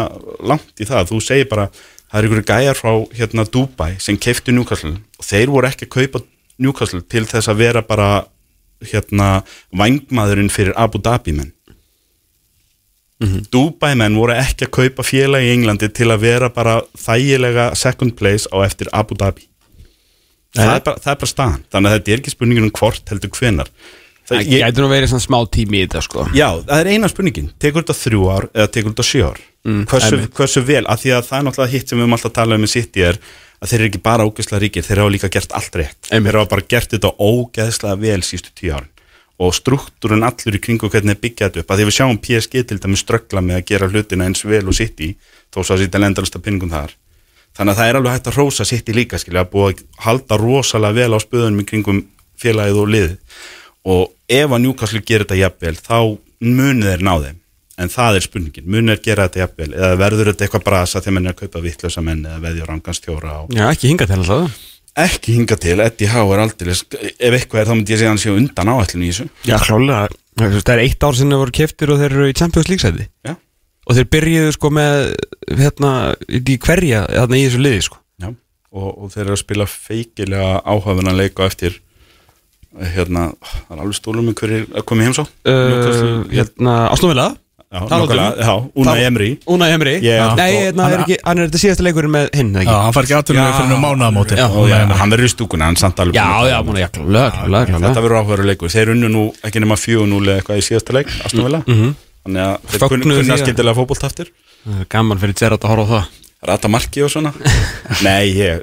langt 0.50 0.82
í 0.82 0.86
það, 0.88 1.10
þú 1.10 1.20
segir 1.22 1.48
bara 1.50 1.68
það 1.70 2.16
er 2.18 2.26
einhverju 2.26 2.46
gæjar 2.48 2.78
frá 2.78 2.92
hérna 3.14 3.46
Dubai 3.46 3.92
sem 4.02 4.18
keiftu 4.18 4.54
Newcastle. 4.54 4.96
Og 5.20 5.26
þeir 5.26 5.52
voru 5.54 5.70
ekki 5.70 5.86
að 5.86 5.94
kaupa 5.96 6.22
Newcastle 6.60 7.02
til 7.06 7.24
þess 7.30 7.50
að 7.50 7.62
vera 7.62 7.84
bara 7.86 8.08
hérna 8.92 9.30
vangmaðurinn 9.76 10.52
fyrir 10.52 10.76
Abu 10.80 11.00
Dhabi 11.02 11.36
menn. 11.36 11.54
Dubai 13.52 13.92
menn 14.00 14.16
voru 14.16 14.32
ekki 14.32 14.64
að 14.64 14.74
kaupa 14.78 15.04
félag 15.04 15.44
í 15.44 15.50
Englandi 15.52 15.90
til 15.92 16.08
að 16.08 16.22
vera 16.24 16.48
bara 16.54 16.78
þægilega 16.96 17.74
second 17.76 18.16
place 18.16 18.48
á 18.48 18.64
eftir 18.64 18.88
Abu 18.96 19.18
Dhabi. 19.20 19.44
Það 20.56 20.70
er, 20.72 20.84
bara, 20.86 20.98
það 20.98 21.12
er 21.12 21.18
bara 21.20 21.30
staðan. 21.30 21.66
Þannig 21.70 21.90
að 21.90 21.98
þetta 21.98 22.12
er 22.12 22.22
ekki 22.22 22.32
spurningin 22.32 22.66
um 22.66 22.72
hvort 22.74 23.12
heldur 23.12 23.30
hvenar 23.36 23.68
Það 24.30 24.46
ég, 24.46 24.62
gæti 24.62 24.82
nú 24.82 24.88
verið 24.90 25.10
svona 25.10 25.24
smá 25.24 25.38
tími 25.50 25.80
í 25.80 25.86
þetta, 25.86 26.00
sko. 26.06 26.24
Já, 26.36 26.46
það 26.62 26.80
er 26.80 26.88
eina 26.94 27.08
spurningin, 27.10 27.48
tekur 27.62 27.82
þetta 27.82 27.96
þrjú 27.98 28.26
ár 28.30 28.46
eða 28.52 28.66
tekur 28.76 28.92
þetta 28.92 29.06
sjö 29.08 29.22
ár? 29.26 29.40
Mm, 29.66 29.80
hversu, 29.90 30.18
hversu 30.38 30.62
vel, 30.68 30.82
af 30.86 31.00
því 31.02 31.14
að 31.16 31.24
það 31.26 31.38
er 31.38 31.46
náttúrulega 31.48 31.72
hitt 31.74 31.90
sem 31.90 31.98
við 31.98 32.06
höfum 32.06 32.16
alltaf 32.16 32.34
talað 32.36 32.60
um 32.60 32.62
með 32.64 32.72
City 32.76 33.04
er 33.08 33.18
að 33.60 33.72
þeir 33.72 33.80
eru 33.80 33.88
ekki 33.90 34.02
bara 34.04 34.26
ógeðslega 34.26 34.62
ríkir, 34.64 34.86
þeir 34.86 35.02
hafa 35.02 35.12
líka 35.14 35.30
gert 35.32 35.52
allt 35.56 35.76
rétt. 35.76 36.08
Þeir 36.08 36.38
hafa 36.38 36.50
bara 36.54 36.66
gert 36.68 36.94
þetta 36.94 37.12
ógeðslega 37.20 38.00
vel 38.00 38.22
sístu 38.24 38.52
tíu 38.56 38.72
árin. 38.76 38.88
Og 39.40 39.54
struktúrun 39.56 40.24
allur 40.24 40.56
í 40.56 40.60
kringu 40.60 40.88
hvernig 40.92 41.16
er 41.16 41.20
byggjað 41.20 41.52
þetta 41.52 41.62
upp, 41.62 41.74
því 41.76 41.86
við 41.88 41.96
sjáum 41.96 42.18
PSG 42.20 42.64
til 42.68 42.80
dæmis 42.80 43.04
ströggla 43.04 43.40
með 43.44 43.60
að 43.60 43.66
gera 43.70 43.88
hlutina 43.88 44.26
eins 44.28 44.44
vel 44.44 44.66
og 44.68 44.76
City 44.76 45.14
þó 45.48 45.62
svo 45.62 45.76
að 45.76 45.86
City 45.86 46.00
lendalista 46.00 46.40
pinningum 46.44 46.72
þar. 46.72 46.92
Þannig 47.56 47.72
að 47.72 47.80
það 47.80 47.90
er 47.90 47.98
alveg 48.00 48.16
hægt 48.16 48.30
að 48.30 48.36
rósa 48.36 48.68
City 48.68 48.96
líka 48.96 49.20
skilja, 49.20 49.44
að 49.44 49.52
búa 49.54 49.70
að 49.72 49.84
halda 50.04 50.40
rosalega 50.40 50.98
vel 51.00 51.16
á 51.16 51.18
spöðunum 51.24 51.64
í 51.64 51.68
kringum 51.72 52.02
félagið 52.40 52.82
og 52.84 52.92
liðið. 52.94 53.16
Og 53.88 54.04
ef 54.28 54.52
að 54.52 54.62
Newcastle 54.66 55.00
gerir 55.00 55.24
þetta 55.24 55.40
jafnvel 55.40 55.76
þá 55.80 55.98
munið 56.44 56.92
þeir 56.92 57.06
ná 57.08 57.14
þeim 57.24 57.39
en 57.80 57.92
það 57.92 58.18
er 58.18 58.26
spurningin, 58.26 58.66
munið 58.70 58.98
þeir 58.98 59.04
gera 59.08 59.28
þetta 59.28 59.42
jafnvel? 59.44 59.70
Eða 59.74 60.00
verður 60.00 60.32
þetta 60.32 60.46
eitthvað 60.46 60.66
brasa 60.66 61.00
þegar 61.00 61.16
menn 61.16 61.30
er 61.30 61.36
að 61.36 61.44
kaupa 61.44 61.62
vittlösa 61.64 62.04
menn 62.04 62.26
eða 62.26 62.42
veðja 62.44 62.68
ranganstjóra 62.68 63.36
og 63.44 63.54
Já, 63.56 63.64
ekki 63.70 63.92
hinga 63.94 64.08
til 64.10 64.18
alltaf 64.20 64.58
ekki 65.00 65.36
hinga 65.36 65.56
til, 65.60 65.78
Eddie 65.84 66.10
Howe 66.10 66.34
er 66.34 66.42
aldrei 66.44 66.72
ef 66.74 67.36
eitthvað 67.36 67.60
er 67.62 67.68
þá 67.68 67.74
myndi 67.76 67.94
ég 67.94 68.00
segja 68.00 68.10
hann 68.10 68.20
sé 68.20 68.32
undan 68.34 68.72
áætlun 68.72 69.04
í 69.06 69.10
þessu. 69.12 69.28
Já, 69.46 69.56
klálega 69.62 70.08
Það 70.40 70.72
er 70.72 70.82
eitt 70.86 71.04
ár 71.04 71.16
sinni 71.18 71.36
að 71.36 71.42
voru 71.42 71.54
keftir 71.58 71.92
og 71.92 72.00
þeir 72.00 72.14
eru 72.14 72.28
í 72.30 72.36
Champions 72.36 72.70
League 72.70 72.82
sæti. 72.82 73.06
Já. 73.26 73.34
Og 73.90 73.96
þeir 73.96 74.08
byrjuðu 74.14 74.54
sko 74.56 74.70
með 74.72 74.96
hérna, 75.58 75.90
í 76.30 76.56
hverja 76.62 77.04
þarna 77.10 77.38
í 77.38 77.44
þessu 77.44 77.60
liði 77.60 77.84
sko. 77.84 78.00
Já. 78.22 78.30
Og, 78.70 78.88
og 78.88 79.12
þeir 79.12 79.24
eru 79.26 79.36
að 79.36 79.42
spila 79.42 79.66
feikilega 79.68 80.52
áhafuna 80.64 81.16
leika 81.16 81.44
á 81.44 81.50
eftir 81.50 81.76
hérna, 82.94 83.26
það 83.42 83.74
er 83.74 83.82
alveg 83.82 83.98
stólum 83.98 84.32
koma 84.38 85.02
í 85.02 85.08
heimsá 85.08 85.24
uh, 85.26 86.22
Hérna, 86.30 86.76
Ásnúvila 87.70 87.78
Já, 87.80 87.86
Talandi 87.86 88.14
nákvæmlega, 88.14 88.46
já, 88.46 88.70
Una 88.74 88.90
Tal- 88.90 89.02
Emri 89.06 89.38
Una 89.46 89.66
Emri 89.70 89.92
Nei, 90.34 90.52
hérna, 90.52 90.82
hann- 90.82 90.92
er 90.92 91.00
ekki, 91.04 91.16
hann 91.24 91.38
er 91.38 91.46
þetta 91.46 91.60
síðasta 91.62 91.84
leikurinn 91.86 92.10
með 92.10 92.24
hinn, 92.34 92.50
hann 92.66 92.92
fær 92.96 93.04
ekki 93.06 93.14
aðtunum 93.14 93.38
Já. 93.46 93.52
fyrir 93.54 93.68
nú 93.70 93.76
já, 94.66 94.78
hann 94.98 95.10
verður 95.14 95.28
í 95.28 95.30
stúkuna, 95.30 95.64
hann 95.70 95.76
samt 95.78 96.00
alveg 96.02 96.14
Já, 96.18 96.26
já, 96.50 96.58
um 96.98 97.06
lög, 97.14 97.32
lög, 97.46 97.68
Þetta 97.70 98.02
verður 98.02 98.18
áhugaður 98.24 98.44
leikur, 98.50 98.68
þeir 98.74 98.90
unnu 98.96 99.08
nú 99.14 99.22
ekki 99.46 99.62
nema 99.62 99.76
4-0 99.78 100.26
eða 100.26 100.40
eitthvað 100.42 100.58
í 100.58 100.66
síðasta 100.66 100.92
leik, 100.98 101.06
Mhm. 101.70 101.94
Þannig 102.26 102.42
að 102.42 102.56
þeir 102.74 102.88
kunna, 102.90 103.36
skemmtilega 103.38 103.78
fótboltaftir 103.78 104.26
Gaman 104.90 105.18
fyrir 105.22 105.34
Gerrard 105.38 105.62
að 105.62 105.70
horfa 105.70 105.86
á 105.86 105.90
það 105.94 106.04
rata 106.46 106.70
marki 106.72 107.02
og 107.04 107.10
svona? 107.12 107.32
Nei, 108.06 108.30
ég, 108.32 108.62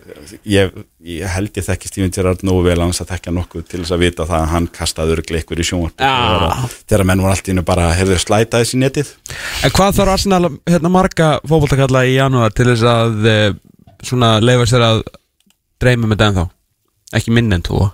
ég, 0.49 0.73
ég 1.05 1.33
held 1.35 1.57
ég 1.59 1.65
þekki 1.67 1.91
Steven 1.91 2.13
Gerrard 2.13 2.41
nógu 2.47 2.63
vel 2.65 2.79
hans 2.81 3.01
að 3.03 3.11
þekka 3.13 3.33
nokkuð 3.35 3.67
til 3.69 3.81
þess 3.83 3.93
að 3.93 4.03
vita 4.05 4.25
það 4.25 4.39
að 4.39 4.51
hann 4.53 4.69
kastaði 4.79 5.15
örgli 5.17 5.41
ykkur 5.43 5.61
í 5.61 5.67
sjónvarp 5.67 6.01
Já. 6.01 6.65
þegar 6.89 7.05
menn 7.09 7.21
voru 7.21 7.35
allt 7.35 7.51
innu 7.53 7.65
bara 7.67 7.91
hefðu 7.97 8.17
slæta 8.23 8.63
þessi 8.63 8.81
netið. 8.81 9.13
En 9.61 9.75
hvað 9.77 9.99
þarf 9.99 10.15
Arsenal 10.15 10.41
hérna, 10.65 10.93
marga 10.93 11.29
fótboltakalla 11.45 12.05
í 12.09 12.17
janúar 12.17 12.55
til 12.57 12.69
þess 12.71 12.87
að 12.89 13.29
e, 13.29 13.37
svona 14.07 14.37
leifa 14.41 14.69
sér 14.71 14.87
að 14.87 15.03
dreyma 15.81 16.09
með 16.09 16.23
den 16.23 16.39
þá? 16.39 16.43
Ekki 17.17 17.35
minn 17.37 17.53
en 17.53 17.63
þú 17.65 17.85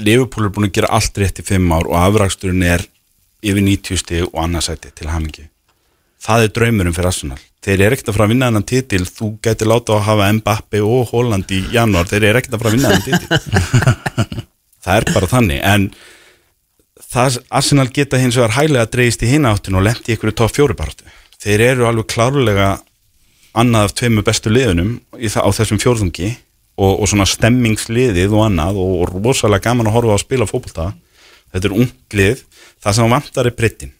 Liverpool 0.00 0.46
er 0.48 0.54
búin 0.54 0.70
að 0.70 0.78
gera 0.78 0.94
allt 0.96 1.18
rétt 1.20 1.42
í 1.42 1.44
fimm 1.44 1.68
ár 1.76 1.88
og 1.90 1.98
afraksturinn 2.00 2.64
er 2.64 2.86
yfir 3.44 3.64
90 3.64 4.00
stig 4.00 4.24
og 4.30 4.38
annarsæti 4.44 4.92
til 4.96 5.10
hamingi 5.12 5.46
það 6.24 6.46
er 6.46 6.54
draumurum 6.56 6.96
fyrir 6.96 7.10
Arsenal 7.10 7.40
þeir 7.64 7.84
eru 7.86 7.96
ekkert 7.96 8.10
að 8.10 8.16
fara 8.16 8.26
að 8.26 8.32
vinna 8.34 8.48
þennan 8.50 8.68
titil. 8.70 9.02
Þú 9.08 9.30
getur 9.44 9.70
láta 9.70 9.96
að 9.96 10.06
hafa 10.08 10.28
Mbappe 10.38 10.82
og 10.84 11.12
Holland 11.12 11.52
í 11.52 11.60
janúar, 11.74 12.08
þeir 12.10 12.30
eru 12.30 12.40
ekkert 12.40 12.56
að 12.56 12.62
fara 12.62 12.72
að 12.72 12.76
vinna 12.78 12.92
þennan 12.94 13.08
titil. 13.08 14.46
Það 14.84 14.96
er 14.96 15.06
bara 15.12 15.28
þannig. 15.28 15.58
En 15.60 15.88
það 17.10 17.40
Arsenal 17.60 17.88
geta 17.92 18.20
hins 18.20 18.38
vegar 18.38 18.56
hæglega 18.56 18.88
dreigist 18.88 19.24
í 19.26 19.32
hináttin 19.34 19.76
og 19.76 19.84
lendi 19.84 20.14
ykkur 20.14 20.32
í 20.32 20.36
top 20.40 20.54
fjóri 20.56 20.76
baráttu. 20.78 21.04
Þeir 21.40 21.64
eru 21.66 21.88
alveg 21.88 22.08
klárlega 22.08 22.70
annað 23.60 23.90
af 23.90 23.94
tveimu 23.98 24.24
bestu 24.24 24.52
liðunum 24.52 24.96
á 25.12 25.48
þessum 25.52 25.80
fjórðungi 25.82 26.30
og, 26.80 26.94
og 27.02 27.06
svona 27.10 27.28
stemmingsliðið 27.28 28.32
og 28.32 28.46
annað 28.46 28.80
og, 28.80 29.14
rosalega 29.20 29.68
gaman 29.68 29.90
að 29.90 29.98
horfa 29.98 30.14
á 30.14 30.16
að 30.16 30.24
spila 30.24 30.48
fótbolta. 30.48 30.90
Þetta 31.52 31.68
er 31.68 31.78
ungt 31.82 32.16
lið. 32.16 32.44
Það 32.80 32.96
sem 32.96 33.16
vantar 33.18 33.50
er 33.50 33.56
breytin 33.58 33.96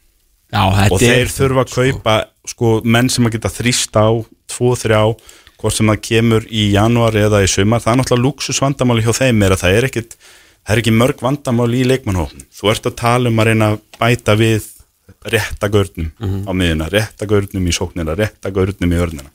Já, 0.51 0.63
og 0.91 0.99
þeir 0.99 1.31
þurfa 1.31 1.65
að 1.65 1.75
kaupa 1.77 2.17
sko, 2.51 2.81
menn 2.83 3.11
sem 3.13 3.27
að 3.29 3.37
geta 3.37 3.53
þrýst 3.55 3.95
á 3.95 4.09
2-3 4.51 5.01
hvort 5.61 5.77
sem 5.77 5.91
það 5.93 6.03
kemur 6.09 6.47
í 6.49 6.71
januar 6.73 7.17
eða 7.21 7.43
í 7.45 7.49
sumar, 7.51 7.83
það 7.85 7.93
er 7.93 7.99
náttúrulega 8.01 8.27
luxusvandamáli 8.27 9.05
hjá 9.05 9.13
þeim 9.21 9.43
er 9.47 9.55
að 9.55 9.63
það 9.63 9.77
er 9.77 9.89
ekkit 9.91 10.17
það 10.61 10.75
er 10.75 10.83
ekki 10.83 10.95
mörg 10.97 11.23
vandamáli 11.25 11.83
í 11.83 11.89
leikmannhófn 11.89 12.47
þú 12.57 12.71
ert 12.73 12.89
að 12.89 12.97
tala 13.01 13.31
um 13.31 13.41
að 13.43 13.51
reyna 13.51 13.69
að 13.75 13.81
bæta 14.01 14.37
við 14.41 14.69
réttagörnum 15.31 16.11
á 16.49 16.53
miðuna, 16.57 16.89
réttagörnum 16.89 17.67
í 17.69 17.75
sóknina 17.77 18.17
réttagörnum 18.17 18.95
í 18.95 19.01
örnina 19.05 19.31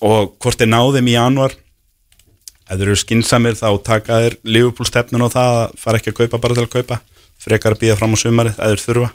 og 0.00 0.34
hvort 0.40 0.58
þeir 0.60 0.72
náðum 0.72 1.08
í 1.10 1.16
januar 1.16 1.52
ef 1.54 2.78
þeir 2.78 2.86
eru 2.86 2.96
skinsamir 2.96 3.58
þá 3.58 3.68
taka 3.84 4.20
þeir 4.24 4.36
Liverpool 4.44 4.86
stefnun 4.88 5.26
og 5.26 5.32
það 5.34 5.56
að 5.60 5.74
fara 5.82 6.00
ekki 6.00 6.14
að 6.14 6.20
kaupa 6.22 6.40
bara 6.40 6.56
til 6.56 6.64
að 6.64 6.74
kaupa 6.78 7.00
frekar 7.40 7.76
að 7.76 7.82
býða 7.82 7.98
fram 8.00 8.14
á 8.16 8.18
sumarið 8.22 8.56
ef 8.56 8.70
þeir 8.70 8.84
þurfa 8.86 9.10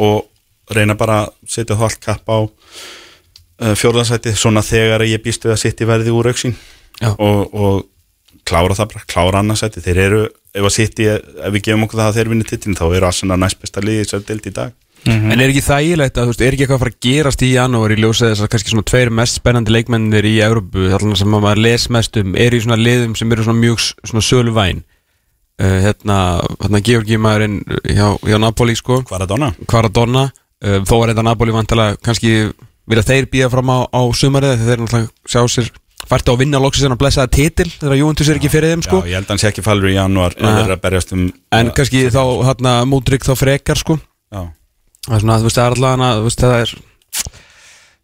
og 0.00 0.74
reyna 0.74 0.96
bara 0.98 1.22
að 1.24 1.32
setja 1.50 1.76
þá 1.78 1.86
allt 1.86 2.02
kapp 2.04 2.30
á 2.30 2.38
uh, 2.40 3.74
fjórðansæti 3.78 4.34
svona 4.38 4.62
þegar 4.64 5.06
ég 5.08 5.22
býst 5.24 5.46
við 5.46 5.56
að 5.56 5.62
sitt 5.64 5.80
í 5.82 5.88
verði 5.88 6.14
úr 6.14 6.30
auksín 6.32 6.56
og, 7.00 7.40
og 7.54 7.80
klára 8.46 8.76
það 8.76 8.92
bara, 8.92 9.08
klára 9.10 9.42
annarsæti 9.42 9.82
þeir 9.84 10.04
eru, 10.04 10.20
ef 10.56 10.68
að 10.68 10.76
sitt 10.76 11.02
í 11.02 11.08
ef 11.10 11.50
við 11.54 11.66
gefum 11.66 11.86
okkur 11.86 12.02
það 12.02 12.12
að 12.12 12.20
þeir 12.20 12.30
vinni 12.32 12.46
titlin 12.48 12.78
þá 12.78 12.86
eru 12.90 13.08
Arsenal 13.10 13.40
næst 13.40 13.60
besta 13.62 13.82
liði 13.84 14.06
sem 14.08 14.24
deilt 14.26 14.48
í 14.48 14.54
dag. 14.56 14.76
En 15.08 15.32
er 15.32 15.48
ekki 15.48 15.62
þægilegt 15.64 16.18
að, 16.18 16.26
þú 16.26 16.32
veist, 16.34 16.42
er 16.44 16.54
ekki 16.54 16.64
eitthvað 16.66 16.76
að 16.76 16.82
fara 16.82 16.92
að 16.92 17.04
gerast 17.06 17.42
í 17.46 17.50
janúar 17.54 17.92
í 17.94 17.96
ljósið 18.02 18.26
þess 18.28 18.44
að 18.44 18.50
kannski 18.52 18.72
svona 18.74 18.88
tveir 18.90 19.10
mest 19.16 19.38
spennandi 19.38 19.72
leikmennir 19.72 20.28
í 20.28 20.34
Európu, 20.44 20.90
þarna 20.92 21.16
sem 21.16 21.36
að 21.38 21.44
maður 21.46 21.62
les 21.64 21.86
mest 21.96 22.18
um, 22.20 22.34
er 22.36 22.56
í 22.56 22.60
svona 22.60 22.76
liðum 22.76 23.14
sem 23.16 23.32
eru 23.32 23.46
svona 23.46 23.62
mjög 23.62 23.80
svona 23.86 24.24
sölu 24.26 24.52
væn 24.52 24.82
uh, 24.82 24.89
hérna, 25.60 26.16
hérna 26.62 26.80
Georgi 26.84 27.18
maðurinn 27.20 27.60
hjá, 27.84 28.06
hjá 28.24 28.38
Napoli, 28.40 28.76
sko. 28.78 29.02
Kvaradonna 29.08 29.52
Kvaradonna, 29.68 30.26
uh, 30.64 30.80
þó 30.88 30.96
er 31.02 31.12
þetta 31.12 31.26
Napoli 31.26 31.54
vantilega 31.54 32.00
kannski 32.04 32.34
vilja 32.90 33.06
þeir 33.06 33.30
býða 33.30 33.52
fram 33.52 33.70
á, 33.70 33.78
á 33.86 34.02
sumarið 34.16 34.56
þegar 34.56 34.70
þeir 34.70 34.84
náttúrulega 34.84 35.30
sjá 35.30 35.42
sér 35.54 35.70
fært 36.10 36.30
á 36.30 36.32
að 36.32 36.40
vinna 36.40 36.60
loksins 36.62 36.88
en 36.88 36.94
að 36.96 37.02
blessa 37.02 37.24
það 37.26 37.34
titil 37.36 37.68
þegar 37.74 37.98
Juventus 38.00 38.30
er 38.30 38.38
ekki 38.40 38.50
fyrir 38.52 38.72
þeim, 38.72 38.84
sko. 38.86 39.00
Já, 39.04 39.10
ég 39.10 39.18
held 39.20 39.28
að 39.28 39.34
hann 39.34 39.42
sé 39.42 39.50
ekki 39.50 39.64
falur 39.66 39.90
í 39.90 39.96
berjast 40.80 41.12
um 41.14 41.26
en 41.54 41.72
kannski 41.76 42.06
þá, 42.10 42.22
hérna, 42.48 42.72
Múdrik 42.88 43.26
þá 43.26 43.34
frekar, 43.38 43.78
sko. 43.78 43.98
Já, 44.32 44.46
það 45.06 45.18
er 45.18 45.24
svona, 45.26 45.38
þú 45.42 45.50
veist, 45.50 45.60
það 45.60 45.66
er 45.66 45.76
alltaf 45.76 45.94
hana, 45.94 46.10
þú 46.16 46.24
veist, 46.26 46.44
það 46.46 46.56
er 46.64 46.74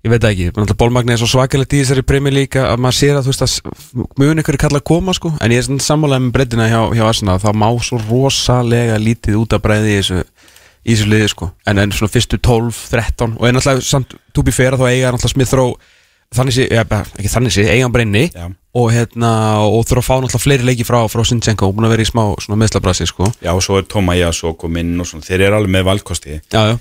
ég 0.07 0.13
veit 0.13 0.27
ekki, 0.29 0.51
alltaf 0.55 0.79
bólmagni 0.79 1.15
er 1.15 1.21
svo 1.21 1.29
svakalegt 1.31 1.75
í 1.75 1.81
þessari 1.83 2.05
premi 2.07 2.31
líka 2.31 2.69
að 2.71 2.83
maður 2.85 2.99
sér 3.01 3.19
að 3.19 3.27
þú 3.27 3.33
veist 3.33 3.45
að 3.47 4.13
mjög 4.21 4.43
er 4.43 4.59
kallað 4.63 4.81
að 4.81 4.87
koma 4.93 5.15
sko. 5.17 5.33
En 5.43 5.55
ég 5.55 5.65
er 5.65 5.83
sammálega 5.83 6.23
með 6.23 6.37
breytina 6.37 6.69
hjá, 6.71 6.79
hjá 6.95 7.05
Arsenal 7.09 7.41
það 7.43 7.59
má 7.63 7.67
svo 7.83 7.99
rosalega 8.05 9.01
lítið 9.03 9.41
út 9.43 9.57
að 9.57 9.65
breyði 9.67 9.91
í 9.91 9.99
þessu, 9.99 10.23
í 10.87 10.95
þessu 10.95 11.11
liði 11.11 11.33
sko. 11.35 11.51
En 11.67 11.83
en 11.83 11.95
svona 11.97 12.15
fyrstu 12.15 12.39
12, 12.39 12.81
13 12.95 13.35
og 13.35 13.49
er 13.49 13.57
náttúrulega 13.57 13.87
samt 13.89 14.15
túbi 14.37 14.55
fyrir 14.55 14.79
þá 14.79 14.87
eiga 14.93 15.11
náttúrulega 15.11 15.35
Smith 15.35 15.59
Rowe 15.59 15.93
þannig 16.35 16.57
sé, 16.57 16.65
ja, 16.71 16.83
ekki 16.87 17.31
þannig 17.31 17.55
sé, 17.55 17.67
eiga 17.71 17.87
hann 17.87 17.95
breyni 17.95 18.25
Já. 18.31 18.47
og 18.77 18.89
hérna, 18.95 19.31
og 19.67 19.87
þurfa 19.87 20.03
að 20.03 20.07
fá 20.09 20.15
náttúrulega 20.15 20.43
fleiri 20.43 20.67
leiki 20.67 20.87
frá, 20.87 20.99
frá 21.11 21.23
Sinchenko 21.27 21.69
og 21.71 21.77
búin 21.77 21.87
að 21.89 21.95
vera 21.97 22.07
í 22.07 22.09
smá 22.09 22.25
meðslabrasi 22.63 23.07
sko. 23.11 23.31
Já 23.43 23.53
og 23.55 23.63
svo 23.65 23.79
er 23.81 23.87
Toma 23.91 24.17
Jasso 24.19 24.55
kom 24.59 24.79
inn 24.81 24.95
og 25.01 25.09
svona, 25.09 25.27
þeir 25.27 25.47
eru 25.49 25.61
alveg 25.61 25.75
með 25.77 25.87
valkosti. 25.91 26.41
Já, 26.53 26.73
já, 26.73 26.77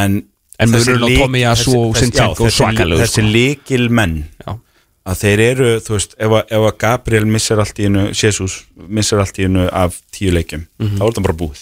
en 0.00 0.22
En 0.58 0.70
munurinn 0.70 1.02
á 1.04 1.08
Tommy 1.20 1.40
þessi- 1.44 1.74
og 1.76 1.96
Zinchenko 2.00 2.46
já, 2.46 2.50
þessi- 2.50 2.98
þessi 3.02 3.22
sko. 3.22 3.32
líkil 3.34 3.88
menn 3.90 4.24
já. 4.46 4.54
að 5.06 5.18
þeir 5.22 5.38
eru, 5.50 5.66
þú 5.80 5.92
veist, 5.94 6.14
ef 6.18 6.30
að, 6.32 6.78
Gabriel 6.78 7.24
missar 7.26 7.58
allt 7.62 7.78
í 7.78 7.84
hennu, 7.86 8.08
Jesus 8.14 8.64
missar 8.88 9.20
allt 9.20 9.36
í 9.38 9.42
hennu 9.46 9.68
af 9.72 10.00
tíu 10.10 10.32
leikjum 10.32 10.66
Mhm. 10.80 10.96
þá 10.98 11.02
er 11.06 11.12
það 11.12 11.22
bara 11.22 11.34
búið, 11.42 11.60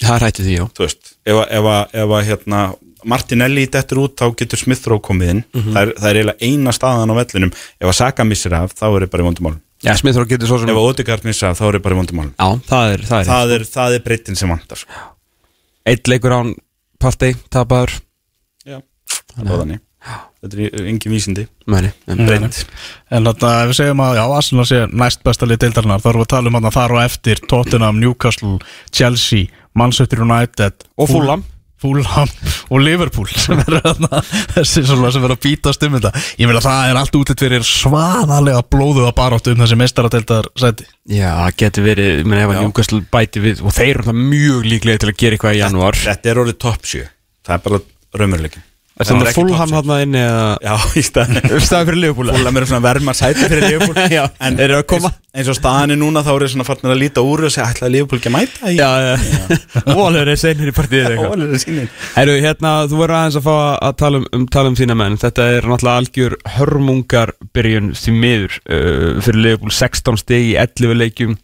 það 0.00 0.20
rætti 0.22 0.42
því, 0.46 0.54
já 0.58 0.68
veist 0.78 1.14
ef 1.26 1.36
ef 1.50 1.64
ef 1.94 2.08
að 2.08 2.24
hérna, 2.30 2.76
Martinelli 3.04 3.66
dettur 3.68 3.98
út, 4.00 4.14
þá 4.16 4.34
getur 4.34 4.56
Smith-Rowe 4.56 5.00
komið 5.02 5.28
inn 5.30 5.44
Mhm. 5.52 5.72
það, 5.74 5.82
er, 5.82 5.92
það 6.00 6.08
er 6.08 6.14
eiginlega 6.14 6.40
eina 6.40 6.70
staðan 6.72 7.10
á 7.12 7.14
vellinum 7.20 7.52
ef 7.52 7.88
að 7.88 7.94
Saka 7.94 8.24
missir 8.24 8.52
af, 8.54 8.72
þá 8.74 8.82
er 8.96 9.00
það 9.06 9.10
bara 9.10 9.22
í 9.22 9.26
vondumálum 9.28 9.60
Já, 9.84 9.94
Smith 10.00 10.16
Rowe 10.16 10.24
getur 10.26 10.46
svo 10.48 10.58
sem 10.60 10.68
ef 10.70 10.74
að 10.76 10.88
Odegaard 10.88 11.24
missir 11.24 11.48
af, 11.50 11.58
þá 11.58 11.68
er 11.68 11.72
það 11.78 11.82
bara 11.82 11.94
í 11.94 11.98
vondumálum 12.00 12.34
Já, 12.38 12.60
það 12.64 12.92
er, 12.94 12.98
það 13.04 13.20
er, 13.20 13.26
það 13.28 13.52
er, 13.52 13.60
það 13.74 13.94
er 13.94 13.98
breytin 14.00 14.36
sem 14.36 14.48
vantar 14.48 14.76
sko. 14.78 14.92
Eitt 15.84 16.04
leikur 16.08 16.30
án 16.32 16.54
partey, 16.98 17.34
tapaður 17.52 18.00
já, 18.64 18.80
það 18.80 18.80
er 18.80 18.80
þannig 18.80 19.23
þetta 19.34 20.60
er 20.60 20.84
engin 20.90 21.14
vísindi. 21.14 21.46
Mæni, 21.70 21.90
en 22.10 22.20
þarna, 22.28 23.52
ef 23.64 23.70
við 23.70 23.78
segjum 23.78 24.02
að 24.04 24.18
já, 24.18 24.24
Arsenal 24.36 24.66
sé 24.68 24.82
næst 24.92 25.22
besta 25.24 25.48
lið 25.48 25.62
deildarinnar 25.64 26.02
þá 26.04 26.10
erum 26.10 26.20
við 26.20 26.26
að 26.28 26.34
tala 26.34 26.50
um 26.50 26.58
þarna 26.58 26.74
þar 26.76 26.94
og 26.98 27.02
eftir 27.06 27.40
Tottenham, 27.48 28.00
Newcastle, 28.02 28.58
Chelsea 28.92 29.48
Manchester 29.74 30.20
United 30.22 30.86
Og 31.00 31.08
Fulham. 31.10 31.42
Fulham 31.84 32.30
og 32.72 32.80
Liverpool 32.80 33.26
sem 33.28 33.58
eru 33.60 33.80
þarna 33.84 34.20
þessi 34.54 34.84
svona 34.86 35.10
sem 35.12 35.24
eru 35.26 35.34
að 35.36 35.42
býtast 35.44 35.82
um 35.84 35.96
þetta. 35.98 36.12
Ég 36.40 36.48
meina 36.48 36.62
það 36.64 36.92
er 36.92 37.00
allt 37.00 37.18
útlitt 37.18 37.42
fyrir 37.44 37.66
svaðalega 37.68 38.62
blóðu 38.72 39.04
að 39.08 39.16
barátt 39.18 39.50
um 39.52 39.58
þessi 39.64 39.76
meistaradeildar 39.82 40.48
sæti. 40.60 40.86
Já, 41.12 41.28
það 41.42 41.58
getur 41.64 41.88
verið, 41.88 42.12
ég 42.22 42.28
meina 42.30 42.46
ef 42.46 42.54
að. 42.54 42.60
Newcastle 42.64 43.02
bæti 43.12 43.42
við 43.44 43.64
Og 43.64 43.74
þeir 43.76 43.90
eru 43.98 44.06
það 44.08 44.22
mjög 44.30 44.70
líklega 44.70 45.02
til 45.02 45.10
að 45.12 45.18
gera 45.24 45.38
eitthvað 45.38 45.58
í 45.58 45.60
janúar. 45.64 46.00
þetta 46.06 46.32
er 46.32 46.42
orðið 46.44 46.60
top 46.64 46.88
7 46.94 47.04
það 47.44 47.58
er 47.58 47.66
bara 47.68 47.82
raumurleikin 48.22 48.64
Er 48.94 49.08
það 49.08 49.28
Fulham 49.34 49.72
hann 49.74 49.88
inni 50.04 50.20
eða? 50.22 50.42
Já, 50.62 50.74
í 50.94 51.02
staðin 51.02 51.40
Staði 51.66 51.88
fyrir 51.88 51.96
Liverpool 51.98 52.28
Fulham 52.30 52.58
eru 52.60 52.66
svona 52.70 52.84
verma 52.84 53.14
sæti 53.18 53.48
fyrir 53.50 53.64
Liverpool. 53.66 53.96
Já, 54.14 54.22
en 54.38 54.58
þeir 54.60 54.68
eru 54.68 54.76
að 54.78 54.84
koma. 54.92 55.10
eins, 55.34 55.48
og 55.50 55.56
staðan 55.58 55.94
er 55.96 55.98
núna 55.98 56.22
þá 56.22 56.28
eru 56.36 56.50
svona 56.52 56.66
farnir 56.68 56.92
að 56.94 57.00
líta 57.00 57.24
úr 57.26 57.42
og 57.48 57.50
segja 57.50 57.66
ætlaði 57.72 57.96
Liverpool 57.96 58.20
ekki 58.20 58.30
að 58.30 58.36
mæta 58.36 58.70
í? 58.70 58.76
Já, 58.78 58.90
Volur 59.98 60.30
er 60.30 60.38
seinir 60.38 60.70
í 60.70 60.74
partíið 60.76 61.08
eitthvað. 61.08 61.34
Ólega 61.34 61.60
sínir 61.64 61.90
Herru, 62.14 62.36
hérna, 62.44 62.74
þú 62.92 63.00
verður 63.00 63.16
aðeins 63.18 63.40
að 63.40 63.48
fá 63.48 63.56
að 63.88 63.98
tala 64.04 64.20
um, 64.22 64.28
um, 64.38 64.46
tala 64.54 64.70
um 64.70 64.78
þína 64.78 64.98
menn. 65.02 65.18
Þetta 65.24 65.48
er 65.56 65.68
náttúrulega 65.72 66.04
algjör 66.04 66.38
hörmungar 66.54 67.34
byrjun 67.58 67.90
því 67.98 68.16
miður 68.20 68.60
uh, 68.62 69.18
fyrir 69.26 69.40
Liverpool. 69.48 69.74
16 69.74 70.22
stig 70.22 70.52
í 70.52 70.54
11 70.62 71.00
leikjum. 71.02 71.34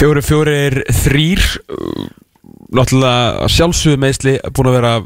Fjóri, 0.00 0.24
fjóri 0.24 0.56
er 0.70 0.80
þrýr 1.02 1.44
uh, 1.76 2.08
Náttúrulega 2.72 3.48
sjálfsögum 3.52 4.02
meðsli 4.04 4.34
búin 4.56 4.68
að 4.68 4.74
vera 4.76 4.96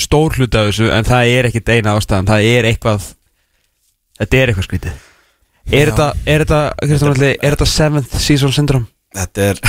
stór 0.00 0.36
hluti 0.36 0.58
af 0.60 0.70
þessu 0.70 0.90
En 0.92 1.06
það 1.08 1.30
er 1.36 1.48
ekkit 1.50 1.72
eina 1.76 1.96
ástæðan. 1.96 2.28
Það 2.30 2.50
er 2.52 2.70
eitthvað 2.72 3.12
Þetta 4.16 4.36
er 4.38 4.50
eitthvað 4.50 4.66
skrítið. 4.70 5.00
Er 5.66 5.90
þetta, 5.90 6.04
er 6.24 6.44
þetta, 6.44 6.60
Kristján 6.84 7.10
Alli, 7.12 7.32
er 7.42 7.56
þetta 7.56 7.66
seventh 7.68 8.20
season 8.22 8.54
syndrome? 8.54 8.86
þetta 9.16 9.50
er 9.50 9.60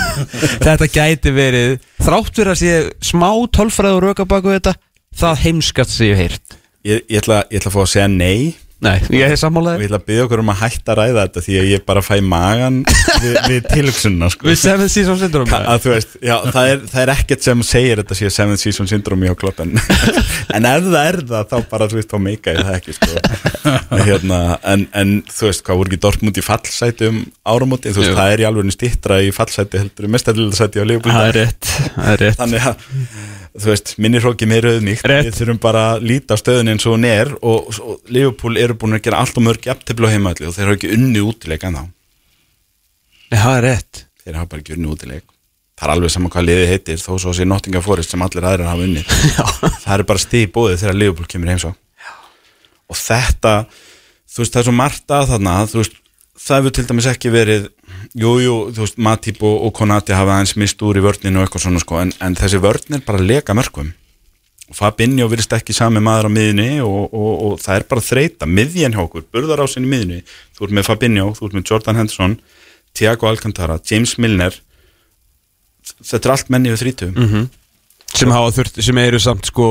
Þetta 0.66 0.88
gæti 0.92 1.32
verið 1.34 1.72
Þrátt 2.04 2.36
fyrir 2.36 2.52
að 2.52 2.60
sé 2.60 2.74
smá 3.04 3.30
tölfræð 3.54 3.98
og 3.98 4.04
röka 4.08 4.26
baku 4.28 4.52
þetta 4.54 4.76
Það 5.14 5.40
heimskast 5.44 6.00
hef 6.02 6.18
heyrt. 6.18 6.56
Ég, 6.82 7.04
ég, 7.06 7.20
ætla, 7.20 7.44
ég 7.46 7.60
ætla 7.60 7.70
að 7.70 7.76
fá 7.76 7.82
að 7.84 7.90
segja 7.92 8.08
nei 8.10 8.38
Nei, 8.82 8.98
ég 9.14 9.30
hef 9.30 9.36
og 9.38 9.40
sammálaði 9.40 9.84
ég 9.84 9.88
ætla 9.88 9.98
að 10.00 10.06
byggja 10.08 10.24
okkur 10.26 10.40
um 10.42 10.50
að 10.52 10.58
hætta 10.64 10.92
að 10.92 10.98
ræða 10.98 11.22
þetta 11.24 11.42
því 11.44 11.54
að 11.60 11.68
ég 11.70 11.82
bara 11.86 12.00
fæ 12.04 12.14
magan 12.26 12.80
við, 13.22 13.36
við 13.48 13.68
tilhugsunna 13.70 14.28
sko. 14.34 14.48
Við 14.50 14.58
seventh 14.60 14.92
season 14.92 15.20
syndrome 15.20 15.48
Ka- 15.48 15.60
að 15.72 15.84
þú 15.84 15.92
veist, 15.94 16.16
já, 16.18 16.34
það, 16.50 16.70
er, 16.72 16.82
það 16.90 17.04
er 17.04 17.12
ekkert 17.14 17.46
sem 17.46 17.62
segir 17.64 18.02
þetta 18.02 18.18
sé 18.18 18.32
7 18.34 18.58
season 18.64 18.90
syndrome 18.90 19.30
hjá 19.30 19.36
klopp 19.40 19.62
en, 19.64 19.72
en 20.58 20.68
ef 20.68 20.88
það 20.90 20.98
er 21.12 21.20
það 21.30 21.48
þá 21.54 21.56
bara 21.70 21.88
þú 21.92 22.00
veist, 22.00 22.10
þá 22.12 22.18
meika 22.26 22.56
ég 22.56 22.60
það 22.66 22.78
ekki 22.80 22.96
sko. 22.98 23.22
hérna, 24.04 24.40
en, 24.74 24.84
en 25.00 25.14
þú 25.30 25.48
veist, 25.48 25.64
hvað 25.64 25.80
voru 25.80 25.92
ekki 25.94 26.02
Dortmund 26.04 26.42
í 26.42 26.44
fallsæti 26.44 27.10
um 27.12 27.22
áramóti, 27.54 27.94
þú 27.94 28.02
veist, 28.02 28.12
Jú. 28.12 28.18
það 28.18 28.34
er 28.34 28.44
í 28.44 28.48
alveg 28.50 28.74
stittra 28.74 29.22
í 29.24 29.32
fallsæti 29.32 29.80
heldur, 29.80 30.10
mestallsæti 30.12 30.82
á 30.82 30.84
Það 30.84 30.90
Leopold 30.92 31.22
er 31.22 31.38
rétt, 31.40 31.72
það 31.94 32.12
er 32.16 32.24
rétt 32.26 32.42
þannig 32.42 32.68
að 32.68 32.86
þú 33.54 33.70
veist, 33.70 33.92
minni 34.02 34.18
hróki 34.22 34.48
meir 34.50 34.66
auðmíkt 34.66 35.06
við 35.06 35.34
þurfum 35.36 35.60
bara 35.62 35.84
að 35.94 36.08
líta 36.10 36.34
á 36.34 36.40
stöðun 36.40 36.72
eins 36.72 36.86
og 36.88 36.96
hún 36.96 37.06
er 37.06 37.30
og, 37.38 37.68
og 37.78 38.10
Liverpool 38.10 38.58
eru 38.58 38.74
búin 38.78 38.98
að 38.98 39.04
gera 39.06 39.20
allt 39.22 39.38
og 39.38 39.46
mörg 39.46 39.68
jafntefli 39.68 40.10
á 40.10 40.14
heimaðli 40.14 40.48
og 40.48 40.56
þeir 40.56 40.66
hafa 40.70 40.78
ekki 40.80 40.90
unni 40.96 41.22
útileik 41.22 41.68
en 41.68 41.78
þá 41.78 41.84
Nei, 43.34 43.38
það 43.40 43.56
er 43.56 43.64
rétt. 43.64 44.02
Þeir 44.22 44.36
hafa 44.38 44.50
bara 44.52 44.62
ekki 44.62 44.74
unni 44.76 44.90
útileik. 44.92 45.24
Það 45.74 45.88
er 45.88 45.92
alveg 45.94 46.12
saman 46.14 46.30
hvað 46.30 46.44
liðið 46.46 46.68
heitir 46.70 47.00
þó 47.02 47.12
svo 47.18 47.32
sé 47.34 47.46
Nottingham 47.48 47.82
Forest 47.82 48.12
sem 48.14 48.22
allir 48.22 48.46
aðrir 48.46 48.68
hafa 48.68 48.84
unni 48.86 49.02
það 49.84 49.94
er 49.96 50.04
bara 50.06 50.22
stig 50.22 50.52
bóðið 50.54 50.84
þegar 50.84 50.98
Liverpool 51.00 51.30
kemur 51.32 51.50
heimsá 51.50 51.72
og 51.74 52.98
þetta 53.00 53.54
þú 54.30 54.42
veist 54.42 54.54
það 54.54 54.60
er 54.60 54.68
svo 54.68 54.74
margt 54.78 55.14
að 55.16 55.32
þarna 55.32 55.56
þú 55.72 55.80
veist 55.80 55.98
það 56.44 56.60
hefur 56.60 56.76
til 56.76 56.86
dæmis 56.90 57.08
ekki 57.10 57.32
verið 57.34 57.66
jújú, 58.12 58.40
jú, 58.44 58.56
þú 58.76 58.84
veist 58.84 59.00
Matip 59.02 59.42
og, 59.42 59.56
og 59.66 59.74
Konati 59.76 60.14
hafa 60.16 60.36
aðeins 60.36 60.56
mist 60.60 60.82
úr 60.84 61.00
í 61.00 61.04
vörninu 61.04 61.40
og 61.40 61.46
eitthvað 61.46 61.66
svona 61.66 61.82
sko 61.82 62.00
en, 62.02 62.12
en 62.24 62.36
þessi 62.38 62.60
vörn 62.62 62.98
er 62.98 63.04
bara 63.06 63.22
að 63.22 63.30
leka 63.32 63.56
mörgum 63.56 63.92
Fabinho 64.74 65.26
virðist 65.28 65.52
ekki 65.52 65.74
sami 65.76 66.00
maður 66.02 66.30
á 66.32 66.36
miðinni 66.36 66.68
og, 66.82 67.12
og, 67.12 67.32
og 67.46 67.58
það 67.60 67.80
er 67.80 67.88
bara 67.90 68.02
að 68.02 68.08
þreita 68.08 68.48
miðjan 68.48 68.96
hjá 68.96 69.02
okkur, 69.04 69.26
burðarásin 69.34 69.84
í 69.84 69.90
miðinni 69.90 70.22
þú 70.56 70.68
ert 70.68 70.78
með 70.78 70.88
Fabinho, 70.88 71.26
þú 71.36 71.48
ert 71.48 71.58
með 71.58 71.66
Jordan 71.70 72.00
Henderson 72.00 72.38
Thiago 72.94 73.28
Alcantara, 73.28 73.76
James 73.84 74.16
Milner 74.22 74.56
þetta 76.00 76.22
er 76.22 76.34
allt 76.36 76.50
menni 76.54 76.72
við 76.72 76.82
þrítum 76.84 77.14
mm 77.18 77.52
sem, 78.18 78.30
hafa 78.34 78.52
þurft, 78.58 78.80
sem 78.84 79.00
eru 79.02 79.20
samt 79.22 79.50
sko 79.50 79.68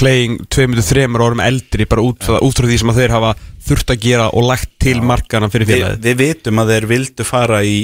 playing 0.00 0.40
2-3 0.48 1.06
árum 1.20 1.44
eldri 1.44 1.86
bara 1.88 2.04
út, 2.04 2.24
ja. 2.24 2.40
frá 2.40 2.66
því 2.66 2.80
sem 2.82 2.92
að 2.92 3.00
þeir 3.02 3.16
hafa 3.18 3.32
þurft 3.70 3.94
að 3.94 4.04
gera 4.08 4.28
og 4.32 4.46
lagt 4.48 4.72
til 4.80 4.98
markana 5.04 5.50
fyrir 5.52 5.68
Vi, 5.68 5.78
félagið. 5.78 6.04
við 6.06 6.20
vitum 6.24 6.62
að 6.62 6.74
þeir 6.74 6.90
vildu 6.94 7.26
fara 7.28 7.62
í 7.64 7.80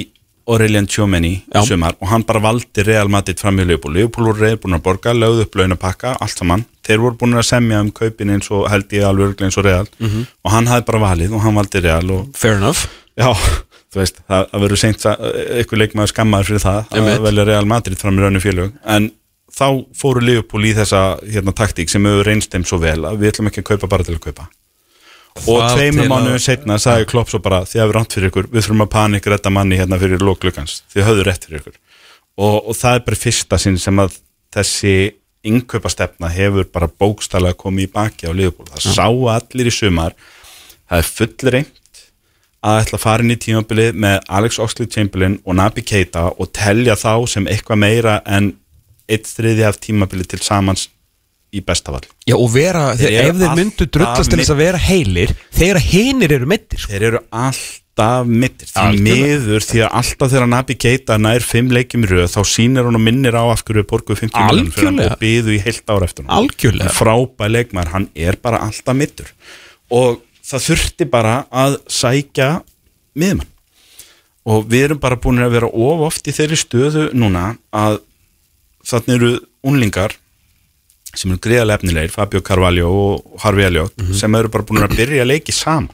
Aurelian 0.47 0.87
Tjómeni 0.87 1.33
og 1.59 2.07
hann 2.07 2.23
bara 2.23 2.39
valdi 2.39 2.83
Real 2.87 3.09
Madrid 3.11 3.39
fram 3.39 3.59
í 3.59 3.65
Leopold 3.67 3.97
Leopold 3.97 4.29
voru 4.29 4.45
reyð 4.45 4.61
búin 4.63 4.77
að 4.77 4.83
borga, 4.85 5.11
lögðu 5.11 5.43
upp 5.43 5.57
launapakka 5.59 6.13
allt 6.23 6.39
saman, 6.39 6.63
þeir 6.87 7.01
voru 7.03 7.19
búin 7.19 7.35
að 7.35 7.49
semja 7.49 7.81
um 7.83 7.91
kaupin 7.91 8.31
eins 8.31 8.47
og 8.55 8.69
held 8.71 8.95
ég 8.95 9.03
alveg 9.03 9.43
eins 9.43 9.59
og 9.59 9.67
Real. 9.67 9.89
Og 9.99 10.53
hann 10.53 10.69
hafði 10.71 10.87
bara 10.87 11.03
valið 11.03 11.35
og 11.35 11.43
hann 11.43 11.59
valdi 11.59 11.83
Real 11.83 12.13
og 12.15 12.29
fair 12.39 12.55
enough. 12.55 12.87
Já, 13.19 13.33
þú 13.91 13.99
veist, 13.99 14.23
það, 14.23 14.47
það 14.53 14.63
verður 14.63 14.81
seint 14.85 15.07
eitthvað 15.11 15.83
leikmaður 15.83 16.13
skammaður 16.13 16.51
fyrir 16.53 16.63
það 16.63 16.95
að 16.95 17.27
velja 17.27 17.47
Real 17.51 17.67
Madrid 17.67 17.99
fram 17.99 18.15
í 18.15 18.23
rauninu 18.23 18.43
félög. 18.47 18.71
En 18.87 19.11
þá 19.53 19.67
fóru 19.97 20.21
Leopold 20.25 20.65
í 20.69 20.73
þessa 20.77 21.01
hérna, 21.23 21.53
taktík 21.55 21.89
sem 21.89 22.03
hefur 22.05 22.27
reynst 22.27 22.51
þeim 22.53 22.65
svo 22.67 22.79
vel 22.81 22.99
að 23.07 23.19
við 23.21 23.31
ætlum 23.33 23.49
ekki 23.51 23.63
að 23.63 23.69
kaupa 23.73 23.89
bara 23.95 24.03
til 24.07 24.15
að 24.17 24.23
kaupa. 24.27 24.47
Og 25.47 25.61
að- 25.61 25.75
mánuðum 26.09 26.41
setna 26.41 26.79
sagði 26.81 27.05
Klopp 27.11 27.29
svo 27.29 27.39
bara 27.39 27.61
þið 27.65 27.81
hefur 27.83 27.93
ránt 27.99 28.13
fyrir 28.17 28.31
ykkur, 28.31 28.47
við 28.49 28.65
þurfum 28.65 28.85
að 28.87 28.89
panik 28.95 29.25
redda 29.29 29.49
manni 29.53 29.77
hérna 29.77 29.99
fyrir 30.01 30.19
lóklugans, 30.25 30.81
þið 30.93 31.05
höfðu 31.09 31.25
rétt 31.27 31.45
fyrir 31.45 31.61
ykkur. 31.61 31.77
Og, 32.37 32.67
og 32.69 32.75
það 32.75 32.95
er 32.95 33.05
bara 33.05 33.15
fyrsta 33.21 33.57
sinn 33.61 33.77
sem 33.81 33.97
að 34.01 34.17
þessi 34.53 34.95
innkaupastefna 35.47 36.29
hefur 36.33 36.65
bara 36.73 36.87
bókstælega 36.89 37.55
komið 37.57 37.87
í 37.87 37.91
baki 37.93 38.27
á 38.29 38.33
Leopold, 38.35 38.71
það 38.73 38.95
sá 38.97 39.05
allir 39.07 39.69
í 39.69 39.73
sumar 39.73 40.15
það 40.89 41.01
er 41.01 41.09
full 41.17 41.51
reynd 41.53 42.01
að 42.67 42.79
ætla 42.81 42.97
að 42.97 43.03
fara 43.03 43.23
inn 43.23 43.31
í 43.35 43.39
tímabilið 43.39 43.99
með 44.03 44.17
Alex 44.39 44.57
Oxlade-Chamberlain 44.63 45.37
og 45.45 45.55
Naby 45.59 45.83
Keita 45.87 46.25
og 46.33 46.49
telja 46.57 46.97
þá 46.99 47.11
sem 47.29 47.45
eitthvað 47.47 47.81
meira 47.83 48.15
en 48.25 48.55
eitt 49.09 49.27
þriði 49.31 49.65
af 49.69 49.79
tímabilið 49.83 50.27
til 50.35 50.39
samans 50.45 50.87
í 51.55 51.61
bestafall 51.63 52.03
Já 52.27 52.35
og 52.35 52.49
vera, 52.53 52.89
Þeir 52.99 53.07
þeir, 53.07 53.17
ef 53.31 53.37
þeir 53.41 53.57
myndu 53.57 53.85
alltaf 53.87 53.91
drullast 53.95 54.31
til 54.33 54.39
þess 54.41 54.51
að 54.55 54.61
vera 54.65 54.79
heilir 54.83 55.35
þegar 55.55 55.79
hinir 55.87 56.33
eru 56.37 56.49
meittir 56.51 56.81
sko. 56.83 56.91
þeir 56.91 57.05
eru 57.11 57.21
alltaf 57.31 58.27
mittir 58.27 58.67
því 58.67 58.81
Algjörlega. 58.83 59.29
miður 59.31 59.65
því 59.69 59.79
að 59.85 59.95
alltaf 60.01 60.33
þegar 60.33 60.49
Nabi 60.51 60.75
Keita 60.83 61.17
nær 61.23 61.45
fimm 61.47 61.71
leikjum 61.73 62.03
röð 62.11 62.27
þá 62.35 62.39
sýnir 62.51 62.85
hún 62.89 62.99
og 62.99 63.03
minnir 63.07 63.37
á 63.39 63.43
af 63.47 63.63
hverju 63.65 63.85
borguðu 63.89 64.19
50 64.27 64.43
miljonum 64.51 64.71
fyrir 64.75 64.89
hann 64.91 64.99
og 65.07 65.15
byðu 65.23 65.55
í 65.55 65.61
heilt 65.63 65.87
ára 65.95 66.05
eftir 66.11 66.27
hann 66.27 66.35
Algjörlega. 66.43 66.93
frábæð 66.93 67.53
leikmar, 67.55 67.93
hann 67.95 68.09
er 68.13 68.37
bara 68.43 68.59
alltaf 68.67 68.99
mittur 68.99 69.31
og 69.89 70.19
það 70.45 70.67
þurfti 70.67 71.07
bara 71.15 71.37
að 71.49 71.79
sækja 71.89 72.49
miðmann 73.17 73.47
og 74.47 74.67
við 74.71 74.85
erum 74.91 74.99
bara 75.03 75.17
búin 75.19 75.41
að 75.43 75.55
vera 75.57 75.67
of 75.71 76.03
oft 76.11 76.27
í 76.29 76.35
þeirri 76.35 76.59
stöðu 76.59 77.07
núna 77.17 77.55
að 77.75 77.97
þannig 78.87 79.15
eru 79.19 79.31
unlingar 79.67 80.15
sem 81.17 81.31
eru 81.33 81.39
greiðlega 81.41 81.79
efnilegir, 81.79 82.11
Fabio 82.13 82.41
Carvalho 82.45 82.89
og 82.91 83.39
Harfi 83.41 83.63
Elliot, 83.65 83.95
sem 84.13 84.35
eru 84.37 84.51
bara 84.53 84.65
búin 84.67 84.83
að 84.85 84.97
byrja 84.99 85.23
að 85.23 85.31
leiki 85.31 85.55
saman. 85.55 85.89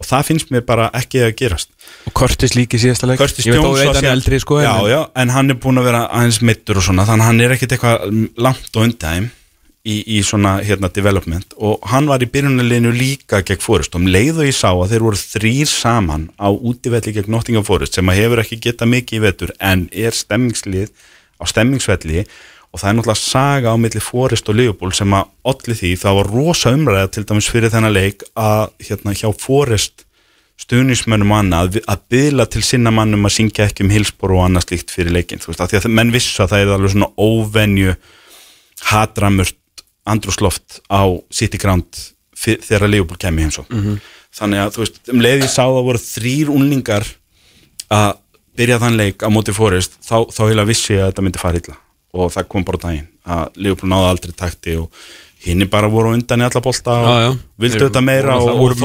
Og 0.00 0.06
það 0.08 0.22
finnst 0.30 0.52
mér 0.54 0.62
bara 0.64 0.86
ekki 0.96 1.18
að 1.26 1.34
gerast. 1.36 1.72
Og 2.08 2.14
Curtis 2.16 2.54
líki 2.56 2.78
síðasta 2.80 3.08
leik. 3.10 3.18
Curtis 3.20 3.44
Jones 3.44 3.82
var 3.84 3.98
síðan- 3.98 4.12
eldri 4.14 4.38
sko 4.40 4.60
já, 4.62 4.70
en- 4.78 4.86
já, 4.88 5.00
en 5.16 5.28
hann 5.34 5.50
er 5.50 5.58
búin 5.60 5.76
að 5.80 5.84
vera 5.90 6.06
aðeins 6.08 6.40
mittur 6.40 6.76
og 6.78 6.82
svona, 6.86 7.04
þannig 7.04 7.20
að 7.20 7.28
hann 7.28 7.40
er 7.40 7.50
ekkit 7.56 7.72
eitthvað 7.76 8.30
langt 8.38 8.76
og 8.76 8.86
undæðum 8.86 9.30
í, 9.84 9.96
í 10.06 10.22
svona 10.24 10.54
hérna 10.64 10.88
development. 10.92 11.52
Og 11.58 11.80
hann 11.90 12.06
var 12.06 12.20
í 12.24 12.30
byrjunarleginu 12.30 12.92
líka 12.96 13.42
gegn 13.44 13.60
Forest. 13.60 13.94
Og 13.94 14.00
um 14.00 14.06
leið 14.06 14.38
og 14.40 14.46
ég 14.48 14.56
sá 14.56 14.70
að 14.72 14.88
þeir 14.94 15.04
voru 15.08 15.16
þrýr 15.20 15.66
saman 15.68 16.30
á 16.40 16.48
útivelli 16.48 17.12
gegn 17.18 17.28
Nottingham 17.34 17.64
Forest 17.64 17.94
sem 17.98 18.06
að 18.06 18.20
hefur 18.22 18.38
ekki 18.44 18.60
getað 18.60 18.88
mikið 18.94 19.18
í 19.18 19.24
vetur 19.26 19.50
en 19.60 19.88
er 19.92 20.12
stemmingslið 20.16 20.88
á 21.40 21.44
stemmingsvelli 21.48 22.24
og 22.70 22.78
það 22.78 22.90
er 22.90 22.96
náttúrulega 22.98 23.18
saga 23.18 23.72
á 23.74 23.76
milli 23.80 24.02
Forest 24.04 24.50
og 24.52 24.58
Liverpool 24.60 24.92
sem 24.94 25.16
að 25.16 25.32
olli 25.50 25.76
því 25.80 25.90
það 25.98 26.20
var 26.20 26.30
rosa 26.36 26.74
umræða 26.76 27.10
til 27.16 27.24
dæmis 27.26 27.50
fyrir 27.50 27.72
þennan 27.72 27.96
leik 27.96 28.22
að 28.38 28.68
hérna 28.86 29.16
hjá 29.16 29.28
Forest 29.40 30.04
stuðnismönnum 30.60 31.32
og 31.32 31.40
annað 31.40 31.80
að, 31.88 32.02
byðla 32.12 32.46
til 32.52 32.62
sinna 32.66 32.92
mannum 32.92 33.24
að 33.26 33.36
syngja 33.38 33.66
ekki 33.66 33.86
um 33.86 33.92
hilspor 33.94 34.34
og 34.36 34.44
annað 34.44 34.68
slíkt 34.68 34.92
fyrir 34.92 35.14
leikin 35.16 35.40
þú 35.40 35.50
veist, 35.50 35.62
að 35.64 35.72
því 35.72 35.80
að 35.80 35.94
menn 35.96 36.12
vissu 36.14 36.42
að 36.44 36.52
það 36.52 36.64
er 36.64 36.72
alveg 36.76 36.94
svona 36.94 37.10
óvenju 37.16 37.94
hatramurt 38.90 39.84
andrúsloft 40.10 40.80
á 40.92 41.02
City 41.32 41.58
Ground 41.60 41.88
þegar 42.40 42.88
Leopold 42.88 43.20
kemur 43.20 43.44
heim 43.44 43.52
svo. 43.52 43.64
Þannig 44.36 44.62
að 44.62 44.74
þú 44.74 44.84
veist, 44.84 45.00
um 45.12 45.22
leið 45.24 45.42
ég 45.44 45.50
sá 45.52 45.62
það 45.64 45.86
voru 45.88 46.00
þrýr 46.04 46.52
unlingar 46.54 47.08
að 47.90 48.12
byrja 48.60 48.80
þann 48.82 49.00
leik 49.00 49.24
á 49.24 49.28
móti 49.32 49.54
Forest 49.56 49.98
þá, 50.04 50.28
þá 50.28 50.42
heila 50.50 50.68
vissi 50.68 50.94
ég 50.94 51.06
að 51.06 51.10
þetta 51.10 51.26
myndi 51.26 51.42
fara 51.42 51.62
illa. 51.62 51.80
Og 52.14 52.30
það 52.34 52.48
kom 52.52 52.66
bara 52.66 52.84
daginn 52.84 53.08
að 53.30 53.60
Leopold 53.64 53.92
náði 53.92 54.12
aldrei 54.12 54.32
takti 54.36 54.76
og 54.80 55.02
hinn 55.44 55.66
bara 55.72 55.90
voru 55.90 56.14
undan 56.14 56.42
í 56.42 56.46
alla 56.46 56.62
bolta 56.64 56.96
og 57.00 57.36
vildu 57.60 57.86
þetta 57.86 58.02
meira 58.04 58.36
og 58.36 58.50
og, 58.50 58.80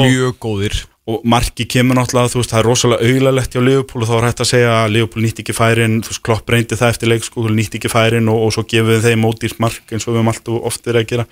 og, 0.46 0.76
og 1.06 1.26
marki 1.28 1.68
kemur 1.70 1.98
náttúrulega, 2.00 2.32
þú 2.34 2.40
veist, 2.40 2.54
það 2.54 2.62
er 2.62 2.70
rosalega 2.70 3.10
auðlalegt 3.10 3.56
hjá 3.56 3.62
Leopold 3.62 4.06
og 4.06 4.10
þá 4.10 4.16
er 4.18 4.28
hægt 4.30 4.44
að 4.46 4.50
segja 4.52 4.72
að 4.78 4.94
Leopold 4.96 5.26
nýtti 5.26 5.44
ekki 5.44 5.56
færin, 5.58 6.00
þú 6.02 6.14
veist, 6.14 6.24
Klopp 6.26 6.54
reyndi 6.54 6.80
það 6.80 6.94
eftir 6.96 7.12
leik 7.12 7.28
sko, 7.28 7.44
nýtti 7.52 7.80
ekki 7.82 7.92
færin 7.92 8.32
og, 8.32 8.46
og 8.46 8.56
svo 8.56 8.64
gefið 8.72 9.04
þeim 9.06 9.28
ódýrt 9.30 9.62
mark 9.62 9.92
eins 9.92 10.08
og 10.08 10.16
við 10.16 10.22
höfum 10.22 10.32
alltaf 10.32 10.70
oft 10.72 10.90
verið 10.90 11.04
að 11.04 11.12
gera. 11.12 11.28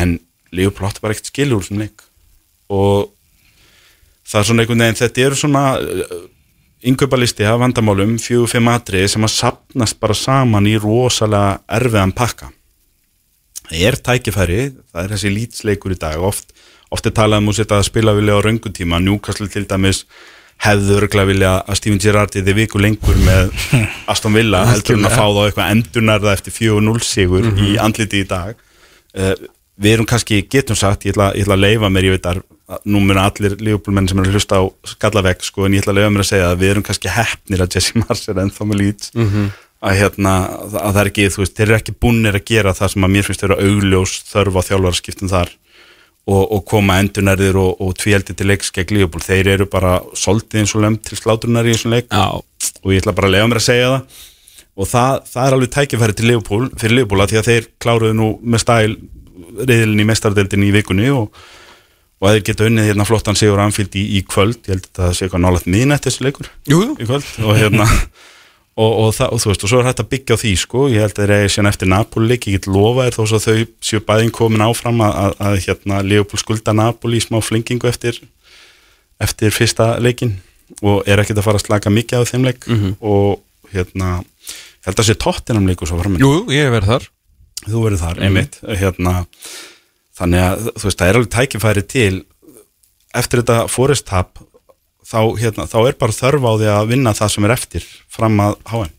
En 0.00 0.16
Leopold 0.54 0.88
átti 0.88 1.04
bara 1.04 1.16
ekkert 1.16 1.32
skilur 1.32 1.58
úr 1.58 1.66
þessum 1.66 1.82
leik. 1.82 2.06
Og 2.72 3.10
það 4.24 4.40
er 4.40 4.48
svona 4.48 4.64
einhvern 4.64 4.86
veginn, 4.86 5.00
þetta 5.02 5.26
eru 5.26 5.40
svona 5.42 5.64
yngöpalisti 6.84 7.46
af 7.48 7.60
vandamálum, 7.62 8.18
fjögur, 8.20 8.50
fimm 8.50 8.68
atriði 8.72 9.14
sem 9.14 9.24
að 9.24 9.34
sapnast 9.38 9.98
bara 10.02 10.16
saman 10.18 10.68
í 10.68 10.76
rosalega 10.80 11.58
erfiðan 11.78 12.14
pakka. 12.16 12.50
Það 13.64 13.84
er 13.88 13.98
tækifæri, 14.04 14.60
það 14.92 15.02
er 15.02 15.14
þessi 15.14 15.32
lýtsleikur 15.32 15.94
í 15.94 15.98
dag. 16.00 16.20
Oft, 16.20 16.52
oft 16.92 17.08
er 17.08 17.14
talað 17.16 17.42
um 17.42 17.52
að 17.52 17.60
setja 17.62 17.80
að 17.80 17.88
spila 17.88 18.14
vilja 18.16 18.36
á 18.36 18.44
röngutíma, 18.44 19.00
Newcastle 19.00 19.48
til 19.52 19.64
dæmis 19.70 20.04
hefðu 20.64 20.98
örglega 21.00 21.28
vilja 21.28 21.52
að 21.64 21.78
Steven 21.80 22.00
Gerrard 22.00 22.34
þið 22.34 22.52
viku 22.60 22.80
lengur 22.80 23.16
með 23.24 23.50
Aston 24.12 24.36
Villa 24.36 24.62
heldur 24.68 24.98
en 24.98 25.08
að 25.08 25.16
fá 25.16 25.24
þá 25.24 25.40
eitthvað 25.48 25.72
endurnærða 25.74 26.36
eftir 26.36 26.54
4-0 26.54 27.02
sigur 27.04 27.48
í 27.58 27.74
andliti 27.80 28.22
í 28.22 28.28
dag. 28.28 28.60
Uh, 29.14 29.34
við 29.80 29.96
erum 29.96 30.08
kannski, 30.08 30.42
getum 30.50 30.78
sagt 30.78 31.06
ég 31.06 31.14
ætla, 31.14 31.32
ég 31.34 31.46
ætla 31.46 31.56
að 31.58 31.64
leifa 31.64 31.90
mér, 31.90 32.08
ég 32.08 32.16
veit 32.18 32.28
að 32.30 32.42
nú 32.88 33.02
muna 33.04 33.26
allir 33.28 33.56
lífbólmenn 33.60 34.08
sem 34.08 34.20
eru 34.22 34.30
að 34.30 34.38
hlusta 34.38 34.60
á 34.60 34.64
skallavegg 34.94 35.42
sko, 35.44 35.66
en 35.66 35.76
ég 35.76 35.84
ætla 35.84 35.92
að 35.94 36.00
leifa 36.00 36.14
mér 36.14 36.24
að 36.24 36.30
segja 36.30 36.50
að 36.52 36.62
við 36.62 36.72
erum 36.74 36.86
kannski 36.86 37.12
heppnir 37.12 37.64
að 37.64 37.76
Jesse 37.76 38.00
Mars 38.00 38.24
er 38.30 38.40
ennþá 38.40 38.68
með 38.70 38.80
lít 38.80 39.10
að, 39.84 39.98
hérna, 39.98 40.32
að 40.64 40.78
það 40.78 41.00
er 41.02 41.10
ekki, 41.10 41.26
þú 41.34 41.42
veist, 41.42 41.56
þeir 41.58 41.66
eru 41.68 41.76
ekki 41.80 41.96
búnir 42.00 42.38
að 42.38 42.46
gera 42.48 42.72
það 42.74 42.94
sem 42.94 43.04
að 43.04 43.14
mér 43.16 43.28
finnst 43.28 43.44
vera 43.44 43.60
augljós 43.60 44.14
þörf 44.30 44.56
á 44.56 44.62
þjálfarskiptum 44.70 45.32
þar 45.34 45.52
og, 46.24 46.44
og 46.56 46.62
koma 46.68 46.98
endurnærðir 47.02 47.58
og, 47.60 47.80
og 47.84 47.96
tvíeldi 48.00 48.36
til 48.36 48.48
leiks 48.48 48.72
gegn 48.74 48.96
Lífból, 48.96 49.22
þeir 49.24 49.50
eru 49.56 49.66
bara 49.70 49.98
soldið 50.16 50.62
eins 50.62 50.74
og 50.76 50.84
lömd 50.84 51.02
til 51.04 51.18
slátrunar 51.20 51.68
í 51.68 51.74
þessum 51.74 51.96
leik. 51.96 52.08
Já, 52.08 52.40
og 52.80 52.94
ég 52.94 53.02
ætla 53.02 53.16
bara 53.16 53.28
að 53.28 53.36
lega 53.36 53.50
mér 53.50 53.60
að 53.60 53.66
segja 53.66 53.90
það. 53.90 54.22
Og 54.74 54.88
það, 54.90 55.18
það 55.30 55.44
er 55.48 55.56
alveg 55.56 55.72
tækifæri 55.74 56.16
til 56.18 56.28
Liverpool, 56.30 56.70
fyrir 56.80 56.96
Liverpool 56.98 57.22
að 57.22 57.34
því 57.34 57.40
að 57.40 57.50
þeir 57.50 57.68
kláruðu 57.84 58.16
nú 58.18 58.30
með 58.42 58.64
stæl 58.64 58.96
reyðilin 59.64 60.04
í 60.04 60.08
mestardeldin 60.08 60.66
í 60.66 60.72
vikunni 60.74 61.10
og, 61.14 61.32
og 62.20 62.28
að 62.28 62.36
þeir 62.36 62.46
geta 62.50 62.68
unnið 62.68 62.90
hérna 62.90 63.08
flottan 63.08 63.38
sigur 63.38 63.62
anfíld 63.62 63.96
í, 63.98 64.04
í 64.18 64.22
kvöld, 64.26 64.60
ég 64.66 64.76
held 64.76 64.88
að 64.92 65.02
það 65.02 65.16
sé 65.18 65.26
eitthvað 65.26 65.44
nálægt 65.46 65.68
miðnætt 65.70 66.08
þessu 66.08 66.28
leikur 66.28 66.50
í 67.00 67.08
kvöld 67.08 67.28
og 67.44 67.58
hérna 67.58 67.88
og, 68.74 68.90
og, 68.90 69.10
það, 69.14 69.28
og 69.34 69.42
þú 69.42 69.50
veist, 69.50 69.66
og 69.66 69.70
svo 69.70 69.80
er 69.80 69.88
hægt 69.88 70.02
að 70.02 70.10
byggja 70.14 70.38
á 70.38 70.42
því 70.42 70.54
sko, 70.58 70.86
ég 70.90 71.04
held 71.04 71.14
að 71.14 71.20
þeir 71.22 71.34
eigi 71.36 71.52
síðan 71.54 71.70
eftir 71.70 71.90
Napoli 71.90 72.34
ég 72.34 72.44
get 72.46 72.70
lofa 72.70 73.06
þér 73.06 73.18
þó 73.18 73.22
að 73.24 73.44
þau 73.44 73.66
séu 73.90 74.02
bæðin 74.08 74.34
komin 74.34 74.64
áfram 74.66 75.04
að, 75.04 75.20
að, 75.20 75.36
að 75.48 75.58
hérna 75.68 76.00
Liverpool 76.06 76.42
skulda 76.42 76.74
Napoli 76.74 77.20
í 77.20 77.24
smá 77.24 77.38
flingingu 77.44 77.90
eftir 77.90 78.18
eftir 79.22 79.54
fyrsta 79.54 79.94
leikin 80.02 80.36
og 80.82 81.04
er 81.06 81.22
ekkert 81.22 81.38
að 81.38 81.46
fara 81.46 81.60
að 81.60 81.66
slaka 81.68 81.92
mikið 81.92 82.24
á 82.24 82.30
þeim 82.30 82.46
leik 82.48 82.66
og 82.98 83.42
hérna 83.74 84.16
held 84.84 85.00
að 85.00 85.08
sé 85.08 85.16
tóttinam 85.18 85.68
leikur 85.68 85.88
svo 85.88 86.00
framinn 86.00 86.22
Jú, 86.22 86.44
ég 86.52 86.66
hef 86.66 86.74
verið 86.74 86.90
þar 86.94 87.06
þú 87.62 87.84
verður 87.86 88.02
þar, 88.02 88.22
einmitt. 88.26 88.58
hérna, 88.80 89.14
þannig 90.18 90.44
að 90.48 90.66
þú 90.74 90.88
veist, 90.88 90.98
það 91.00 91.08
er 91.08 91.20
alveg 91.20 91.32
tækifæri 91.36 91.86
til 91.94 92.24
eftir 93.14 93.42
þetta 93.42 93.60
fóristap 93.70 94.42
þá, 95.04 95.20
hérna, 95.38 95.68
þá 95.70 95.78
er 95.86 95.96
bara 96.00 96.16
þörf 96.16 96.44
á 96.44 96.52
því 96.58 96.68
að 96.74 96.92
vinna 96.92 97.14
það 97.16 97.32
sem 97.36 97.48
er 97.48 97.54
eftir 97.56 97.88
fram 98.10 98.40
að 98.44 98.60
HM 98.72 98.92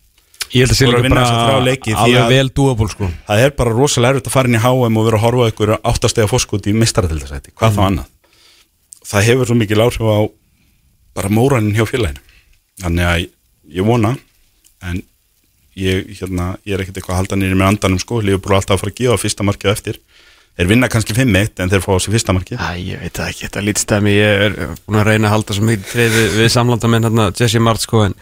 Ég 0.55 0.61
held 0.61 0.71
að 0.71 0.77
sé 0.77 0.85
Þú 0.85 0.91
voru 0.91 0.99
að 0.99 1.01
líka 1.01 1.09
vinna 1.09 1.21
þessa 1.21 1.35
þrjá 1.35 1.47
bara 1.49 1.65
leiki 1.65 1.93
alveg 1.99 2.27
vel 2.31 2.49
dúaból 2.55 2.87
sko. 2.91 3.07
það 3.27 3.41
er 3.43 3.53
bara 3.57 3.71
rosalega 3.75 4.13
erfitt 4.13 4.27
að 4.29 4.35
fara 4.35 4.47
inn 4.51 4.57
í 4.57 4.61
HM 4.61 4.99
og 4.99 5.07
vera 5.07 5.17
að 5.17 5.23
horfa 5.25 5.47
ykkur 5.51 5.71
áttastega 5.81 6.29
fórskot 6.31 6.69
í 6.69 6.73
mistaratildasæti, 6.77 7.53
hvað 7.57 7.73
þá 7.75 7.81
annað. 7.87 8.11
Það 9.09 9.25
hefur 9.29 9.49
svo 9.49 9.57
mikil 9.57 9.81
áhrif 9.81 10.05
á 10.05 10.19
bara 11.17 11.31
móranin 11.33 11.75
hjá 11.75 11.85
félaginu. 11.89 12.21
Þannig 12.83 13.09
að 13.09 13.25
ég 13.79 13.89
vona 13.89 14.13
en 14.85 15.01
ég, 15.75 16.13
hérna, 16.19 16.51
ég 16.65 16.75
er 16.77 16.83
ekkert 16.85 16.97
eitthvað 17.01 17.15
að 17.17 17.21
halda 17.23 17.39
nýri 17.41 17.57
með 17.59 17.71
andanum 17.73 17.99
sko, 18.01 18.21
Lífur 18.23 18.55
alltaf 18.57 18.77
að 18.77 18.83
fara 18.85 18.93
að 18.95 18.99
gefa 19.01 19.17
fyrsta 19.25 19.47
markið 19.47 19.73
eftir. 19.73 19.99
Þeir 20.55 20.69
vinna 20.71 20.87
kannski 20.87 21.11
5-1 21.17 21.59
en 21.59 21.71
þeir 21.73 21.83
fá 21.83 21.91
sig 21.99 22.13
fyrsta 22.15 22.31
markið. 22.37 22.61
Æ, 22.63 22.69
ég 22.79 23.01
veit 23.03 23.17
það 23.19 23.31
ekki, 23.33 23.43
þetta 23.49 23.63
lítstæmi 23.67 24.13
Ég 24.15 24.43
er 24.45 24.53
búin 24.87 25.01
að 25.01 25.09
reyna 25.09 25.27
að 25.27 25.33
halda 25.35 25.57
svo 25.57 25.65
mikið 25.67 25.89
treð 25.91 26.15
við, 26.15 26.29
við 26.39 26.51
samlandamenn 26.53 27.07
hérna, 27.09 27.25
Jesse 27.35 27.59
Mart 27.59 27.83
sko 27.83 28.05
en 28.07 28.15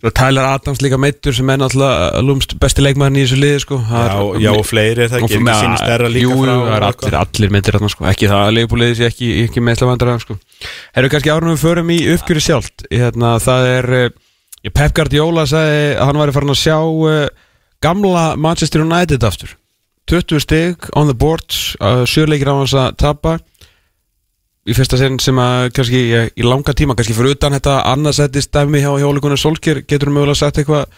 Tyler 0.00 0.46
Adams 0.48 0.80
líka 0.80 0.96
meittur 0.96 1.34
sem 1.36 1.50
er 1.52 1.58
náttúrulega 1.60 2.22
lúmst 2.24 2.54
besti 2.58 2.80
leikmaðurinn 2.80 3.20
í 3.20 3.24
þessu 3.26 3.36
liði 3.38 3.58
sko. 3.66 3.78
Já, 3.84 4.00
er- 4.00 4.40
já 4.40 4.50
og 4.56 4.64
fleiri 4.64 5.04
er 5.04 5.10
það 5.12 5.18
ekki, 5.26 5.36
ekki 5.36 5.56
sín 5.60 5.74
stærra 5.76 6.08
líka 6.08 6.24
Jú, 6.24 6.38
frá 6.40 6.52
jú, 6.54 6.62
er 6.72 6.86
allir, 6.88 7.16
allir 7.20 7.52
meittir 7.52 7.76
hérna 7.76 7.90
sko. 7.92 8.06
Ekki 8.08 8.30
það 8.32 8.44
að 8.46 8.54
leifbúliði 8.56 8.96
sé 8.96 9.06
ekki, 9.10 9.28
ekki 9.44 9.62
meðslavandra 9.66 10.14
sko. 10.24 10.38
Herru 10.96 11.10
kannski 11.12 11.32
árunum 11.34 11.52
við 11.58 11.64
förum 11.66 11.92
í 11.92 11.98
uppgjöri 12.16 12.44
sjálft. 12.46 12.86
Hérna, 12.90 13.34
Það 13.44 13.68
er 13.76 13.90
eh, 14.00 14.08
Pep 14.68 14.92
Guardiola 14.96 15.46
sagði 15.48 15.94
að 15.96 16.04
hann 16.04 16.20
væri 16.20 16.34
farin 16.36 16.52
að 16.52 16.60
sjá 16.60 16.76
uh, 16.76 17.28
gamla 17.80 18.24
Manchester 18.36 18.84
United 18.84 19.24
aftur. 19.24 19.56
20 20.10 20.42
stig 20.42 20.90
on 20.98 21.08
the 21.08 21.16
boards 21.16 21.76
uh, 21.80 22.04
sjörleikir 22.04 22.50
á 22.52 22.58
hans 22.58 22.74
að 22.76 22.90
tapa. 23.00 23.38
Í 24.68 24.76
fyrsta 24.76 24.98
sinn 25.00 25.16
sem 25.22 25.38
að 25.40 25.70
kannski 25.72 26.02
í, 26.36 26.44
langa 26.44 26.74
tíma, 26.76 26.94
kannski 26.98 27.16
fyrir 27.16 27.38
utan 27.38 27.56
þetta 27.56 27.78
annarsætti 27.94 28.42
stæmi 28.44 28.82
hjá 28.84 28.92
hjólikunar 29.00 29.40
Solskjör 29.40 29.80
getur 29.88 30.12
mögulega 30.12 30.42
sagt 30.42 30.60
eitthvað? 30.60 30.92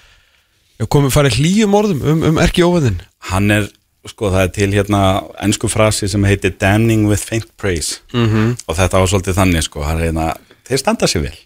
Komið 0.90 1.14
farið 1.14 1.38
hlýjum 1.38 1.76
orðum 1.78 2.00
um, 2.02 2.22
um 2.32 2.38
erki 2.42 2.64
óveðin 2.66 2.98
hann 3.30 3.54
er, 3.54 3.68
sko 4.08 4.32
það 4.32 4.44
er 4.44 4.52
til 4.56 4.70
hérna 4.74 5.02
ennsku 5.44 5.70
frasi 5.70 6.08
sem 6.10 6.24
heitir 6.26 6.56
damning 6.58 7.06
with 7.10 7.22
faint 7.22 7.48
praise. 7.56 8.00
Mm 8.12 8.28
-hmm. 8.28 8.56
og 8.66 8.76
þetta 8.76 8.98
var 8.98 9.06
svolítið 9.06 9.38
þannig 9.38 9.62
sko, 9.62 9.82
hann 9.82 10.00
er 10.00 10.04
hérna, 10.10 10.34
þeir 10.68 10.78
standa 10.78 11.06
sér 11.06 11.22
vel 11.22 11.38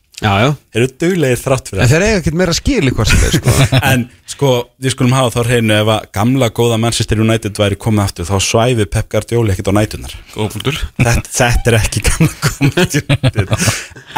eru 0.72 0.86
duglegir 0.96 1.40
þrátt 1.40 1.68
fyrir 1.68 1.82
En 1.84 1.90
þeir 1.90 2.04
eiga 2.06 2.20
ekkert 2.22 2.38
meira 2.40 2.54
skil 2.56 2.88
þeir 2.88 3.34
sko. 3.36 3.54
En 3.90 4.06
sko, 4.32 4.52
við 4.80 4.94
skulum 4.94 5.12
hafa 5.16 5.34
þá 5.34 5.50
hreinu 5.50 5.76
ef 5.76 5.90
að 5.92 6.08
gamla 6.16 6.48
góða 6.56 6.78
Manchester 6.80 7.20
United 7.20 7.60
væri 7.60 7.76
komið 7.76 8.04
aftur 8.06 8.28
þá 8.30 8.36
svæfi 8.46 8.88
Pep 8.94 9.10
Guardiola 9.12 9.52
ekkert 9.52 9.68
á 9.68 9.74
nætunar 9.76 10.16
þetta, 10.96 11.34
þetta 11.36 11.72
er 11.72 11.78
ekki 11.82 12.04
gamla 12.08 12.32
góða 12.46 12.70
Manchester 12.70 13.20
United. 13.20 13.70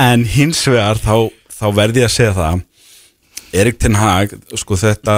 En 0.07 0.27
hins 0.37 0.63
vegar 0.71 1.03
þá, 1.03 1.15
þá 1.59 1.67
verði 1.81 2.05
ég 2.05 2.11
að 2.11 2.17
segja 2.21 2.37
það 2.39 2.65
Erik 3.59 3.79
Ten 3.83 3.97
Hag, 3.99 4.35
sko 4.61 4.77
þetta 4.79 5.15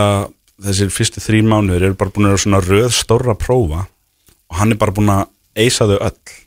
þessir 0.64 0.92
fyrstu 0.94 1.22
þrín 1.24 1.48
mánuður 1.50 1.90
eru 1.90 1.98
bara 1.98 2.12
búin 2.14 2.28
að 2.28 2.36
vera 2.36 2.44
svona 2.44 2.64
röð 2.64 2.92
stóra 2.94 3.36
prófa 3.38 3.84
og 3.84 4.58
hann 4.60 4.74
er 4.74 4.80
bara 4.80 4.94
búin 4.94 5.12
að 5.12 5.28
eisa 5.60 5.86
þau 5.88 5.98
öll 5.98 6.39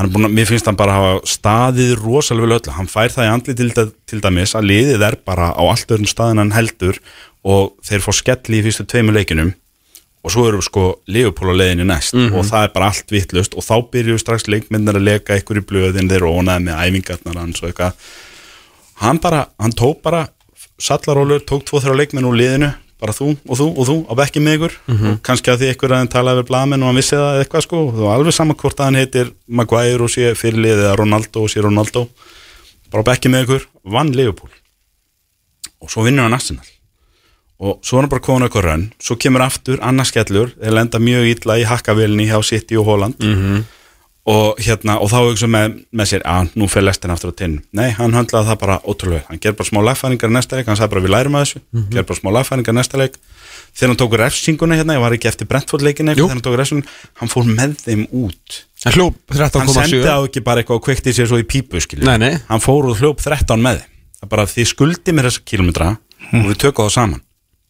að, 0.00 0.20
mér 0.32 0.48
finnst 0.48 0.68
hann 0.68 0.78
bara 0.78 0.94
að 0.94 1.02
hafa 1.02 1.32
staðið 1.34 1.96
rosalega 2.00 2.46
vel 2.46 2.58
öllu, 2.58 2.76
hann 2.76 2.90
fær 2.90 3.12
það 3.12 3.26
í 3.26 3.32
andli 3.32 3.56
til, 3.58 3.72
til 4.08 4.20
dæmis 4.24 4.54
að 4.56 4.68
liðið 4.70 5.06
er 5.08 5.18
bara 5.24 5.50
á 5.52 5.62
allt 5.62 5.92
öðrum 5.92 6.08
staðin 6.08 6.42
hann 6.42 6.54
heldur 6.56 7.00
og 7.42 7.74
þeir 7.84 8.04
fá 8.04 8.12
skelli 8.16 8.60
í 8.60 8.64
fyrstu 8.64 8.86
tveimu 8.88 9.14
leikinum 9.16 9.52
og 10.22 10.30
svo 10.30 10.44
eru 10.48 10.62
sko 10.62 10.84
Leopold 11.10 11.50
á 11.50 11.54
leiðinni 11.58 11.86
næst 11.88 12.14
og 12.14 12.44
það 12.46 12.66
er 12.66 12.74
bara 12.74 12.90
allt 12.92 13.10
vittlust 13.10 13.56
og 13.58 13.66
þá 13.66 13.74
byrjuðu 13.94 14.22
strax 14.22 14.46
leikmyndir 14.46 14.98
að 14.98 15.08
leka 15.08 15.38
ykkur 15.40 15.58
í 15.58 15.64
blöðin 15.66 16.10
þeir 16.10 16.28
ónaði 16.28 16.68
með 16.68 16.84
æfingarnar 16.86 17.40
hans 17.42 17.62
og 17.62 17.70
eitthvað. 17.70 17.96
Hann 19.02 19.18
bara, 19.18 19.40
hann 19.58 19.74
tók 19.74 19.98
bara 20.04 20.28
sallarólur, 20.78 21.42
tók 21.42 21.66
tvo 21.66 21.82
þrjá 21.82 21.98
leikmenn 21.98 22.28
úr 22.28 22.38
liðinu 22.38 22.70
bara 23.02 23.14
þú 23.16 23.28
og 23.34 23.58
þú 23.58 23.66
og 23.74 23.88
þú 23.88 23.96
á 24.06 24.12
bekki 24.22 24.42
með 24.42 24.58
ykkur. 24.58 24.76
Og 25.12 25.22
kannski 25.26 25.52
að 25.52 25.62
því 25.62 25.70
ykkur 25.74 25.94
að 25.94 26.02
hann 26.02 26.12
talaði 26.12 26.42
við 26.42 26.48
blaðmenn 26.50 26.84
og 26.84 26.92
hann 26.92 27.00
vissi 27.00 27.18
það 27.18 27.40
eitthvað 27.42 27.64
sko. 27.66 27.80
Og 27.90 28.10
alveg 28.14 28.36
saman 28.36 28.58
hvort 28.60 28.80
að 28.80 28.90
hann 28.90 29.00
heitir 29.00 29.32
Maguire 29.46 30.06
og 30.06 30.12
sé 30.14 30.34
fyrirlið 30.38 30.84
eða 30.84 30.98
Ronaldo 31.00 31.42
og 31.42 31.50
sé 31.50 31.64
Ronaldo. 31.64 32.06
Bara 32.92 33.02
á 33.02 33.08
bekki 33.10 33.32
með 33.32 33.48
ykkur, 33.48 33.66
vann 33.90 34.14
Liverpool. 34.14 34.52
Og 35.82 35.90
svo 35.90 36.06
vinnur 36.06 36.28
hann 36.28 36.38
Arsenal. 36.38 36.68
Og 37.62 37.78
svo 37.86 37.98
er 37.98 38.06
hann 38.06 38.12
bara 38.12 38.22
komin 38.22 38.46
eitthvað 38.46 38.66
rönn. 38.66 38.88
Svo 39.02 39.18
kemur 39.18 39.44
aftur 39.44 39.82
annars 39.82 40.10
skellur 40.14 40.54
þeir 40.56 40.76
lenda 40.78 40.98
mjög 41.02 41.28
illa 41.30 41.58
í 41.58 41.66
hakkavilni 41.66 42.26
hjá 42.30 42.38
City 42.46 42.78
og 42.78 42.86
Holland 42.86 43.14
-hmm. 43.18 43.62
Og 44.28 44.60
hérna 44.62 45.00
og 45.02 45.10
þá 45.10 45.16
hugsa 45.24 45.48
með, 45.50 45.80
með 45.90 46.10
sér 46.12 46.24
að 46.30 46.52
nú 46.54 46.68
fyrir 46.70 46.86
lestin 46.86 47.10
aftur 47.10 47.32
á 47.34 47.38
tinn 47.40 47.56
nei, 47.74 47.88
hann 47.96 48.14
höndlaði 48.14 48.52
það 48.52 48.58
bara 48.60 48.76
ótrúlega. 48.86 49.26
Hann 49.26 49.40
ger 49.42 49.56
bara 49.58 49.66
smá 49.66 49.80
lagfæringar 49.82 50.30
næsta 50.30 50.58
leik, 50.58 50.68
hann 50.70 50.78
sagði 50.78 50.94
bara 50.94 51.02
við 51.02 51.14
lærum 51.16 51.38
að 51.38 51.46
þessu. 51.46 51.62
Ger 51.90 52.06
bara 52.06 52.20
smá 52.20 52.30
lagfæringar 52.36 52.76
næsta 52.76 53.00
leik. 53.00 53.18
Þegar 53.72 53.90
hann 53.90 53.98
tók 53.98 54.14
refsinguna 54.20 54.78
hérna, 54.78 54.94
ég 54.94 55.02
var 55.02 55.16
ekki 55.16 55.30
eftir 55.32 55.48
Brentford 55.50 55.82
leikinu 55.82 56.14
þegar 56.14 56.36
hann 56.36 56.44
tók 56.44 56.58
refsinguna, 56.60 56.94
hann 57.18 57.32
fór 57.32 57.48
með 57.48 57.74
þeim 57.82 58.04
út. 58.22 58.60
Hann 58.84 58.96
hljóp 58.98 59.34
hann 59.34 59.72
sendi 59.72 60.02
13,7 60.02 60.12
á 60.12 60.18
ekki 60.20 60.44
bara 60.44 60.62
eitthvað 60.62 60.78
og 60.78 60.86
kveikti 60.86 61.16
sér 61.16 61.30
svo 61.30 61.40
í 61.40 61.46
pípu. 61.48 61.82
Nei, 62.04 62.18
nei. 62.20 62.32
hann 62.50 62.62
fór 62.62 62.90
og 62.92 63.00
hljóp 63.00 63.22
13 63.24 63.64
með 63.64 63.80
það 64.20 64.30
bara 64.30 64.46
þið 64.50 64.70
skuldi 64.70 65.14
mér 65.16 65.30
þessa 65.30 65.44
kilometra 65.48 65.92
og 66.30 66.48
við 66.50 66.58
tökum 66.66 66.86
það 66.86 66.94
saman. 66.98 67.22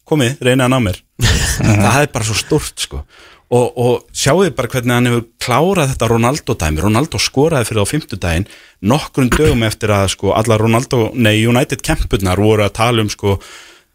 Komið, 0.03 0.35
reynið 0.43 0.65
að 0.65 0.73
ná 0.73 0.79
mér. 0.83 0.97
Það 1.63 2.01
er 2.01 2.09
bara 2.11 2.25
svo 2.27 2.35
stort 2.35 2.81
sko 2.83 3.05
og, 3.53 3.67
og 3.77 4.15
sjáu 4.15 4.41
þið 4.41 4.55
bara 4.57 4.71
hvernig 4.73 4.95
hann 4.95 5.09
hefur 5.09 5.25
klárað 5.43 5.91
þetta 5.93 6.09
Ronaldo 6.11 6.55
dæmi, 6.59 6.81
Ronaldo 6.83 7.21
skoraði 7.21 7.69
fyrir 7.69 7.85
á 7.85 7.91
fimmtudaginn, 7.91 8.47
nokkurn 8.89 9.29
dögum 9.33 9.67
eftir 9.67 9.93
að 9.93 10.07
sko 10.15 10.33
alla 10.37 10.57
Ronaldo, 10.61 11.05
nei 11.13 11.35
United 11.45 11.85
kempurnar 11.85 12.41
voru 12.41 12.65
að 12.65 12.75
tala 12.79 13.05
um 13.05 13.11
sko 13.13 13.37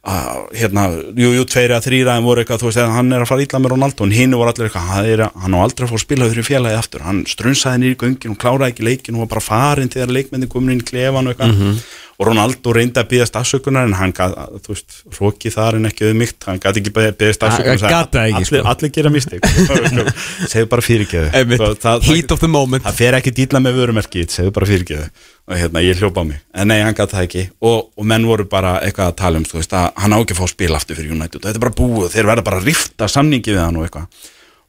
að, 0.09 0.41
hérna, 0.57 0.85
jú, 1.21 1.31
jú, 1.37 1.45
tveiri 1.53 1.75
að 1.77 1.87
þrýra 1.89 2.17
en 2.19 2.25
voru 2.25 2.41
eitthvað, 2.43 2.63
þú 2.63 2.71
veist, 2.71 2.81
hann 2.97 3.13
er 3.13 3.25
að 3.25 3.31
fara 3.31 3.45
ítla 3.45 3.61
með 3.61 3.75
Ronaldo 3.75 4.07
en 4.09 4.17
hinn 4.17 4.35
voru 4.39 4.53
allir 4.55 4.69
eitthvað, 4.71 4.89
hann, 4.95 5.13
að- 5.29 5.39
hann 5.45 5.57
á 5.57 5.59
aldrei 5.67 5.87
að 5.89 5.95
að 5.99 6.05
spila 6.07 6.29
fyrir 6.33 6.49
félagið 6.49 6.81
aftur, 6.81 7.05
hann 7.09 7.23
strunsaði 7.29 7.83
nýri 7.85 8.01
göngin 8.03 8.35
og 8.35 8.41
kláraði 8.43 8.73
ekki 8.73 8.89
leikin 8.89 9.15
og 9.19 9.27
var 9.27 9.33
bara 9.37 9.45
farin 9.49 9.89
þegar 9.93 10.15
leikmenni 10.17 10.49
komin 10.49 10.77
inn 10.79 10.85
í 10.85 10.89
klefan 10.91 11.29
og 11.29 11.35
eitthvað. 11.37 11.83
Og 12.19 12.27
Ronaldo 12.27 12.73
reyndi 12.75 12.99
að 12.99 13.11
byggast 13.13 13.37
afsökunar 13.39 13.85
en 13.87 13.93
hann 13.95 14.11
gat, 14.11 14.33
þú 14.65 14.73
veist, 14.73 14.97
hróki 15.15 15.53
þar 15.55 15.77
en 15.79 15.87
ekki 15.87 16.09
auðmygt, 16.09 16.49
hann 16.49 16.59
gæti 16.59 16.81
ekki 16.83 16.91
byggast 16.97 17.45
afsökunar 17.47 17.79
Hann 17.79 17.93
gat 17.95 18.11
það 18.17 18.25
ekki, 18.25 18.35
allir, 18.35 18.49
sko. 18.49 18.63
allir 18.73 18.91
gera 18.97 19.13
mistik 19.15 19.47
segðu 20.51 20.69
bara 20.73 20.83
fyrirgeðu 20.83 21.31
það- 21.63 21.79
það- 21.85 22.09
Heat 22.11 22.33
of 22.35 22.41
the 22.43 22.49
moment. 22.51 22.83
það 22.89 22.99
fer 22.99 23.19
ekki 23.21 23.35
dýla 23.39 23.61
með 23.63 23.79
vörumerkið 23.79 24.35
segðu 24.35 24.53
bara 24.59 24.67
fyrirgeðu 24.67 25.07
og 25.49 25.57
hérna 25.57 25.80
ég 25.80 25.96
hljópa 25.96 26.20
á 26.20 26.28
mig. 26.28 26.40
En 26.53 26.68
nei 26.68 26.82
hann 26.82 26.94
gæti 26.94 27.16
það 27.16 27.24
ekki. 27.24 27.44
Og, 27.64 27.88
og 27.96 28.05
menn 28.09 28.26
voru 28.28 28.44
bara 28.49 28.78
eitthvað 28.84 29.12
að 29.12 29.16
tala 29.20 29.40
um 29.40 29.46
þú 29.49 29.57
veist 29.61 29.72
að 29.72 29.86
hann 30.03 30.12
á 30.12 30.18
ekki 30.20 30.34
að 30.34 30.40
fá 30.40 30.44
að 30.44 30.53
spila 30.53 30.76
aftur 30.76 30.99
fyrir 30.99 31.14
United. 31.16 31.40
Og 31.40 31.46
þetta 31.46 31.57
er 31.57 31.64
bara 31.64 31.78
búið 31.78 32.12
þeir 32.12 32.28
verða 32.28 32.44
bara 32.44 32.61
að 32.61 32.68
rifta 32.68 33.09
samningi 33.09 33.55
við 33.55 33.62
hann 33.62 33.78
og 33.80 33.86
eitthvað. 33.86 34.28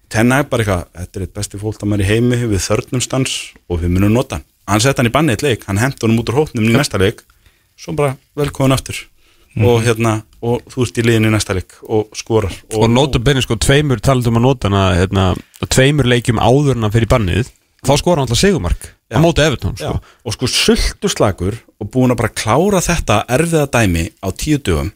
Tenna 0.09 0.39
er 0.39 0.47
bara 0.49 0.63
eitthvað 0.63 0.85
þetta 1.01 1.19
er 1.19 1.25
eitt 1.25 1.35
besti 1.35 1.59
fólktamær 1.59 2.03
í 2.03 2.07
heimi 2.07 2.39
við 2.45 2.63
þörnumstans 2.63 3.35
og 3.67 3.83
við 3.83 3.93
munum 3.97 4.15
nota 4.15 4.39
hann. 4.39 4.47
Hann 4.69 4.83
sett 4.85 5.01
hann 5.01 5.09
í 5.09 5.13
banni 5.13 5.35
eitt 5.35 5.43
leik 5.43 5.67
hann 5.67 5.81
hent 5.81 5.99
honum 6.03 6.21
út 6.23 6.31
úr 6.31 6.43
hópnum 6.45 6.63
í 6.63 6.73
næsta 6.73 7.01
leik. 7.01 7.25
Svo 7.79 7.95
bara 7.97 8.15
velkomin 8.39 8.77
aftur. 8.77 8.95
Og 9.59 9.81
hérna 9.83 10.21
og 10.45 10.63
þú 10.71 10.85
ert 10.85 10.99
í 11.01 11.03
liðinu 11.03 11.27
í 11.27 11.33
næsta 11.33 11.55
leik 11.57 11.75
og 11.83 12.13
skorar. 12.15 12.53
Og 12.77 12.87
nota 12.87 13.19
benni 13.19 13.43
sko 13.43 13.57
tveimur 13.59 13.99
alltaf 19.09 19.21
á 19.21 19.25
móti 19.25 19.45
Evertón 19.45 19.75
Já, 19.79 19.89
sko. 19.89 19.99
og 20.25 20.33
sko 20.33 20.47
sultu 20.47 21.09
slagur 21.09 21.59
og 21.79 21.91
búin 21.91 22.13
að 22.13 22.21
bara 22.21 22.33
klára 22.35 22.81
þetta 22.83 23.23
erfiða 23.27 23.67
dæmi 23.73 24.09
á 24.21 24.27
tíu 24.31 24.57
dögum 24.61 24.91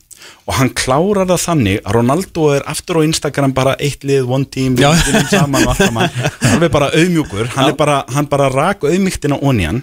og 0.47 0.53
hann 0.55 0.69
klárar 0.71 1.27
það 1.27 1.41
þannig 1.45 1.79
að 1.83 1.95
Ronaldo 1.97 2.49
er 2.55 2.67
aftur 2.71 2.99
á 2.99 3.07
Instagram 3.07 3.53
bara 3.55 3.73
eitt 3.79 4.03
lið, 4.07 4.27
one 4.29 4.45
team, 4.45 4.75
Já. 4.79 4.91
við 4.93 5.09
vinnum 5.09 5.31
saman 5.31 5.65
og 5.65 5.73
allt 5.73 5.81
saman, 5.83 6.13
hann 6.51 6.63
er 6.63 6.71
bara 6.71 6.91
auðmjúkur 6.95 7.49
hann 7.57 7.71
er 7.73 7.79
bara, 7.79 8.03
hann 8.13 8.29
bara 8.31 8.51
rak 8.53 8.85
auðmygtina 8.87 9.39
onni 9.41 9.67
hann 9.67 9.81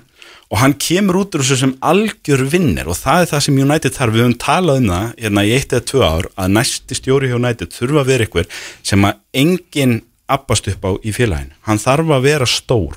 og 0.51 0.59
hann 0.59 0.75
kemur 0.83 1.21
út 1.21 1.37
úr 1.37 1.45
þessu 1.45 1.61
sem 1.61 1.75
algjör 1.87 2.43
vinnir 2.51 2.89
og 2.91 2.99
það 2.99 3.25
er 3.25 3.29
það 3.31 3.45
sem 3.47 3.59
United 3.63 3.95
þarf, 3.95 4.15
við 4.17 4.25
höfum 4.25 4.39
talað 4.43 4.81
um 4.81 4.89
það 4.91 5.11
hérna 5.23 5.45
í 5.47 5.53
eitt 5.55 5.75
eða 5.77 5.87
tvö 5.93 6.03
ár 6.07 6.31
að 6.35 6.55
næsti 6.57 6.99
stjóri 6.99 7.31
hjá 7.31 7.37
United 7.39 7.77
þurfa 7.77 8.03
að 8.03 8.11
vera 8.11 8.27
ykkur 8.27 8.49
sem 8.91 9.07
að 9.07 9.21
enginn 9.45 10.01
abbast 10.37 10.69
upp 10.71 10.85
á 10.87 10.91
í 11.03 11.13
félaginu. 11.17 11.57
Hann 11.67 11.81
þarf 11.83 12.13
að 12.17 12.27
vera 12.29 12.47
stór. 12.49 12.97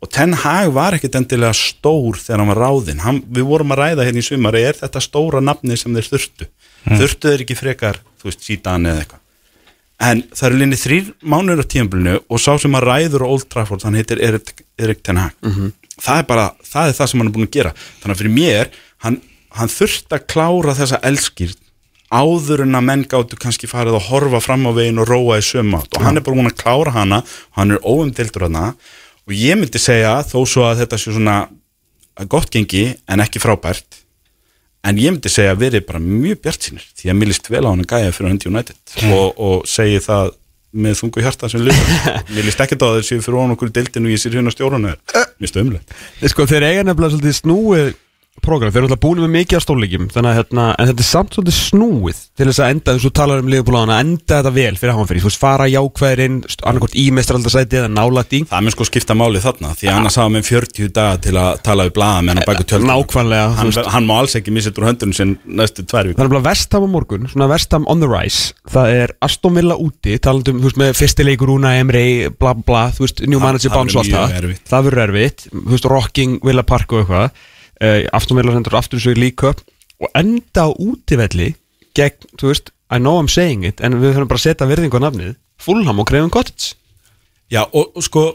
Og 0.00 0.10
Ten 0.14 0.34
Hag 0.42 0.72
var 0.76 0.96
ekkit 0.98 1.16
endilega 1.18 1.54
stór 1.56 2.18
þegar 2.20 2.42
hann 2.42 2.52
var 2.52 2.60
ráðinn, 2.64 3.00
við 3.34 3.48
vorum 3.48 3.72
að 3.74 3.80
ræða 3.82 4.06
hérna 4.08 4.22
í 4.22 4.26
sumari, 4.28 4.62
er 4.68 4.78
þetta 4.78 5.02
stóra 5.02 5.40
nafni 5.42 5.76
sem 5.80 5.94
þeir 5.96 6.10
þurftu, 6.12 6.48
þurftu 6.88 7.32
þeir 7.32 7.44
ekki 7.46 7.56
frekar 7.58 7.98
þú 8.20 8.30
veist, 8.30 8.44
sítan 8.46 8.86
eða 8.86 9.02
eitthvað? 9.04 9.24
En 9.98 10.20
það 10.30 10.46
eru 10.48 10.58
linni 10.60 10.76
þrýr 10.78 11.06
mánuður 11.26 11.64
á 11.66 11.70
tímabilinu 11.74 12.18
og 12.30 12.38
sá 12.38 12.52
sem 12.62 12.76
að 12.78 12.84
ræður 12.86 13.24
á 13.26 13.32
Old 13.34 13.48
Trafford 13.50 13.82
hann 13.82 13.96
heitir 13.98 14.20
Erik, 14.22 14.52
Erik 14.78 15.00
Ten 15.02 15.18
Hag. 15.18 15.34
Það 15.98 16.20
er 16.20 16.26
bara, 16.28 16.44
það 16.62 16.92
er 16.92 16.94
það 17.00 17.08
sem 17.10 17.18
hann 17.18 17.30
er 17.30 17.34
búin 17.34 17.48
að 17.48 17.56
gera. 17.56 17.72
Þannig 17.98 18.14
að 18.14 18.20
fyrir 18.20 18.34
mér, 18.36 18.70
hann, 19.02 19.16
hann 19.58 19.72
þurfti 19.72 20.14
að 20.14 20.28
klára 20.30 20.76
þessa 20.78 21.00
elskýr 21.10 21.56
áður 22.08 22.64
en 22.64 22.78
að 22.78 22.86
menn 22.88 23.04
gáttu 23.10 23.36
kannski 23.40 23.68
farið 23.68 23.98
að 23.98 24.08
horfa 24.08 24.40
fram 24.40 24.66
á 24.68 24.72
veginn 24.76 25.00
og 25.02 25.10
róa 25.10 25.38
í 25.40 25.44
sömátt 25.44 25.96
og 25.96 26.06
hann 26.06 26.16
er 26.16 26.24
bara 26.24 26.38
búin 26.38 26.50
að 26.50 26.58
klára 26.62 26.94
hana 26.96 27.20
og 27.20 27.60
hann 27.60 27.76
er 27.76 27.84
óumdildur 27.84 28.46
hana 28.48 28.66
og 29.28 29.36
ég 29.36 29.58
myndi 29.60 29.80
segja 29.82 30.18
þó 30.24 30.40
svo 30.48 30.64
að 30.68 30.84
þetta 30.84 31.00
sé 31.00 31.12
svona 31.12 31.38
gott 32.32 32.50
gengi 32.54 32.88
en 33.06 33.24
ekki 33.24 33.42
frábært 33.42 34.02
en 34.88 34.98
ég 35.00 35.12
myndi 35.12 35.30
segja 35.32 35.52
að 35.52 35.62
verið 35.66 35.86
bara 35.88 36.00
mjög 36.02 36.42
bjart 36.44 36.68
sínir 36.68 36.88
því 36.96 37.12
að 37.12 37.18
mér 37.20 37.32
líst 37.32 37.50
vel 37.52 37.64
á 37.66 37.70
hann 37.70 37.84
að 37.84 37.92
gæja 37.92 38.14
fyrir 38.16 38.32
Hundi 38.32 38.50
United. 38.50 38.78
Og, 39.12 39.26
og 39.36 39.68
segi 39.68 40.00
það 40.04 40.32
með 40.78 40.98
þungu 41.00 41.24
hjarta 41.24 41.48
sem 41.50 41.62
liður 41.64 41.94
mér 42.34 42.46
líst 42.46 42.60
ekkert 42.64 42.84
á 42.84 42.88
þessi 42.98 43.20
fyrir 43.24 43.38
ofan 43.40 43.54
okkur 43.54 43.70
í 43.70 43.76
deildinu 43.78 44.10
og 44.10 44.14
ég 44.14 44.20
sér 44.20 44.36
hérna 44.36 44.52
stjórnuna 44.52 44.96
mér 45.40 45.50
stöðumlega 45.50 46.28
Sko 46.32 46.44
þeir 46.48 46.66
eiga 46.68 46.84
nefnilega 46.84 47.14
svolítið 47.14 47.38
snúið 47.38 47.88
program, 48.44 48.72
þeir 48.72 48.82
eru 48.82 48.88
alltaf 48.88 49.02
búin 49.02 49.22
með 49.24 49.34
mikið 49.34 49.58
af 49.58 49.66
að 50.18 50.36
hérna, 50.38 50.64
en 50.78 50.88
þetta 50.90 51.02
er 51.04 51.08
samt 51.08 51.36
svolítið 51.36 51.56
snúið 51.58 52.20
til 52.38 52.46
þess 52.48 52.62
að 52.62 52.72
enda, 52.74 52.94
þú 53.02 53.10
talar 53.16 53.42
um 53.42 53.50
liðbúláðana 53.52 53.98
enda 54.02 54.38
þetta 54.38 54.52
vel 54.56 54.78
fyrir 54.78 54.94
háanferði, 54.96 55.22
þú 55.22 55.30
veist 55.30 55.42
fara 55.42 55.68
jákvæðir 55.70 56.22
inn 56.24 56.38
annarkort 56.62 56.96
í 56.98 57.04
mestraldasæti 57.14 57.80
eða 57.80 57.90
nálægt 57.92 58.36
í. 58.36 58.42
Það 58.48 58.64
mun 58.66 58.74
sko 58.74 58.86
skipta 58.88 59.16
máli 59.18 59.42
þarna 59.42 59.72
því 59.78 59.90
annars 59.92 60.18
hafa 60.20 60.32
með 60.34 60.46
40 60.48 60.92
daga 60.98 61.18
til 61.24 61.34
að 61.40 61.62
tala 61.66 61.88
við 61.88 61.94
blaða 61.98 62.24
menn 62.28 62.42
á 62.42 62.48
bæku 62.48 62.66
tjöldum 62.68 62.92
Nákvæmlega, 62.92 63.50
þú 63.58 63.72
hann, 63.78 63.90
hann 63.96 64.08
má 64.08 64.14
alls 64.18 64.38
ekki 64.38 64.54
missa 64.54 64.72
þetta 64.72 64.82
úr 64.82 64.88
höndunum 64.88 65.18
sinn 65.18 65.34
næstu 65.44 65.84
tvær 65.88 66.12
Það 66.14 66.24
er 66.24 66.32
bara 66.34 66.44
vestam 66.48 66.86
á 66.86 66.88
morgun, 66.94 67.28
svona 67.32 67.50
vestam 67.50 67.86
on 67.90 68.02
the 68.02 68.08
rise. 68.10 68.54
Það 68.72 68.94
er 69.02 69.14
Aston 69.24 69.58
Villa 69.58 69.76
úti 69.80 70.16
talandum, 70.22 70.62
með 70.80 70.94
fyrstileikur 70.98 71.52
Una 71.52 71.74
Emre 71.80 72.04
bla 72.38 72.54
bla 72.56 72.88
þú 72.94 73.06
veist, 73.06 73.22
new 73.28 73.42
manager 73.42 73.74
bounce 73.74 73.96
og 73.96 74.04
allt 74.04 74.14
það. 74.14 74.56
Það 74.68 74.88
verður 74.88 75.04
erfitt, 75.08 75.46
þú 75.52 75.70
veist, 75.74 75.88
rocking 75.92 76.40
Villa 76.46 76.66
Park 76.66 76.94
og 76.94 77.04
eitthvað 77.04 77.46
uh, 77.84 78.16
Aston 78.16 78.38
Villa 78.38 78.54
sendur 78.54 78.78
aftur 78.78 79.02
svo 79.02 79.14
í 79.14 79.30
Cup 79.34 79.62
og 79.98 80.10
enda 80.18 80.66
á 80.66 80.70
útivelli 80.70 81.54
gegn, 81.98 82.28
þú 82.38 82.52
veist, 82.52 82.72
I 82.94 83.00
know 83.02 83.18
I'm 83.20 83.30
saying 83.30 83.66
it 83.66 83.82
en 83.84 83.98
við 83.98 84.14
þurfum 84.14 84.30
bara 84.30 84.40
að 84.40 84.46
setja 84.46 84.68
virðingu 84.70 85.00
á 85.00 85.06
nafnið 85.08 85.32
Fulham 85.58 85.98
og 85.98 86.06
Craven 86.06 86.30
Cottage. 86.30 86.76
Já, 87.50 87.64
og, 87.66 87.90
og 87.96 88.04
sko, 88.04 88.28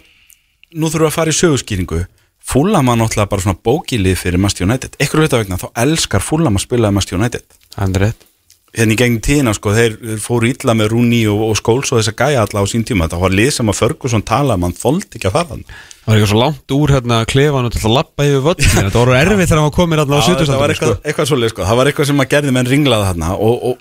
nú 0.76 0.90
þurfum 0.90 1.08
við 1.08 1.12
að 1.12 1.16
fara 1.16 1.34
í 1.34 1.40
sögurskýringu 1.40 2.04
Fúlam 2.44 2.90
var 2.92 2.98
náttúrulega 3.00 3.32
bara 3.32 3.44
svona 3.46 3.62
bókilið 3.64 4.18
fyrir 4.20 4.42
Master 4.44 4.66
United. 4.68 4.98
Ekkur 5.00 5.24
hluta 5.24 5.40
vegna, 5.40 5.56
þá 5.56 5.70
elskar 5.80 6.20
Fúlam 6.20 6.60
að 6.60 6.66
spila 6.66 6.92
Master 6.92 7.16
United. 7.16 7.46
Það 7.72 7.94
er 7.96 8.04
rétt 8.04 8.26
Hérna 8.74 8.96
í 8.96 8.98
gegnum 8.98 9.22
tíðina, 9.22 9.54
sko, 9.54 9.74
þeir 9.78 10.18
fóru 10.24 10.50
illa 10.50 10.74
með 10.74 10.94
Rúni 10.96 11.20
og, 11.30 11.42
og 11.52 11.58
Skóls 11.60 11.92
og 11.94 12.00
þess 12.00 12.10
að 12.10 12.22
gæja 12.24 12.46
alla 12.46 12.64
á 12.64 12.66
sín 12.72 12.86
tíma. 12.88 13.06
Það 13.12 13.22
var 13.22 13.36
lið 13.38 13.52
sem 13.54 13.70
að 13.70 13.78
Ferguson 13.78 14.24
tala, 14.26 14.58
mann 14.58 14.74
þoldi 14.74 15.20
ekki 15.20 15.30
að 15.30 15.36
fara 15.38 15.54
hann 15.54 15.66
Það 16.04 16.10
var 16.10 16.18
eitthvað 16.18 16.32
svo 16.34 16.40
langt 16.42 16.74
úr 16.76 16.92
hérna 16.92 17.18
klefan 17.30 17.68
og 17.70 17.72
til 17.72 17.84
að 17.88 17.94
lappa 17.96 18.26
yfir 18.28 18.42
völlin 18.44 18.74
Þetta 18.74 18.98
voru 18.98 19.14
erfitt 19.16 19.48
þegar 19.48 19.62
hann 19.62 19.70
var 19.70 19.76
komin 19.78 20.02
hérna 20.02 20.18
á 20.18 20.20
Já, 20.20 20.26
það 20.26 20.58
var 20.60 20.74
70 20.74 20.74
eitthvað, 20.74 20.98
eitthvað 21.08 21.30
svoleið, 21.30 21.54
sko, 21.54 21.68
það 21.70 21.80
var 21.80 21.90
eitthvað 21.92 22.10
sem 22.10 22.24
að 22.24 22.32
gerði 22.34 22.56
menn 22.58 22.72
ringlaði 22.74 23.08
þarna 23.08 23.30
og, 23.38 23.64
og 23.70 23.78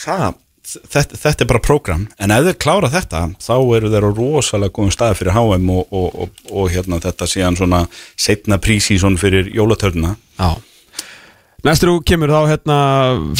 það, 0.00 0.24
þetta, 0.96 1.20
þetta 1.22 1.44
er 1.46 1.50
bara 1.52 1.62
prógram, 1.68 2.04
en 2.18 2.34
ef 2.34 2.48
þeir 2.48 2.58
klára 2.64 2.90
þetta 2.96 3.22
þá 3.44 3.54
eru 3.78 3.92
þeir 3.94 4.08
á 4.08 4.10
rosalega 4.18 4.74
góðum 4.80 4.94
staði 4.96 5.20
fyrir 5.20 5.36
HM 5.38 5.70
og, 5.76 5.86
og, 5.94 6.20
og, 6.24 6.44
og 6.50 6.74
hérna 6.74 6.98
þetta 7.06 7.30
síðan 7.30 7.60
svona 7.60 7.84
setna 8.26 8.58
prísíson 8.58 9.20
fyrir 9.20 9.52
jólatörnuna 9.54 10.16
Næstur 11.64 11.88
þú 11.88 12.00
kemur 12.04 12.28
þá 12.28 12.40
hérna 12.50 12.76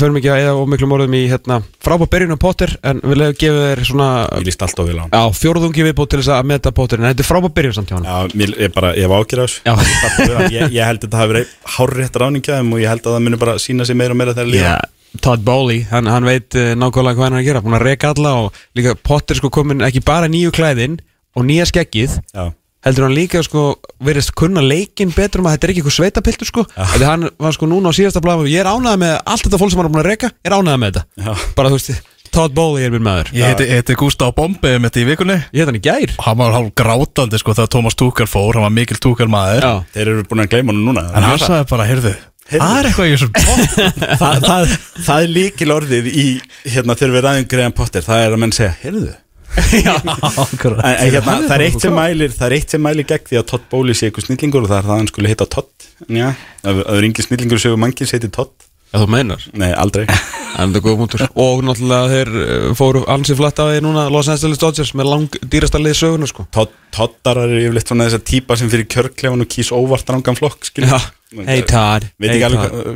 Förum 0.00 0.16
ekki 0.20 0.30
að 0.32 0.42
eða 0.46 0.54
og 0.56 0.70
miklu 0.72 0.88
morðum 0.88 1.16
í 1.18 1.22
hérna 1.28 1.58
Frábá 1.84 2.06
byrjun 2.08 2.36
á 2.36 2.38
Potter 2.40 2.72
En 2.80 3.02
við 3.04 3.20
leiðum 3.20 3.38
gefa 3.42 3.66
þér 3.68 3.82
svona 3.90 4.08
ég 4.38 4.46
líst 4.48 4.64
alltaf 4.64 4.88
á 4.88 4.94
hann 5.02 5.12
Já, 5.12 5.22
fjórðungi 5.42 5.86
viðbútt 5.88 6.12
til 6.14 6.20
þess 6.22 6.32
að 6.38 6.48
meta 6.52 6.72
Potter 6.74 7.02
En 7.02 7.08
þetta 7.10 7.24
er 7.24 7.28
frábá 7.28 7.50
byrjun 7.58 7.76
samt 7.76 7.92
hjá 7.92 7.98
hann 7.98 8.08
Já, 8.08 8.34
mér, 8.40 8.56
ég 8.64 8.74
bara, 8.74 8.94
ég 8.96 9.12
ágjörð 9.12 9.44
þessu. 9.44 9.62
Já. 9.68 10.48
ég, 10.56 10.74
ég 10.78 10.88
held 10.88 11.00
að 11.02 11.06
þetta 11.06 11.20
hafi 11.20 11.32
verið 11.34 11.54
hárrétt 11.76 12.20
ráningjaðum 12.24 12.74
og 12.74 12.84
ég 12.84 12.92
held 12.94 13.04
að 13.06 13.16
það 13.18 13.24
muni 13.28 13.40
bara 13.44 13.56
sína 13.60 13.88
sig 13.88 14.00
meira 14.00 14.16
og 14.16 14.20
meira 14.22 14.36
þegar 14.36 14.52
líða 14.54 14.72
Já, 14.72 14.76
Todd 15.24 15.44
Bowley, 15.46 15.84
hann, 15.92 16.08
hann 16.10 16.26
veit 16.26 16.56
uh, 16.58 16.72
nákvæmlega 16.80 17.20
hvað 17.20 17.28
hann 17.28 17.36
er 17.36 17.44
að 17.44 17.48
gera 17.50 17.64
Búin 17.66 17.76
að 17.76 17.84
reka 17.90 18.14
alla 18.16 18.32
og 18.46 18.62
líka 18.74 18.96
Potter 19.04 19.38
sko 19.38 19.52
komin 19.52 19.84
ekki 19.84 20.00
bara 20.04 20.32
nýju 20.32 20.54
klæðin 20.56 20.96
Og 21.34 21.42
nýja 21.48 21.66
skeggið. 21.66 22.12
Já, 22.30 22.52
heldur 22.84 23.06
hann 23.08 23.16
líka 23.16 23.42
sko 23.44 23.66
verðist 24.04 24.34
kunna 24.38 24.62
leikin 24.64 25.12
betur 25.14 25.42
um 25.42 25.48
að 25.50 25.56
þetta 25.56 25.66
er 25.68 25.74
ekki 25.74 25.82
eitthvað 25.84 25.98
sveitapiltur 25.98 26.50
sko? 26.50 26.64
Þegar 26.74 27.06
hann 27.10 27.28
var 27.40 27.56
sko 27.56 27.68
núna 27.70 27.92
á 27.92 27.96
síðasta 27.96 28.22
blaðum 28.24 28.50
Ég 28.50 28.64
er 28.64 28.70
ánægð 28.70 28.98
með 29.04 29.14
allt 29.22 29.46
þetta 29.46 29.60
fólk 29.62 29.72
sem 29.72 29.80
hann 29.80 29.88
er 29.88 29.94
búin 29.94 30.04
að 30.04 30.10
reka 30.12 30.32
Ég 30.34 30.50
er 30.50 30.58
ánægð 30.58 30.82
með 30.82 30.92
þetta. 30.92 31.06
Já, 31.24 31.46
Bara 31.56 31.72
þú 31.72 31.78
veist, 31.80 32.10
Todd 32.34 32.54
Bowley 32.56 32.82
er 32.82 32.90
minn 32.90 33.04
maður. 33.06 33.28
Ég 33.36 33.46
heiti, 33.46 33.66
heiti 33.70 33.94
Gustaf 33.94 34.32
Bombe 34.34 34.72
um 34.74 34.86
þetta 34.88 34.98
í 34.98 35.06
vikunni. 35.06 35.36
Ég 35.54 35.62
heit 35.62 35.70
hann 35.70 35.78
í 35.78 35.82
gær. 35.84 36.14
Hann 36.24 36.38
var 36.40 36.54
hálf 36.56 36.72
grátandi 36.74 37.38
sko 37.38 37.54
þegar 37.54 37.70
Thomas 37.70 37.94
Tuchel 37.94 38.26
fór. 38.26 38.58
Hann 38.58 38.66
var 38.66 38.74
mikil 38.74 38.98
Tuchel 38.98 39.30
maður. 39.30 39.62
Já, 39.62 39.92
þeir 39.94 40.10
eru 40.16 40.24
búin 40.26 40.42
að 40.42 40.48
gleyma 40.56 40.74
hann 40.74 40.82
núna. 40.82 41.04
En 41.14 41.28
hann 41.28 41.38
sagði 41.38 41.68
bara, 41.70 41.86
heyrðu. 41.86 42.14
Það 42.50 42.74
er 42.80 42.88
eitthvað 42.90 43.06
í 43.06 43.12
þessum 43.14 43.30
topp. 43.38 43.76
Það, 44.20 44.42
það, 44.44 44.72
það 45.06 45.22
er 45.22 45.30
líkil 45.38 45.70
orðið 45.78 46.08
í 46.10 46.26
hérna 46.74 46.96
þegar 46.98 47.14
við 47.14 47.24
ræðum 47.28 47.46
Graham 47.54 47.76
Potter. 47.78 48.04
Það 48.04 48.24
er 48.26 48.34
að 48.34 48.42
menn 48.42 48.52
segja, 48.58 48.74
heyrðu 48.82 49.12
en, 49.54 50.82
en 50.82 51.14
hérna, 51.14 51.38
það 51.48 51.54
er 51.56 51.94
mælir 51.94 52.34
það 52.34 52.46
er 52.48 52.56
eitt 52.58 52.74
sem 52.74 52.82
mælir 52.82 53.06
gegn 53.08 53.28
því 53.30 53.40
að 53.40 53.48
Todd 53.52 53.66
Bowley 53.70 53.96
sé 53.96 54.08
eitthvað 54.08 54.28
snillingur 54.28 54.66
og 54.66 54.70
það 54.72 54.80
er 54.80 54.86
það 54.88 54.94
að 54.94 55.02
hann 55.02 55.10
skulle 55.12 55.32
heita 55.32 55.48
Todd 55.54 55.88
já, 56.08 56.28
það 56.62 56.84
er 56.96 57.08
engin 57.08 57.28
snillingur 57.28 57.62
sem 57.62 57.76
mannkinn 57.80 58.10
heiti 58.10 58.30
Todd. 58.34 58.54
Já, 58.94 59.00
þú 59.02 59.06
meinar. 59.10 59.44
Nei, 59.58 59.70
aldrei. 59.74 60.06
En 60.54 60.70
það 60.70 60.76
er 60.78 60.82
góð 60.84 60.98
punktur. 61.00 61.22
Og 61.42 61.64
náttúrulega 61.66 62.10
þeir 62.12 62.28
uh, 62.38 62.66
fóru 62.78 63.00
ansið 63.10 63.40
flatt 63.40 63.58
á 63.58 63.66
því 63.66 63.80
núna 63.82 64.04
Los 64.14 64.28
Angeles 64.30 64.60
Dodgers 64.62 64.92
með 64.94 65.08
lang 65.10 65.38
dýrasta 65.50 65.80
lið 65.82 65.96
söguna 65.98 66.28
sko. 66.30 66.44
Todd, 66.54 66.70
Toddarar 66.94 67.50
eru 67.50 67.64
yfirleitt 67.64 67.90
svona 67.90 68.06
þess 68.06 68.20
að 68.20 68.26
típa 68.30 68.58
sem 68.60 68.70
fyrir 68.70 68.86
kjörklefan 68.94 69.42
og 69.42 69.50
kýs 69.50 69.72
óvart 69.74 70.14
rangan 70.14 70.38
flokk 70.38 70.68
skilur. 70.70 70.94
Já, 70.94 71.42
hey 71.48 71.64
Todd. 71.66 72.06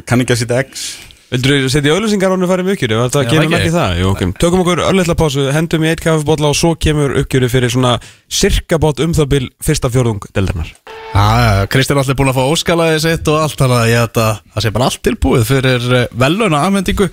kann 0.06 0.22
ekki 0.22 0.36
að 0.36 0.42
sitja 0.44 0.62
X 0.68 0.86
Vildur 1.28 1.58
þú 1.60 1.70
setja 1.72 1.92
auðlýsingar 1.92 2.32
ánum 2.32 2.48
farið 2.48 2.68
mjög 2.70 2.78
kjöru? 2.80 2.98
Það 3.12 3.24
Já, 3.24 3.28
kemur 3.28 3.44
ekki. 3.44 3.56
ekki 3.58 3.72
það 3.74 3.98
Jú, 4.00 4.10
okay. 4.14 4.30
Tökum 4.40 4.62
okkur 4.62 4.80
örleitla 4.86 5.16
pásu, 5.18 5.42
hendum 5.52 5.84
í 5.84 5.90
eitt 5.90 6.00
kaffibólla 6.00 6.48
og 6.48 6.56
svo 6.56 6.70
kemur 6.80 7.12
uppgjöru 7.20 7.50
fyrir 7.52 7.74
svona 7.74 7.98
sirkabót 8.32 9.02
um 9.04 9.12
það 9.16 9.28
bil 9.34 9.42
fyrsta 9.60 9.90
fjórðung 9.92 10.24
deldarnar 10.32 10.70
Já, 11.08 11.66
Kristján 11.72 12.00
allir 12.00 12.16
búin 12.16 12.30
að 12.32 12.38
fá 12.38 12.48
óskalaði 12.52 13.02
sitt 13.04 13.28
og 13.28 13.42
allt 13.42 13.60
Þannig 13.60 13.76
að 13.76 13.90
ég 13.90 14.02
held 14.02 14.18
að 14.22 14.40
það 14.54 14.64
sé 14.64 14.72
bara 14.76 14.88
allt 14.88 15.02
tilbúið 15.04 15.46
fyrir 15.48 15.86
veluna 16.20 16.62
afhendingu 16.68 17.08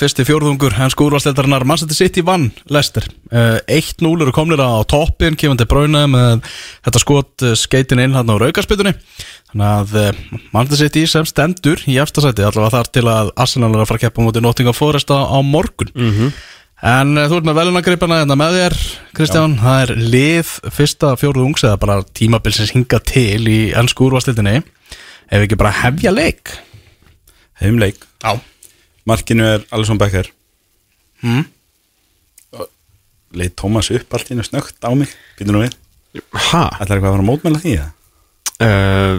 Fyrsti 0.00 0.28
fjórðungur, 0.28 0.76
hans 0.76 0.96
skúrvasteldarinnar 0.96 1.66
Manchester 1.68 1.96
City 1.96 2.24
vann 2.24 2.48
Lester 2.72 3.04
1-0 3.32 4.12
eru 4.24 4.32
komnir 4.34 4.60
á 4.64 4.80
toppin 4.88 5.36
Kefandi 5.38 5.68
Bráuna 5.68 6.06
með 6.08 6.40
þetta 6.86 7.04
skot 7.04 7.44
eh, 7.44 7.56
skeitin 7.58 8.00
inn 8.02 8.16
hann 8.16 8.32
á 8.32 8.36
raukarspytunni 8.40 8.96
Þannig 9.48 9.68
að 9.72 9.92
eh, 10.02 10.22
Manchester 10.52 10.80
City 10.84 11.02
sem 11.08 11.24
stendur 11.28 11.80
í 11.88 11.96
efstasæti 12.02 12.44
Allavega 12.44 12.74
þar 12.76 12.90
til 12.92 13.04
að 13.08 13.30
Arsenal 13.40 13.70
er 13.72 13.80
að 13.82 13.88
fara 13.88 14.00
að 14.00 14.04
keppa 14.04 14.24
mútið 14.26 14.44
Nottingham 14.44 14.76
Forest 14.76 15.08
á, 15.08 15.18
á 15.24 15.38
morgun. 15.40 15.92
En 16.78 17.16
uh, 17.18 17.24
þú 17.26 17.38
ert 17.40 17.46
með 17.48 17.56
velunagripana 17.58 18.20
hérna 18.20 18.36
með 18.38 18.52
þér, 18.58 18.76
Kristján, 19.18 19.56
það 19.58 19.80
er 19.82 19.92
lið 20.12 20.50
fyrsta 20.76 21.14
fjóruðungs 21.18 21.64
eða 21.66 21.80
bara 21.82 21.96
tímabil 22.14 22.52
sem 22.54 22.68
hinga 22.70 23.00
til 23.08 23.48
í 23.50 23.56
ennsku 23.74 24.06
úrvastildinni 24.06 24.60
ef 24.60 25.42
ekki 25.42 25.58
bara 25.58 25.72
hefja 25.80 26.12
leik. 26.14 26.52
Heimleik, 27.58 28.04
Já. 28.22 28.36
Markinu 29.08 29.48
er 29.56 29.64
Alisson 29.74 29.98
Becker. 29.98 30.28
Mm. 31.24 31.48
leið 33.34 33.56
Tómas 33.58 33.90
upp 33.92 34.14
allt 34.14 34.30
í 34.30 34.36
einu 34.36 34.44
snögt 34.46 34.78
á 34.86 34.90
mig? 34.94 35.10
Býtum 35.40 35.56
nú 35.58 35.64
við, 35.64 35.74
Ha? 36.52 36.62
ætlar 36.78 37.00
eitthvað 37.00 37.08
að 37.10 37.16
fara 37.16 37.24
að 37.24 37.28
mótmæla 37.32 37.60
því 37.64 37.74
eða? 37.80 37.90
Uh, 38.58 39.18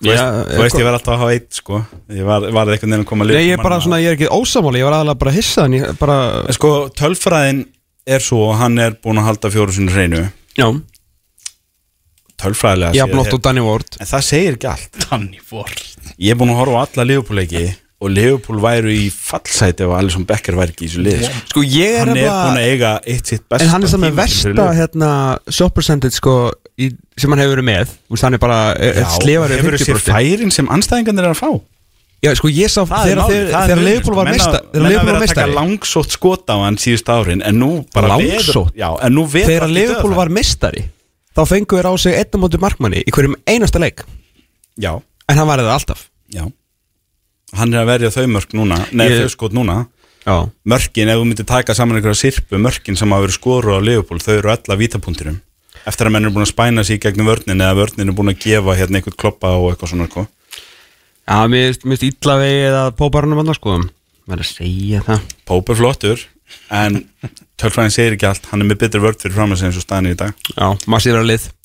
Þú 0.00 0.08
veist, 0.10 0.24
þú 0.54 0.62
veist 0.64 0.78
ég 0.80 0.86
var 0.88 0.96
alltaf 0.98 1.14
að 1.14 1.20
hafa 1.22 1.34
eitt 1.36 1.58
sko. 1.60 1.80
Ég 2.10 2.24
var, 2.28 2.46
var 2.56 2.72
eitthvað 2.74 2.90
nefn 2.92 3.04
að 3.04 3.08
koma 3.12 3.24
að 3.24 3.34
Nei, 3.36 3.44
ég 3.48 3.58
er 3.58 3.62
bara 3.62 3.80
svona, 3.84 4.00
ég 4.02 4.10
er 4.12 4.16
ekki 4.18 4.30
ósamáli, 4.34 4.80
ég 4.82 4.88
var 4.88 4.96
aðalega 4.98 5.20
bara 5.24 5.34
hissa 5.36 5.64
en 5.68 5.76
ég 5.78 5.92
bara, 6.00 6.16
En 6.48 6.56
Sko, 6.56 6.72
tölfræðin 6.98 7.62
er 8.06 8.20
svo 8.24 8.48
og 8.50 8.56
Hann 8.60 8.78
er 8.82 8.96
búin 9.04 9.20
að 9.22 9.28
halda 9.30 9.50
fjóru 9.54 9.72
sinni 9.76 9.92
hreinu. 9.94 10.24
Já, 10.58 10.66
Tölfræðilega 12.40 12.96
ég 12.98 13.04
haf 13.04 13.14
nátt 13.14 13.36
og 13.36 13.42
Danny 13.44 13.62
Ward. 13.62 13.96
En 14.02 14.08
það 14.10 14.24
segir 14.26 14.56
ekki 14.56 14.68
allt. 14.72 14.96
Danny 15.06 15.38
Ford 15.46 15.82
Ég 16.18 16.34
er 16.34 16.38
búin 16.40 16.50
að 16.52 16.58
horfa 16.64 16.80
á 16.80 16.84
alla 16.88 17.04
Liverpool-leiki 17.12 17.62
Og 18.04 18.10
Liverpool 18.10 18.58
væru 18.60 18.90
í 18.92 19.04
fallsæti 19.14 19.84
Ef 19.86 19.92
Alisson 19.96 20.26
Becker 20.28 20.58
væri 20.58 20.74
ekki 20.74 20.84
í 20.84 20.90
þessu 20.90 21.04
lið 21.06 21.22
sko. 21.28 21.42
Sko, 21.52 21.62
ég 21.62 21.94
er 21.94 22.00
Hann 22.02 22.10
er 22.10 22.18
nefnilega- 22.18 22.42
búin 22.42 22.58
að 22.58 22.66
eiga 22.72 22.90
eitt 23.14 23.30
sitt 23.30 23.44
besta 23.48 23.64
En 23.64 23.70
hann 23.70 23.86
er 23.86 23.92
saman 23.94 24.16
versta 24.18 24.66
hérna, 24.80 25.10
shop 25.48 25.74
percentage 25.78 26.18
sko, 26.18 26.34
í, 26.78 26.90
sem 27.16 27.30
hann 27.30 27.38
hefur 27.44 27.56
verið 27.56 27.68
með 27.68 27.92
veist, 28.10 28.22
hann 28.26 28.34
er 28.34 28.42
bara 28.42 28.58
Já, 28.78 29.04
slefar 29.18 29.54
hefur 29.54 29.78
sér 29.78 30.00
færin 30.02 30.50
sem 30.54 30.66
anstæðingarnir 30.74 31.28
er 31.28 31.34
að 31.34 31.40
fá? 31.42 31.50
Já, 32.24 32.32
sko, 32.38 32.48
ég 32.48 32.70
sá 32.72 32.80
Það 32.88 33.10
þegar 33.28 33.80
Leifból 33.84 34.14
var 34.16 34.30
sko. 34.30 34.32
mesta 34.32 34.60
Menn 34.62 34.70
Þegar 34.72 34.84
að- 34.84 34.90
vera 34.90 35.04
var 35.04 35.14
að 35.14 35.20
taka 35.20 35.20
mestari 35.26 35.54
langsótt 35.58 36.14
skot 36.16 36.46
á 36.48 36.56
hann 36.64 36.76
síðust 36.80 37.10
árin 37.12 37.42
En 37.44 37.58
nú 37.60 37.70
bara 37.92 38.08
Langsótt? 38.14 38.72
veður- 38.72 38.78
Já, 38.80 38.88
en 39.04 39.12
nú 39.14 39.24
veður 39.28 39.50
Þegar 39.52 39.68
Leifból 39.76 40.14
var 40.16 40.28
mestari 40.32 40.84
Þá 41.36 41.42
fengu 41.50 41.76
þeir 41.76 41.88
á 41.90 41.94
sig 42.00 42.14
einn 42.14 42.32
á 42.32 42.38
móti 42.40 42.58
markmanni 42.62 43.02
Í 43.04 43.10
hverjum 43.12 43.34
einasta 43.46 43.78
leik. 43.82 44.04
Já, 44.80 44.94
En 45.28 45.36
hann 45.36 45.46
var 45.48 45.58
það 45.58 45.72
alltaf. 45.74 46.08
Já. 46.32 46.44
Hann 47.54 47.74
er 47.74 47.80
að 47.84 47.86
verja 47.92 48.10
þau 48.14 48.26
mörk 48.32 48.52
núna 48.56 48.78
Nei, 48.92 49.08
Ég- 49.08 49.22
þau 49.24 49.30
skot 49.34 49.52
núna. 49.52 49.86
Já, 50.24 50.48
Mörkin, 50.64 51.08
ef 51.12 51.18
þú 51.20 51.24
myndir 51.28 51.44
taka 51.46 51.74
saman 51.74 51.98
einhverja 52.00 52.16
sirpu 52.32 52.56
Mörkin 52.56 52.96
sem 52.96 53.10
hafa 53.12 53.26
verið 53.26 53.36
skoru 53.36 53.76
á 53.76 53.80
Leopold 53.84 54.22
Þau 54.24 54.38
eru 54.38 54.48
alla 54.54 54.76
vítapunkturum 54.80 55.40
Eftir 55.84 56.08
að 56.08 56.14
menn 56.14 56.24
eru 56.24 56.34
búin 56.36 56.46
að 56.46 56.52
spæna 56.54 56.84
í 56.96 57.00
gegnum 57.02 57.28
vörnin 57.28 57.60
Eða 57.60 57.76
vörnin 57.76 58.08
er 58.08 58.16
búin 58.16 58.32
að 58.32 58.40
gefa 58.46 58.76
hérna 58.78 59.00
einhvern 59.00 59.18
kloppa 59.20 59.50
og 59.58 59.70
eitthvað 59.72 59.90
svona 59.92 60.06
sko. 60.08 60.26
Já, 61.28 61.36
mér 61.48 61.66
finnst- 61.70 61.84
vegið 62.40 62.78
að 62.80 62.90
póparunum 63.00 63.40
hann 63.42 63.54
sko 63.58 63.76
maður 64.24 64.40
er 64.40 64.44
að 64.44 64.52
segja 64.54 65.00
það 65.04 65.20
Pope 65.48 65.72
er 65.74 65.78
flottur 65.80 66.24
en 66.70 67.02
tölfræðin 67.60 67.92
segir 67.94 68.16
ekki 68.16 68.26
allt 68.28 68.48
hann 68.50 68.64
er 68.64 68.70
með 68.70 68.80
betur 68.84 69.04
vörð 69.04 69.20
fyrir 69.24 69.36
fram 69.36 69.52
að 69.54 69.60
segja 69.60 69.70
eins 69.72 69.78
og 69.80 69.84
staðin 69.86 70.10
í 70.10 70.16
dag. 70.18 70.32
Já, 70.54 70.66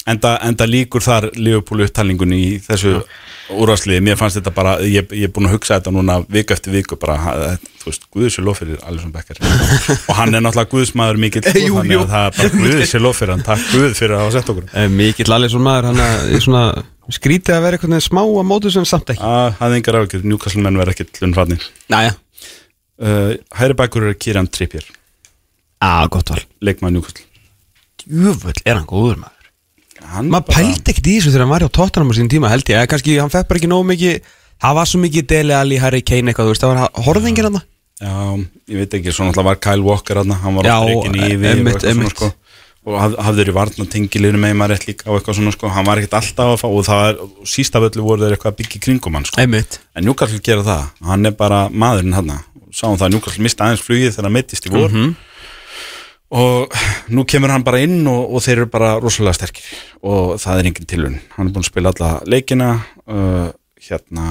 enda, 0.09 0.35
enda 0.45 0.65
líkur 0.69 1.03
þar 1.05 1.29
Liverpool 1.37 1.83
upptalningunni 1.85 2.37
í 2.39 2.59
þessu 2.65 2.99
úrvarsliði, 3.49 4.03
mér 4.05 4.17
fannst 4.19 4.37
þetta 4.37 4.51
bara 4.53 4.75
ég, 4.85 5.07
ég 5.17 5.25
er 5.25 5.31
búin 5.33 5.47
að 5.49 5.55
hugsa 5.55 5.79
þetta 5.79 5.91
núna 5.95 6.19
viku 6.29 6.53
eftir 6.53 6.73
viku 6.75 6.97
bara, 7.01 7.15
ha- 7.17 7.55
þú 7.81 7.85
veist, 7.89 8.03
Guðis 8.13 8.37
er 8.37 8.45
lof 8.45 8.59
fyrir 8.61 8.77
Alisson 8.85 9.13
Becker. 9.13 9.39
Og 10.09 10.13
hann 10.19 10.35
er 10.37 10.43
náttúrulega 10.45 10.69
Guðsmaður 10.75 11.17
mikill, 11.23 11.43
þannig 11.47 11.95
jú. 11.95 12.03
að 12.03 12.11
það 12.13 12.25
er 12.27 12.33
bara 12.37 12.49
Guðis 12.59 12.93
er 12.93 13.01
lof 13.01 13.17
fyrir 13.17 13.33
hann, 13.33 13.45
takk 13.47 13.63
Guð 13.73 13.97
fyrir 13.97 14.13
að 14.13 14.21
hafa 14.23 14.35
sett 14.37 14.51
okkur. 14.53 14.65
Eh, 14.77 14.87
Mikill 14.93 15.33
Alisson 15.33 15.65
maður, 15.65 15.89
hann 15.89 16.01
er 16.05 16.45
svona 16.45 16.63
skrítið 17.09 17.53
að 17.55 17.63
vera 17.65 17.79
eitthvað 17.79 18.05
smá 18.05 18.21
að 18.21 18.45
mótu 18.51 18.69
sem 18.73 18.85
samt 18.85 19.09
ekki. 19.15 19.25
Að 19.25 19.49
hafði 25.81 26.05
engar 26.05 26.19
ágjör, 26.19 26.45
Newcastle 26.49 26.79
menn 26.79 26.99
verða 26.99 27.07
ekki 27.09 27.29
hlunfarnir 27.29 27.39
Næja, 27.39 27.39
uh, 27.39 27.39
Hæri 27.39 27.43
bækur 27.43 27.43
er 27.43 27.43
Kieran 27.43 27.49
Trippier 27.49 27.49
á, 27.49 27.51
gott 27.69 27.89
val. 27.89 27.99
Leikmaður 27.99 27.99
Newcastle. 27.99 27.99
Júvöld 28.09 28.61
er 28.65 28.75
hann 28.75 28.85
góður 28.85 29.17
maður? 29.19 29.47
Hann 29.99 30.29
Maður 30.29 30.45
bara- 30.47 30.57
pældi 30.57 30.91
ekkert 30.91 31.07
í 31.07 31.17
þessu 31.19 31.31
þegar 31.33 31.43
hann 31.45 31.49
var 31.49 31.63
á 31.63 31.69
tóttanum 31.69 32.09
á 32.09 32.15
sín 32.15 32.29
tíma 32.29 32.49
held 32.49 32.63
ég, 32.63 32.75
eða 32.75 32.87
kannski 32.87 33.19
hann 33.19 33.29
fekk 33.29 33.47
bara 33.47 33.59
ekki 33.59 33.69
nógu 33.69 33.85
mikið. 33.85 34.21
Það 34.59 34.73
var 34.75 34.85
svo 34.85 34.99
mikið 34.99 35.27
Dele 35.27 35.53
Alli, 35.55 35.77
Harry 35.77 36.01
Kane 36.01 36.31
eitthvað, 36.31 36.47
þú 36.47 36.53
veist, 36.53 36.63
það 36.63 36.75
var 36.75 36.89
horfðingin 37.05 37.47
hann 37.47 37.61
Já, 37.99 38.47
ég 38.71 38.77
veit 38.79 38.93
ekki, 38.95 39.11
svo 39.11 39.25
náttúrulega 39.27 39.43
var 39.43 39.55
Kyle 39.59 39.83
Walker 39.83 40.15
hann, 40.15 40.31
hann 40.31 40.55
var 40.55 40.63
Já, 40.63 40.75
á 40.79 40.83
reikin 40.87 41.15
yfir 41.19 41.35
og 41.35 41.57
einmitt, 41.57 41.75
eitthvað 41.83 41.95
svona 41.95 42.09
sko. 42.13 42.33
Og 42.87 42.95
haf, 42.95 43.15
hafður 43.19 43.49
í 43.51 43.53
varna 43.53 43.85
tengiliðinu 43.91 44.39
með 44.39 44.53
maður 44.55 44.71
rétt 44.71 44.85
líka 44.87 45.09
og 45.11 45.17
eitthvað 45.19 45.35
svona 45.35 45.51
sko, 45.51 45.67
hann 45.67 45.85
var 45.85 45.99
ekkert 45.99 46.15
alltaf 46.15 46.53
að 46.53 46.59
fá 46.61 46.67
og 46.71 46.85
það 46.87 47.03
er, 47.09 47.17
og 47.19 47.47
síst 47.51 47.75
af 47.75 47.83
öllu 47.89 48.01
voru 48.07 48.23
þeir 48.23 48.37
eitthvað 48.37 48.53
að 48.53 48.59
byggja 48.61 48.79
í 48.79 48.83
kringum 48.87 49.13
hann 49.19 49.25
sko, 49.27 49.41
Einmitt. 49.43 49.79
En 49.95 50.07
Newcastle 50.07 50.39
gera 50.39 50.63
það, 50.63 50.85
hann 51.11 51.25
er 51.27 51.31
bara 51.31 51.59
maðurinn 51.69 52.15
hann, 52.15 52.31
sáum 52.71 52.95
það 52.95 53.09
að 53.09 53.11
Newcastle 53.17 53.43
mista 53.43 53.67
aðeins 53.67 53.83
flugið 53.83 54.15
þegar 54.15 54.23
hann 54.29 54.37
meittist 54.39 54.65
í 54.65 54.71
vor. 54.71 54.87
Mhm. 54.89 55.15
Og 56.29 56.75
nú 57.09 57.23
kemur 57.25 57.49
hann 57.53 57.63
bara 57.65 57.79
inn 57.81 58.03
og, 58.07 58.27
og 58.35 58.43
þeir 58.45 58.61
eru 58.63 58.69
bara 58.69 58.91
rosalega 59.01 59.33
sterkir. 59.39 59.65
Og 60.05 60.35
það 60.41 60.59
er 60.61 60.69
engin 60.69 60.89
tilun 60.89 61.17
hann 61.35 61.47
er 61.49 61.53
búin 61.55 61.65
að 61.65 61.71
spila 61.71 61.93
alla 61.95 62.11
leikina 62.29 62.69
uh, 63.09 63.49
hérna 63.89 64.27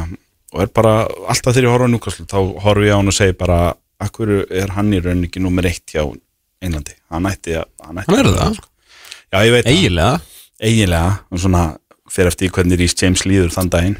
og 0.55 0.62
er 0.65 0.70
bara 0.73 0.93
alltaf 1.29 1.53
þegar 1.57 1.66
ég 1.69 1.75
horfa 1.75 1.89
á 1.91 1.93
Newcastle 1.93 2.27
þá 2.31 2.39
horfi 2.65 2.87
ég 2.89 2.95
á 2.95 2.99
hann 3.01 3.11
og 3.12 3.16
segi 3.19 3.35
bara 3.37 3.59
akkur 4.01 4.31
er 4.47 4.70
hann 4.77 4.93
í 4.95 5.01
rauninni 5.03 5.27
ekki 5.29 5.43
nummer 5.43 5.66
eitt 5.69 5.91
hjá 5.93 6.05
Englandi, 6.62 6.95
hann 7.12 7.27
ætti 7.31 7.53
að 7.55 7.66
hann, 7.87 7.99
Hann 8.09 8.19
er 8.19 8.27
að- 8.27 8.39
það? 8.41 8.55
sko. 8.59 8.69
Já, 9.31 9.39
ég 9.47 9.53
veit 9.53 9.66
Eiginlega. 9.70 10.20
Eiginlega. 10.59 11.11
Og 11.31 11.39
svona 11.39 11.61
fyrir 12.11 12.31
eftir 12.33 12.51
hvernig 12.51 12.79
Rhys 12.81 12.95
James 12.99 13.23
líður 13.29 13.53
þann 13.55 13.69
daginn 13.70 13.97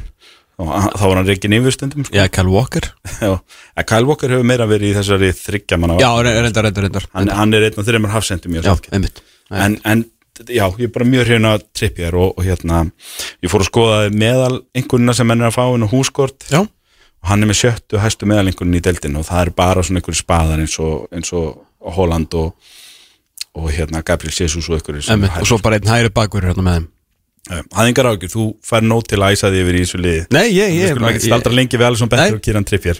þá 0.59 1.03
var 1.07 1.15
hann 1.21 1.27
reikin 1.29 1.53
yfir 1.55 1.71
stundum 1.75 2.03
sko. 2.05 2.15
Já, 2.17 2.25
Kyle 2.35 2.51
Walker. 2.51 2.89
Já, 3.23 3.37
Kyle 3.87 4.05
Walker 4.09 4.33
hefur 4.33 4.47
meira 4.47 4.67
verið 4.69 4.91
í 4.91 4.95
þessari 4.97 5.29
þryggjaman 5.37 5.93
Já, 6.01 6.09
re- 6.25 6.33
reyndar, 6.43 6.65
reyndar, 6.67 6.87
reyndar 6.87 7.05
hann, 7.15 7.29
hann 7.39 7.53
er 7.55 7.67
einn 7.69 7.79
af 7.79 7.87
þreymur 7.87 8.11
hafsendum 8.15 8.57
Já, 8.59 8.73
einmitt. 8.91 9.21
En, 9.49 9.77
en 9.87 10.03
já, 10.47 10.65
ég 10.79 10.83
er 10.89 10.91
bara 10.95 11.07
mjög 11.07 11.25
hrifin 11.29 11.47
að 11.49 11.63
trippja 11.75 12.09
og, 12.11 12.35
og 12.37 12.43
hérna, 12.47 12.81
ég 13.43 13.51
fór 13.51 13.63
að 13.63 13.69
skoða 13.71 14.01
meðal 14.13 14.59
einhvernina 14.77 15.15
sem 15.17 15.31
henn 15.31 15.41
er 15.43 15.49
að 15.49 15.55
fá 15.57 15.63
inn 15.73 15.87
á 15.87 15.89
húskort. 15.91 16.45
Já. 16.51 16.61
og 17.19 17.27
hann 17.31 17.43
er 17.43 17.49
með 17.49 17.57
sjöttu 17.63 17.99
hæstu 17.99 18.27
meðal 18.29 18.47
einhvernin 18.51 18.79
í 18.79 18.83
deildinu 18.85 19.19
og 19.23 19.27
það 19.27 19.41
er 19.47 19.49
bara 19.57 19.81
svona 19.83 19.99
einhverju 19.99 20.21
spaðar 20.21 20.61
eins 20.63 20.77
og, 20.79 21.07
eins 21.11 21.33
og 21.35 21.65
Holland 21.97 22.35
og, 22.39 22.53
og 23.59 23.67
hérna 23.75 24.03
Gabriel 24.07 24.31
Jesus 24.35 24.69
og 24.69 24.77
einhverju 24.77 25.03
sem 25.07 25.17
Einmitt, 25.17 25.35
og 25.41 25.49
svo 25.49 25.57
bara 25.63 25.79
einn 25.79 25.89
hægri 25.91 26.13
bakur 26.15 26.47
hérna 26.47 26.63
með 26.63 26.77
þeim 26.79 26.87
Það 27.49 27.81
er 27.81 27.89
engar 27.89 28.07
ágjur, 28.11 28.29
þú 28.35 28.43
fær 28.69 28.83
nót 28.85 29.07
til 29.09 29.17
að 29.23 29.33
æsa 29.33 29.49
því 29.49 29.63
yfir 29.63 29.75
í 29.79 29.81
þessu 29.83 29.99
liði. 30.03 30.21
Nei, 30.35 30.45
ég, 30.53 30.69
Við 30.69 30.79
ég, 30.83 30.93
skulum 30.93 31.09
ekki 31.09 31.25
staldra 31.25 31.55
lengi 31.57 31.79
við 31.81 31.87
Alisson 31.89 32.11
Becker 32.11 32.29
Nei. 32.29 32.37
og 32.37 32.43
Kieran 32.45 32.67
Trippier. 32.69 32.99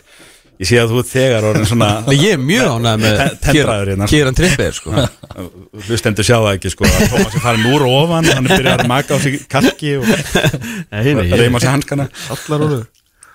Ég 0.59 0.67
sé 0.67 0.75
að 0.81 0.89
þú 0.91 1.01
þegar 1.07 1.45
orðin 1.47 1.67
svona 1.69 1.89
Nei, 2.09 2.15
ég 2.19 2.33
er 2.35 2.41
mjög 2.43 2.71
ánægð 2.73 3.03
með 3.05 3.21
tendraður 3.45 3.91
hérna. 3.93 4.07
Kieran 4.11 4.35
Trippier, 4.39 4.73
sko. 4.75 5.05
Hlustendur 5.87 6.27
sjá 6.27 6.35
það 6.35 6.49
ekki 6.57 6.71
sko 6.73 6.87
að 6.89 7.05
Thomas 7.13 7.37
er 7.37 7.43
farin 7.45 7.69
úr 7.69 7.85
og 7.87 7.93
ofan 8.01 8.27
hann 8.27 8.49
er 8.49 8.55
byrjað 8.57 8.83
að 8.83 8.89
maka 8.91 9.15
á 9.15 9.17
sig 9.23 9.37
kalki 9.53 9.93
og 10.01 10.09
Nei, 10.91 11.13
nei, 11.15 11.29
reyma 11.39 11.61
sig 11.63 11.71
hanskana. 11.71 12.09
Allar 12.35 12.65
úr 12.65 12.81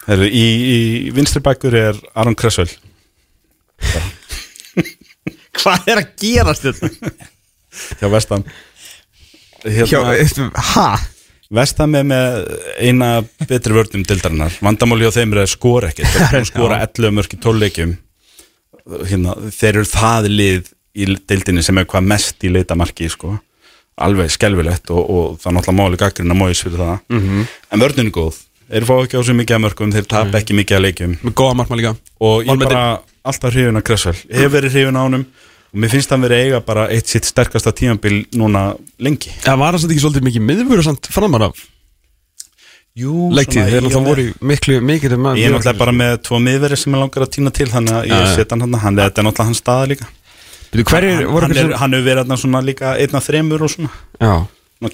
Heru, 0.04 0.26
í, 0.28 0.44
í 0.74 0.78
vinstri 1.16 1.40
bakkur 1.46 1.72
er 1.80 2.02
Aron 2.12 2.36
Kressvel 2.36 2.68
Hvað 5.54 5.88
er 5.94 6.00
að 6.02 6.10
gerast 6.20 6.66
þetta? 6.66 6.90
hjá 8.02 8.06
Vestam 8.12 8.44
Hjá, 8.44 8.52
hérna, 9.64 10.50
ha? 10.74 10.88
Vestam 11.54 11.94
er 11.94 12.06
með 12.08 12.38
eina 12.82 13.08
betri 13.48 13.76
vörnum 13.76 14.04
dildarinnar 14.06 14.56
vandamáli 14.64 15.06
á 15.06 15.12
þeim 15.14 15.34
er 15.34 15.44
að 15.44 15.52
skora 15.52 15.90
ekki 15.92 16.06
þeir 16.08 16.38
að 16.40 16.48
skora 16.50 16.80
11 16.86 17.16
mörk 17.18 17.36
í 17.36 17.40
12 17.44 17.62
leikjum. 17.62 17.96
Hérna, 19.08 19.36
þeir 19.54 19.70
eru 19.72 19.88
það 19.88 20.30
lið 20.32 20.72
í 20.94 21.08
dildinni 21.28 21.64
sem 21.64 21.78
er 21.80 21.88
hvað 21.90 22.08
mest 22.10 22.44
í 22.44 22.52
leitamarki 22.52 23.08
sko. 23.12 23.38
alveg 23.94 24.32
skelvilegt 24.34 24.90
og, 24.90 25.02
og 25.06 25.26
það 25.38 25.50
er 25.50 25.54
náttúrulega 25.54 25.78
máli 25.78 25.98
gaggrina 26.00 26.34
móis 26.34 26.62
fyrir 26.64 26.80
það. 26.82 26.98
-hmm. 27.14 27.46
en 27.70 27.80
vörnin 27.80 28.10
er 28.10 28.14
góð. 28.14 28.40
Þeir 28.68 28.84
fá 28.88 28.94
ekki 29.04 29.18
á 29.20 29.22
sig 29.22 29.36
mikið 29.36 29.54
af 29.54 29.60
mörkum, 29.62 29.92
þeir 29.92 30.06
tap 30.08 30.34
ekki 30.34 30.54
mikið 30.54 30.76
af 30.76 30.82
leikjum. 30.82 31.18
Og 32.18 32.42
ég 32.42 32.50
er 32.50 32.64
bara 32.64 33.00
alltaf 33.24 33.54
hrifin 33.54 33.76
af 33.76 33.84
Kressvel 33.84 34.16
ég 34.28 34.44
hef 34.44 34.52
verið 34.52 34.76
hrifin 34.76 34.98
á 35.00 35.02
honum 35.04 35.24
og 35.74 35.80
mér 35.82 35.90
finnst 35.90 36.12
hann 36.14 36.22
verið 36.22 36.38
að 36.38 36.48
eiga 36.48 36.58
bara 36.62 36.86
eitt 36.94 37.10
sitt 37.10 37.26
sterkasta 37.26 37.72
tímabil 37.74 38.20
núna 38.38 38.68
lengi. 39.02 39.32
Það 39.42 39.56
var 39.58 39.74
hann 39.74 39.82
samt 39.82 39.94
ekki 39.94 40.04
svolítið 40.04 40.26
mikið 40.28 40.44
miðvöru 40.46 40.84
samt 40.86 41.08
framar 41.10 41.48
af? 41.48 41.62
Jú, 42.94 43.10
leiktíð 43.34 43.72
Þegar 43.72 43.88
það 43.90 44.04
voru 44.06 44.24
miklu, 44.46 44.76
mikið 44.86 45.16
um 45.16 45.24
Ég 45.34 45.48
er 45.48 45.54
náttúrulega 45.56 45.80
bara 45.80 45.94
með 45.98 46.12
tvo 46.28 46.38
miðveri 46.38 46.76
sem 46.78 46.94
ég 46.94 47.00
langar 47.02 47.24
að 47.24 47.32
týna 47.34 47.50
til 47.50 47.66
þannig 47.72 47.96
að 47.96 48.04
ég 48.12 48.26
setja 48.36 48.54
hann 48.54 48.62
hann 48.62 48.76
hann, 48.84 49.00
þetta 49.00 49.22
er 49.22 49.26
náttúrulega 49.26 49.46
hans 49.48 49.62
staða 49.64 49.88
líka. 49.90 50.06
Hverjir 50.74 51.16
hann, 51.16 51.26
voru 51.32 51.48
hann, 51.48 51.58
er, 51.58 51.72
hann 51.80 51.96
hefur 51.96 52.06
verið 52.06 52.22
þarna 52.22 52.38
svona 52.44 52.60
líka 52.62 52.92
einn 53.02 53.18
af 53.18 53.26
þremur 53.26 53.64
og 53.66 53.72
svona, 53.74 53.90
Já, 54.22 54.34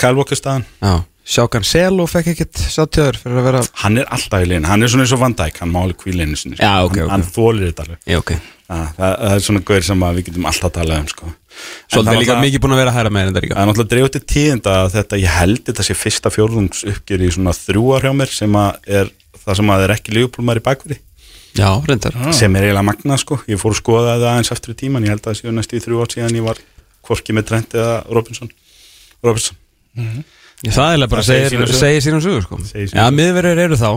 kælvokki 0.01 0.39
staðan. 0.41 0.65
Já. 0.81 0.95
Sjákan 1.31 1.67
Selo 1.69 2.07
fekk 2.09 2.33
ekkert 2.33 2.63
sáttöður 2.73 3.19
fyrir 3.21 3.43
að 3.43 3.45
vera 3.51 3.61
Hann 3.83 4.01
er 4.01 4.09
alltaf 4.17 4.41
í 4.41 4.49
legin, 4.49 4.65
hann 4.67 4.83
er 4.83 4.91
svona 4.91 5.05
eins 5.05 5.13
og 5.15 5.21
Van 5.21 5.37
Dijk. 5.37 5.61
Hann 5.61 5.71
má 5.71 5.83
alveg 5.83 6.01
kvíla 6.01 6.25
einu 6.25 6.41
sinni 6.41 6.57
sko. 6.57 6.65
Já, 6.65 6.89
ok, 6.89 6.97
hann, 6.97 7.05
ok. 7.05 7.13
hann 7.13 7.27
þólir 7.37 7.69
þetta 7.69 7.85
alveg. 7.85 8.01
Já, 8.09 8.19
ok 8.25 8.33
það, 8.71 8.87
það, 8.97 9.15
það 9.21 9.35
er 9.37 9.45
svona 9.47 9.63
gaur 9.71 9.87
sem 9.91 10.05
að 10.07 10.19
við 10.21 10.27
getum 10.31 10.49
alltaf 10.51 10.73
talað 10.77 11.03
um 11.03 11.09
sko. 11.11 11.31
Það 11.31 11.95
Svolítið 11.95 12.15
er 12.15 12.21
líka 12.23 12.37
mikið 12.45 12.63
búin 12.65 12.75
að 12.77 12.81
vera 12.81 12.93
að 12.95 12.99
hæra 13.01 13.13
með 13.17 13.29
þetta 13.31 13.43
líka. 13.45 13.55
Það 13.57 13.63
er 13.65 13.71
náttúrulega 13.71 13.93
dreifut 13.95 14.17
til 14.17 14.23
tíðinda 14.35 14.75
að 14.85 14.91
þetta, 14.97 15.19
ég 15.21 15.37
held 15.41 15.63
þetta 15.71 15.87
sé 15.89 15.97
fyrsta 15.99 16.33
fjórðungsuppgjör 16.37 17.25
í 17.27 17.31
svona 17.35 17.55
þrjúar 17.59 18.07
hjá 18.07 18.13
mér 18.21 18.35
sem 18.35 18.59
að 18.61 18.91
er 19.01 19.11
það 19.45 19.59
sem 19.61 19.73
að 19.75 19.85
er 19.87 19.95
ekki 19.97 20.15
lífupólmar 20.17 20.61
í 20.61 20.65
bakveri 20.71 21.01
Já, 21.59 21.67
reyndar. 21.83 22.15
Sem 22.37 22.55
er 22.55 22.69
eiginlega 22.69 22.87
magna 22.87 23.17
sko. 23.19 23.41
Ég 23.51 23.59
fór 23.59 23.73
að 23.75 23.81
skoða 23.81 24.13
það 24.21 24.27
aðeins 24.31 24.53
eftir 24.55 24.77
tíman 24.79 25.03
ég 25.03 25.11
held 25.17 25.25
að 25.25 25.33
það 25.33 25.39
séu 25.41 25.55
næstu 25.57 25.79
í 25.81 25.83
þrjú 25.83 26.03
ár 26.05 26.13
síðan 26.15 26.37
ég 26.39 26.45
var 26.47 26.61
hvorki 27.09 27.35
með 27.35 27.49
Trent 27.49 27.75
eða 27.75 27.97
Robinson. 28.07 28.53
Robinson. 29.27 29.59
Það 30.61 30.93
er 30.95 31.09
bara 31.11 31.25
Það 31.25 31.27
segir, 31.33 31.51
sína 31.55 31.67
sögu. 31.67 31.79
segir 31.81 32.05
sínum 32.05 32.23
sögur 32.23 32.45
sko. 32.47 32.59
Já, 32.71 32.87
sögu. 32.93 33.07
miðverðir 33.19 33.63
eru 33.65 33.79
þá. 33.81 33.91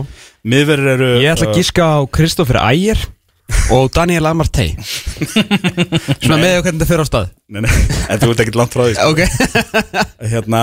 Miðverðir 0.50 0.92
eru 0.96 1.10
Ég 1.22 1.34
ætla 1.36 1.50
að 1.52 1.58
gíska 1.60 1.86
á 1.86 1.98
Kristoffer 2.18 2.58
Ægir 2.64 3.04
og 3.74 3.90
Daniel 3.94 4.26
Amartey 4.30 4.72
Svona 4.80 6.38
með 6.40 6.56
hvernig 6.62 6.78
þetta 6.78 6.88
fyrir 6.88 7.04
á 7.04 7.08
stað. 7.08 7.28
Nei, 7.52 7.60
nei, 7.64 7.72
en 8.10 8.22
þú 8.22 8.30
ert 8.32 8.42
ekkert 8.44 8.58
langt 8.60 8.74
frá 8.74 8.84
því 8.86 8.94
sko. 8.96 9.10
Ok. 9.12 9.20
Hérna, 10.32 10.62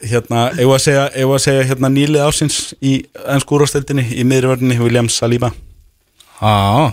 hérna 0.00 0.46
eigum 0.56 0.72
við 0.72 0.78
að 0.78 0.84
segja, 0.86 1.04
eigum 1.12 1.34
við 1.34 1.38
að 1.38 1.44
segja 1.44 1.68
hérna 1.68 1.92
nýlið 1.92 2.24
ásins 2.24 2.58
í 2.80 2.94
ennsku 3.34 3.58
úrvasteldinni 3.58 4.06
í 4.16 4.24
miðurvörninni 4.28 4.80
William 4.80 5.10
Saliba. 5.12 5.52
Já, 6.40 6.92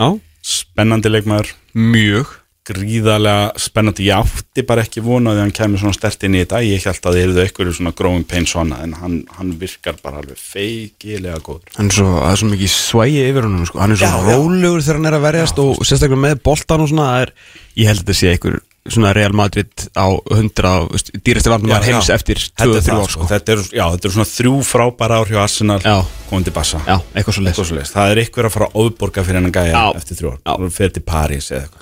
Já, 0.00 0.06
spennandi 0.40 1.12
leikmaður. 1.12 1.54
Mjög 1.76 2.39
gríðarlega 2.70 3.50
spennandi 3.60 4.06
ég 4.08 4.22
átti 4.24 4.64
bara 4.68 4.84
ekki 4.86 5.02
vonaði 5.04 5.40
að 5.40 5.44
hann 5.46 5.54
kemur 5.60 5.82
svona 5.82 5.96
stert 5.98 6.24
inn 6.28 6.38
í 6.38 6.42
þetta 6.44 6.62
ég 6.66 6.86
held 6.88 7.08
að 7.10 7.18
þeir 7.18 7.28
eru 7.32 7.44
eitthvað 7.44 7.72
svona 7.80 7.94
growing 8.00 8.26
pain 8.30 8.48
svona 8.50 8.80
en 8.86 8.96
hann, 9.02 9.18
hann 9.38 9.52
virkar 9.60 9.98
bara 10.02 10.22
alveg 10.22 10.40
feikilega 10.40 11.42
góður 11.44 11.76
Hann 11.76 11.90
er 11.92 11.98
svo, 12.00 12.08
það 12.20 12.32
er 12.34 12.42
svo 12.44 12.50
mikið 12.54 12.72
svægi 12.76 13.20
yfir 13.28 13.46
honum 13.48 13.68
sko. 13.68 13.82
Hann 13.82 13.94
er 13.94 14.00
svo 14.00 14.08
Já, 14.10 14.16
já. 14.16 14.34
rólegur 14.40 14.82
þegar 14.86 15.00
hann 15.00 15.10
er 15.12 15.18
að 15.20 15.26
verjast 15.28 15.62
og 15.62 15.84
sérstaklega 15.84 16.24
með 16.26 16.42
boltan 16.50 16.84
og 16.86 16.90
svona 16.92 17.10
það 17.12 17.22
er, 17.28 17.34
Ég 17.80 17.86
held 17.90 18.00
að 18.00 18.04
þetta 18.10 18.18
sé 18.20 18.34
einhver 18.34 18.58
svona 18.90 19.10
Real 19.14 19.34
Madrid 19.36 19.84
á 19.92 20.08
100 20.08 20.70
veist, 20.90 21.10
dýrasti 21.20 21.50
varnum 21.52 21.68
var 21.70 21.84
heims 21.84 22.08
eftir 22.10 22.40
2-3 22.40 22.80
þetta 22.80 22.80
er, 22.80 22.96
ár 22.96 23.02
það, 23.04 23.10
sko. 23.12 23.26
þetta, 23.28 23.52
er, 23.52 23.60
já, 23.76 23.82
þetta 23.92 24.08
er 24.08 24.14
svona 24.14 24.28
þrjú 24.30 24.54
frábæra 24.66 25.18
ár 25.20 25.28
hjá 25.30 25.40
Arsenal 25.44 25.76
Já. 25.84 25.98
komið 26.30 26.48
til 26.48 26.54
Bassa 26.56 26.80
Já, 26.88 26.96
eitthvað 27.12 27.36
svo 27.36 27.44
Eitthvað 27.44 27.68
svoleiðis. 27.70 27.92
það 27.92 28.14
er 28.14 28.22
eitthvað 28.24 28.48
að 28.48 28.54
fara 28.56 28.68
að 28.70 28.80
ofborga 28.86 29.24
fyrir 29.28 29.38
hennan 29.42 29.54
gæja 29.54 29.74
Já. 29.76 29.84
eftir 30.00 30.18
þrjú 30.22 30.32
ár 30.32 30.64
Já. 30.64 30.72
fyrir 30.80 30.94
til 30.96 31.04
París 31.12 31.50
eða 31.52 31.60
eitthvað 31.68 31.79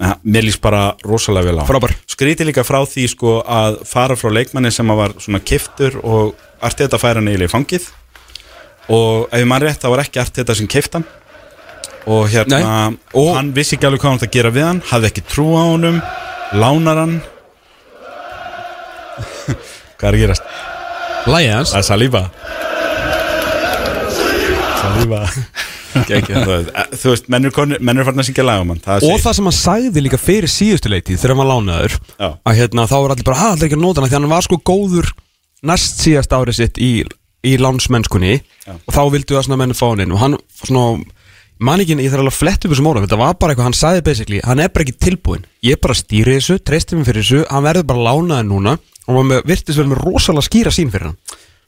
Það- 0.00 0.20
mér 0.26 0.42
líst 0.42 0.60
bara 0.60 0.94
rosalega 1.06 1.46
vel 1.52 1.58
á 1.62 1.64
Frábær. 1.68 1.92
skríti 2.10 2.44
líka 2.44 2.64
frá 2.66 2.80
því 2.84 3.04
sko 3.08 3.42
að 3.46 3.84
fara 3.86 4.16
frá 4.18 4.30
leikmanni 4.32 4.72
sem 4.74 4.86
að 4.90 4.96
var 4.96 5.10
svona 5.22 5.40
kiftur 5.40 6.00
og 6.02 6.34
artið 6.60 6.88
þetta 6.88 6.98
færa 6.98 7.20
eiginlega 7.22 7.48
í 7.48 7.52
fangið. 7.54 7.84
Og 8.90 9.28
ef 9.32 9.44
mann 9.46 9.62
rétt 9.62 9.80
þá 9.80 9.88
var 9.94 10.02
ekki 10.04 10.20
artið 10.20 10.42
þetta 10.44 10.56
sem 10.56 10.66
kift 10.66 10.92
hann. 10.98 11.04
Og 12.06 12.28
hérna 12.28 12.58
Nei. 12.90 12.98
og 13.14 13.34
hann 13.36 13.52
vissi 13.54 13.76
ekki 13.76 13.86
alveg 13.86 14.00
hvað 14.02 14.10
hann 14.10 14.18
átti 14.18 14.28
að 14.28 14.36
gera 14.36 14.50
við 14.50 14.64
hann 14.66 14.80
hafði 14.90 15.06
ekki 15.08 15.22
trú 15.30 15.46
á 15.56 15.62
honum 15.72 16.02
lánar 16.52 16.96
hann. 17.00 17.14
Hvað 19.98 20.08
er 20.08 20.14
að 20.14 20.20
gerast? 20.20 20.42
Lægi 21.30 21.52
hans. 21.54 21.70
Það 21.72 21.78
er 21.78 21.86
Saliba. 21.88 22.22
Saliba 24.82 25.20
Þú 25.94 26.44
veist, 26.50 26.70
eh, 26.74 26.96
þú 27.00 27.12
veist, 27.12 27.28
menn 27.30 27.46
eru 27.46 28.06
farin 28.06 28.22
að 28.22 28.28
syngja 28.28 28.44
lagamann 28.46 28.80
það 28.84 29.06
Og 29.08 29.20
það 29.22 29.36
sem 29.38 29.48
hann 29.48 29.56
sagði 29.58 30.02
líka 30.04 30.20
fyrir 30.20 30.50
síðustu 30.50 30.90
leiktíð 30.92 31.20
þegar 31.22 31.34
hann 31.34 31.42
var 31.42 31.50
lánaður 31.52 31.96
Já. 32.18 32.28
að 32.34 32.58
hérna, 32.60 32.86
þá 32.90 32.96
var 32.96 33.14
allir 33.14 33.28
bara, 33.28 33.40
það 33.42 33.54
er 33.56 33.68
ekki 33.68 33.78
að 33.78 33.84
nota 33.84 34.02
hana? 34.02 34.10
Því 34.10 34.18
hann 34.18 34.32
var 34.34 34.46
sko 34.46 34.58
góður 34.70 35.10
næst 35.64 36.02
síðast 36.04 36.34
árið 36.36 36.58
sitt 36.58 36.80
í, 36.82 36.92
í 37.44 37.52
lánsmennskunni. 37.60 38.38
Og 38.74 38.96
þá 38.96 39.02
vildu 39.14 39.36
það 39.36 39.46
svona 39.48 39.60
menn 39.62 39.76
fá 39.76 39.86
hann 39.88 40.04
inn. 40.04 40.14
Og 40.14 40.20
hann 40.20 40.36
svona, 40.60 41.04
man 41.64 41.84
ekki, 41.84 41.96
ég 42.02 42.12
þarf 42.12 42.24
alveg 42.24 42.34
að 42.34 42.40
fletta 42.40 42.68
upp 42.68 42.74
þessum 42.74 42.90
orðum, 42.90 43.06
þetta 43.06 43.20
var 43.22 43.38
bara 43.38 43.54
eitthvað, 43.54 43.70
hann 43.70 43.78
sagði 43.78 44.04
basically 44.10 44.42
hann 44.44 44.60
er 44.60 44.72
bara 44.74 44.84
ekki 44.86 44.98
tilbúinn, 45.06 45.46
ég 45.64 45.80
bara 45.80 45.96
stýri 45.96 46.36
þessu 46.38 46.58
treysti 46.60 46.98
mig 46.98 47.08
fyrir 47.08 47.24
þessu, 47.24 47.44
hann 47.48 47.64
verður 47.64 47.88
bara 47.92 48.06
lánaður 48.10 48.50
núna. 48.50 48.76
Og 49.04 49.18
hann 49.20 49.34
virtist 49.44 49.76
verið 49.76 49.90
með 49.92 50.04
rosalega 50.06 50.48
skýra 50.48 50.72
sín 50.72 50.92
fyrir 50.92 51.10
hann 51.12 51.18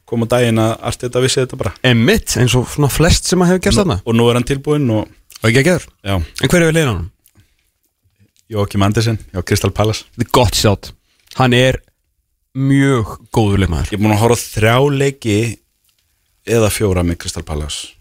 kom 0.07 0.25
á 0.25 0.27
daginn 0.37 0.63
að 0.63 0.73
allt 0.89 1.03
þetta 1.05 1.23
vissi 1.25 1.43
þetta 1.43 1.59
bara. 1.61 1.75
Emmitt, 1.87 2.37
eins 2.41 2.55
og 2.59 2.69
svona 2.71 2.91
flest 2.93 3.27
sem 3.29 3.43
að 3.43 3.53
hefur 3.53 3.65
gerst 3.67 3.83
þarna. 3.83 3.99
og 4.05 4.17
nú 4.17 4.29
er 4.31 4.39
hann 4.39 4.49
tilbúinn 4.49 4.89
og 4.95 5.05
og 5.07 5.51
ekki 5.51 5.61
að 5.61 5.67
geður, 5.69 5.89
já, 6.07 6.15
en 6.17 6.51
hver 6.53 6.63
er 6.63 6.71
við 6.71 6.77
leiðan 6.79 6.95
hann? 6.95 7.11
Jókim 8.57 8.85
Andersen, 8.87 9.19
já, 9.35 9.43
Crystal 9.43 9.73
Palace. 9.75 10.07
Þetta 10.15 10.27
er 10.29 10.33
gott 10.39 10.55
sjátt 10.57 10.93
Hann 11.37 11.53
er 11.53 11.83
mjög 12.57 13.19
góður 13.35 13.61
leikmaður. 13.61 13.91
Ég 13.93 13.99
er 13.99 14.01
búin 14.01 14.15
að 14.15 14.23
horfa 14.23 14.39
þrjá 14.41 14.77
leiki 14.97 15.37
eða 16.47 16.71
fjóra 16.73 17.03
með 17.05 17.19
Crystal 17.21 17.45
Palace 17.45 17.96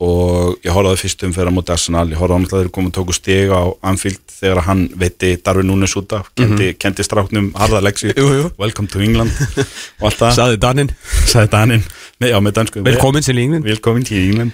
og 0.00 0.56
ég 0.64 0.72
fyrstum 0.96 1.32
fyrir 1.36 1.50
að 1.50 1.56
móti 1.58 1.72
Arsenal, 1.74 2.06
ég 2.08 2.16
á 2.32 2.36
náttúrulega 2.40 2.64
þeir 2.64 2.72
komið 2.76 2.90
og 2.92 2.94
tóku 2.96 3.16
stig 3.16 3.50
á 3.52 3.62
Anfield 3.90 4.20
þegar 4.32 4.62
hann 4.64 4.86
veiti 4.96 5.34
Darvin 5.44 5.68
Núnes 5.68 5.92
út 6.00 6.14
af, 6.16 6.30
kendi, 6.38 6.70
kendi 6.80 7.04
stráknum 7.04 7.50
harða 7.60 7.82
leksi, 7.84 8.14
Jú, 8.16 8.28
jú. 8.38 8.46
welcome 8.58 8.88
to 8.88 9.02
England. 9.04 9.30
Og 10.00 10.08
allt 10.08 10.22
það, 10.22 10.32
Saði 10.38 10.60
Daninn. 10.62 10.92
Sagði 11.28 11.52
Danin 11.52 11.84
með, 12.20 12.32
já, 12.32 12.38
með 12.40 12.56
dansku 12.60 12.84
Velkomin 12.86 13.26
til 13.28 13.42
England. 13.44 13.68
Velkomin 13.68 14.08
til 14.08 14.22
England. 14.24 14.52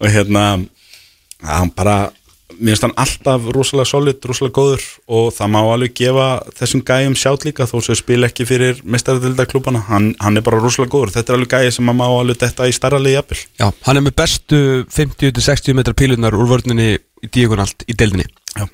Og 0.00 0.08
hérna 0.14 0.44
hann 1.44 1.70
bara, 1.76 1.98
mér 2.58 2.74
finnst 2.74 2.84
hann 2.86 2.94
alltaf 2.98 3.46
rosalega 3.54 3.88
solid, 3.88 4.18
rosalega 4.26 4.54
góður 4.56 4.84
og 5.14 5.28
það 5.36 5.50
má 5.54 5.58
alveg 5.60 5.94
gefa 5.98 6.26
þessum 6.58 6.82
gæjum 6.86 7.16
sjátt 7.18 7.46
líka 7.46 7.66
þó 7.70 7.76
sem 7.84 7.98
spil 7.98 8.26
ekki 8.26 8.46
fyrir 8.48 8.80
mestarðildaklúbana, 8.82 9.84
hann, 9.88 10.10
hann 10.22 10.40
er 10.40 10.44
bara 10.46 10.60
rosalega 10.62 10.92
góður. 10.94 11.12
Þetta 11.16 11.32
er 11.32 11.38
alveg 11.38 11.52
gæji 11.54 11.74
sem 11.76 11.88
maður 11.88 11.98
má 12.00 12.06
alveg 12.08 12.40
detta 12.42 12.68
í 12.68 12.74
starra 12.74 13.00
liði 13.02 13.18
jafnvel. 13.18 13.40
Já, 13.60 13.66
hann 13.86 14.00
er 14.00 14.06
með 14.06 14.16
bestu 14.22 14.62
50-60 14.96 15.78
metra 15.78 15.96
pílunar 15.98 16.36
úr 16.38 16.50
vörninni 16.50 16.88
í 16.96 17.30
díagonalt 17.34 17.86
í 17.86 17.96
deildinni. 17.98 18.26
Já, 18.56 18.66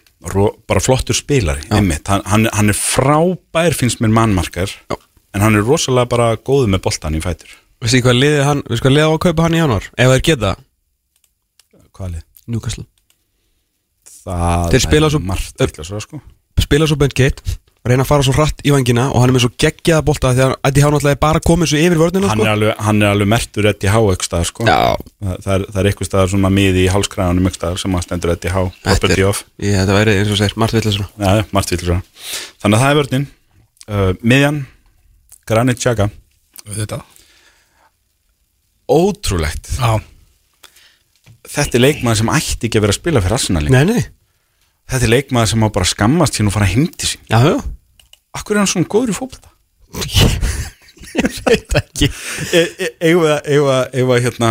bara 0.69 0.85
flottur 0.85 1.17
spilari 1.17 1.67
einmitt, 1.75 2.09
hann, 2.09 2.49
hann, 2.49 2.73
er 2.73 2.79
frábær 2.79 3.77
finnst 3.77 4.01
mér 4.01 4.15
mannmarkar 4.17 4.73
Já. 4.73 4.97
en 5.37 5.45
hann 5.45 5.59
er 5.59 5.67
rosalega 5.67 6.09
bara 6.15 6.31
góður 6.41 6.73
með 6.73 6.87
boltan 6.89 7.19
í 7.19 7.23
fætur. 7.25 7.53
Veistu 7.85 8.01
hvað 8.07 8.21
liðið 8.23 8.49
hann, 8.49 8.65
veistu 8.71 8.87
hvað 8.87 8.97
liðið 8.97 9.13
á 9.13 9.13
að 9.13 9.23
kaupa 9.27 9.45
hann 9.45 9.59
í 9.59 9.61
januar 9.61 9.93
Ef 10.01 10.17
geta. 10.25 10.57
Hvað 11.95 12.19
er 12.23 12.27
Newcastle 12.49 12.89
það? 14.25 14.71
Þeir 14.75 14.87
spila 14.89 15.13
svo- 15.13 15.25
margt 15.25 15.67
svo 15.85 16.01
sko. 16.01 16.21
Spila 16.65 16.87
svo 16.89 16.97
bent 17.01 17.15
geitt 17.19 17.43
Reyna 17.85 18.01
að 18.01 18.09
fara 18.09 18.25
svo 18.25 18.33
hratt 18.33 18.63
í 18.65 18.71
vangina 18.73 19.11
Og 19.13 19.21
hann 19.21 19.29
er 19.29 19.35
með 19.37 19.43
svo 19.45 19.51
geggjaða 19.61 20.05
bolta 20.07 20.31
Því 20.33 20.45
að 20.47 20.53
Eddie 20.71 20.85
Há 20.85 20.89
náttúrulega 20.89 21.17
er 21.19 21.21
bara 21.21 21.41
komið 21.45 21.69
svo 21.69 21.81
yfir 21.83 22.01
vörnina 22.01 22.31
hann 22.31 22.39
sko. 22.39 22.47
er 22.47 22.53
alveg, 22.55 22.79
hann 22.87 23.03
er 23.03 23.11
alveg 23.13 23.29
mertur 23.29 23.69
í 23.85 23.91
há 23.93 23.99
staðar 24.25 24.49
sko. 24.49 24.65
Já, 24.65 24.79
það, 24.97 25.35
það, 25.45 25.51
er, 25.57 25.67
það 25.69 25.81
er 25.83 25.89
eitthvað 25.91 26.09
staðar 26.09 26.33
svona 26.33 26.51
miði 26.57 26.85
í 26.87 26.93
hálskræðanum 26.95 27.51
staðar 27.59 27.83
sem 27.83 27.99
að 27.99 28.07
stendur 28.07 28.33
í 28.49 28.55
há 28.55 28.63
þetta 28.63 28.87
property 28.89 29.19
er, 29.19 29.29
of 29.29 29.43
ég, 29.61 29.77
þetta 29.77 29.99
væri 29.99 30.17
eins 30.23 30.33
og 30.33 30.41
segir 30.41 30.57
Margt 30.63 30.79
villis 30.79 30.99
Já, 31.21 31.29
já, 31.29 31.45
margt 31.59 31.75
vill 31.75 31.83
svo 31.85 31.99
Þannig 32.65 32.79
að 32.79 32.85
það 32.87 32.89
er 32.89 33.01
vörnin. 33.03 33.29
Uh, 33.85 34.11
Miðjan, 34.25 34.63
Granit 35.45 35.85
Xhaka. 35.85 36.09
Þetta 36.65 37.03
Ótrúlegt. 38.89 39.75
Já 39.77 40.01
Þetta 41.55 41.79
er 41.79 41.85
leikmaður 41.85 42.21
sem 42.23 42.31
ætti 42.35 42.67
ekki 42.69 42.79
að 42.81 42.85
vera 42.87 42.95
að 42.95 42.99
spila 43.01 43.21
fyrir 43.25 43.37
Arsenal. 43.39 43.65
Nei, 43.71 43.85
nei 43.89 44.03
Þetta 44.91 45.07
er 45.07 45.13
leikmaður 45.15 45.51
sem 45.53 45.61
má 45.63 45.69
bara 45.73 45.87
skammast 45.89 46.35
sín 46.39 46.51
og 46.51 46.55
fara 46.57 46.67
heim 46.69 46.89
til 46.93 47.09
sín 47.15 47.23
Já, 47.31 47.39
já 47.47 47.57
Akkur 48.35 48.57
er 48.57 48.65
hann 48.65 48.71
svona 48.73 48.91
góður 48.91 49.13
í 49.15 49.17
fótbolta? 49.17 49.53
Veit 51.47 51.75
ekki 51.79 52.09
E- 52.53 52.71
e- 52.83 52.89
að- 53.71 54.25
hérna, 54.25 54.49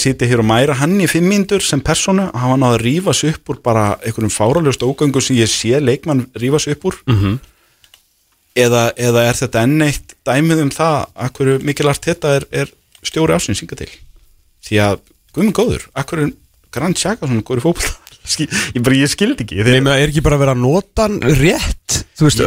sitja 0.00 0.26
hér 0.26 0.40
og 0.42 0.48
mæra 0.48 0.74
hann 0.80 0.96
í 1.00 1.06
fimm 1.10 1.28
mínútur 1.30 1.62
sem 1.62 1.80
persónu 1.80 2.24
að 2.32 2.40
hafa 2.42 2.56
náða 2.58 2.74
að 2.78 2.82
rífa 2.82 3.14
sig 3.14 3.36
upp 3.36 3.52
úr 3.54 3.60
bara 3.62 3.84
einhverjum 4.02 4.34
fáraljóst 4.34 4.82
ógöngu 4.82 5.22
sem 5.22 5.36
ég 5.38 5.46
sé 5.52 5.78
leikmann 5.80 6.26
rífa 6.34 6.58
sig 6.60 6.74
upp 6.74 6.84
úr 6.90 6.96
Mhm. 7.06 7.38
eða, 8.56 8.82
eða 8.98 9.22
er 9.28 9.34
þetta 9.38 9.62
enn 9.62 9.82
eitt 9.86 10.14
dæmið 10.26 10.62
um 10.62 10.70
það 10.70 11.06
að 11.14 11.32
hverju 11.38 11.58
mikilvægt 11.62 12.04
þetta 12.10 12.34
er, 12.36 12.44
er 12.52 12.66
stjóri 13.04 13.32
ásins 13.38 13.60
hinga 13.62 13.76
til 13.78 13.88
því 14.66 14.76
að 14.82 14.98
guðmund 15.34 15.56
góður, 15.58 15.88
að 15.96 16.08
hverju 16.12 16.30
Grand 16.72 16.96
Xhaka 16.96 17.28
svona 17.28 17.44
góður 17.48 17.64
Skil- 18.22 18.46
ég, 18.76 18.86
ég 19.00 19.10
skildi 19.10 19.42
ekki. 19.42 19.56
Nei, 19.66 19.80
er 19.98 20.12
ekki 20.12 20.22
bara 20.22 20.36
að 20.38 20.42
vera 20.44 20.52
að 20.54 20.60
nota 20.62 21.08
hann 21.08 21.16
rétt? 21.40 21.96
Þú 22.14 22.28
veist, 22.28 22.42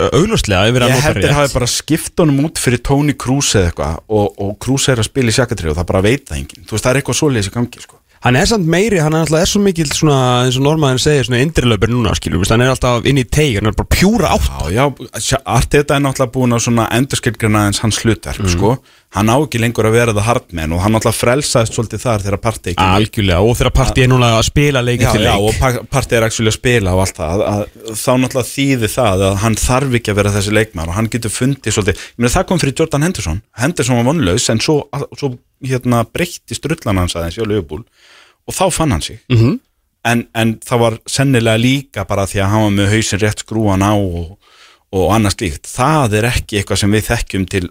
er 0.80 0.86
að 0.86 0.94
ég 0.94 0.96
nota 0.96 1.04
held 1.10 1.18
þeir 1.20 1.26
rétt 1.26 1.36
hafi 1.42 1.54
bara 1.58 1.68
skipt 1.68 2.22
honum 2.24 2.46
út 2.48 2.62
fyrir 2.64 2.80
Tony 2.88 3.16
Cruz 3.20 3.50
eða 3.60 3.74
eitthvað 3.74 3.98
og, 4.08 4.30
og 4.46 4.54
Cruz 4.64 4.88
er 4.94 5.02
að 5.04 5.10
spila 5.10 5.34
í 5.34 5.36
sjakatrið 5.36 5.74
og 5.74 5.78
það 5.82 5.90
bara 5.92 6.04
veit 6.06 6.24
það 6.30 6.40
enginn. 6.40 6.64
Þú 6.70 6.78
veist 6.78 6.88
það 6.88 6.94
er 6.96 7.02
eitthvað 7.02 7.20
svoleiðis 7.20 7.52
í 7.52 7.54
gangi 7.58 7.84
sko. 7.84 8.00
Hann 8.26 8.34
er 8.40 8.48
samt 8.50 8.66
meiri, 8.66 8.98
hann 8.98 9.14
er 9.14 9.22
alltaf 9.22 9.38
er 9.44 9.50
svo 9.52 9.60
mikil 9.62 9.86
svona, 9.94 10.16
eins 10.48 10.56
og 10.58 10.64
normaðin 10.66 10.98
segir, 10.98 11.28
svona 11.28 11.44
indrilöpur 11.46 11.92
núna, 11.94 12.16
skilur, 12.18 12.40
veist, 12.42 12.50
hann 12.56 12.64
er 12.66 12.72
alltaf 12.74 13.06
inn 13.06 13.20
í 13.22 13.26
teig, 13.30 13.60
hann 13.60 13.70
er 13.70 13.76
bara 13.78 13.92
pjúra 13.94 14.32
átt. 14.34 14.48
já, 14.74 14.82
já, 15.22 15.38
allt 15.46 15.70
þetta 15.76 16.00
er 16.00 16.02
náttúrulega 16.08 16.34
búin 16.34 16.56
að 16.58 16.64
svona 16.66 16.88
endurskilgrina 16.98 17.68
eins 17.70 17.84
hans 17.84 18.00
hlutverk 18.02 18.50
sko. 18.50 18.72
hann 19.16 19.30
á 19.30 19.38
ekki 19.38 19.62
lengur 19.62 19.86
að 19.88 19.94
vera 20.00 20.16
það 20.18 20.26
hardmenn 20.32 20.74
og 20.74 20.82
hann 20.82 20.96
náttúrulega 20.98 21.20
frelsaðist 21.22 21.78
svolítið 21.78 22.02
þar 22.02 22.24
þegar 22.26 22.42
partí 22.48 22.74
ekki 22.74 22.88
Algjörlega, 22.96 23.46
og 23.46 23.54
þegar 23.62 23.74
partí 23.78 24.04
er 24.04 24.10
núna 24.12 24.32
að 24.40 24.44
spila 24.50 24.82
leikið 24.84 25.06
Já, 25.06 25.12
til 25.14 25.22
já, 25.22 25.30
leik. 25.30 25.46
og 25.46 25.62
pa- 25.62 25.86
partí 25.94 26.18
er 26.18 26.26
actually 26.26 26.50
að 26.52 26.58
spila 26.58 26.96
og 26.98 27.04
allt 27.06 27.22
það, 27.22 27.46
að, 27.46 27.62
að, 27.62 27.94
þá 28.02 28.12
náttúrulega 28.26 28.50
þýði 28.50 28.90
það 28.98 29.24
að 29.30 29.38
hann 29.46 29.60
þarf 29.62 29.96
ekki 30.02 30.12
að 30.16 30.20
vera 30.24 30.34
þessi 30.40 30.56
leikmar 30.58 30.90
og 30.92 30.98
hann 30.98 31.12
getur 31.14 31.36
fundið 31.38 31.78
svolítið, 31.78 32.02
ég 32.10 32.18
meina 32.26 32.34
það 32.36 32.48
kom 32.50 32.64
fyrir 32.66 32.76
Jordan 32.82 33.06
Henderson 33.08 33.40
Henderson 33.62 34.02
var 34.02 34.10
vonlaus 34.10 34.50
en 34.52 34.60
svo, 34.66 34.82
svo 35.16 35.32
hérna, 35.64 36.04
breytti 36.12 36.58
strullan 36.58 37.00
hans 37.06 37.16
aðeins 37.16 37.40
í 37.40 37.46
Liverpool 37.48 37.86
og 38.46 38.54
þá 38.58 38.66
fann 38.74 38.92
hann 38.96 39.02
sig. 39.06 39.22
Mhm. 39.32 39.60
en, 40.06 40.28
en 40.38 40.52
það 40.62 40.80
var 40.84 40.98
sennilega 41.10 41.58
líka 41.58 42.04
bara 42.06 42.28
því 42.30 42.44
að 42.44 42.52
hann 42.52 42.64
var 42.68 42.76
með 42.76 42.92
hausinn 42.94 43.22
rétt 43.24 43.42
skrúan 43.42 43.82
á 43.82 43.94
og, 43.98 44.36
og 44.94 45.08
annars 45.16 45.40
líkt 45.42 45.66
það 45.66 46.20
er 46.20 46.28
ekki 46.30 46.60
eitthvað 46.60 46.82
sem 46.84 46.94
við 46.94 47.08
þekkjum 47.10 47.48
til 47.50 47.70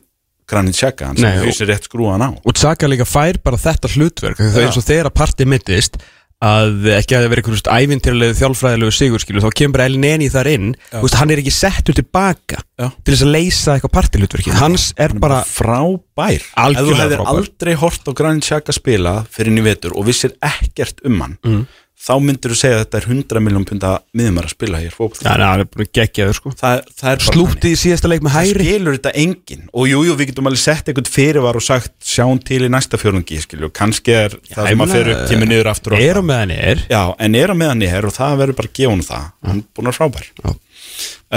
Granit 0.51 0.77
Xhaka, 0.77 1.07
hann 1.09 1.17
sem 1.17 1.39
hausinn 1.41 1.71
rétt 1.71 1.87
skrúan 1.89 2.21
á. 2.21 2.29
Og 2.45 2.53
Tsaka 2.59 2.91
líka 2.91 3.07
fær 3.09 3.39
bara 3.45 3.57
þetta 3.57 3.89
hlutverk, 3.95 4.43
er 4.43 4.75
þegar 4.75 5.09
að 5.09 5.17
partí 5.17 5.47
mittist, 5.49 5.97
að 6.45 6.89
ekki 6.99 7.15
að 7.17 7.23
það 7.25 7.31
vera 7.33 7.43
einhverjum 7.43 7.85
ævintýralegu 7.85 8.37
þjálfræðilegu 8.41 8.95
sigur, 8.95 9.23
skilur, 9.23 9.45
þá 9.47 9.55
kemur 9.61 9.83
Elin 9.85 10.07
Eni 10.09 10.27
þar 10.33 10.51
inn, 10.51 10.73
veist, 10.93 11.17
hann 11.21 11.31
er 11.33 11.41
ekki 11.41 11.55
settur 11.55 11.97
tilbaka 11.97 12.59
Já. 12.81 12.89
til 13.05 13.15
þess 13.15 13.25
að 13.25 13.33
leysa 13.37 13.77
eitthvað 13.77 13.95
partíhlutverki, 13.95 14.57
hans 14.59 14.89
er 15.01 15.15
bara, 15.23 15.41
frábær 15.49 16.43
ef 16.43 16.81
þú 16.83 16.99
hefðir 16.99 17.25
aldrei 17.33 17.75
hort 17.81 18.11
á 18.11 18.13
Granit 18.13 18.45
Xhaka 18.49 18.75
spila 18.77 19.15
fyrir 19.31 19.53
inn 19.55 19.63
í 19.63 19.67
vetur 19.69 19.97
og 19.97 20.09
vissir 20.11 20.35
ekkert 20.45 21.01
um 21.07 21.21
hann 21.23 21.39
Mm. 21.45 21.65
Þá 22.05 22.13
myndir 22.21 22.53
þú 22.53 22.57
segja 22.59 22.77
að 22.77 22.83
þetta 22.83 22.99
er 22.99 23.07
100 23.09 23.41
miljón 23.45 23.65
punta 23.69 23.91
miðumar 24.17 24.49
að 24.49 24.53
spila 24.53 24.81
hér 24.83 24.93
fókbalt 24.93 25.23
já, 25.25 25.31
hann 25.41 25.63
er 25.63 25.69
bara 25.71 25.87
geggjaður, 25.99 26.37
sko. 26.37 26.53
það, 26.59 26.81
það 26.99 27.11
er 27.13 27.23
Slútti 27.25 27.71
í 27.71 27.79
síðasta 27.81 28.11
leik 28.11 28.25
með 28.25 28.35
þannig. 28.35 28.51
það 28.51 28.59
hæri. 28.59 28.67
skilur 28.69 28.99
þetta 28.99 29.13
enginn. 29.23 29.63
Og 29.73 29.89
jújú 29.89 30.09
jú, 30.11 30.17
við 30.19 30.31
getum 30.31 30.51
alveg 30.51 30.63
sett 30.65 30.91
eitthvað 30.91 31.11
fyrirvar 31.15 31.59
og 31.61 31.65
sagt 31.65 31.95
sjáum 32.05 32.43
til 32.45 32.61
í 32.67 32.71
næsta 32.75 33.01
fjörungi 33.01 33.41
skilju, 33.45 33.71
kannski 33.79 34.17
er 34.19 34.37
það 34.51 34.69
ég 34.69 34.75
sem 34.75 34.85
að 34.85 34.95
fyrir 34.99 35.13
upp 35.15 35.25
kemur 35.31 35.51
niður 35.53 35.71
aftur 35.73 35.97
og 35.97 36.05
Er 36.05 36.21
á 36.21 36.23
meðan 36.29 36.53
er, 36.59 36.85
já, 36.91 37.03
en 37.25 37.39
er 37.41 37.55
á 37.55 37.57
meðan 37.63 37.87
ég 37.87 37.97
er 37.97 38.09
og 38.11 38.17
það 38.19 38.37
verður 38.43 38.59
bara 38.61 38.73
að 38.73 38.77
gefa 38.81 38.93
hún 38.93 39.07
það. 39.09 39.31
Hann 39.49 39.63
er 39.63 39.71
búin 39.79 39.93
að 39.93 39.99
frábær. 40.01 40.29
Já. 40.43 40.51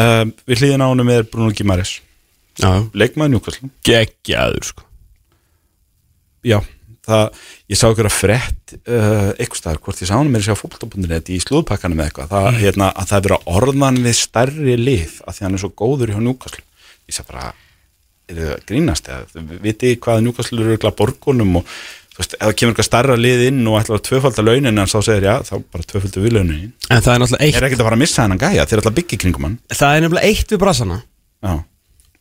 uh, 0.01 0.23
við 0.49 0.63
hlýðin 0.65 0.83
á 0.83 0.87
honum 0.89 1.13
er 1.15 1.29
Bruno 1.31 1.55
Gimares 1.55 1.93
já, 2.59 2.69
leikmaður 2.97 3.37
Newcastle. 3.37 3.71
Geggjaður, 3.87 4.67
sko. 4.73 4.83
Já, 6.47 6.59
það, 7.07 7.43
ég 7.71 7.79
sá 7.79 7.85
ykkur 7.89 8.09
að 8.09 8.15
frett 8.15 8.73
uh, 8.77 9.29
eitthvað 9.35 9.61
staðar, 9.61 9.79
hvort 9.85 10.01
ég 10.03 10.09
sá 10.09 10.15
hann 10.17 10.31
með 10.33 10.47
sér 10.47 10.57
á 10.57 10.61
fótbolta.net 10.61 11.31
í 11.33 11.37
slúðpakkanum 11.43 12.01
eða 12.01 12.09
eitthvað. 12.11 12.33
Það, 12.33 12.49
hérna, 12.61 12.89
að 12.91 13.11
það 13.11 13.29
er 13.29 13.35
að 13.37 13.53
orðan 13.59 14.01
við 14.07 14.17
stærri 14.19 14.75
lið 14.81 15.21
að 15.23 15.37
því 15.37 15.47
hann 15.47 15.57
er 15.57 15.63
svo 15.63 15.71
góður 15.83 16.13
hjá 16.13 16.19
Newcastle. 16.23 16.65
Ég 17.07 17.15
sá 17.15 17.23
bara, 17.27 17.53
er 18.27 18.41
það 18.41 18.51
að 18.57 18.65
grínast? 18.71 19.07
Eða, 19.13 19.45
viti 19.63 19.93
hvað 20.03 20.25
Newcastle 20.25 20.59
eru 20.59 20.75
örugglega 20.75 20.99
borgunum 20.99 21.61
og 21.61 21.71
þú 22.17 22.23
veist, 22.23 22.35
það 22.41 22.57
kemur 22.59 22.73
eitthvað 22.73 22.89
stærra 22.89 23.17
lið 23.19 23.45
inn 23.51 23.63
og 23.69 23.79
ætlar 23.79 24.01
að 24.01 24.05
tvöfalda 24.09 24.45
launin 24.47 24.83
en 24.83 24.91
þá 24.91 24.99
segir 25.05 25.27
já, 25.29 25.33
þá 25.47 25.55
bara 25.61 25.89
tvöfalda 25.93 26.23
við 26.23 26.37
launin. 26.39 26.75
En 26.89 27.01
það 27.05 27.13
er 27.13 27.23
náttúrulega 27.23 27.47
eitt, 27.47 27.57
er 31.47 31.67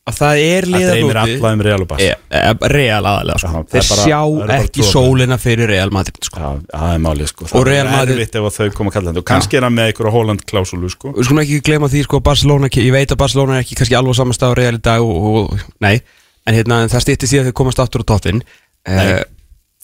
að 0.06 0.16
það 0.20 0.40
er 0.46 0.66
það 0.70 0.84
það 0.86 1.80
og 1.82 1.88
Bass 1.90 2.02
E, 2.06 2.10
e, 2.38 2.68
Real 2.70 3.08
aðalega 3.10 3.38
sko. 3.42 3.48
Já, 3.48 3.56
það 3.56 3.72
Þeir 3.72 3.86
bara- 3.90 4.04
sjá 4.06 4.20
það 4.36 4.52
ekki 4.66 4.84
sólina 4.86 5.38
fyrir 5.42 5.70
Real 5.72 5.90
Madrid 5.90 6.28
sko. 6.28 6.40
Já, 6.40 6.50
það 6.70 6.92
er 6.94 7.00
málið 7.06 7.30
sko. 7.32 7.48
Það 7.50 7.70
er 7.74 7.90
Madrid- 7.90 8.20
erfitt 8.20 8.38
ef 8.38 8.58
þau 8.60 8.70
koma 8.76 8.90
að 8.90 8.94
kalla 8.94 9.10
þetta 9.12 9.22
Og 9.24 9.28
kannski 9.32 9.56
er 9.58 9.66
hann 9.66 9.74
með 9.74 9.90
einhverja 9.90 10.12
Holland 10.14 10.44
klásulu 10.46 10.90
sko. 10.94 11.12
Við 11.16 11.24
skulum 11.26 11.42
ekki 11.42 11.60
glema 11.66 11.90
því 11.90 12.04
sko, 12.06 12.20
Barcelona, 12.20 12.68
ég 12.68 12.92
veit 12.92 13.10
að 13.10 13.20
Barcelona 13.24 13.58
er 13.58 13.64
ekki 13.64 13.78
kannski 13.80 13.98
alveg 13.98 14.14
á 14.14 14.18
saman 14.22 14.38
stað 14.38 14.54
á 14.54 14.58
Real 14.60 14.74
í 14.78 14.82
dag 14.82 15.00
og, 15.02 15.50
og, 15.50 15.66
nei, 15.80 16.00
en 16.46 16.54
hérna, 16.54 16.82
en 16.86 16.88
það 16.92 17.02
stýtti 17.02 17.26
síðan 17.26 17.50
þeir 17.50 17.58
komast 17.58 17.82
aftur 17.82 18.06
á 18.06 18.10
toppin 18.14 18.42
Nei. 18.86 19.24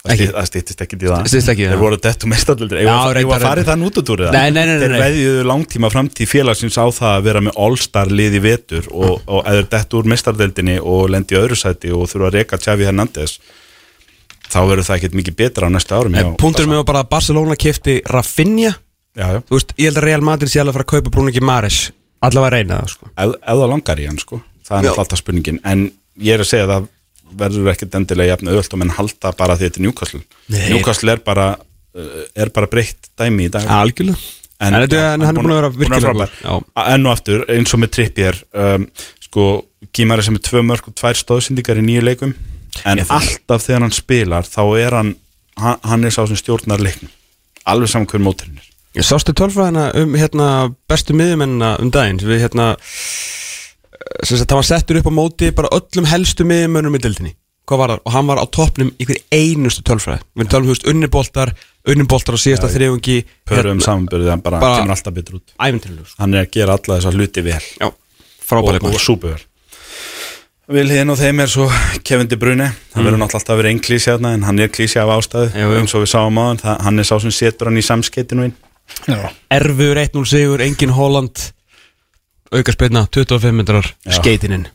Það 0.03 0.11
Ekki. 0.13 0.25
það 0.35 0.47
stýttist 0.49 0.81
ekki 0.83 0.97
í 0.97 1.07
það. 1.07 1.27
Styttist 1.31 1.49
ekki 1.53 1.61
í 1.63 1.67
Þeir 1.69 1.73
það. 1.77 1.81
voru 1.85 1.97
dettu 2.03 2.27
mestardöldir 2.27 2.79
Ég 2.81 2.87
Já, 2.89 2.95
var 3.07 3.17
að 3.23 3.43
fara 3.45 3.61
í 3.61 3.67
það 3.69 3.77
nútutúrið 3.79 4.33
Nei, 4.35 4.49
nei, 4.51 4.65
nei, 4.67 4.73
nei, 4.73 4.81
Þeir 4.83 4.95
veðjuðu 4.99 5.43
langtíma 5.47 5.91
framtíð 5.93 6.27
félagsins 6.33 6.75
á 6.75 6.85
það 6.91 7.11
að 7.13 7.23
vera 7.29 7.41
með 7.45 7.59
all-star 7.63 8.11
lið 8.11 8.35
í 8.35 8.41
vetur 8.43 8.89
og, 8.91 9.21
og 9.31 9.47
eða 9.47 9.63
dettu 9.71 10.01
úr 10.01 10.09
mestardeldinni 10.11 10.75
og 10.83 11.07
lendi 11.13 11.37
öðru 11.39 11.55
sæti 11.55 11.93
og 11.95 12.03
þurfa 12.11 12.27
að 12.27 12.35
reka 12.35 12.59
Xavi 12.59 12.83
Hernandez 12.89 13.37
þá 14.51 14.59
verður 14.67 14.87
það 14.89 14.97
ekkert 14.99 15.15
mikið 15.21 15.37
betra 15.39 15.69
á 15.71 15.75
næsta 15.77 15.95
árum 15.95 16.19
En 16.19 16.35
punktur 16.35 16.67
með 16.67 16.83
bara 16.91 17.05
að 17.05 17.11
Barcelona 17.15 17.55
kefti 17.55 18.01
Rafinha? 18.03 18.73
Já, 19.15 19.27
já, 19.37 19.39
Þú 19.47 19.55
veist, 19.55 19.71
ég 19.79 19.87
held 19.87 20.01
að 20.03 20.07
Real 20.09 20.25
Madrid 20.27 20.51
sé 20.51 20.59
alveg 20.59 20.73
að 20.73 20.81
fara 20.81 20.87
að 20.89 20.93
kaupa 20.97 21.13
Bruno 21.15 21.31
Gimares 21.31 21.79
Allavega 22.23 22.49
að 22.51 22.59
reyna 22.59 22.81
það 22.83 22.91
sko. 22.91 23.07
Ef, 23.15 23.31
en 27.33 27.39
verður 27.41 27.71
ekkert 27.73 27.97
endilega 27.99 28.33
jafn 28.35 28.51
öðvöld 28.53 28.75
og 28.75 28.81
menn 28.81 28.93
halda 28.97 29.33
bara 29.39 29.57
því 29.57 29.67
þetta 29.69 29.81
er 29.81 29.85
Newcastle. 29.87 30.21
Nei. 30.53 30.63
Newcastle 30.73 31.15
er 31.15 31.21
bara 31.25 31.49
uh, 31.57 32.23
er 32.35 32.51
bara 32.55 32.69
breytt 32.71 33.09
dæmi 33.19 33.49
í 33.49 33.53
dag. 33.53 33.67
Algjörlega. 33.81 34.19
En 34.63 34.77
þetta 34.77 34.99
er- 34.99 35.13
en 35.17 35.25
hann 35.27 35.35
er 35.35 35.41
búinn 35.41 35.53
að 35.55 35.61
vera 35.61 35.71
virkilega 35.75 36.57
enn 36.93 37.07
og 37.07 37.11
aftur, 37.13 37.45
eins 37.51 37.73
og 37.75 37.81
með 37.83 37.93
Trippier 37.97 38.37
um, 38.53 38.85
sko, 39.25 39.47
Gímari 39.93 40.23
sem 40.23 40.37
er 40.37 40.45
tvö 40.45 40.61
mörg 40.63 40.87
og 40.87 40.95
tvær 40.99 41.17
stóðsendingar 41.19 41.81
í 41.81 41.85
nýju 41.85 42.03
leikum. 42.05 42.35
En 42.87 43.01
Ég 43.01 43.09
alltaf 43.13 43.65
þegar 43.65 43.83
hann 43.85 43.93
spilar 43.93 44.47
þá 44.47 44.61
er 44.79 44.95
hann, 44.97 45.15
hann, 45.59 46.05
er 46.05 46.13
sá 46.15 46.23
sem 46.25 46.39
stjórnar 46.39 46.81
leiknum. 46.81 47.11
Alveg 47.69 47.91
saman 47.91 48.07
hver 48.09 48.23
móturinn 48.23 48.57
er 48.61 48.69
Ég 48.93 49.05
sástu 49.07 49.33
tölfræðina 49.33 49.87
um 49.97 50.11
hérna 50.13 50.47
bestu 50.89 51.15
miðjumennina 51.17 51.71
um 51.81 51.89
daginn? 51.93 52.19
Við 52.21 52.43
hérna 52.43 52.67
það 54.27 54.57
var 54.57 54.67
settur 54.67 54.99
upp 54.99 55.09
á 55.09 55.13
móti 55.13 55.51
bara 55.55 55.71
öllum 55.77 56.09
helstu 56.09 56.45
miðjumennum 56.47 56.97
í 56.97 57.03
dildinni 57.03 57.35
hvað 57.69 57.79
var? 57.79 57.93
Og 58.03 58.11
hann 58.11 58.27
var 58.27 58.41
á 58.43 58.45
toppnum 58.51 58.91
í 58.99 59.05
hver 59.07 59.21
einustu 59.31 59.83
tölfræði. 59.87 60.19
Við 60.35 60.49
tölum, 60.51 60.67
þú 60.67 60.73
veist, 60.75 60.87
unniboltar 60.91 61.53
unniboltar 61.87 62.35
á 62.35 62.39
síðasta 62.39 62.69
þriðungi 62.71 63.17
Pörum 63.47 63.77
hérna, 63.77 63.85
samanbyrðið, 63.87 64.29
hann 64.31 64.43
bara, 64.43 64.59
bara- 64.59 64.81
kemur 64.81 64.95
alltaf 64.95 65.15
betur 65.15 65.39
út. 65.39 65.55
æfintrilu 65.59 66.05
sko. 66.05 66.15
hann 66.19 66.33
er 66.33 66.45
að 66.45 66.51
gera 66.51 66.77
alla 66.77 66.99
þessa 66.99 67.11
hluti 67.13 67.43
vel. 67.43 67.63
Já, 67.79 67.87
og, 67.89 68.83
og 68.83 68.99
súpuver 68.99 69.43
Vilhinn 70.73 71.09
og 71.11 71.17
þeim 71.19 71.41
er 71.43 71.49
svo 71.51 71.65
Kevin 72.07 72.27
De 72.31 72.37
Bruyne, 72.39 72.69
það 72.93 73.03
verður 73.03 73.19
náttúrulega 73.19 73.39
alltaf 73.41 73.53
að 73.53 73.57
vera 73.59 73.69
einn 73.73 73.81
klísi 73.83 74.11
hérna 74.11 74.33
en 74.33 74.43
hann 74.47 74.59
er 74.63 74.69
klísi 74.71 74.99
af 75.01 75.11
ástæðu 75.11 75.51
eins 75.75 75.93
og 75.93 76.05
við 76.05 76.11
sáum 76.13 76.39
á 76.39 76.43
hann, 76.47 76.61
hann 76.63 76.99
er 76.99 77.03
sá 77.03 77.19
sem 77.19 77.31
setur 77.35 77.67
hann 77.67 77.77
í 77.77 77.83
samskeitinu 77.83 78.45
inn. 78.47 78.55
Erfur 79.51 79.99
1-0 79.99 80.23
sigur, 80.25 80.63
engin 80.63 80.95
Holland 80.95 81.51
auka 82.53 82.75
spilna, 82.75 83.05
25 83.11 83.53
metrar 83.57 83.87
skeitininn, 84.19 84.67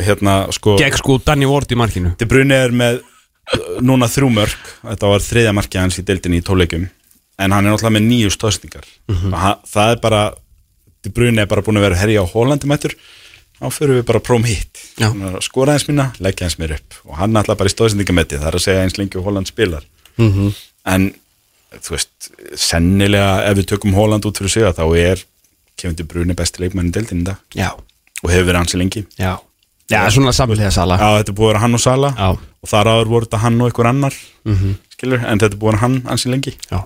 hérna 0.00 0.34
sko 0.54 0.76
gegn 0.80 0.98
sko 1.00 1.18
Danny 1.24 1.46
Ward 1.50 1.70
í 1.72 1.78
markinu. 1.78 2.14
De 2.18 2.26
Bruyne 2.30 2.54
er 2.66 2.74
með 2.74 3.00
uh, 3.00 3.80
núna 3.84 4.08
þrjú 4.10 4.30
mörg, 4.34 4.70
þetta 4.82 5.12
var 5.12 5.24
þriðja 5.24 5.52
markið 5.56 5.80
hans 5.84 5.98
í 5.98 6.06
deildinni 6.06 6.40
í 6.42 6.46
tóleikum 6.46 6.88
en 7.40 7.52
hann 7.56 7.64
er 7.66 7.72
náttúrulega 7.72 7.96
með 7.96 8.08
nýju 8.10 8.30
stóðsningar 8.36 8.86
Mhm. 9.08 9.32
og 9.34 9.64
það 9.72 9.92
er 9.96 10.00
bara 10.04 10.22
De 11.02 11.08
Bruyne 11.08 11.40
er 11.40 11.46
bara 11.48 11.62
búin 11.64 11.78
að 11.80 11.86
vera 11.88 11.96
herja 11.96 12.20
á 12.20 12.28
Hollandi 12.28 12.68
mættur. 12.68 12.92
Þá 13.56 13.70
fyrir 13.72 13.94
við 14.00 14.04
bara 14.04 14.18
að 14.20 14.26
prófum 14.26 14.44
hitt 14.44 14.80
skora 15.40 15.72
eins 15.72 15.86
mína, 15.88 16.10
leggja 16.20 16.44
eins 16.44 16.58
mér 16.60 16.74
upp. 16.76 16.94
Og 17.08 17.16
hann 17.16 17.32
er 17.32 17.40
alltaf 17.40 17.56
bara 17.56 17.70
í 17.70 17.72
stóðsningametti, 17.72 18.36
það 18.36 18.48
er 18.50 18.58
að 18.58 18.64
segja 18.66 18.82
eins 18.84 18.98
lengi 18.98 19.16
og 19.16 19.24
Holland 19.24 19.48
spilar. 19.48 19.84
Mm 20.18 20.32
-hmm. 20.32 20.54
en 20.84 21.14
þú 21.80 21.90
veist, 21.90 22.30
sennilega 22.56 23.44
ef 23.48 23.56
við 23.56 23.66
tökum 23.72 23.94
Holland 23.94 24.24
út 24.26 24.36
fyrir 24.36 24.50
sig 24.50 24.62
þá 24.62 24.84
er 24.98 25.24
Kevin 25.80 25.96
De 25.98 26.04
Bruyne 26.04 26.34
besti 26.38 26.62
leikmann 26.62 26.90
í 26.90 26.94
deildinni 26.94 27.24
í 27.24 27.28
dag. 27.30 27.40
Já, 27.56 27.70
og 28.22 28.28
hefur 28.30 28.46
verið 28.50 28.60
hans 28.62 28.74
í 28.76 28.80
lengi. 28.82 29.04
Já. 29.18 29.38
Já, 29.90 30.04
svona 30.14 30.30
samlega 30.36 30.70
sala 30.70 30.94
Já, 31.00 31.08
þetta 31.18 31.32
er 31.32 31.34
búið 31.34 31.48
að 31.48 31.50
vera 31.50 31.60
hann 31.64 31.74
og 31.74 31.80
Sala 31.82 32.10
Já. 32.14 32.28
og 32.62 32.68
þar 32.70 32.90
áður 32.92 33.08
voru 33.10 33.26
þetta 33.26 33.38
hann 33.42 33.56
og 33.60 33.70
einhver 33.72 33.88
annar 33.90 34.14
Mhm. 34.46 34.74
skilur, 34.94 35.24
en 35.26 35.38
þetta 35.40 35.56
er 35.56 35.58
búið 35.58 35.66
að 35.66 35.72
vera 35.72 35.80
hann 35.80 35.96
ansi 36.06 36.30
lengi. 36.30 36.52
Já. 36.70 36.84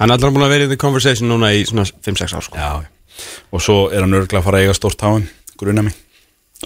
Hann 0.00 0.10
er 0.10 0.16
alltaf 0.16 0.32
búin 0.34 0.42
að 0.46 0.48
vera 0.50 0.64
í 0.64 0.68
the 0.68 0.76
conversation 0.76 1.28
núna 1.28 1.52
í 1.54 1.62
svona 1.68 1.84
5-6 2.02 2.34
ár 2.34 2.42
sko. 2.42 2.56
Já, 2.56 2.82
og 3.52 3.60
svo 3.62 3.92
er 3.92 4.00
hann 4.00 4.10
örgulega 4.18 4.40
að 4.40 4.44
fara 4.48 4.58
að 4.58 4.64
eiga 4.66 4.74
stórt 4.74 4.98
háin 5.04 5.28
gruna 5.58 5.82
mig, 5.84 5.94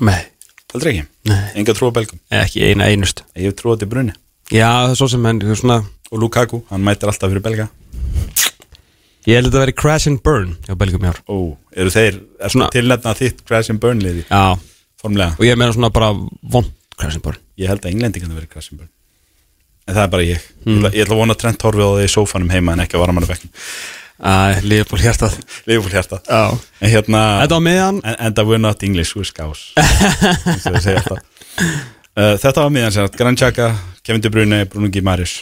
Nei, 0.01 0.25
heldur 0.73 0.89
ekki? 0.93 1.07
Nei. 1.27 1.51
enga 1.57 1.75
trú 1.75 1.91
á 1.91 1.93
belgum, 1.93 2.19
ekki 2.33 2.63
eina 2.65 2.85
einust. 2.89 3.23
Ég 3.37 3.45
hef 3.51 3.55
trú 3.57 3.75
á 3.75 3.77
þetta 3.77 3.89
bruni 3.91 4.13
Já, 4.51 4.87
það 4.87 4.91
er 4.91 4.95
svo 4.97 5.09
sem 5.11 5.25
henn, 5.25 5.41
svona 5.57 5.85
og 6.13 6.19
Lukaku, 6.19 6.63
hann 6.71 6.83
mætir 6.85 7.09
alltaf 7.11 7.29
fyrir 7.31 7.43
belga 7.43 7.69
Ég 9.25 9.39
held 9.39 9.49
að 9.49 9.53
þetta 9.55 9.63
veri 9.65 9.75
crash 9.81 10.09
and 10.11 10.21
burn 10.25 10.51
hjá 10.67 10.75
Belgum 10.77 11.05
í 11.07 11.09
ár. 11.09 11.21
Ó, 11.33 11.37
eru 11.81 11.93
þeir, 11.95 12.19
er 12.45 12.53
Svona- 12.53 12.69
tilnefna 12.75 13.15
þitt 13.17 13.45
Crash 13.49 13.71
and 13.73 13.81
Burn 13.81 14.03
liði, 14.05 14.25
Já, 14.29 14.59
formlega. 15.01 15.33
Og 15.39 15.47
ég 15.49 15.57
meina 15.57 15.73
svona 15.73 15.91
bara 15.93 16.11
vond 16.43 16.69
crash 16.99 17.17
and 17.17 17.25
burn. 17.25 17.39
Ég 17.59 17.69
held 17.73 17.81
að 17.87 17.95
Englandi 17.95 18.21
kannu 18.21 18.37
verið 18.37 18.51
Crash 18.53 18.73
and 18.73 18.81
Burn. 18.83 18.91
En 19.89 19.95
það 19.97 20.03
er 20.05 20.13
bara 20.13 20.23
ég. 20.29 20.45
Ég, 20.65 20.77
ætla, 20.77 20.91
ég 20.93 21.05
ætla 21.07 21.15
að 21.17 21.21
vona 21.23 21.35
að 21.37 21.41
Trent 21.45 21.63
horfi 21.67 21.85
á 21.85 21.89
það 21.95 22.05
í 22.05 22.13
sófanum 22.15 22.53
heima 22.53 22.73
en 22.77 22.85
ekki 22.85 22.97
að 22.99 23.05
varamanna 23.05 23.29
bekknum 23.29 23.53
Æ, 24.15 24.63
Leopold 24.63 25.03
hjartað. 25.03 25.35
Leifur 25.67 25.91
hjarta 25.93 26.21
Já. 26.29 26.59
En 26.81 26.91
hérna, 26.93 27.23
Þetta 27.43 27.57
var 27.59 27.65
miðan 27.67 27.99
and, 28.05 28.17
and 28.21 28.39
we're 28.47 28.61
not 28.63 28.83
English, 28.87 29.17
we're 29.17 29.25
scouse 29.27 29.73
eins 29.77 30.69
og 30.71 30.77
við 30.79 30.85
segja 30.87 31.03
alltaf 31.03 31.19
uh, 32.19 32.35
þetta 32.41 32.65
var 32.65 32.75
miðan 32.75 32.95
sem 32.95 33.07
sagt, 33.07 33.19
Gran 33.21 33.39
Xhaka, 33.39 33.71
Kevin 34.05 34.25
De 34.25 34.31
Bruyne, 34.33 34.61
Bruno 34.71 34.91
Guimaraes 34.93 35.41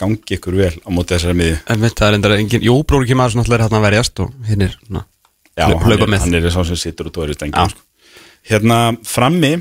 gangi 0.00 0.38
ykkur 0.38 0.58
vel 0.60 0.74
á 0.82 0.88
móti 0.94 1.16
þessari 1.16 1.38
miði 1.38 1.58
En 1.72 1.82
veit, 1.82 1.96
það 1.98 2.08
er 2.10 2.18
endara 2.20 2.38
engin 2.42 2.64
Jú, 2.64 2.78
maður 2.82 3.36
svona 3.36 3.44
alltaf 3.44 3.58
er 3.58 3.66
hérna 3.66 3.80
að 3.80 3.86
verjast 3.88 4.24
og 4.24 4.32
hinn 4.48 4.66
er 4.66 4.78
svona 4.78 5.04
Já, 5.54 5.68
hann 5.70 5.92
er, 5.94 6.06
með. 6.10 6.24
hann 6.24 6.34
er 6.34 6.50
sá 6.50 6.64
sem 6.66 6.78
situr 6.78 7.08
og 7.08 7.14
tóri 7.14 7.36
stengjum 7.36 7.70
sko. 7.70 7.84
Hérna 8.50 8.78
frammi 9.06 9.52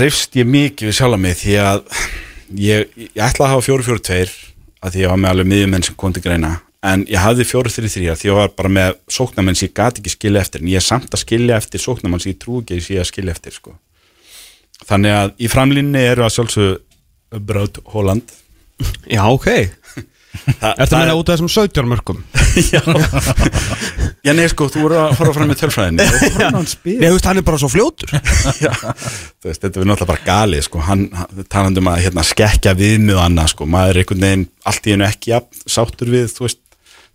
reyfst 0.00 0.38
ég 0.38 0.48
mikið 0.48 0.88
við 0.88 0.96
sjálf 0.96 1.20
mig 1.20 1.36
því 1.42 1.58
að 1.60 1.82
ég, 2.56 2.88
ég 3.10 3.20
ætla 3.20 3.46
að 3.46 3.52
hafa 3.54 3.66
fjóru 3.66 3.86
fjóru 3.86 4.02
tveir 4.06 4.32
að 4.80 4.94
því 4.94 5.04
ég 5.04 5.12
var 5.12 5.20
með 5.20 5.34
alveg 5.34 5.50
miðjumenn 5.52 5.86
sem 5.86 5.98
kom 6.00 6.14
til 6.16 6.24
greina 6.24 6.54
en 6.86 7.04
ég 7.10 7.20
hafði 7.20 7.44
fjóru 7.44 7.72
þrjú 7.72 7.92
þrjú 7.92 8.16
því 8.16 8.30
ég 8.30 8.38
var 8.38 8.52
bara 8.56 8.72
með 8.72 8.96
sóknarmenn 9.12 9.58
sem 9.58 9.68
ég 9.68 9.76
gati 9.76 10.00
ekki 10.00 10.14
skilja 10.14 10.44
eftir 10.46 10.64
en 10.64 10.70
ég 10.72 10.80
er 10.80 10.86
samt 10.86 11.12
að 11.12 11.24
skilja 11.26 11.58
eftir 11.60 11.82
sóknarmenn 11.82 12.22
sem 12.22 12.32
ég 12.32 12.40
trú 12.40 12.62
ekki 12.62 12.78
að 12.80 13.02
að 13.02 13.10
skilja 13.10 13.34
eftir 13.36 13.56
sko. 13.56 13.74
Þannig 14.88 15.16
að 15.16 15.34
í 15.40 15.50
framlínni 15.52 16.06
eru 16.12 16.26
að 16.26 16.34
sjálfsög 16.36 17.40
Braut 17.46 17.82
Holland. 17.92 18.32
Já, 19.14 19.24
ok. 19.28 19.50
Þa, 20.30 20.68
Ertu 20.78 20.94
að 20.94 21.00
meina 21.02 21.14
út 21.18 21.30
af 21.30 21.34
þessum 21.36 21.50
17 21.50 21.88
mörgum? 21.90 22.20
Já, 24.24 24.30
nei 24.36 24.44
sko, 24.52 24.68
þú 24.70 24.84
voru 24.84 24.98
að 25.00 25.16
fara 25.18 25.32
fram 25.34 25.50
með 25.50 25.58
tölfræðinni. 25.64 26.06
Nei, 26.06 27.08
þú 27.08 27.14
veist, 27.16 27.26
hann 27.26 27.40
er 27.40 27.46
bara 27.46 27.58
svo 27.58 27.70
fljótur. 27.72 28.14
Já, 28.62 28.70
þú 28.78 29.50
veist, 29.50 29.62
þetta 29.64 29.82
er 29.82 29.90
náttúrulega 29.90 30.10
bara 30.12 30.24
galið 30.28 30.64
sko, 30.68 30.82
hann, 30.86 31.06
hann 31.18 31.48
talandi 31.50 31.82
um 31.82 31.90
að 31.90 32.04
hérna, 32.06 32.24
skekja 32.30 32.76
við 32.78 32.98
með 33.08 33.22
annað 33.24 33.52
sko, 33.56 33.66
maður 33.74 33.90
er 33.96 34.02
einhvern 34.04 34.26
veginn 34.28 34.46
allt 34.70 34.86
í 34.86 34.94
hennu 34.94 35.08
ekki 35.08 35.34
jafn, 35.34 35.62
sáttur 35.76 36.14
við, 36.14 36.28
þú 36.36 36.46
veist 36.46 36.60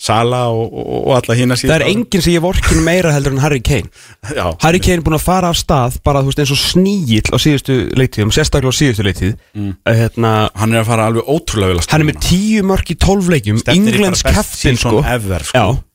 Sala 0.02 0.42
og, 0.52 0.74
og, 0.76 0.98
og 1.08 1.14
alla 1.16 1.38
hína 1.40 1.56
síðan 1.56 1.72
Það 1.72 1.82
er 1.82 1.88
enginn 1.94 2.24
sem 2.26 2.34
ég 2.36 2.44
vorkin 2.44 2.84
meira 2.84 3.14
heldur 3.16 3.36
en 3.36 3.42
Harry 3.44 3.62
Kane. 3.64 3.88
Já, 4.38 4.46
Harry 4.66 4.82
Kane 4.84 5.00
er 5.00 5.06
búin 5.06 5.16
að 5.18 5.24
fara 5.24 5.54
af 5.54 5.60
stað 5.60 5.98
bara, 6.06 6.22
veist, 6.26 6.42
eins 6.44 6.52
og 6.52 6.60
sníill 6.60 7.32
á 7.32 7.38
síðustu 7.40 7.80
leiktíðum 7.96 8.34
sérstaklega 8.36 8.76
á 8.76 8.80
síðustu 8.82 9.08
leiktíð. 9.08 9.34
Mm. 9.56 9.74
hérna, 9.88 10.36
hann 10.60 10.76
er 10.76 10.84
að 10.84 10.92
fara 10.92 11.10
alveg 11.10 11.32
ótrúlega 11.32 11.74
vel 11.74 11.82
að 11.82 11.92
hann 11.96 12.06
er 12.06 12.12
með 12.12 12.22
10 12.28 12.70
mörk 12.74 12.92
í 12.92 13.00
12 13.08 13.34
leikjum 13.36 13.66
Englands 13.76 14.26
season 14.26 14.82
sko. 14.84 15.04
ever, 15.16 15.48
sko. 15.48 15.64
Já, 15.64 15.86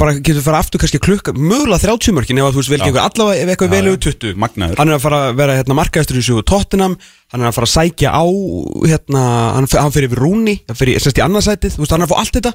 bara 0.00 0.14
getur 0.24 0.40
fara 0.44 0.60
aftur 0.62 0.80
kannski 0.80 1.00
klukka 1.02 1.34
mögulega 1.36 1.82
30 1.84 2.14
mörkin 2.16 2.38
ef 2.40 2.54
þú 2.54 2.62
veist 2.62 2.72
vel 2.72 2.80
Já. 2.80 2.86
gengur 2.88 3.02
allavega 3.02 3.42
ef 3.42 3.50
eitthvað 3.52 3.68
Já, 3.68 3.74
vel 3.74 3.84
já. 3.84 3.92
yfir 3.92 4.14
20 4.22 4.38
Magnaður. 4.40 4.78
hann 4.80 4.88
er 4.88 4.96
að 4.96 5.02
fara 5.04 5.18
að 5.26 5.34
vera 5.42 5.56
hérna, 5.58 5.76
markaðistur 5.76 6.16
í 6.20 6.24
sögu 6.24 6.44
Tottenham. 6.48 6.94
Hann 7.34 7.42
er 7.42 7.50
að 7.50 7.56
fara 7.58 7.68
að 7.68 7.74
sækja 7.74 8.14
á 8.16 8.24
hérna, 8.88 9.24
hann, 9.58 9.68
hann 9.76 9.92
fyrir 9.92 10.08
yfir 10.08 10.22
Rúni 10.22 10.56
hann 10.64 10.78
fyrir 10.78 10.96
í 10.96 11.24
annarsætið, 11.26 11.76
hann 11.76 12.00
er 12.00 12.06
að 12.08 12.14
fá 12.14 12.18
allt 12.22 12.38
þetta 12.38 12.54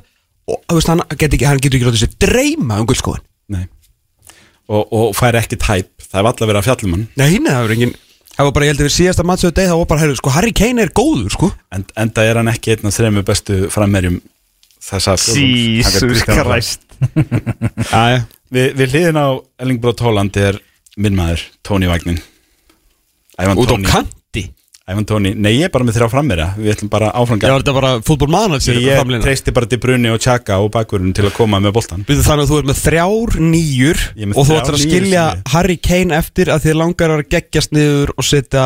og 0.49 0.77
veist, 0.77 0.89
hann 0.91 1.03
getur 1.13 1.37
ekki, 1.37 1.47
hann 1.49 1.61
getur 1.61 1.79
ekki 1.79 1.89
látið 1.89 2.03
sér 2.05 2.15
dreyma 2.25 2.79
um 2.81 2.87
guldskóin 2.89 3.21
Nei. 3.51 3.65
Og, 4.71 4.87
og 4.95 5.11
fær 5.17 5.35
ekki 5.39 5.59
tæp, 5.59 5.89
það 6.05 6.19
er 6.21 6.29
alltaf 6.29 6.47
verið 6.47 6.61
að 6.61 6.67
fjallum 6.69 6.93
hann. 6.95 7.05
Nei, 7.19 7.27
hinn 7.33 7.49
er 7.51 7.75
engin 7.75 7.97
Það 8.31 8.47
var 8.47 8.53
bara, 8.55 8.65
ég 8.65 8.71
held 8.71 8.81
að 8.81 8.87
við 8.87 8.93
síðasta 8.95 9.23
mattsöðu 9.27 9.55
deg 9.57 9.67
þá 9.67 9.73
var 9.75 9.87
bara, 9.91 10.01
heyrðu, 10.05 10.17
sko, 10.21 10.31
Harry 10.31 10.53
Kane 10.55 10.85
er 10.85 10.91
góður, 10.95 11.33
sko. 11.33 11.49
En, 11.75 11.83
enda 11.99 12.23
er 12.23 12.39
hann 12.39 12.49
ekki 12.49 12.71
einn 12.71 12.87
af 12.87 12.95
þrejum 12.95 13.19
bestu 13.27 13.57
frammerjum 13.73 14.21
þessa 14.81 15.17
fjórðungs. 15.19 15.89
Hann 15.89 15.97
gat 15.97 16.05
Kristján 16.07 17.91
Æja 17.91 18.21
Við, 18.51 18.73
við 18.75 18.95
hliðin 18.95 19.19
á 19.19 19.27
Erling 19.63 19.79
Brot 19.83 20.01
Holland 20.03 20.37
er 20.39 20.57
minn 20.99 21.15
maður, 21.15 21.43
Tony 21.63 21.87
Vagnin 21.91 22.19
Út 23.39 23.63
á 23.63 23.75
Tony. 23.75 23.87
kanti 23.87 24.20
Ævan 24.91 25.05
Tony, 25.07 25.31
nei 25.37 25.51
ég 25.55 25.63
er 25.67 25.71
bara 25.73 25.85
með 25.87 25.95
þrjá 25.99 26.07
frammeira 26.11 26.47
Við 26.57 26.71
ætlum 26.73 26.89
bara 26.91 27.07
áfram 27.15 27.39
Já, 27.41 27.53
þetta 27.53 27.73
bara 27.77 27.91
fútbolmaðan 28.05 28.55
að 28.57 28.63
sér 28.65 28.79
Ég 28.83 29.13
treysti 29.23 29.53
bara 29.55 29.69
til 29.71 29.79
Brunni 29.83 30.09
og 30.11 30.19
Chaka 30.23 30.53
og 30.63 30.69
bakvörun 30.73 31.13
til 31.15 31.25
að 31.29 31.35
koma 31.37 31.57
með 31.63 31.71
boltan 31.77 32.03
Býtu 32.07 32.25
þannig 32.25 32.43
að 32.47 32.51
þú 32.51 32.57
er 32.61 32.67
með 32.71 32.77
þrjár 32.81 33.29
nýjur 33.45 33.99
er 34.11 34.27
með 34.31 34.37
og 34.41 34.45
þú 34.49 34.53
ætlar 34.59 34.77
að 34.77 34.83
skilja 34.85 35.23
Harry 35.53 35.77
Kane 35.79 36.11
eftir 36.19 36.47
að 36.51 36.63
þið 36.67 36.75
langar 36.81 37.09
að 37.15 37.23
geggjast 37.31 37.71
niður 37.77 38.09
og 38.17 38.23
setja 38.27 38.65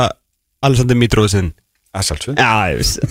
Alexander 0.65 0.97
Mitrovic 0.97 1.33
inn. 1.37 1.51
Assalsvið 1.95 2.35
Já, 2.41 2.51
ég 2.73 2.77
veist 2.81 2.97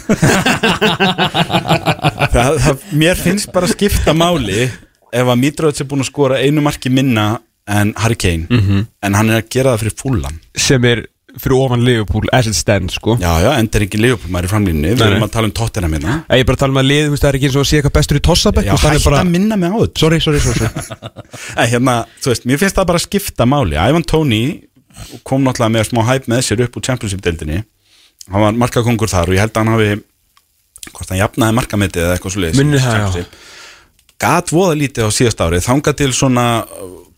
það, 2.35 2.51
það, 2.67 2.77
Mér 3.01 3.17
finnst 3.21 3.53
bara 3.55 3.67
að 3.69 3.75
skipta 3.77 4.13
máli 4.17 4.65
ef 5.15 5.27
að 5.31 5.39
Mitrovic 5.41 5.81
er 5.81 5.87
búin 5.89 6.03
að 6.05 6.11
skora 6.11 6.41
einu 6.43 6.61
marki 6.65 6.91
minna 6.93 7.27
en 7.71 7.95
Harry 7.97 8.17
Kane. 8.21 8.45
Mhm. 8.51 8.83
en 9.01 9.15
hann 9.17 9.31
er 9.31 9.37
að 9.41 9.49
gera 9.55 9.73
það 9.73 9.81
fyrir 9.85 9.97
fullan 10.03 10.37
sem 10.67 10.83
er 10.85 10.99
fyrir 11.41 11.57
ofan 11.59 11.85
Liverpool 11.87 12.29
as 12.37 12.49
it 12.51 12.57
stands 12.59 12.99
sko. 12.99 13.17
Já, 13.21 13.33
já, 13.43 13.51
enda 13.59 13.79
er 13.79 13.87
ekki 13.87 14.01
Liverpool 14.01 14.33
maður 14.35 14.49
í 14.49 14.53
framlýninu 14.53 14.93
Við 14.95 15.07
erum 15.09 15.27
að 15.27 15.33
tala 15.35 15.51
um 15.51 15.55
tóttina 15.59 15.91
minna 15.91 16.19
Ég 16.29 16.45
er 16.45 16.49
bara 16.49 16.59
að 16.59 16.63
tala 16.65 16.75
um 16.77 16.81
að 16.83 16.89
lið, 16.91 17.03
þú 17.07 17.15
veist, 17.15 17.25
það 17.25 17.31
er 17.31 17.39
ekki 17.41 17.49
eins 17.51 17.59
og 17.59 17.65
að 17.65 17.69
sé 17.71 17.81
eitthvað 17.81 17.97
bestur 17.99 18.21
í 18.21 18.25
tossabekk 18.29 18.69
Já, 18.69 18.75
er 18.75 18.85
hætti 18.85 19.09
bara... 19.09 19.21
að 19.25 19.33
minna 19.35 19.59
mig 19.61 19.75
á 19.75 19.77
þetta. 19.83 20.03
Sorry, 20.05 20.21
sorry, 20.23 20.41
sorry. 20.45 20.69
Nei, 21.59 21.67
hérna, 21.75 21.97
þú 22.23 22.33
veist, 22.33 22.49
mér 22.49 22.63
finnst 22.63 22.79
það 22.79 22.89
bara 22.93 23.03
að 23.03 23.07
skipta 23.09 23.49
máli. 23.51 23.79
Ivan 23.81 24.07
Tóni 24.07 24.43
kom 25.27 25.43
náttúrulega 25.43 25.75
með 25.75 25.89
smá 25.91 26.03
hæp 26.07 26.29
með 26.31 26.45
sér 26.47 26.65
upp 26.69 26.79
úr 26.79 26.87
Championship-deildinni 26.87 27.65
Hann 28.31 28.41
var 28.41 28.57
markakongur 28.57 29.11
þar 29.11 29.29
og 29.29 29.37
ég 29.37 29.43
held 29.45 29.53
að 29.53 29.61
hann 29.61 29.75
hafi 29.75 29.89
hvort 30.95 31.11
hann 31.11 31.21
jafnaði 31.21 31.57
markametið 31.59 32.05
eða 32.07 32.15
eitthvað 32.17 32.35
svo 32.35 32.45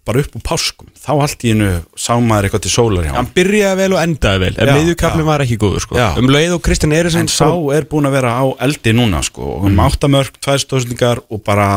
bara 0.06 0.22
upp 0.22 0.38
úr 0.38 0.44
páskum. 0.46 0.88
Þá 1.02 1.10
allt 1.14 1.44
í 1.46 1.52
hennu 1.52 1.70
sá 1.98 2.12
maður 2.22 2.48
eitthvað 2.48 2.64
til 2.66 2.72
sólar 2.72 3.04
hjá 3.06 3.10
hann 3.12 3.18
Hann 3.20 3.30
byrjaði 3.36 3.78
vel 3.82 3.96
og 3.96 4.00
endaði 4.02 4.42
vel 4.44 4.50
En 4.62 4.70
já. 4.70 5.28
var 5.28 5.44
ekki 5.44 5.58
góður 5.60 5.84
sko. 5.84 5.98
Já. 5.98 6.08
Um 6.20 6.30
leið 6.32 6.56
og 6.56 6.64
Kristján 6.66 6.96
Eriksson 6.96 7.26
En 7.26 7.32
sá 7.32 7.48
er 7.76 7.88
búin 7.90 8.08
að 8.08 8.16
vera 8.20 8.34
á 8.38 8.44
eldi 8.66 8.94
núna 8.96 9.22
sko 9.26 9.52
og 9.56 9.68
um 9.68 9.80
áttamörk, 9.86 10.38
tvær 10.42 10.62
stóðsendingar 10.62 11.22
og 11.30 11.42
bara 11.46 11.68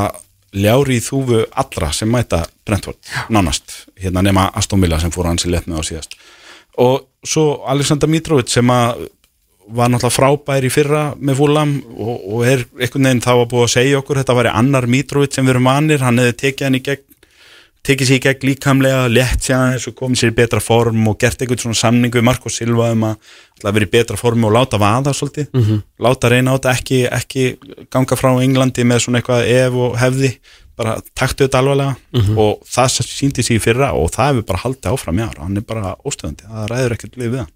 ljári 0.56 0.98
í 0.98 1.04
þúfu 1.06 1.44
allra 1.62 1.92
sem 1.94 2.10
mæta 2.10 2.44
Brentford, 2.66 2.98
nánast 3.30 3.86
hérna 4.00 4.24
nema 4.26 4.48
Aston 4.58 4.82
Villa 4.82 5.00
sem 5.02 5.14
fór 5.14 5.30
hans 5.30 5.46
í 5.46 5.52
með 5.52 5.78
á 5.78 5.84
síðast. 5.86 6.18
Og 6.80 7.06
svo 7.26 7.64
Alexander 7.70 8.10
Mitrovic 8.10 8.50
sem 8.50 8.70
að 8.74 9.08
var 9.70 9.92
náttúrulega 9.92 10.16
frábær 10.16 10.66
í 10.66 10.72
fyrra 10.74 11.02
með 11.20 11.38
fúlam 11.38 11.76
og, 11.94 12.16
og 12.34 12.46
er 12.48 12.64
einhvern 12.80 13.06
veginn 13.06 13.22
þá 13.22 13.32
að 13.36 13.44
búið 13.52 13.66
að 13.68 13.74
segja 13.76 14.00
okkur 14.00 14.22
þetta 14.22 14.38
væri 14.40 14.54
annar 14.62 14.88
Mitrovic 14.90 15.36
sem 15.36 15.46
við 15.46 15.54
erum 15.54 15.70
vanir 15.70 16.06
hann 16.06 16.22
hefði 16.22 16.38
tekið 16.40 16.66
hann 16.66 16.80
í 16.80 16.82
gegn 16.88 17.06
tekið 17.88 18.10
sér 18.10 18.20
í 18.20 18.24
gegn 18.26 18.48
líkamlega, 18.50 19.04
létt 19.12 19.46
sér 19.46 19.56
aðeins 19.58 19.88
og 19.90 19.96
komið 19.98 20.22
sér 20.22 20.32
í 20.34 20.38
betra 20.38 20.60
form 20.64 21.08
og 21.10 21.20
gert 21.22 21.42
einhvern 21.42 21.62
svona 21.64 21.80
samningu 21.80 22.20
við 22.20 22.26
Marko 22.28 22.52
Silva 22.52 22.92
um 22.94 23.06
að 23.10 23.36
að 23.60 23.76
vera 23.76 23.88
í 23.88 23.92
betra 23.92 24.16
formi 24.20 24.48
og 24.48 24.54
láta 24.56 24.80
vaða 24.80 25.12
svolítið, 25.12 25.50
láta 26.00 26.30
reyna 26.32 26.54
á 26.54 26.58
þetta 26.58 26.74
ekki, 26.78 27.00
ekki 27.12 27.46
ganga 27.92 28.16
frá 28.16 28.32
Englandi 28.40 28.86
með 28.88 29.02
svona 29.04 29.20
eitthvað 29.20 29.48
ef 29.52 29.74
og 29.76 29.98
hefði 30.00 30.30
bara 30.80 30.94
taktu 31.18 31.44
þetta 31.44 31.60
alvarlega. 31.60 31.96
Og 32.40 32.62
það 32.64 32.94
síndi 33.04 33.44
sér 33.44 33.58
í 33.58 33.64
fyrra 33.64 33.90
og 34.00 34.12
það 34.16 34.30
hefur 34.32 34.46
bara 34.48 34.64
haldið 34.64 34.92
áfram 34.94 35.20
í 35.20 35.26
ár, 35.26 35.40
hann 35.44 35.58
er 35.60 35.66
bara 35.68 35.96
óstöðandi 36.08 36.48
það 36.48 36.70
ræður 36.72 36.96
ekkert 36.96 37.18
lið 37.20 37.34
við 37.34 37.42
hann. 37.44 37.52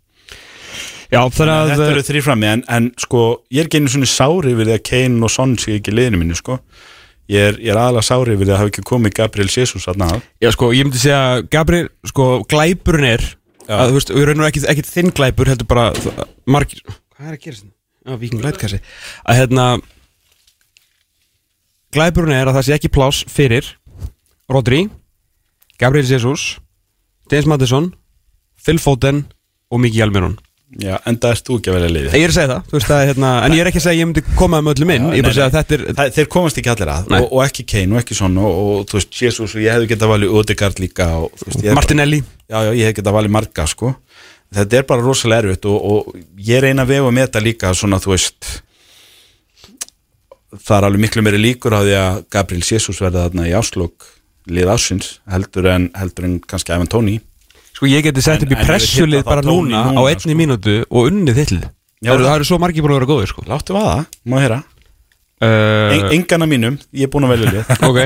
Já, 1.13 1.19
að 1.21 1.69
Þetta 1.69 1.89
eru 1.91 2.03
þrý 2.07 2.21
frammi 2.25 2.47
en, 2.49 2.63
en 2.67 2.89
sko, 2.97 3.21
ég 3.53 3.67
er 3.67 3.77
einu 3.77 3.91
svona 3.93 4.09
sári 4.09 4.55
við 4.57 4.71
því 4.71 4.75
að 4.75 4.85
Kane 4.89 5.23
og 5.23 5.31
Son 5.31 5.53
sé 5.61 5.77
ekki 5.77 5.93
liðinu 5.93 6.19
mínu 6.23 6.35
sko. 6.39 6.57
Ég, 7.31 7.39
er, 7.39 7.59
er 7.61 7.79
aðalega 7.79 8.07
sári 8.07 8.35
við 8.39 8.51
að 8.51 8.61
hafa 8.61 8.71
ekki 8.73 8.85
komið 8.87 9.15
Gabriel 9.19 9.49
Jesus 9.51 9.87
aðna 9.91 10.09
af 10.17 10.25
Já, 10.43 10.49
sko, 10.55 10.71
ég 10.75 10.87
myndi 10.87 11.01
segja 11.01 11.21
Gabriel, 11.53 11.89
sko, 12.09 12.27
glæpurinn 12.49 13.09
er 13.13 13.23
að, 13.67 13.93
þú 13.93 13.97
veist, 13.97 14.13
við 14.13 14.27
raunum 14.29 14.47
ekki, 14.49 14.65
ekki 14.73 14.85
þinn 14.89 15.13
glæpur 15.15 15.51
heldur 15.51 15.69
bara 15.69 15.91
margir 16.49 16.83
Hvað 16.83 17.29
er 17.29 17.37
að 17.37 17.43
gera 17.45 17.59
þetta? 17.61 17.73
Já, 18.03 18.15
viking 18.19 18.43
glæpkassi 18.43 18.81
að 19.23 19.39
hérna 19.39 19.67
glæpurinn 21.95 22.35
er 22.35 22.49
að 22.49 22.59
það 22.59 22.67
sé 22.67 22.75
ekki 22.75 22.91
pláss 22.91 23.23
fyrir 23.31 23.69
Rodri 24.51 24.85
Gabriel 25.79 26.07
Jesus 26.09 26.57
James 27.31 27.47
Madison 27.47 27.93
Phil 28.59 28.81
Foden 28.83 29.23
og 29.71 29.79
Miki 29.83 30.03
Almiron 30.03 30.35
Já, 30.81 30.95
en 31.05 31.17
það 31.21 31.33
erst 31.35 31.45
þú 31.45 31.55
ekki 31.59 31.69
að 31.69 31.75
velja 31.77 31.89
liði 31.93 32.17
Ég 32.17 32.23
er 32.23 32.31
að 32.31 32.35
segja 32.37 32.49
það, 32.49 32.61
þú 32.69 32.75
veist 32.77 32.91
er 32.95 33.09
hérna 33.09 33.31
en 33.45 33.53
ég 33.53 33.61
er 33.61 33.69
ekki 33.69 33.79
að 33.79 33.83
segja 33.83 33.93
að 33.93 33.99
ég 33.99 34.07
myndi 34.09 34.23
koma 34.39 34.61
með 34.63 34.73
öllum 34.73 34.93
inn. 34.93 35.05
Ég 35.13 35.19
er 35.21 35.27
bara 35.27 35.33
að 35.33 35.37
segja 35.37 35.45
að 35.45 35.57
þetta 35.57 35.75
er 35.75 35.83
Það, 35.99 36.11
þeir 36.15 36.29
komast 36.33 36.59
ekki 36.61 36.71
allir 36.73 36.91
að 36.93 37.11
Nei. 37.13 37.17
og, 37.19 37.27
og 37.29 37.43
ekki 37.43 37.65
Kane 37.73 37.93
og 37.93 38.01
ekki 38.01 38.17
Son 38.17 38.39
og, 38.41 38.57
og 38.63 38.87
þú 38.89 38.97
veist, 38.97 39.19
Jesus 39.21 39.53
og 39.53 39.61
ég 39.61 39.75
hefði 39.77 39.89
getað 39.91 40.13
valið 40.13 40.33
Odegaard 40.39 40.81
líka 40.81 41.07
og, 41.19 41.43
veist, 41.43 41.67
Martinelli. 41.77 42.21
Já, 42.49 42.57
já, 42.57 42.71
ég 42.71 42.89
hefði 42.89 42.97
getað 43.01 43.17
valið 43.19 43.35
marga 43.37 43.67
sko. 43.69 43.91
Þetta 44.53 44.79
er 44.79 44.87
bara 44.89 45.05
rosalega 45.05 45.45
erfitt 45.45 45.69
og, 45.69 45.77
og 45.93 46.41
ég 46.49 46.63
reyna 46.65 46.87
að 46.87 46.95
vega 46.95 47.13
með 47.13 47.27
þetta 47.27 47.43
líka 47.45 47.73
svona, 47.77 48.01
veist 48.07 48.49
Það 50.53 50.75
er 50.77 50.85
alveg 50.89 51.01
miklu 51.01 51.23
meiri 51.25 51.39
líkur 51.41 51.73
á 51.73 51.81
því 51.81 51.93
að 51.97 52.17
Gabriel 52.33 52.65
Jesus 52.65 52.99
verða 53.01 53.27
þarna 53.27 53.47
í 53.49 53.55
áslokk 53.57 54.09
lið 54.53 54.69
ásins 54.73 55.15
heldur 55.31 55.69
en, 55.71 55.87
heldur 55.97 56.27
en 56.27 56.35
kannski 56.45 56.75
Ivan 56.75 56.89
Tóni 56.91 57.15
Sko 57.73 57.89
ég 57.89 58.05
geti 58.05 58.21
sett 58.21 58.43
upp 58.45 58.53
í 58.53 58.57
ég 58.57 58.67
pressulið 58.67 59.23
bara 59.25 59.41
núna 59.45 59.87
á 59.97 60.01
einni 60.05 60.27
sko. 60.27 60.37
mínútu 60.37 60.75
og 60.89 61.09
unnið 61.09 61.39
þittlið 61.41 61.71
Það 62.03 62.35
eru- 62.35 62.47
svo 62.47 62.59
margir 62.59 62.83
búin 62.83 62.93
að 62.93 62.99
vera 62.99 63.11
góðir 63.11 63.29
sko. 63.31 63.43
Láttu 63.47 63.75
vaða, 63.75 64.05
má 64.27 64.39
heyra? 64.41 64.63
Uh, 65.43 65.91
en, 65.93 66.09
Engana 66.17 66.47
mínum, 66.47 66.79
ég 66.93 67.07
er 67.07 67.11
búin 67.11 67.27
að 67.27 67.37
velja 67.37 67.51
lið. 67.51 67.71
Ok. 67.89 67.99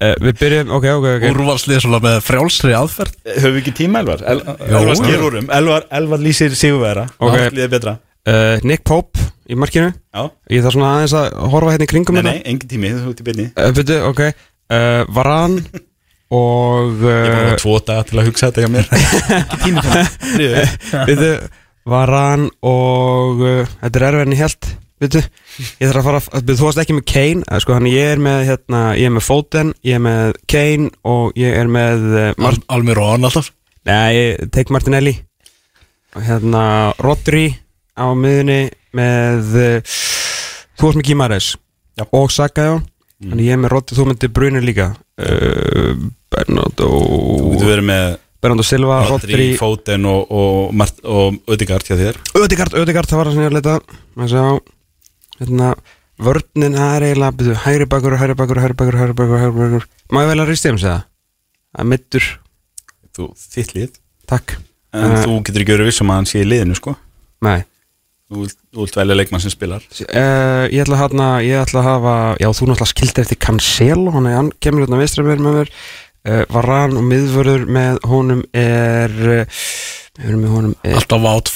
Uh, 0.00 0.14
Við 0.24 0.38
byrjum, 0.40 0.70
ok, 0.72 0.84
ok, 0.96 1.06
ok. 1.18 1.24
Úrvalslið 1.28 1.82
svona 1.84 1.98
með 2.00 2.22
frjálsri 2.24 2.72
aðferð. 2.72 3.18
Höfum 3.34 3.52
við 3.52 3.60
ekki 3.60 3.74
tíma 3.82 4.00
Elvar? 4.00 4.22
El. 4.24 4.38
Elvar 4.64 4.96
sker 4.96 5.24
úr 5.26 5.36
um. 5.42 5.50
Elvar, 5.52 5.84
Elvar 5.98 6.22
lýsir 6.24 6.54
sigurvera 6.56 7.04
okay. 7.18 7.50
Liðið 7.52 7.74
betra. 7.74 7.98
Uh, 8.24 8.56
Nick 8.64 8.86
Pope 8.88 9.20
í 9.50 9.58
markinu. 9.60 9.90
Já, 9.92 10.22
Ég 10.48 10.64
þarf 10.64 10.78
svona 10.78 10.94
aðeins 10.94 11.16
að 11.20 11.28
horfa 11.52 11.74
hérna 11.74 11.84
í 11.84 11.90
kringum 11.92 12.16
nei, 12.16 12.22
þetta 12.22 12.32
nei, 12.38 12.48
engin 12.54 12.72
tími, 12.72 12.94
þú 12.96 13.12
ert 13.12 13.20
í 13.20 13.28
byrni 13.28 13.46
uh, 13.52 14.32
uh, 14.70 15.04
Varan 15.18 15.60
og 16.30 17.00
Ég 17.02 17.32
uh, 17.32 17.54
á 17.54 17.60
tvo 17.60 17.78
daga 17.82 18.04
til 18.08 18.20
að 18.20 18.28
hugsa 18.30 18.50
þetta 18.50 18.62
hjá 18.62 18.70
mér. 18.70 18.86
Fyrir 20.30 20.70
Byrju, 21.08 21.32
Varan 21.90 22.46
og 22.66 23.40
uh, 23.42 23.72
Þetta 23.80 24.00
er 24.00 24.06
erfinn 24.10 24.36
í 24.36 24.38
held 24.40 24.68
Byrju, 25.00 25.22
ég 25.80 25.88
þarf 25.88 25.96
að 26.00 26.04
fara 26.06 26.20
að- 26.38 26.50
þú 26.52 26.66
varst 26.66 26.82
ekki 26.82 26.96
með 26.98 27.06
Kane 27.08 27.46
uh, 27.48 27.58
sko, 27.64 27.78
ég 27.88 28.10
er 28.14 28.20
með 28.22 28.42
hérna 28.50 28.82
Ég 29.00 29.08
er 29.08 29.14
með 29.16 29.24
Foden, 29.26 29.72
ég 29.88 29.96
er 29.96 30.04
með 30.04 30.34
Kane 30.52 30.90
Og 31.08 31.40
ég 31.40 31.56
er 31.62 31.70
með 31.72 32.04
uh, 32.10 32.46
Al 32.50 32.58
Almirón 32.76 33.24
alltaf? 33.28 33.48
Nei, 33.88 34.36
tek 34.52 34.68
Martinelli. 34.70 35.14
Og 36.12 36.20
hérna 36.26 36.62
Rodri 37.00 37.46
á 37.96 38.12
miðunni 38.12 38.58
með 38.98 39.54
uh, 39.56 39.96
þú 40.76 40.84
varst 40.90 41.00
með 41.00 41.06
Gimares 41.08 41.48
og 42.12 42.30
Saka 42.32 42.66
já. 42.68 42.74
Þannig 43.24 43.46
ég 43.48 43.56
er 43.56 43.60
með 43.64 43.72
Rodri, 43.74 43.96
þú 43.98 44.04
myndir 44.10 44.30
Brunir 44.36 44.64
líka. 44.64 44.90
Uh, 45.20 45.96
Bernardo 46.30 46.88
getur 47.52 47.70
verið 47.72 47.86
með 47.90 48.04
Bernardo 48.40 48.64
Silva, 48.64 48.98
Rodri, 49.08 49.48
Foden 49.60 50.06
og, 50.08 50.30
og, 50.32 50.74
Mart, 50.80 51.00
og 51.04 51.40
Ödegard 51.50 51.84
hjá 51.88 51.96
þér. 51.98 52.20
Ödegard, 52.40 52.76
Ödegard, 52.80 53.10
það 53.10 53.18
var 53.20 53.28
það 53.30 53.34
sem 53.36 53.42
ég 53.42 53.50
var 53.50 53.56
að 53.58 53.66
að 54.24 54.30
sjá? 54.32 54.44
Hérna, 55.40 55.70
vörninn, 56.20 56.76
er 56.96 57.06
eiginlega 57.10 57.36
byrju, 57.40 57.56
hægri 57.66 57.88
bakur, 57.92 58.16
hægri 58.20 58.36
bakur, 58.38 58.60
hægri 58.62 58.76
bakur, 58.80 58.98
hægri 59.00 59.16
bakur, 59.18 59.42
hægri 59.42 59.58
bakur. 59.58 59.86
Má 60.12 60.22
ég 60.24 60.30
vel 60.32 60.40
að 60.44 60.52
risti 60.52 60.72
um 60.72 60.78
sig 60.80 60.88
það 60.94 61.84
er 61.84 61.90
mittur, 61.92 62.30
Þú, 63.10 63.26
þitt 63.34 63.72
lið. 63.74 63.96
Takk. 64.30 64.56
En 64.94 65.12
Eh. 65.16 65.22
þú 65.24 65.40
getur 65.44 65.62
ekki 65.64 65.74
verið 65.74 65.88
vissum 65.90 66.10
að 66.10 66.18
hann 66.20 66.28
sé 66.30 66.40
í 66.40 66.46
liðinu 66.46 66.76
sko. 66.78 66.94
Nei. 67.42 67.64
Þú 68.30 68.44
vilt, 68.44 68.58
velja 68.96 69.16
leikmann 69.18 69.42
sem 69.42 69.50
spilar. 69.50 69.82
Uh, 70.06 70.70
ég 70.70 70.84
ætla 70.84 70.94
að 70.94 71.02
ég 71.42 71.58
að 71.82 71.88
hafa 71.88 72.14
já 72.38 72.46
þú 72.54 72.68
náttúrulega 72.70 72.92
skildir 72.92 73.24
eftir 73.24 73.40
Cancelo 73.42 74.12
hann, 74.14 74.28
hann 74.30 74.52
kemur 74.62 74.86
hérna 74.86 75.00
vestra 75.02 75.24
með 75.26 75.42
mér. 75.42 75.72
uh, 75.74 76.09
Varan 76.24 76.98
og 77.00 77.06
miðvörður 77.08 77.62
með 77.72 78.00
honum 78.10 78.42
er 78.52 79.14
uh, 79.24 79.60
við 80.20 80.28
erum 80.28 80.40
með 80.44 80.54
honum 80.54 80.72
er 80.84 80.96
Alltaf 80.98 81.22
Vátt 81.24 81.50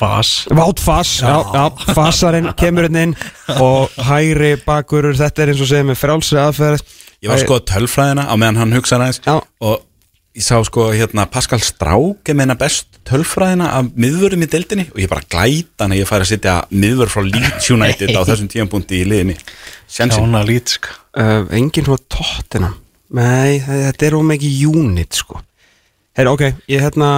Fass, 0.84 1.16
já, 1.20 1.34
já, 1.52 1.64
Fassarinn 1.96 2.52
kemur 2.58 2.86
hérna 2.88 3.08
inn 3.08 3.16
og 3.60 3.92
hægri 4.08 4.54
bakurur, 4.64 5.16
þetta 5.18 5.44
er 5.44 5.52
eins 5.52 5.64
og 5.64 5.68
segja 5.70 5.88
með 5.88 5.98
frjálsri 6.00 6.40
aðferð. 6.40 6.84
Ég 7.24 7.32
var 7.32 7.42
sko 7.42 7.58
að 7.58 7.66
tölfræðina 7.72 8.28
á 8.28 8.34
meðan 8.40 8.62
hann 8.62 8.76
hugsaði 8.76 9.06
aðeins 9.06 9.20
Já. 9.24 9.36
og 9.64 9.84
ég 10.34 10.44
sá 10.44 10.56
sko 10.66 10.86
hérna 10.92 11.24
Pascal 11.32 11.60
Strák 11.64 12.32
er 12.32 12.36
meina 12.36 12.56
best 12.60 12.98
tölfræðina 13.08 13.70
af 13.78 13.90
miðvörum 14.00 14.44
í 14.44 14.48
deildinni 14.52 14.86
og 14.92 15.00
ég 15.00 15.12
bara 15.12 15.24
glæta 15.28 15.84
hann 15.86 15.96
að 15.96 16.02
ég 16.02 16.10
færi 16.10 16.26
að 16.26 16.32
sitja 16.32 16.56
miðvör 16.72 17.12
frá 17.12 17.24
Leeds 17.24 17.70
United 17.72 18.12
á 18.16 18.20
þessum 18.28 18.50
tíðanbúndi 18.52 19.00
í 19.00 19.08
liðinni. 19.08 19.36
Sjána 19.88 20.44
lít 20.44 20.76
sko. 20.76 20.96
Uh, 21.14 21.44
engin 21.54 21.86
svona 21.86 22.02
tóttina 22.10 22.72
nei, 23.14 23.60
þe- 23.62 23.80
þetta 23.88 24.06
er 24.08 24.16
ómikið 24.18 24.60
unit 24.70 25.18
sko. 25.20 25.40
Heyr, 26.18 26.30
ok, 26.30 26.44
ég 26.70 26.82
hérna 26.84 27.08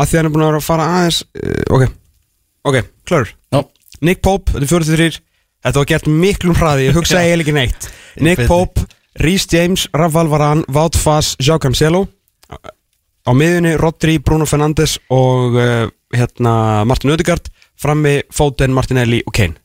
að 0.00 0.08
því 0.10 0.18
hann 0.20 0.28
er 0.28 0.34
búin 0.34 0.44
að 0.46 0.50
vera 0.52 0.60
að 0.62 0.68
fara 0.68 0.86
aðeins 0.96 1.20
uh, 1.38 1.74
ok, 1.76 1.84
ok, 2.70 2.78
klár 3.06 3.28
Já, 3.54 3.60
Nick 4.06 4.22
Pope, 4.24 4.54
þetta 4.56 4.64
er 4.64 4.72
43 4.72 5.20
Þetta 5.60 5.76
var 5.82 5.88
gert 5.90 6.06
miklum 6.08 6.56
hraði, 6.56 6.86
ég 6.88 6.96
hugsaði 6.96 7.26
eiginlega 7.28 7.44
ekki 7.44 7.56
neitt. 7.58 7.88
Nick 8.24 8.46
Pope, 8.48 8.86
Rhys 9.20 9.44
James, 9.52 9.82
Raval 9.92 10.30
Varan, 10.32 10.62
Wout 10.72 10.96
Fass, 10.96 11.34
João 11.36 11.60
Cancelo. 11.60 12.06
Á 13.28 13.30
miðunni 13.36 13.74
Rodri, 13.76 14.14
Bruno 14.24 14.46
Fernandes 14.48 14.94
og 15.12 15.58
uh, 15.60 15.90
hérna 16.16 16.54
Martin 16.88 17.12
Ödegaard 17.12 17.50
Frammi 17.80 18.22
Foden, 18.32 18.72
Martinelli 18.72 19.20
og 19.28 19.36
Kane 19.36 19.59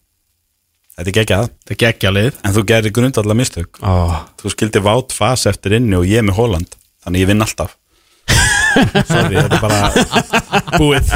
Þetta 0.96 1.12
er 1.12 1.16
geggjað. 1.20 1.48
Þetta 1.52 1.74
er 1.74 1.80
geggja 1.82 2.12
lið. 2.16 2.36
En 2.48 2.54
þú 2.56 2.62
gerir 2.70 2.94
grundallega 2.96 3.36
mistök 3.36 3.82
oh. 3.84 4.20
Þú 4.40 4.52
skildi 4.54 4.82
Vátt 4.86 5.16
fas 5.16 5.44
eftir 5.50 5.76
inni 5.76 5.98
og 5.98 6.06
ég 6.08 6.24
með 6.24 6.38
Holland 6.40 6.78
þannig 7.04 7.26
ég 7.26 7.32
vinn 7.34 7.44
alltaf. 7.44 7.74
Sorry, 9.12 9.36
þetta 9.38 9.56
er 9.56 9.62
bara 9.62 10.80
búið. 10.80 11.12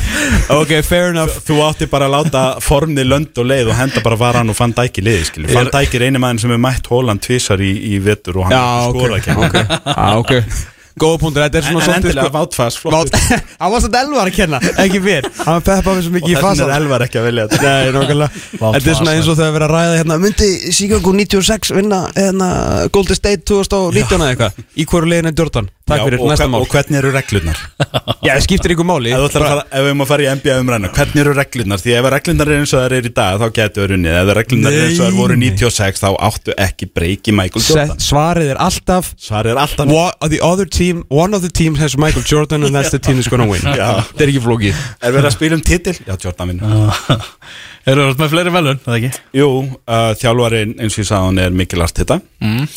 Ok, 0.56 0.73
fair 0.85 1.14
enough. 1.14 1.39
Þú 1.47 1.61
átti 1.65 1.88
bara 1.91 2.07
að 2.07 2.15
láta 2.15 2.43
formni 2.64 3.03
lönd 3.07 3.39
og 3.39 3.47
leið 3.49 3.72
og 3.72 3.80
henda 3.80 4.03
bara 4.06 4.19
varan 4.19 4.51
og 4.51 4.57
fann 4.60 4.76
dæki 4.76 5.03
liði 5.03 5.30
skilur. 5.31 5.53
Fann 5.56 5.72
dæki 5.73 5.99
er 5.99 6.07
eini 6.07 6.22
maður 6.22 6.43
sem 6.45 6.56
er 6.56 6.61
mætt 6.68 6.91
Holland 6.91 7.23
tvísar 7.26 7.64
í, 7.64 7.72
í 7.95 8.03
vetur 8.03 8.39
og 8.39 8.47
hann 8.47 8.56
Já, 8.56 8.68
ok, 8.89 8.99
skora 8.99 9.19
ekki 9.19 9.39
ok, 9.47 9.57
ah, 9.95 10.11
ok 10.19 10.78
Góða 10.99 11.19
punktur, 11.23 11.43
þetta 11.45 11.59
er 11.61 11.65
svona 11.67 11.84
svolítið 11.85 12.09
endilega 12.09 12.27
sko 12.27 12.35
Vátfas, 12.35 12.77
Vát- 12.80 12.84
flott. 12.84 13.17
Hann 13.61 13.73
var 13.73 13.84
svolítið 13.84 13.99
elvar 14.03 14.31
að 14.31 14.35
kenna, 14.39 14.59
ekki 14.84 15.01
mér 15.05 15.30
Hann 15.47 15.65
peppa 15.69 15.95
við 15.95 16.05
svo 16.05 16.11
Og 16.11 16.17
mikið 16.17 16.34
í 16.35 16.38
fasa 16.39 16.65
vegna 16.65 16.76
er 16.76 16.84
Elvar 16.84 17.05
ekki 17.07 17.21
að 17.21 17.27
velja. 17.30 17.47
Þetta 17.53 17.69
Nei, 17.69 17.91
nákvæmlega. 17.95 18.43
Þetta 18.59 18.93
er 18.93 18.99
svona 18.99 19.15
eins 19.15 19.30
og 19.31 19.39
þegar 19.39 19.53
við 19.55 19.59
erum 19.61 19.69
að 19.69 19.76
ræða 19.76 19.97
hérna 19.99 20.19
Myndi 20.23 20.49
Chicago 20.76 21.15
96 21.19 21.73
vinna 21.80 21.99
hérna, 22.15 22.49
Golden 22.95 23.19
State 23.19 23.45
2019 23.49 24.19
eða 24.19 24.31
eitthvað? 24.34 24.63
Í 24.76 24.88
hverju 24.89 25.11
leginn 25.13 25.31
er 25.31 25.38
Jordan? 25.39 25.69
Takk 25.89 26.03
Já, 26.03 26.05
fyrir, 26.05 26.21
og, 26.21 26.30
næsta 26.30 26.45
mál. 26.45 26.61
og 26.61 26.69
hvernig 26.69 26.99
eru 26.99 27.11
reglurnar? 27.15 27.61
Já, 28.26 28.34
það 28.35 28.43
skiptir 28.45 28.73
ykkur 28.76 28.85
máli. 28.85 29.13
Ef 29.15 29.38
að 29.39 29.63
við 29.71 29.88
erum 29.89 30.03
að 30.03 30.09
fara 30.11 30.26
í 30.26 30.30
NBA 30.38 30.57
umræna 30.61 30.91
Hvernig 30.93 31.21
eru 31.23 31.34
reglurnar? 31.38 31.81
Því 31.81 31.95
ef 31.97 32.09
reglurnar 32.13 32.51
er 32.51 32.59
eins 32.59 32.73
og 32.76 32.84
það 32.84 32.95
er 32.99 33.07
í 33.09 33.13
dag 33.19 33.39
Þá 33.41 33.45
getur 33.57 33.85
við 33.85 33.89
runnið 33.93 34.17
Ef 34.19 34.31
reglurnar 34.38 34.76
er 34.77 34.85
eins 34.85 34.99
og 34.99 35.05
það 35.07 35.17
voru 35.19 35.38
Nei. 35.39 35.45
96 35.57 36.03
Þá 36.03 36.09
áttu 36.30 36.55
ekki 36.67 36.89
breyki 36.93 37.34
Michael 37.39 37.65
Jordan. 37.65 38.03
Svarið 38.05 38.47
er 38.53 38.57
alltaf 38.67 39.05
Svar 39.17 39.49
er 39.49 39.55
alltaf 39.61 39.89
One, 39.89 40.30
the 40.30 40.41
other 40.45 40.67
team, 40.69 40.89
one 41.10 41.34
of 41.36 41.41
the 41.41 41.49
teams 41.49 41.80
has 41.80 41.95
Michael 41.98 42.24
Jordan 42.24 42.64
and 42.64 42.76
that's 42.76 42.91
the 42.91 42.99
team 42.99 43.16
that's 43.20 43.30
gonna 43.32 43.48
win. 43.49 43.61
Það 43.68 44.24
er 44.26 44.32
ekki 44.32 44.41
flókið. 44.44 44.82
Er 45.02 45.16
verið 45.16 45.30
að 45.30 45.36
spila 45.36 45.57
um 45.60 45.64
titil? 45.66 45.95
Já, 46.07 46.16
Jordan 46.26 46.52
vinnur. 46.53 46.99
Eru 47.90 48.10
þú 48.11 48.20
með 48.22 48.34
fleiri 48.34 48.53
velun, 48.53 48.82
það 48.84 48.98
ekki? 48.99 49.11
Jú, 49.40 49.48
uh, 49.90 50.11
þjálfarin 50.20 50.76
eins 50.78 50.98
og 50.98 51.02
ég 51.03 51.10
sagði 51.10 51.30
hann 51.30 51.41
er 51.45 51.56
Mikkel 51.61 51.86
Arteta. 51.86 52.20
Mm. 52.44 52.68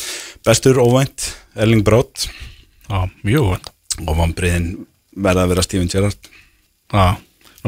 Bestur 0.47 0.79
óvænt 0.83 1.29
Erling 1.55 1.83
Brótt 1.85 2.25
Já, 2.89 3.03
mjög 3.23 3.45
vant 3.53 3.69
Og 4.07 4.17
vombriðin 4.17 4.71
verða 5.23 5.45
að 5.45 5.53
vera 5.53 5.63
Steven 5.67 5.91
Gerrard. 5.91 6.31
Já, 6.93 7.05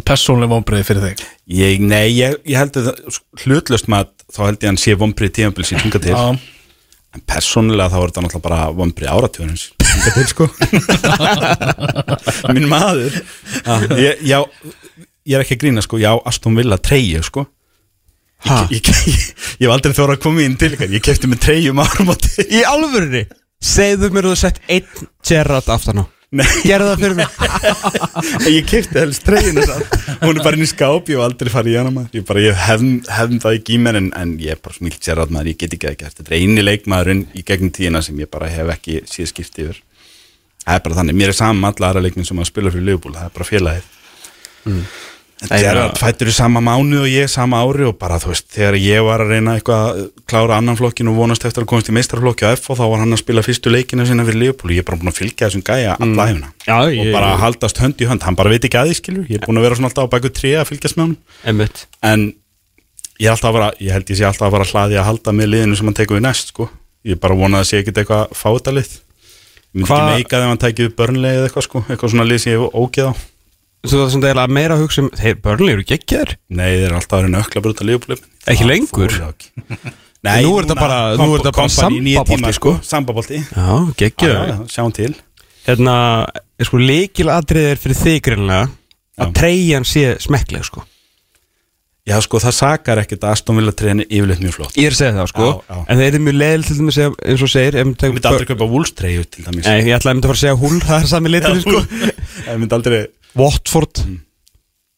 persónlega 0.04 0.52
vonbreiði 0.56 0.88
fyrir 0.88 1.04
þig? 1.06 1.22
Ég, 1.56 1.84
nei, 1.86 2.08
ég, 2.18 2.40
ég 2.50 2.58
held 2.58 2.80
að 2.82 2.90
það- 2.90 3.20
hlutlöst 3.46 3.88
með 3.92 4.08
að 4.08 4.12
þá 4.36 4.40
held 4.48 4.58
ég 4.58 4.66
að 4.66 4.72
hann 4.72 4.82
sé 4.82 4.96
vombrið 4.98 5.34
tímabil 5.38 5.68
sín 5.70 5.84
tunga 5.84 6.02
til. 6.02 6.16
Já, 6.18 6.55
En 7.16 7.24
persónulega 7.24 7.92
þá 7.94 7.98
er 8.02 8.12
þetta 8.12 8.24
náttúrulega 8.26 8.44
bara 8.44 8.62
vombrið 8.76 9.12
áratjóðins 9.14 9.66
Tunga 9.80 10.12
til 10.16 10.26
sko. 10.28 10.48
Minn 12.56 12.68
maður. 12.68 13.16
Já, 13.64 13.76
ég, 13.96 14.24
já, 14.28 14.40
ég 15.24 15.38
er 15.38 15.46
ekki 15.46 15.56
að 15.56 15.62
grína 15.62 15.84
sko. 15.86 16.00
Já, 16.02 16.12
Aston 16.28 16.58
Villa 16.60 16.78
treyju 16.82 17.22
sko. 17.24 17.46
Ha? 18.46 18.66
Ég, 18.74 18.82
ég, 18.84 19.00
ég, 19.14 19.30
ég 19.62 19.70
hef 19.70 19.74
aldrei 19.78 19.96
þóra 19.96 20.18
að 20.18 20.26
koma 20.28 20.44
inn 20.44 20.58
til 20.60 20.74
ykkar 20.76 20.92
Ég 20.92 21.04
kefti 21.06 21.30
með 21.32 21.46
treyjum 21.48 21.80
árum 21.82 22.12
á 22.12 22.16
til 22.20 22.44
Í 22.52 22.66
alvörunni? 22.68 23.24
Segðu 23.64 24.12
mér 24.14 24.28
að 24.28 24.36
þú 24.36 24.42
sett 24.44 24.60
einn 24.68 25.08
Gerrard 25.26 25.72
aftan 25.72 26.04
á 26.04 26.06
Gerðu 26.66 26.88
það 26.90 27.02
fyrir 27.04 27.16
mig. 27.20 27.36
Ég 28.56 28.68
kefti 28.70 29.00
helst 29.00 29.26
samt. 29.26 29.96
Hún 30.22 30.36
er 30.36 30.44
bara 30.44 30.58
inn 30.58 30.66
í 30.66 30.70
skáp, 30.70 31.10
ég 31.12 31.20
hef 31.20 31.26
aldrei 31.26 31.52
farið 31.54 31.76
í 31.76 31.78
hana 31.80 31.94
maður. 31.94 32.18
Ég 32.18 32.28
bara, 32.28 32.44
ég 32.44 32.62
hefn, 32.66 32.92
hefn 33.18 33.42
það 33.44 33.58
ekki 33.60 33.76
í 33.76 33.80
mér 33.86 34.00
en, 34.02 34.12
en 34.18 34.36
ég 34.42 34.56
er 34.56 34.62
bara 34.64 34.76
svo 34.76 34.88
mikil 34.88 35.02
sérrátt 35.06 35.34
maður, 35.34 35.52
ég 35.54 35.60
get 35.62 35.76
ekki 35.78 35.90
að 35.92 35.98
gert. 36.02 36.20
Þetta 36.20 36.34
er 36.34 36.38
eini 36.40 36.66
leikmaðurinn 36.66 37.26
í 37.36 37.44
gegnum 37.48 37.74
tíðina 37.76 38.04
sem 38.06 38.20
ég 38.22 38.32
bara 38.32 38.52
hef 38.52 38.72
ekki 38.76 39.02
síða 39.12 39.32
skipt 39.32 39.60
yfir. 39.64 39.82
Það 40.66 40.80
er 40.80 40.86
bara 40.88 41.00
þannig, 41.02 41.20
mér 41.22 41.34
er 41.34 41.38
saman 41.38 41.70
alla 41.72 41.92
aðra 41.92 42.06
leikminn 42.06 42.28
sem 42.28 42.42
að 42.42 42.50
spila 42.50 42.74
fyrir 42.74 42.90
Liverpool, 42.90 43.16
það 43.16 43.30
er 43.30 43.36
bara 43.36 43.50
félagið. 43.52 43.92
Mm. 44.66 44.86
Fættur 46.00 46.30
í 46.32 46.34
sama 46.34 46.62
mánu 46.64 47.02
og 47.04 47.10
ég 47.12 47.28
sama 47.30 47.60
ári 47.66 47.84
og 47.90 47.98
bara 48.00 48.16
þú 48.24 48.30
veist, 48.32 48.46
þegar 48.56 48.78
ég 48.80 49.02
var 49.04 49.20
að 49.26 49.34
reyna 49.34 49.56
eitthvað 49.60 49.82
að 49.90 50.06
klára 50.32 50.58
annan 50.62 50.78
flokkin 50.80 51.10
og 51.12 51.18
vonast 51.20 51.44
eftir 51.46 51.66
að 51.66 51.70
komast 51.74 51.90
í 51.92 51.96
meistarflokki 51.98 52.48
á 52.48 52.56
F 52.56 52.70
og 52.72 52.80
þá 52.80 52.86
var 52.94 53.04
hann 53.04 53.12
að 53.14 53.20
spila 53.22 53.44
fyrstu 53.44 53.74
leikina 53.74 54.06
sinna 54.08 54.24
fyrir 54.26 54.40
Liverpool. 54.46 54.72
Og 54.72 54.76
ég 54.78 54.86
er 54.86 54.88
bara 54.88 54.98
búin 55.02 55.12
að 55.12 55.20
fylgja 55.20 55.50
þessum 55.50 55.66
gæja 55.68 55.98
alla 56.00 56.28
hefuna 56.32 56.50
Já, 56.66 56.78
og 56.88 56.96
ég- 56.96 57.12
bara 57.14 57.36
haldast 57.44 57.78
hönd 57.84 58.00
í 58.00 58.08
hönd, 58.08 58.24
hann 58.24 58.36
bara 58.40 58.50
veit 58.50 58.64
ekki 58.64 58.80
að 58.80 58.90
því 58.94 58.96
skilur. 59.02 59.26
Ég 59.28 59.42
er 59.42 59.46
búin 59.46 59.60
að 59.60 59.68
vera 59.68 59.76
svona 59.76 59.92
alltaf 59.92 60.08
á 60.08 60.14
bæku 60.16 60.32
3 60.40 60.56
að 60.64 60.70
fylgjast 60.72 60.96
með 60.98 61.16
Einmitt. 61.46 61.86
En 62.02 62.34
ég 63.20 63.28
er 63.28 63.32
alltaf 63.36 63.52
að 63.52 63.58
vera, 63.60 63.72
ég 63.80 63.92
held 63.92 64.06
ég 64.10 64.18
sé 64.18 64.26
alltaf 64.26 64.48
að 64.48 64.56
vera 64.56 64.72
hlaði 64.72 64.98
að 65.00 65.06
halda 65.12 65.32
með 65.36 65.52
liðinu 65.52 65.76
sem 65.78 65.86
hann 65.92 65.94
tekur 66.00 66.18
við 66.20 66.26
næst 66.26 66.48
sko. 66.56 66.70
ég 67.06 67.20
bara 67.20 67.36
vona 67.36 67.60
að 67.62 67.68
sé 67.70 67.84
ekkit 67.84 68.00
eitthvað 68.02 68.32
fátalið 68.34 68.90
ég 69.76 69.84
myndi 69.84 69.92
ekki 69.94 70.16
meika 70.16 70.38
þegar 70.40 70.48
hann 70.50 70.58
tækið 70.64 70.96
börnlega 70.98 71.38
eða 71.38 71.48
eitthvað 71.52 71.66
sko, 71.68 71.84
eitthvað 71.86 72.10
svona 72.16 72.26
lið 72.26 72.40
sem 72.42 72.54
ég 72.56 72.60
hef 72.64 72.74
ógeð 72.74 73.12
á 73.12 73.14
Svo 73.92 74.08
það 74.10 74.28
er 74.32 74.54
meira 74.56 74.76
að 74.78 74.84
hugsa 74.86 75.04
um 75.04 75.10
Þeir 75.16 75.36
börnlega 75.44 75.78
eru 75.78 75.86
geggjaðir. 75.92 76.34
Nei, 76.50 76.70
þeir 76.78 76.88
eru 76.90 76.98
alltaf 77.00 77.18
að 77.20 77.26
reyna 77.28 77.44
ökla 77.46 77.64
brúta 77.66 77.88
liðbúlið 77.88 78.24
Ekki 78.54 78.68
lengur? 78.70 79.18
Nei, 80.26 80.42
Nú 80.42 80.56
er 80.58 80.66
þetta 80.66 80.76
bara- 80.80 81.18
nú 81.20 81.28
er 81.36 81.44
þetta 81.44 81.52
bara 81.54 81.70
sambabolti, 81.70 82.54
sko. 82.58 82.74
Sambabolti 82.82 83.44
Já, 83.44 83.70
geggjaðir 84.00 84.66
Sjáum 84.74 84.94
til. 84.96 85.14
Hérna, 85.68 86.26
er 86.60 86.66
sko 86.66 86.78
leikil 86.82 87.30
atriðir 87.34 87.78
fyrir 87.82 88.00
þig 88.02 88.22
greinlega 88.26 88.70
Að 89.22 89.32
treyjan 89.38 89.86
sé 89.88 90.18
smekkleg 90.20 90.66
sko. 90.68 90.84
Já, 92.06 92.20
sko, 92.22 92.38
það 92.38 92.54
sakar 92.54 93.00
ekkert 93.02 93.24
að 93.26 93.32
Aston 93.34 93.58
Villa 93.58 93.72
treyjan 93.74 94.04
er 94.04 94.10
yfirleitt 94.14 94.42
mjög 94.44 94.54
flott. 94.60 94.76
Ég 94.78 94.92
er 94.92 94.94
að 94.94 94.98
segja 95.00 95.14
það 95.16 95.30
sko. 95.32 95.46
Já, 95.48 95.62
já. 95.72 95.78
En 95.90 95.98
það 95.98 96.06
er 96.06 96.18
mjög 96.26 96.36
leðil 96.38 96.66
til 96.68 96.76
dæmis 96.78 96.98
eins 97.02 97.46
og 97.46 97.50
segir 97.50 97.78
Ég 97.80 97.88
myndi 97.90 98.28
aldrei 98.30 98.46
kaupa 98.52 98.68
Wolves-treyju 98.70 99.24
til 99.34 99.46
dæmis. 99.48 99.66
Nei, 99.66 99.80
ég 99.88 99.96
ætlaði 99.96 100.12
að 100.12 100.18
mynda 100.20 100.28
að 100.28 100.34
fara 100.34 100.38
að 100.38 100.44
segja 100.44 100.60
húl 100.62 100.82
Það 100.86 101.00
er 101.00 101.10
sami 101.14 101.32
litur 101.34 101.62
sko. 101.64 101.82
Ég 102.46 102.60
myndi 102.62 102.78
aldrei 102.78 103.00
Watford 103.40 104.04
Mm. 104.06 104.22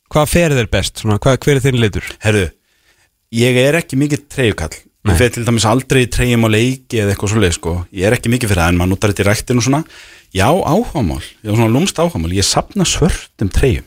Hvað 0.07 0.29
ferið 0.31 0.59
er 0.61 0.69
best? 0.71 1.01
Svona, 1.01 1.17
hvað, 1.19 1.39
hver 1.43 1.57
er 1.57 1.63
þinn 1.65 1.81
litur? 1.81 2.05
Herðu, 2.23 2.45
ég 3.35 3.57
er 3.59 3.75
ekki 3.81 3.97
mikið 3.99 4.21
treyjukall 4.31 4.77
Nei. 5.07 5.13
Ég 5.13 5.19
fer 5.19 5.29
til 5.35 5.43
dæmis 5.47 5.65
aldrei 5.67 6.05
treyjum 6.11 6.47
á 6.47 6.49
leiki 6.51 6.99
eða 6.99 7.13
eitthvað 7.13 7.31
svoleið 7.33 7.53
sko 7.57 7.73
Ég 7.95 8.07
er 8.07 8.15
ekki 8.17 8.31
mikið 8.31 8.49
fyrir 8.51 8.61
það 8.63 8.71
en 8.73 8.79
maður 8.79 8.91
notar 8.93 9.11
þetta 9.13 9.23
í 9.23 9.27
ræktinu 9.27 9.61
og 9.61 9.65
svona 9.67 9.81
Já, 10.35 10.47
áhagamál, 10.51 11.21
ég 11.23 11.51
er 11.51 11.55
svona 11.59 11.71
lúmst 11.71 11.99
áhagamál 12.01 12.33
Ég 12.35 12.47
sapna 12.47 12.87
svörtum 12.87 13.51
treyjum 13.53 13.85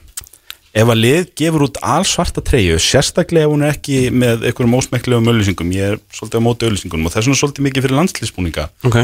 Ef 0.71 0.87
að 0.95 1.01
lið 1.03 1.25
gefur 1.41 1.65
út 1.67 1.81
allsvarta 1.83 2.45
treyju 2.47 2.79
Sérstaklega 2.81 3.49
ef 3.49 3.53
hún 3.53 3.65
er 3.67 3.75
ekki 3.75 3.99
með 4.15 4.47
einhverjum 4.49 4.77
ósmekklegum 4.79 5.33
öllusingum 5.35 5.73
Ég 5.75 5.97
er 5.97 6.01
svolítið 6.15 6.41
á 6.41 6.47
móti 6.47 6.69
öllusingum 6.71 7.05
og 7.05 7.13
það 7.13 7.21
er 7.21 7.27
svona 7.29 7.41
svolítið 7.43 7.67
mikið 7.67 7.87
fyrir 7.89 7.99
landslýsbúninga 8.01 8.69
Ok 8.87 8.99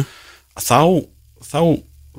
Þá, 0.56 0.80
þá, 1.42 1.60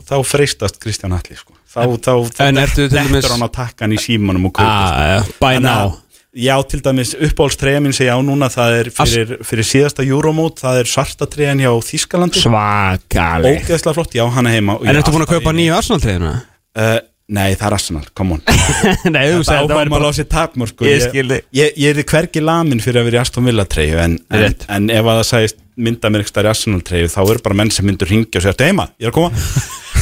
þá 0.05 0.17
freistast 0.27 0.79
Kristján 0.83 1.15
Halli 1.15 1.37
sko. 1.37 1.55
Þá, 1.67 1.81
þá, 2.01 2.11
þá 2.33 2.43
dæmis- 2.91 3.31
hann 3.31 3.45
að 3.47 3.53
takka 3.57 3.85
hann 3.85 3.95
í 3.95 4.01
símanum 4.01 4.49
og 4.49 4.53
kaupa 4.57 4.75
sko. 4.87 5.07
Ah, 5.07 5.31
by 5.41 5.59
now. 5.63 5.95
Já, 6.37 6.53
til 6.69 6.81
dæmis 6.85 7.15
uppáhaldstreyja 7.17 7.81
mín 7.81 7.93
sem 7.97 8.05
ég 8.05 8.13
á 8.13 8.21
núna 8.21 8.49
það 8.53 8.75
er 8.79 8.89
fyrir, 8.93 9.31
fyrir 9.47 9.65
síðasta 9.65 10.03
Euromót 10.05 10.59
það 10.61 10.81
er 10.83 10.89
svarta 10.91 11.25
treyjan 11.25 11.63
hjá 11.63 11.71
Þískalandi 11.87 12.43
Svakaleg. 12.43 13.63
Ógeðslega 13.63 13.95
flott, 13.97 14.13
já, 14.13 14.25
hann 14.35 14.45
er 14.45 14.59
heima 14.59 14.77
En 14.83 14.99
ertu 14.99 15.13
búin 15.15 15.25
að 15.25 15.33
kaupa 15.33 15.53
nýju 15.57 15.73
Arsenal 15.73 16.03
treyjuna? 16.03 16.33
Uh, 16.77 16.99
Nei, 17.27 17.57
það 17.59 17.65
er 17.67 17.73
Arsenal, 17.75 18.05
come 18.15 18.37
on. 18.37 18.43
Nei, 19.15 19.23
þú 19.33 19.41
Það 19.43 19.57
áfæðum 19.65 19.95
að 19.97 20.03
láta 20.05 20.15
sér 20.15 20.27
takmur 20.31 20.69
sko. 20.71 20.85
Ég 20.87 21.01
skil 21.03 21.25
þig. 21.27 21.47
Ég, 21.59 21.73
ég 21.83 21.97
er 21.99 22.07
hvergi 22.07 22.43
lamin 22.43 22.79
fyrir 22.83 23.01
að 23.01 23.09
vera 23.09 23.19
í 23.19 23.21
Aston 23.25 23.49
Villa 23.49 23.65
treyju 23.67 23.97
en, 23.99 24.15
en, 24.31 24.55
en 24.77 24.87
ef 24.95 25.01
að 25.03 25.19
það 25.19 25.27
sæðist 25.31 25.59
mynda 25.77 26.09
mér 26.13 26.23
stær 26.25 26.47
í 26.47 26.51
Arsenal 26.53 26.79
treyju 26.87 27.09
þá 27.11 27.19
eru 27.25 27.43
bara 27.43 27.57
menn 27.59 27.73
sem 27.75 27.85
myndur 27.85 28.09
ringja 28.09 28.39
og 28.39 28.45
segja 28.45 28.55
"Ertu 28.55 28.65
heima, 28.69 28.87
ég 28.97 29.09
er 29.09 29.11
að 29.11 29.17
koma. 29.19 29.43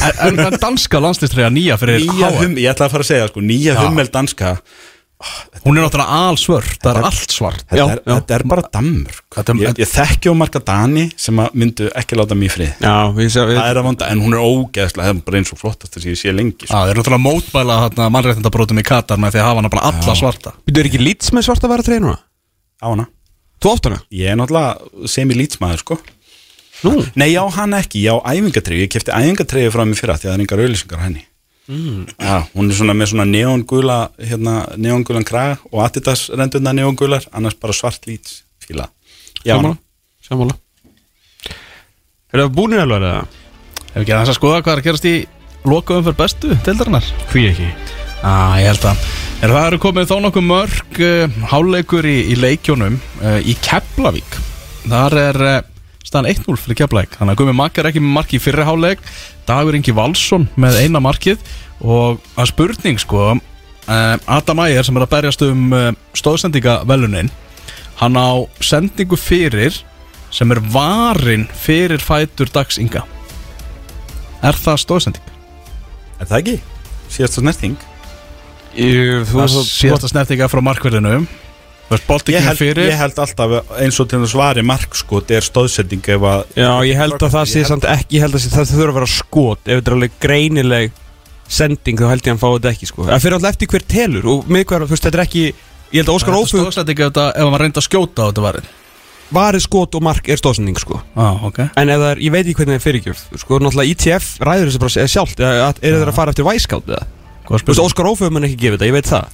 En 0.06 0.38
en 0.38 0.56
danska 0.60 1.00
landslistræja 1.02 1.50
nýja 1.50 1.76
fyrir 1.80 2.04
Nýja 2.04 2.30
HM 2.30 2.38
hum, 2.44 2.56
ég 2.62 2.70
ætla 2.70 2.86
að 2.86 2.94
fara 2.94 3.04
að 3.06 3.10
segja 3.10 3.28
sko, 3.32 3.42
nýja 3.42 3.74
hummel 3.80 4.10
danska 4.12 4.54
Hún 5.64 5.78
er 5.78 5.86
náttúrulega 5.86 6.16
alsvört, 6.28 6.74
það 6.82 6.98
er 7.00 7.06
allt 7.08 7.32
svart. 7.32 7.62
Þetta, 7.70 7.76
Já, 7.78 7.84
er, 7.88 8.00
já. 8.04 8.10
þetta 8.18 8.34
er 8.36 8.42
bara 8.52 8.62
dammur 8.76 9.14
Þetta 9.32 9.52
er- 9.54 9.60
ég, 9.64 9.78
ég 9.80 9.88
þekki 9.88 10.28
á 10.28 10.34
marga 10.36 10.60
Dani 10.68 11.04
sem 11.16 11.40
að 11.40 11.54
myndu 11.56 11.86
ekki 11.96 12.18
láta 12.20 12.36
mér 12.36 12.52
frið 12.52 12.82
Já, 12.84 12.92
við 13.16 13.30
séum 13.32 13.52
Það 13.56 13.70
er 13.70 13.80
að 13.80 13.86
vonda, 13.88 14.08
en 14.12 14.20
hún 14.20 14.36
er 14.36 14.42
ógeðslega 14.44 15.06
Það 15.08 15.14
er 15.16 15.22
bara 15.30 15.40
eins 15.40 15.52
og 15.56 15.60
flottast 15.62 15.96
þess 15.96 16.04
að 16.04 16.10
ég 16.12 16.20
sé 16.20 16.34
lengi 16.36 16.66
sko. 16.68 16.72
Það 16.74 16.92
er 16.92 17.00
náttúrulega 17.00 17.24
mótmæla 17.24 17.78
hérna, 17.86 18.08
mannréttindabrótum 18.12 18.82
í 18.82 18.84
Katar 18.86 19.22
með 19.24 19.32
því 19.32 19.40
að 19.40 19.48
hafa 19.48 19.62
hana 19.62 19.72
bara 19.72 19.86
alla 19.90 20.16
svarta. 20.20 20.52
Þú 20.68 20.80
er 20.84 20.90
ekki 20.90 21.00
lits 21.02 21.32
með 21.32 21.46
svarta 21.48 21.70
vara 21.72 21.82
treyjuna? 21.86 22.18
á 22.76 22.86
hana. 22.92 23.06
Þú 23.56 23.72
átt 23.72 23.88
hana? 23.88 24.00
Ég 24.12 24.28
er 24.30 24.36
náttúrulega 24.36 25.08
semi-lýtsmaður 25.16 25.80
sko. 25.80 25.96
Nú? 26.84 26.92
Nei, 27.16 27.30
já, 27.32 27.40
hann 27.56 27.72
ekki, 27.72 28.02
já, 28.04 28.12
æfingatreyju. 28.20 28.84
Ég 28.84 28.92
kefti 28.92 29.14
æfingatreyju 29.16 29.72
frá 29.72 29.86
mér 29.88 29.96
fyrra 29.96 30.18
því 30.20 30.28
að 30.28 30.30
það 30.30 30.36
er 30.36 30.44
engar 30.44 30.62
auðlýsingar 30.66 31.00
á 31.00 31.04
henni 31.08 31.24
mm. 31.68 32.04
Já, 32.18 32.36
hún 32.54 32.70
er 32.70 32.78
svona 32.78 32.96
með 32.96 33.12
svona 33.12 33.26
neongula 33.30 33.98
hérna, 34.18 34.58
neongulan 34.76 35.26
kraga 35.26 35.58
og 35.72 35.82
Adidas 35.86 36.28
rendurna 36.34 36.74
neongular, 36.76 37.26
annars 37.32 37.58
bara 37.60 37.76
svart 37.76 38.06
lýts 38.08 38.42
fíla. 38.62 38.88
Já, 39.44 39.56
Sammála 39.56 39.76
Sammála. 40.26 40.56
Er 42.32 42.42
það 42.42 42.54
búinir 42.56 42.82
alveg 42.82 43.04
eða? 43.04 43.26
Ef 43.92 44.00
ekki 44.02 44.12
aðeins 44.12 44.32
að 44.32 44.38
skoða 44.40 44.62
hvað 44.64 44.72
er 44.72 44.80
að 44.82 44.88
gerast 44.88 45.06
í 45.08 45.14
lokaðum 45.66 46.08
fyrir 46.08 46.18
bestu 46.18 46.56
deildarinnar? 46.66 47.06
Hví 47.30 47.46
ekki? 47.52 47.68
Ah, 48.26 48.56
Ég 48.58 48.72
held 48.72 48.88
að 48.90 49.06
er 49.44 49.52
það 49.52 49.66
eru 49.68 49.78
komið 49.84 50.10
þó 50.10 50.16
nokkuð 50.24 50.46
mörg 50.48 51.00
uh, 51.06 51.38
háleikur 51.52 52.08
í, 52.08 52.16
í 52.32 52.36
leikjónum 52.40 52.98
uh, 53.20 53.38
í 53.44 53.54
Keflavík. 53.62 54.38
Þar 54.86 55.18
er 55.20 55.40
uh, 55.44 55.56
staðan 56.06 56.30
1-0 56.30 56.58
fyrir 56.62 56.78
Keflavík. 56.80 57.16
Þannig 57.18 57.34
að 57.34 57.40
Gumi 57.40 57.54
Makk 57.58 57.80
er 57.80 57.90
ekki 57.90 58.02
með 58.02 58.14
marki 58.14 58.38
í 58.38 58.42
fyrri 58.42 58.66
háleik 58.66 59.02
Dagur 59.48 59.76
Ingi 59.78 59.94
Valsson 59.96 60.46
með 60.58 60.78
eina 60.84 61.02
markið. 61.02 61.42
Og 61.82 62.22
að 62.38 62.50
spurning 62.52 63.00
sko 63.02 63.24
uh, 63.34 63.40
Adam 63.90 64.62
Ægir 64.66 64.86
sem 64.86 64.96
er 64.96 65.06
að 65.06 65.12
berjast 65.16 65.44
um 65.46 65.66
uh, 65.74 65.90
stóðsendingavelunin 66.16 67.32
hann 68.00 68.16
á 68.20 68.44
sendingu 68.60 69.16
fyrir 69.18 69.76
sem 70.34 70.50
er 70.52 70.60
varin 70.72 71.46
fyrir 71.56 72.02
fætur 72.02 72.50
dags 72.52 72.78
Inga. 72.82 73.06
Er 74.44 74.56
það 74.56 74.82
stóðsending? 74.84 75.34
Er 76.20 76.28
það 76.28 76.40
ekki? 76.42 76.56
Síðast 77.12 77.38
og 77.40 77.46
snerting 77.46 77.76
þú, 78.76 79.40
Það 79.40 79.54
þú, 79.54 79.62
síðasta 79.70 80.10
snertinga 80.12 80.48
frá 80.52 80.60
markverðinu 80.64 81.20
Ég 82.34 82.42
held, 82.42 82.58
ég 82.90 82.96
held 82.98 83.18
alltaf 83.22 83.52
eins 83.78 83.98
og 84.02 84.08
til 84.10 84.18
þess 84.24 84.32
svari 84.34 84.62
markskot 84.66 85.30
er 85.36 85.44
stóðsending 85.46 86.08
ef 86.16 86.24
að 86.26 86.40
Já, 86.58 86.70
ég 86.88 86.96
held 86.98 87.14
að 87.22 87.34
það 87.36 87.50
sé 87.52 87.62
samt 87.68 87.84
ekki, 87.92 88.16
ég 88.18 88.24
held 88.26 88.34
að 88.34 88.46
það 88.56 88.72
þurfa 88.72 88.88
að 88.90 88.96
vera 88.98 89.10
skot. 89.12 89.60
Ef 89.66 89.78
þetta 89.78 89.92
er 89.92 89.96
alveg 89.98 90.16
greinileg 90.24 90.96
sending 91.46 92.00
þá 92.00 92.08
held 92.10 92.24
ég 92.24 92.26
að 92.26 92.32
hann 92.34 92.42
fá 92.42 92.48
þetta 92.56 92.72
ekki 92.74 92.88
sko. 92.90 93.06
Það 93.06 93.22
fyrir 93.22 93.36
alltaf 93.38 93.54
eftir 93.54 93.70
hver 93.70 93.86
telur 93.94 94.26
og 94.32 94.50
með 94.50 94.64
hver, 94.66 94.86
þú 94.88 94.96
veist, 94.96 95.06
þetta 95.06 95.20
er 95.20 95.24
ekki 95.28 95.44
ég 95.46 96.00
held 96.02 96.10
að 96.10 96.16
Óskar 96.18 96.34
Ófug 96.40 96.64
Stóðsending 96.66 96.98
ef 97.06 97.12
þetta- 97.12 97.28
ef 97.36 97.46
hann 97.54 97.60
reyndi 97.62 97.78
að 97.82 97.86
skjóta 97.86 98.26
á 98.26 98.28
þetta 98.32 98.46
varinn 98.48 98.74
varið 99.26 99.62
skot 99.66 99.94
og 99.98 100.02
mark 100.06 100.28
er 100.30 100.38
stóðsending 100.38 100.78
sko. 100.78 101.00
Ah, 101.18 101.34
ok. 101.46 101.58
En 101.76 101.88
ef 101.90 101.98
það 101.98 102.10
er, 102.12 102.18
ég 102.22 102.30
veit 102.30 102.46
ekki 102.46 102.54
hvernig 102.60 102.76
það 102.76 102.78
er 102.78 102.84
fyrirgjöf 102.86 103.22
Sko, 103.42 103.58
náttúrulega 103.58 103.90
ITF 103.90 104.26
ræður 104.38 104.68
þessu 104.70 104.82
bara 104.82 105.06
sjálft 105.10 105.40
Er 105.42 105.96
það 105.96 106.06
að 106.06 106.14
fara 106.14 106.30
eftir 106.34 106.46
væskátt 106.46 106.86
eða? 106.94 107.06
Þú 107.46 107.58
veist. 107.58 107.82
Óskar 107.82 108.08
Ófug 108.10 108.32
mun 108.34 108.46
ekki 108.46 108.58
gefa 108.64 108.76
þetta, 108.76 108.88
ég 108.90 108.96
veit 108.96 109.10
það 109.10 109.24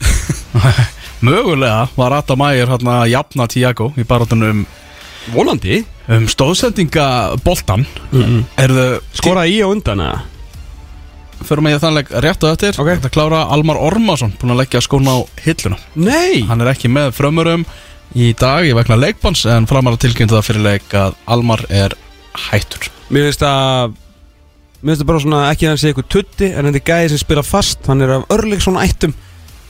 Mögulega 1.26 1.86
var 1.96 2.16
Adam 2.18 2.44
Ægir 2.48 2.72
hérna 2.72 2.98
að 3.02 3.12
jafna 3.14 3.46
Tiago 3.48 3.92
í 3.96 4.04
barátunum 4.08 4.64
Volandi 5.32 5.84
um 6.10 6.26
stóðsendingaboltan 6.28 7.86
mm 8.10 8.22
-mm. 8.22 8.44
Erðu 8.58 8.86
Skoraði 9.14 9.56
í 9.56 9.62
á 9.62 9.66
undan 9.70 10.00
eða? 10.02 10.20
Fyrir 11.42 11.62
mig 11.62 11.78
þannig 11.80 12.10
rétt 12.10 12.44
og 12.44 12.52
eftir 12.52 12.80
Ok. 12.80 12.88
Þetta 12.88 13.10
klára 13.10 13.46
Almar 13.50 13.76
Ormarsson 13.76 14.34
Búin 14.40 14.52
að 14.54 14.62
leggja 14.62 14.80
skóna 14.80 15.16
á 15.16 15.18
hilluna 15.44 15.78
Nei 15.94 16.42
Hann 16.46 16.60
er 16.60 16.72
ekki 16.74 16.88
með 16.88 17.12
frömmurum 17.12 17.64
í 18.14 18.32
dag 18.34 18.66
Í 18.66 18.74
vegna 18.74 18.96
leikbans 18.96 19.46
En 19.46 19.66
framar 19.66 19.94
að 19.94 20.06
tilkynntu 20.06 20.34
það 20.34 20.46
fyrir 20.46 20.62
leik 20.62 20.94
að 20.94 21.14
Almar 21.26 21.64
er 21.70 21.94
hættur 22.50 22.90
Mér 23.10 23.30
finnst 23.30 23.42
að 23.42 23.94
Mér 24.82 24.92
finnst 24.96 25.02
það 25.04 25.08
bara 25.12 25.22
svona 25.22 25.40
ekki 25.52 25.66
að 25.66 25.70
hann 25.72 25.80
sé 25.82 25.90
eitthvað 25.92 26.08
tutti 26.10 26.48
En 26.50 26.66
þetta 26.68 26.80
er 26.80 26.86
gæði 26.90 27.10
sem 27.12 27.20
spila 27.22 27.42
fast. 27.46 27.86
Hann 27.86 28.02
er 28.02 28.10
af 28.16 28.24
Örlegsson 28.34 28.78
ættum 28.82 29.12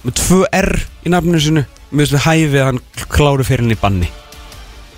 Með 0.07 0.15
2R 0.23 0.71
í 1.07 1.13
nafninu 1.13 1.41
sinu 1.45 1.65
Mér 1.93 2.07
finnst 2.09 2.15
við 2.17 2.25
hæfi 2.27 2.61
að 2.63 2.69
hann 2.71 2.81
klári 3.13 3.45
fyrir 3.45 3.67
hann 3.67 3.75
í 3.75 3.81
banni. 3.83 4.09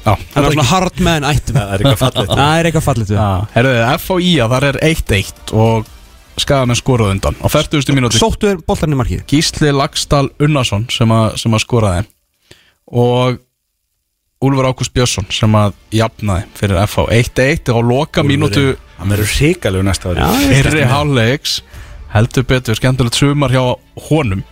Já, 0.05 0.13
Hann 0.35 0.45
er 0.45 0.53
svona 0.55 0.69
hard 0.69 1.01
með 1.03 1.15
hann 1.17 1.27
ættum. 1.33 1.57
Það 1.59 1.73
er 1.75 1.83
eitthvað 1.83 2.03
fallið 2.05 2.31
Það 2.31 2.55
er 2.61 2.69
eitthvað 2.69 2.85
fallit 2.87 3.11
við 3.11 3.21
herruðu, 3.57 3.83
FHI 4.05 4.33
að 4.45 4.55
þar 4.55 4.67
er 4.69 4.79
1-1 4.91 5.55
og 5.65 5.91
skagamenn 6.45 6.79
skoruð 6.79 7.11
undan. 7.15 7.37
Á 7.43 7.47
40. 7.51 7.91
mínúti 7.97 8.21
Sóttu 8.21 8.51
er 8.53 8.61
boltan 8.69 8.95
í 8.95 8.99
markið? 9.01 9.25
Gísli 9.31 9.73
Lagstall 9.75 10.29
Unnarsson 10.43 10.85
sem, 10.93 11.11
að- 11.15 11.35
sem 11.43 11.57
að 11.59 11.63
skoraði. 11.65 12.07
Og 12.95 13.41
Úlfur 14.45 14.67
Ágúst 14.69 14.93
Björnsson 14.93 15.27
sem 15.33 15.55
að 15.57 15.73
jafnaði 15.95 16.47
fyrir 16.59 16.81
FH 16.85 17.07
1-1 17.17 17.71
og 17.73 17.87
loka 17.89 18.23
mínútu 18.27 18.75
Hann 18.99 19.11
verður 19.13 19.33
hrikalegu 19.35 19.87
næsta 19.87 20.13
ári 20.13 20.51
fyrri 20.51 20.85
hálfleiks 20.89 21.59
heldur 22.15 22.47
betur, 22.47 22.79
skemmtilegt 22.79 23.19
sumar 23.19 23.53
hjá 23.53 23.63
honum. 24.09 24.45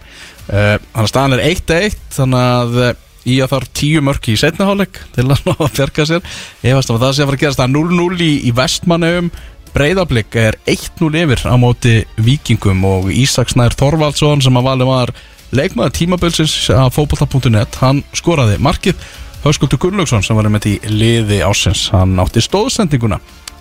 Uh, 0.51 0.77
þannig 0.93 1.05
að 1.05 1.10
staðan 1.12 1.36
er 1.36 1.44
1-1 1.52 1.98
þannig 2.16 2.47
að 2.48 2.78
uh, 2.82 2.93
í 3.23 3.36
að 3.39 3.52
þarf 3.52 3.73
tíu 3.78 4.02
mörki 4.02 4.35
í 4.35 4.40
setna 4.40 4.66
hálfleik 4.66 4.98
til 5.14 5.28
að 5.28 5.43
ná 5.47 5.52
að 5.55 5.74
bjarga 5.78 6.06
sér. 6.10 6.31
Ég 6.66 6.78
veist 6.78 6.90
að 6.90 7.02
það 7.05 7.14
sé 7.14 7.23
að 7.23 7.31
fara 7.31 7.39
að 7.39 7.44
gerast 7.44 7.62
er 7.62 7.74
0-0 7.77 8.27
í, 8.27 8.32
í 8.48 8.55
vestmannum 8.59 9.31
breyðablик 9.73 10.35
er 10.36 10.59
1-0 10.69 11.12
yfir 11.23 11.44
á 11.48 11.56
móti 11.56 11.94
vikingum 12.20 12.82
og 12.85 13.06
Ísak 13.14 13.52
Snær 13.55 13.77
Þorvaldsson 13.78 14.43
sem 14.44 14.59
að 14.59 14.66
valið 14.66 14.90
var 14.90 15.12
leikmaður 15.56 15.94
tímabilsins 15.97 16.56
af 16.74 16.98
fótbolta.net 16.98 17.78
hann 17.81 18.02
skoraði 18.16 18.59
markið. 18.60 18.98
Höskuldur 19.47 19.81
Gunnlaugsson 19.81 20.23
sem 20.23 20.36
var 20.39 20.51
með 20.52 20.69
í 20.70 20.74
liði 20.90 21.40
ásins 21.47 21.89
hann 21.94 22.19
átti 22.23 22.43
stóðsendinguna 22.44 23.19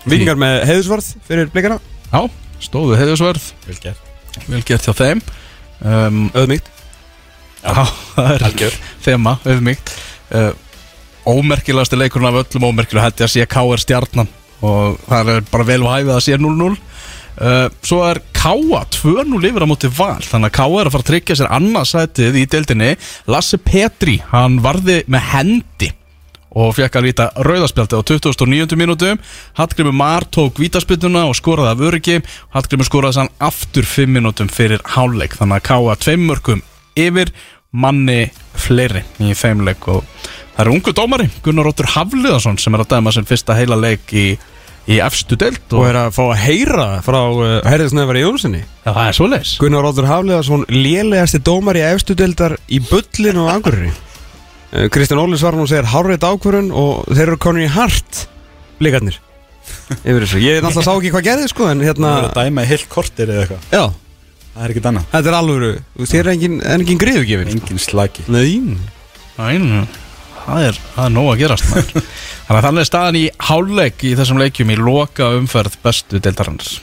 Vingar 0.09 0.39
með 0.39 0.63
heiðusvarð 0.69 1.09
fyrir 1.27 1.51
blikana 1.53 1.77
Já, 2.11 2.21
stóðu 2.63 2.97
heiðusverð 2.99 3.51
Vel 3.67 3.77
gert 3.83 4.07
vel 4.47 4.61
gert 4.65 4.87
hjá 4.87 4.93
þeim 4.95 5.21
um, 5.85 6.21
Öðmíkt 6.39 6.69
Já, 7.61 7.83
það 8.15 8.29
er 8.33 8.45
Algjör. 8.47 8.77
þema, 9.05 9.35
auðmyggt 9.45 9.91
uh, 10.33 10.51
Ómerkilegasti 11.29 11.99
leikurinn 11.99 12.31
af 12.31 12.39
öllum 12.41 12.69
ómerkilega 12.71 13.11
ég 13.13 13.27
að 13.27 13.33
sé 13.35 13.45
K.R. 13.45 13.83
stjarnan 13.83 14.31
og 14.65 14.97
það 15.05 15.29
er 15.35 15.45
bara 15.51 15.67
vel 15.69 15.83
og 15.85 15.93
hæfið 15.93 16.15
að 16.15 16.23
sé 16.25 16.39
0-0 16.41 16.71
uh, 16.71 17.67
Svo 17.85 18.01
er 18.09 18.21
K.A. 18.33 18.81
2-0 18.97 19.45
yfir 19.51 19.65
á 19.65 19.69
móti 19.69 19.91
val 19.93 20.21
þannig 20.25 20.49
að 20.49 20.57
K.A. 20.57 20.67
er 20.81 20.89
að 20.89 20.95
fara 20.95 21.05
að 21.05 21.09
tryggja 21.11 21.37
sér 21.37 21.53
annarsætið 21.59 22.41
í 22.41 22.47
deildinni 22.49 22.91
Lasse 23.29 23.61
Petri, 23.61 24.17
hann 24.33 24.57
varði 24.65 25.03
með 25.05 25.27
hendi 25.35 25.91
og 26.51 26.73
fekk 26.75 26.97
að 26.99 27.07
líta 27.07 27.29
rauðaspjaldi 27.39 27.95
á 27.95 28.01
2009. 28.03 28.75
mínútum 28.79 29.21
Hallgrimur 29.59 29.95
Mar 29.95 30.27
tók 30.27 30.59
vítaspilnuna 30.59 31.23
og 31.29 31.37
skoraði 31.39 31.71
af 31.71 31.85
öryggi. 31.87 32.19
Hallgrimur 32.55 32.87
skoraði 32.87 33.19
sann 33.19 33.31
aftur 33.39 33.87
5 33.87 34.11
mínútum 34.17 34.51
fyrir 34.51 34.83
hálfleik. 34.95 35.37
Þannig 35.39 35.61
að 35.61 35.67
K.A. 35.69 35.97
tveim 36.03 36.27
mörgum 36.27 36.63
yfir 36.99 37.31
manni 37.71 38.25
fleiri 38.59 39.03
í 39.23 39.31
þeimleik 39.37 39.87
og 39.91 40.03
það 40.57 40.63
er 40.65 40.71
ungu 40.73 40.93
dómari 40.95 41.27
Gunnar 41.45 41.69
Róttur 41.69 41.87
Hafliðarsson 41.93 42.59
sem 42.59 42.75
er 42.75 42.83
að 42.83 42.91
dæma 42.97 43.13
sem 43.15 43.27
fyrsta 43.27 43.55
heila 43.55 43.77
leik 43.79 44.11
í, 44.11 44.25
í 44.91 44.99
efstu 44.99 45.39
deild 45.39 45.71
Og 45.71 45.87
er 45.87 46.01
að 46.03 46.11
fá 46.17 46.21
að 46.25 46.41
heyra 46.43 46.87
frá 47.05 47.19
uh, 47.31 47.55
Herðisnefari 47.63 48.25
Jónssoni 48.25 48.59
Já, 48.59 48.91
það 48.91 49.03
er 49.05 49.19
svoleiðis. 49.21 49.57
Gunnar 49.63 49.87
Róður 49.87 50.11
Hafliðarsson 50.11 50.67
lélegasti 50.67 51.39
dómar 51.47 51.79
í 51.79 51.85
efstu 51.93 52.17
deildar 52.19 52.59
í 52.67 52.83
bullinu 52.91 53.45
og 53.47 53.53
angurri 53.55 53.93
Kristján 54.71 55.19
Óli 55.19 55.39
svarar 55.39 55.59
nú 55.59 55.65
og 55.67 55.71
segir 55.71 55.89
hárrið 55.91 56.27
ákvörun 56.27 56.69
og 56.71 57.09
þeir 57.11 57.25
eru 57.27 57.39
konur 57.41 57.65
í 57.65 57.71
hart 57.71 58.25
blikarnir 58.79 59.17
yfir 60.07 60.23
þessu, 60.23 60.39
ég 60.41 60.61
náttúrulega 60.63 60.85
sá 60.87 60.93
ekki 60.95 61.11
hvað 61.13 61.27
gerði 61.27 61.49
sko 61.51 61.67
en 61.69 61.81
Það 61.83 61.89
hérna, 61.91 62.13
er 62.17 62.29
að 62.29 62.39
dæma 62.39 62.63
í 62.63 62.69
heilt 62.71 62.87
kortir 62.91 63.29
eða 63.31 63.43
eitthvað. 63.45 63.67
Já, 63.75 63.83
Það 64.51 64.63
er 64.65 64.73
ekkert 64.73 64.87
annað. 64.89 65.03
Þetta 65.13 65.29
er 65.31 65.35
alvöru. 65.37 65.67
Þú 65.95 66.01
veist, 66.01 66.13
þér 66.13 66.25
er 66.25 66.31
engin, 66.33 66.55
er 66.59 66.81
engin 66.83 66.99
griðugefin 66.99 67.51
Engin 67.53 67.79
slaki. 67.79 68.25
Nei, 68.27 68.77
Æ, 69.39 69.85
það 70.41 70.65
er, 70.67 70.79
það 70.95 71.05
er 71.05 71.13
nóg 71.15 71.29
að 71.31 71.39
gerast 71.39 71.69
maður. 71.71 72.07
Þannig 72.47 72.57
að 72.57 72.65
þannig 72.65 72.83
er 72.83 72.89
staðan 72.89 73.19
í 73.21 73.25
hálfleik 73.47 74.03
í 74.03 74.13
þessum 74.19 74.41
leikjum 74.41 74.73
í 74.73 74.77
loka 74.81 75.29
umferð 75.37 75.77
bestu 75.85 76.19
deildarannars 76.19 76.81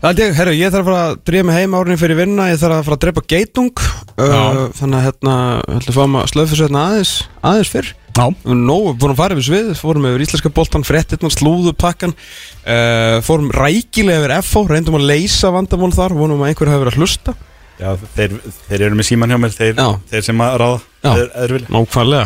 ég, 0.00 0.32
herru, 0.32 0.52
ég 0.56 0.72
þarf 0.72 0.80
að 0.80 0.88
fara 0.88 1.00
að 1.10 1.18
drífa 1.28 1.46
mig 1.46 1.58
heim 1.58 1.74
árinni 1.76 2.00
fyrir 2.00 2.16
vinna, 2.16 2.46
ég 2.48 2.60
þarf 2.60 2.78
að 2.78 2.86
fara 2.86 2.96
að 2.96 3.02
drepa 3.04 3.24
geitung. 3.28 3.82
Uh, 4.16 4.62
þannig 4.78 4.96
að 4.96 5.04
hérna, 5.06 5.34
ætlum 5.76 5.92
að 5.92 5.98
fá 5.98 6.12
maður 6.14 6.32
slöfu 6.32 6.60
hérna 6.62 6.84
aðeins, 6.88 7.12
aðeins 7.50 7.72
fyrr. 7.74 7.90
Já, 8.16 8.24
Nó, 8.48 8.78
fórum 9.00 9.18
farið 9.18 9.38
við 9.38 9.46
svið, 9.50 9.68
fórum 9.78 10.08
yfir 10.08 10.24
íslenska 10.24 10.52
boltan, 10.56 10.86
frettirna, 10.88 11.30
slúðu 11.30 11.74
pakkan 11.78 12.16
uh, 12.16 13.20
Fórum 13.24 13.52
rækilega 13.54 14.24
yfir 14.24 14.34
FH, 14.40 14.64
reyndum 14.72 14.98
að 14.98 15.06
leysa 15.12 15.52
vandamál 15.54 15.92
þar, 15.94 16.16
vonum 16.16 16.42
að 16.42 16.50
einhver 16.50 16.72
hafi 16.72 16.84
verið 16.86 16.96
að 16.96 17.04
hlusta 17.04 17.36
Já, 17.80 17.94
þeir, 18.16 18.34
þeir 18.68 18.82
eru 18.86 18.98
með 18.98 19.06
síman 19.08 19.32
hjá 19.32 19.38
mér 19.40 19.54
Þeir, 19.56 19.78
þeir 20.10 20.24
sem 20.26 20.42
að 20.44 20.56
ráða 20.60 20.80
Já. 21.00 21.14
Þeir, 21.16 21.28
þeir 21.32 21.52
vilja. 21.54 21.68
Nákvæmlega. 21.72 22.24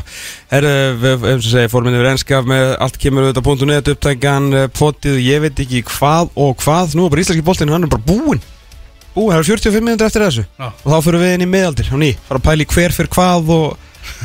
Herru, 0.51 0.71
við, 0.99 1.27
eins 1.31 1.45
og 1.47 1.53
segja, 1.53 1.71
fórum 1.71 1.91
inn 1.91 1.99
yfir 2.01 2.09
ennskaf 2.11 2.49
með 2.51 2.65
allt 2.83 2.99
kemur 3.05 3.29
auðvitað 3.29 3.47
punktu 3.47 3.69
neðat 3.71 3.91
upptækan, 3.93 4.49
eh, 4.59 4.67
potið, 4.75 5.21
ég 5.23 5.45
veit 5.45 5.63
ekki 5.63 5.85
hvað 5.93 6.33
og 6.35 6.59
hvað. 6.65 6.97
Nú 6.99 7.07
er 7.07 7.15
bara 7.15 7.23
íslenski 7.23 7.47
boltin, 7.47 7.71
hann 7.71 7.87
er 7.87 7.93
bara 7.93 8.03
búinn. 8.03 8.43
Búinn, 9.15 9.31
það 9.31 9.39
er 9.39 9.49
45 9.53 9.79
minnundur 9.87 10.11
eftir 10.11 10.27
þessu. 10.27 10.47
Já. 10.59 10.67
Og 10.75 10.91
þá 10.91 10.99
fyrir 11.07 11.23
við 11.23 11.35
inn 11.37 11.47
í 11.47 11.51
miðaldir, 11.55 11.93
á 11.95 11.97
ný, 12.03 12.11
fara 12.27 12.43
að 12.43 12.47
pæli 12.51 12.69
hver 12.75 12.99
fyrir 12.99 13.15
hvað 13.15 13.55
og 13.55 13.67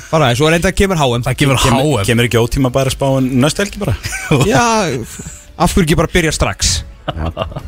fara, 0.09 0.33
svo 0.33 0.49
reynda 0.49 0.73
að 0.73 0.79
kemur 0.81 0.97
HM 0.97 1.29
það 1.29 1.39
kemur, 1.43 1.61
HM 1.61 2.05
kemur 2.09 2.25
ekki 2.25 2.41
ótíma 2.41 2.73
bara 2.73 2.89
spáin 2.89 3.29
næstu 3.37 3.63
helgi 3.63 3.81
bara? 3.81 3.93
Já, 4.49 4.65
af 5.59 5.75
hverju 5.75 5.85
ekki 5.85 5.99
bara 5.99 6.11
byrja 6.11 6.33
strax 6.35 6.79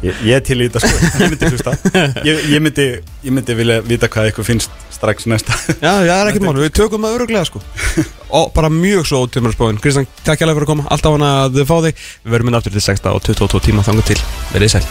ég, 0.05 0.21
ég 0.27 0.45
til 0.47 0.59
í 0.59 0.69
þetta 0.69 0.83
sko. 0.83 1.09
Ég 1.21 1.33
myndi 1.33 1.51
hlusta. 1.51 1.75
Ég, 2.27 2.45
ég, 2.51 2.63
myndi, 2.63 2.87
ég 3.25 3.35
myndi 3.35 3.57
vilja 3.57 3.81
vita 3.85 4.09
hvað 4.11 4.31
ykkur 4.31 4.47
finnst 4.47 4.73
strax 5.01 5.25
næsta 5.25 5.55
Já, 5.81 6.03
já, 6.05 6.11
það 6.11 6.19
er 6.19 6.29
ekkert 6.31 6.45
mál, 6.45 6.59
við 6.61 6.73
tökum 6.77 7.07
það 7.07 7.17
öruglega 7.17 7.47
sko. 7.49 7.63
Og 8.37 8.51
bara 8.55 8.71
mjög 8.71 9.09
svo 9.09 9.23
ótímur 9.25 9.55
spáin. 9.55 9.81
Kristján, 9.81 10.07
takk 10.23 10.39
hjá 10.39 10.47
fyrir 10.47 10.63
að 10.63 10.71
koma, 10.73 10.87
alltaf 10.93 11.17
hann 11.17 11.27
að 11.27 11.61
þau 11.61 11.65
fá 11.73 11.77
þig. 11.87 12.05
Við 12.23 12.37
verðum 12.37 12.53
inn 12.53 12.61
aftur 12.61 12.77
til 12.77 12.85
6 12.87 13.09
og 13.11 13.23
22 13.27 13.65
tíma 13.71 13.87
þangu 13.87 14.07
til. 14.13 14.19
Verðið 14.53 14.77
sæl 14.77 14.85